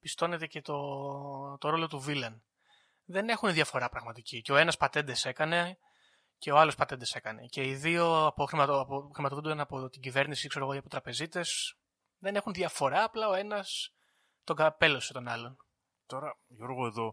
πιστώνεται 0.00 0.46
και 0.46 0.60
το, 0.62 0.76
το 1.58 1.68
ρόλο 1.68 1.88
του 1.88 2.04
villain. 2.06 2.40
Δεν 3.04 3.28
έχουν 3.28 3.52
διαφορά 3.52 3.88
πραγματική. 3.88 4.42
Και 4.42 4.52
ο 4.52 4.56
ένας 4.56 4.76
πατέντες 4.76 5.24
έκανε 5.24 5.78
και 6.38 6.52
ο 6.52 6.58
άλλος 6.58 6.74
πατέντες 6.74 7.14
έκανε. 7.14 7.46
Και 7.46 7.62
οι 7.62 7.74
δύο 7.74 8.26
από, 8.26 8.44
χρηματο, 8.44 8.80
από, 8.80 9.10
χρηματοδοτούνται 9.14 9.60
από 9.60 9.88
την 9.88 10.00
κυβέρνηση, 10.00 10.48
ξέρω 10.48 10.64
εγώ, 10.64 10.74
ή 10.74 10.78
από 10.78 10.88
τραπεζίτες. 10.88 11.76
Δεν 12.18 12.36
έχουν 12.36 12.52
διαφορά, 12.52 13.02
απλά 13.02 13.28
ο 13.28 13.34
ένας 13.34 13.94
τον 14.44 14.56
καπέλωσε 14.56 15.12
τον 15.12 15.28
άλλον. 15.28 15.56
Τώρα, 16.06 16.38
Γιώργο, 16.46 16.86
εδώ, 16.86 17.06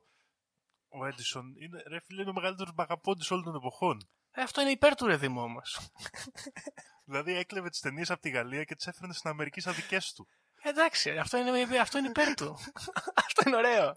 ο 0.87 0.97
Edison 1.05 1.43
είναι, 1.61 1.83
ρε 1.87 1.99
φίλε, 1.99 2.21
είναι 2.21 2.29
ο 2.29 2.33
μεγαλύτερος 2.33 2.73
μπαγαπώντης 2.73 3.31
όλων 3.31 3.43
των 3.43 3.55
εποχών. 3.55 4.09
Ε, 4.31 4.41
αυτό 4.41 4.61
είναι 4.61 4.71
υπέρ 4.71 4.95
του 4.95 5.05
ρεδίμου 5.05 5.41
όμως. 5.41 5.79
Δηλαδή 7.05 7.35
έκλεβε 7.35 7.69
τις 7.69 7.79
ταινίες 7.79 8.11
από 8.11 8.21
τη 8.21 8.29
Γαλλία 8.29 8.63
και 8.63 8.75
τις 8.75 8.87
έφερνε 8.87 9.13
στην 9.13 9.29
Αμερική 9.29 9.59
σαν 9.59 9.73
δικές 9.73 10.13
του. 10.13 10.27
Εντάξει, 10.61 11.17
αυτό 11.17 11.37
είναι, 11.37 11.79
αυτό 11.79 11.97
είναι 11.97 12.07
υπέρ 12.07 12.33
του. 12.33 12.57
αυτό 13.27 13.41
είναι 13.45 13.55
ωραίο. 13.55 13.93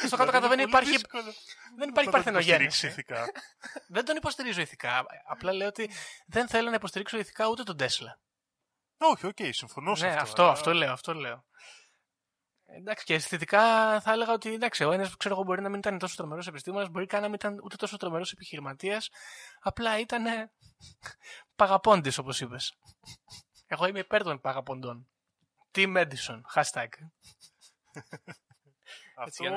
Και 0.00 0.06
στο 0.06 0.16
κάτω-κάτω 0.16 0.48
δεν 0.48 0.50
Δηλαδή, 0.50 0.52
είναι 0.54 0.62
υπάρχει, 0.62 0.84
πολύ 0.90 0.96
δύσκολο 0.96 1.22
δεν 1.76 1.88
υπάρχει 1.88 1.94
να 1.94 2.02
τον 2.02 2.12
παρθενογέννηση. 2.12 2.86
υποστηρίξει 2.86 2.86
ηθικά. 2.86 3.42
δεν 3.96 4.04
τον 4.04 4.16
υποστηρίζω 4.16 4.60
ηθικά. 4.60 5.06
Απλά 5.26 5.52
λέω 5.52 5.68
ότι 5.68 5.90
δεν 6.26 6.48
θέλω 6.48 6.68
να 6.68 6.74
υποστηρίξω 6.74 7.18
ηθικά 7.18 7.46
ούτε 7.48 7.62
τον 7.62 7.76
Τέσλα. 7.76 8.18
Όχι, 8.98 9.26
οκ, 9.26 9.36
συμφωνώ 9.50 9.94
σε 9.94 10.06
ναι, 10.06 10.12
αυτό. 10.12 10.22
αυτό, 10.22 10.42
αλλά- 10.42 10.52
αυτό 10.52 10.72
λέω, 10.74 10.92
αυτό 10.92 11.14
λέω. 11.14 11.44
Εντάξει, 12.68 13.04
και 13.04 13.14
αισθητικά 13.14 13.60
θα 14.00 14.12
έλεγα 14.12 14.32
ότι 14.32 14.52
εντάξει, 14.54 14.84
ο 14.84 14.92
ένας 14.92 15.16
ξέρω 15.16 15.34
εγώ 15.34 15.42
μπορεί 15.44 15.62
να 15.62 15.68
μην 15.68 15.78
ήταν 15.78 15.98
τόσο 15.98 16.16
τρομερός 16.16 16.46
επιστήμονας, 16.46 16.88
μπορεί 16.88 17.06
καν 17.06 17.20
να 17.20 17.26
μην 17.26 17.34
ήταν 17.34 17.60
ούτε 17.64 17.76
τόσο 17.76 17.96
τρομερός 17.96 18.32
επιχειρηματίας. 18.32 19.08
Απλά 19.60 19.98
ήταν 19.98 20.24
παγαπώντη, 21.56 22.12
όπως 22.20 22.40
είπες. 22.40 22.74
Εγώ 23.66 23.86
είμαι 23.86 23.98
υπέρ 23.98 24.22
των 24.22 24.40
παγαποντών. 24.40 25.08
Team 25.74 25.96
Edison, 26.06 26.40
hashtag. 26.54 26.88
Αυτό 29.16 29.42
για 29.42 29.50
να- 29.50 29.56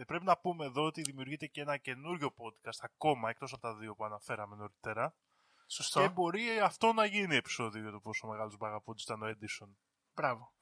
ε, 0.00 0.04
πρέπει 0.04 0.24
να 0.24 0.38
πούμε 0.38 0.64
εδώ 0.64 0.82
ότι 0.84 1.02
δημιουργείται 1.02 1.46
και 1.46 1.60
ένα 1.60 1.76
καινούριο 1.76 2.28
podcast 2.36 2.78
ακόμα 2.80 3.30
εκτός 3.30 3.52
από 3.52 3.62
τα 3.62 3.74
δύο 3.76 3.94
που 3.94 4.04
αναφέραμε 4.04 4.56
νωρίτερα. 4.56 5.14
Σωστό. 5.66 6.00
Και 6.00 6.08
μπορεί 6.08 6.60
αυτό 6.60 6.92
να 6.92 7.04
γίνει 7.04 7.36
επεισόδιο 7.36 7.82
για 7.82 7.90
το 7.90 8.00
πόσο 8.00 8.26
μεγάλος 8.26 8.56
μπαγαπώντης 8.56 9.02
ήταν 9.02 9.22
ο 9.22 9.26
Edison. 9.26 9.68
Μπράβο. 10.14 10.52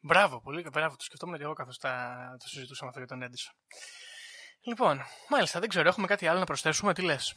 Μπράβο, 0.00 0.40
πολύ 0.40 0.68
μπράβο. 0.72 0.96
Το 0.96 1.04
σκεφτόμουν 1.04 1.36
και 1.36 1.42
εγώ 1.42 1.52
καθώς 1.52 1.78
το 1.78 2.48
συζητούσαμε 2.48 2.88
αυτό 2.90 2.98
για 3.04 3.08
τον 3.08 3.22
Edison. 3.22 3.54
Λοιπόν, 4.60 5.00
μάλιστα, 5.28 5.60
δεν 5.60 5.68
ξέρω, 5.68 5.88
έχουμε 5.88 6.06
κάτι 6.06 6.26
άλλο 6.26 6.38
να 6.38 6.44
προσθέσουμε, 6.44 6.94
τι 6.94 7.02
λες; 7.02 7.34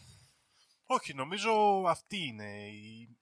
Όχι, 0.85 1.13
νομίζω 1.13 1.51
αυτή 1.87 2.17
είναι 2.17 2.67
η, 2.67 3.17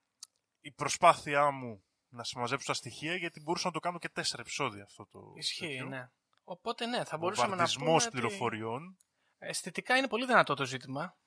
η 0.61 0.71
προσπάθειά 0.71 1.51
μου 1.51 1.83
να 2.09 2.23
συμμαζέψω 2.23 2.65
τα 2.65 2.73
στοιχεία 2.73 3.15
γιατί 3.15 3.41
μπορούσα 3.41 3.67
να 3.67 3.73
το 3.73 3.79
κάνω 3.79 3.97
και 3.99 4.09
τέσσερα 4.09 4.41
επεισόδια 4.41 4.83
αυτό 4.83 5.07
το 5.11 5.19
Ισχύει, 5.35 5.67
τέτοιο. 5.67 5.85
ναι. 5.85 6.09
Οπότε 6.49 6.85
ναι, 6.85 7.03
θα 7.03 7.17
μπορούσαμε 7.17 7.47
να 7.47 7.55
Βομβαρδισμός 7.55 7.85
πούμε 7.85 7.95
ότι 7.95 8.09
πληροφοριών. 8.09 8.97
αισθητικά 9.37 9.97
είναι 9.97 10.07
πολύ 10.07 10.25
δυνατό 10.25 10.53
το 10.53 10.65
ζήτημα. 10.65 11.17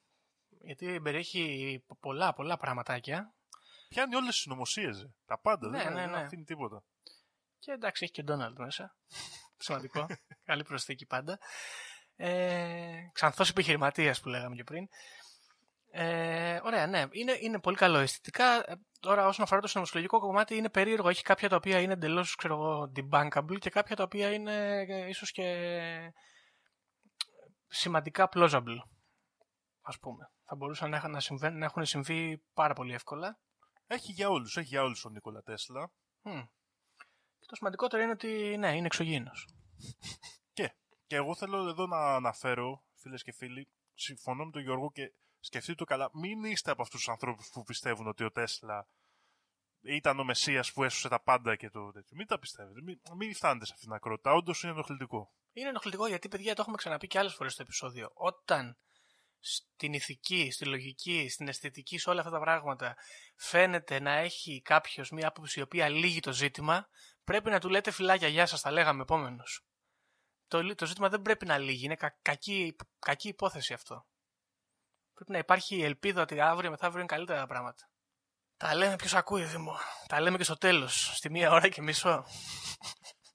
Γιατί 0.48 1.00
περιέχει 1.00 1.84
πολλά, 2.00 2.32
πολλά 2.32 2.56
πραγματάκια. 2.56 3.34
Πιάνει 3.88 4.14
όλες 4.14 4.30
τις 4.30 4.40
συνωμοσίες. 4.40 5.00
ε. 5.00 5.14
Τα 5.26 5.38
πάντα, 5.38 5.68
Ναι, 5.68 5.82
δεν, 5.82 5.92
ναι, 5.92 6.00
δεν 6.00 6.10
ναι. 6.10 6.16
αφήνει 6.16 6.44
τίποτα. 6.44 6.84
Και 7.58 7.72
εντάξει, 7.72 8.04
έχει 8.04 8.12
και 8.12 8.22
Ντόναλντ 8.22 8.58
μέσα. 8.58 8.96
Σημαντικό. 9.64 10.06
Καλή 10.44 10.62
προσθήκη 10.64 11.06
πάντα. 11.06 11.38
Ε, 12.16 13.08
ξανθός 13.12 13.50
επιχειρηματίας 13.50 14.20
που 14.20 14.28
λέγαμε 14.28 14.54
και 14.54 14.64
πριν. 14.64 14.88
Ε, 15.92 16.60
ωραία, 16.64 16.86
ναι. 16.86 17.04
Είναι, 17.10 17.36
είναι 17.40 17.60
πολύ 17.60 17.76
καλό 17.76 17.98
αισθητικά. 17.98 18.70
Ε, 18.70 18.74
Τώρα, 19.00 19.26
όσον 19.26 19.44
αφορά 19.44 19.60
το 19.60 19.66
συνωμοσιολογικό 19.66 20.18
κομμάτι, 20.20 20.54
είναι 20.56 20.68
περίεργο. 20.70 21.08
Έχει 21.08 21.22
κάποια 21.22 21.48
τα 21.48 21.56
οποία 21.56 21.80
είναι 21.80 21.92
εντελώς 21.92 22.36
debunkable 22.96 23.58
και 23.58 23.70
κάποια 23.70 23.96
τα 23.96 24.02
οποία 24.02 24.32
είναι 24.32 24.80
ε, 24.88 25.08
ίσως 25.08 25.30
και 25.32 26.12
σημαντικά 27.66 28.28
plausible. 28.32 28.78
Ας 29.80 29.98
πούμε. 29.98 30.30
Θα 30.44 30.54
μπορούσαν 30.56 30.90
να, 30.90 30.96
έχουν- 30.96 31.10
να, 31.10 31.20
συμβαίνουν- 31.20 31.58
να 31.58 31.64
έχουν 31.64 31.84
συμβεί 31.84 32.42
πάρα 32.54 32.74
πολύ 32.74 32.94
εύκολα. 32.94 33.38
Έχει 33.86 34.12
για 34.12 34.28
όλους, 34.28 34.56
έχει 34.56 34.68
για 34.68 34.82
όλους 34.82 35.04
ο 35.04 35.08
Νίκολα 35.08 35.42
Τέσλα. 35.42 35.92
Μμ. 36.22 36.40
Και 37.38 37.46
το 37.46 37.54
σημαντικότερο 37.54 38.02
είναι 38.02 38.12
ότι 38.12 38.56
ναι, 38.58 38.76
είναι 38.76 38.86
εξωγήινος. 38.86 39.48
Και 41.06 41.16
εγώ 41.16 41.34
θέλω 41.34 41.68
εδώ 41.68 41.86
να 41.86 42.14
αναφέρω, 42.14 42.84
φίλες 42.94 43.22
και 43.22 43.32
φίλοι, 43.32 43.68
συμφωνώ 43.94 44.44
με 44.44 44.50
τον 44.50 44.62
Γιώργο 44.62 44.90
και 44.92 45.12
σκεφτείτε 45.40 45.74
το 45.74 45.84
καλά. 45.84 46.10
Μην 46.12 46.44
είστε 46.44 46.70
από 46.70 46.82
αυτούς 46.82 46.98
τους 46.98 47.08
ανθρώπους 47.08 47.48
που 47.52 47.62
πιστεύουν 47.62 48.06
ότι 48.06 48.24
ο 48.24 48.30
Τέσλα 48.30 48.86
ήταν 49.80 50.20
ο 50.20 50.24
Μεσσίας 50.24 50.72
που 50.72 50.84
έσωσε 50.84 51.08
τα 51.08 51.20
πάντα 51.20 51.56
και 51.56 51.70
το 51.70 51.90
τέτοιο. 51.92 52.16
Μην 52.16 52.26
τα 52.26 52.38
πιστεύετε. 52.38 52.82
Μην, 52.82 53.00
μην 53.16 53.34
φτάνετε 53.34 53.64
σε 53.64 53.72
αυτήν 53.72 53.88
την 53.88 53.96
ακρότητα. 53.96 54.32
Όντως 54.32 54.62
είναι 54.62 54.72
ενοχλητικό. 54.72 55.32
Είναι 55.52 55.68
ενοχλητικό 55.68 56.06
γιατί, 56.06 56.28
παιδιά, 56.28 56.54
το 56.54 56.60
έχουμε 56.62 56.76
ξαναπεί 56.76 57.06
και 57.06 57.18
άλλες 57.18 57.34
φορές 57.34 57.52
στο 57.52 57.62
επεισόδιο. 57.62 58.10
Όταν 58.14 58.78
στην 59.40 59.92
ηθική, 59.92 60.50
στη 60.50 60.64
λογική, 60.64 61.28
στην 61.28 61.48
αισθητική, 61.48 61.98
σε 61.98 62.10
όλα 62.10 62.20
αυτά 62.20 62.32
τα 62.32 62.40
πράγματα 62.40 62.96
φαίνεται 63.36 64.00
να 64.00 64.12
έχει 64.12 64.62
κάποιος 64.62 65.10
μία 65.10 65.28
άποψη 65.28 65.58
η 65.58 65.62
οποία 65.62 65.88
λύγει 65.88 66.20
το 66.20 66.32
ζήτημα, 66.32 66.88
πρέπει 67.24 67.50
να 67.50 67.60
του 67.60 67.68
λέτε 67.68 67.90
φυλάκια, 67.90 68.28
γεια 68.28 68.46
σας, 68.46 68.60
τα 68.60 68.70
λέγαμε 68.70 69.02
επόμενος. 69.02 69.64
Το, 70.48 70.74
το 70.74 70.86
ζήτημα 70.86 71.08
δεν 71.08 71.22
πρέπει 71.22 71.46
να 71.46 71.58
λύγει. 71.58 71.84
Είναι 71.84 71.96
κα, 71.96 72.18
κακή, 72.22 72.76
κακή 72.98 73.28
υπόθεση 73.28 73.72
αυτό. 73.72 74.06
Πρέπει 75.20 75.34
να 75.34 75.38
υπάρχει 75.38 75.82
ελπίδα 75.82 76.22
ότι 76.22 76.40
αύριο 76.40 76.70
μεθαύριο 76.70 76.98
είναι 76.98 77.08
καλύτερα 77.08 77.40
τα 77.40 77.46
πράγματα. 77.46 77.88
Τα 78.56 78.74
λέμε 78.74 78.96
ποιος 78.96 79.14
ακούει, 79.14 79.44
Δήμο. 79.44 79.76
Τα 80.06 80.20
λέμε 80.20 80.36
και 80.36 80.44
στο 80.44 80.56
τέλος. 80.56 81.16
Στη 81.16 81.30
μία 81.30 81.50
ώρα 81.50 81.68
και 81.68 81.82
μισό. 81.82 82.24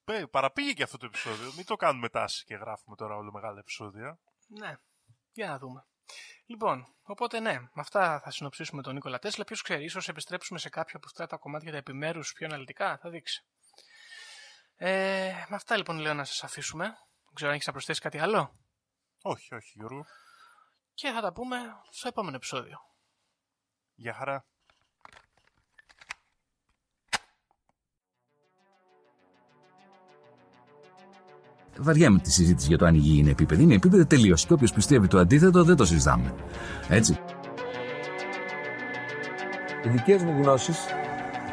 Πέ, 0.04 0.28
παραπήγε 0.28 0.74
και 0.74 0.84
αυτό 0.84 0.98
το 0.98 1.06
επεισόδιο. 1.06 1.54
Μην 1.56 1.66
το 1.66 1.76
κάνουμε 1.76 2.10
τάση 2.10 2.44
και 2.44 2.56
γράφουμε 2.56 2.96
τώρα 2.96 3.16
όλο 3.16 3.32
μεγάλα 3.32 3.60
επεισόδια. 3.60 4.20
Ναι. 4.48 4.76
Για 5.32 5.48
να 5.48 5.58
δούμε. 5.58 5.86
Λοιπόν, 6.46 6.96
οπότε 7.04 7.40
ναι, 7.40 7.60
με 7.60 7.70
αυτά 7.82 8.20
θα 8.24 8.32
συνοψίσουμε 8.32 8.82
τον 8.82 8.94
Νίκολα 8.94 9.20
Τέσλα. 9.20 9.44
Ποιος 9.44 9.62
ξέρει, 9.62 9.84
ίσως 9.84 10.08
επιστρέψουμε 10.08 10.60
σε 10.60 10.70
κάποια 10.70 10.94
από 10.96 11.06
αυτά 11.06 11.28
τα 11.28 11.38
κομμάτια 11.38 11.72
τα 11.72 11.78
επιμέρους 11.78 12.34
πιο 12.34 12.46
αναλυτικά. 12.48 12.98
Θα 12.98 13.10
δείξει. 13.10 13.46
Ε, 14.76 15.46
με 15.50 15.56
αυτά 15.56 15.78
λοιπόν 15.78 15.98
λέω 15.98 16.14
να 16.14 16.24
σας 16.24 16.44
αφήσουμε. 16.44 16.86
Δεν 16.86 17.34
ξέρω 17.34 17.50
αν 17.50 17.56
έχεις 17.56 17.68
να 17.68 17.74
προσθέσεις 17.74 18.02
κάτι 18.02 18.20
άλλο. 18.20 18.56
Όχι, 19.22 19.56
όχι, 19.56 19.72
Γιώργο. 19.76 20.06
Και 20.96 21.12
θα 21.16 21.22
τα 21.22 21.34
πούμε 21.34 21.58
στο 21.90 22.08
επόμενο 22.08 22.36
επεισόδιο. 22.36 22.78
Γεια 23.96 24.14
χαρά. 24.14 24.46
Βαριέμαι 31.78 32.20
τη 32.20 32.32
συζήτηση 32.32 32.68
για 32.68 32.78
το 32.78 32.86
αν 32.86 32.96
η 32.96 32.98
γη 32.98 33.20
είναι 33.20 33.30
επίπεδη. 33.30 33.64
Είναι 33.64 33.74
επίπεδο 33.74 34.06
τελείως. 34.06 34.46
Και 34.46 34.54
όποιος 34.54 34.74
πιστεύει 34.74 35.08
το 35.08 35.18
αντίθετο 35.18 35.64
δεν 35.64 35.76
το 35.76 35.86
συζητάμε. 35.86 36.36
Έτσι. 36.90 37.20
Οι 39.84 39.90
δικές 39.90 40.24
μου 40.24 40.42
γνώσεις, 40.42 40.86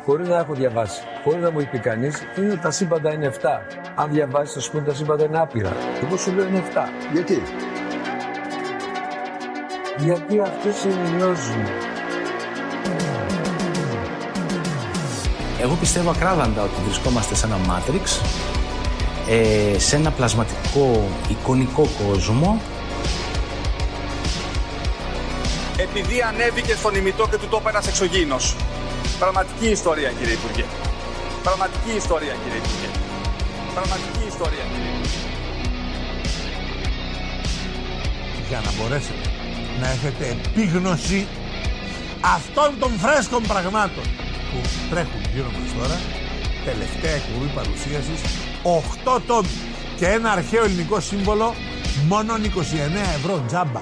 χωρίς 0.05 0.29
να 0.29 0.39
έχω 0.39 0.55
διαβάσει, 0.55 1.03
χωρίς 1.25 1.43
να 1.43 1.51
μου 1.51 1.61
είπε 1.61 1.79
κανείς, 1.79 2.23
είναι 2.37 2.53
ότι 2.53 2.61
τα 2.61 2.71
σύμπαντα 2.71 3.13
είναι 3.13 3.27
7. 3.27 3.67
Αν 3.97 4.11
διαβάσεις, 4.11 4.55
θα 4.55 4.61
σου 4.61 4.71
πούνε 4.71 4.85
τα 4.85 4.95
σύμπαντα 4.95 5.25
είναι 5.25 5.39
άπειρα. 5.39 5.73
Εγώ 6.03 6.17
σου 6.17 6.33
λέω 6.33 6.47
είναι 6.47 6.59
7. 6.59 6.89
Γιατί; 7.13 7.43
Γιατί 10.05 10.41
αυτέ 10.41 10.73
συνειώνουν. 10.73 11.67
Εγώ 15.61 15.75
πιστεύω 15.75 16.11
ακράδαντα 16.11 16.63
ότι 16.63 16.75
βρισκόμαστε 16.85 17.35
σε 17.35 17.47
ένα 17.47 17.57
Matrix, 17.69 18.23
ε, 19.29 19.79
σε 19.79 19.97
ένα 19.97 20.11
πλασματικό 20.11 21.09
εικονικό 21.29 21.89
κόσμο 22.07 22.61
Επειδή 25.77 26.21
ανέβηκε 26.29 26.75
στον 26.75 26.95
ημιτό 26.95 27.29
και 27.31 27.37
του 27.37 27.49
το 27.49 27.57
είπε 27.61 27.69
ένας 27.69 27.87
εξωγήινος. 27.87 28.57
Πραγματική 29.19 29.67
ιστορία, 29.67 30.11
κύριε 30.11 30.33
Υπουργέ. 30.33 30.65
Πραγματική 31.43 31.93
ιστορία, 31.97 32.35
κύριε 32.43 32.59
Υπουργέ. 32.65 32.89
Πραγματική 33.75 34.23
ιστορία, 34.27 34.65
κύριε 34.73 34.89
Υπουργέ. 34.95 35.21
για 38.49 38.61
να 38.65 38.73
μπορέσετε 38.77 39.32
να 39.83 39.89
έχετε 39.91 40.25
επίγνωση 40.37 41.27
αυτών 42.37 42.79
των 42.79 42.91
φρέσκων 43.03 43.43
πραγμάτων 43.43 44.05
που 44.51 44.59
τρέχουν 44.91 45.21
γύρω 45.35 45.51
μας 45.57 45.71
τώρα. 45.79 46.01
Τελευταία 46.65 47.15
εκπομπή 47.21 47.49
παρουσίασης 47.55 48.21
8 49.17 49.21
τόμοι 49.27 49.57
και 49.99 50.07
ένα 50.07 50.31
αρχαίο 50.31 50.65
ελληνικό 50.65 51.01
σύμβολο 51.01 51.55
μόνο 52.09 52.35
29 52.35 52.39
ευρώ 53.19 53.45
τζάμπα 53.47 53.81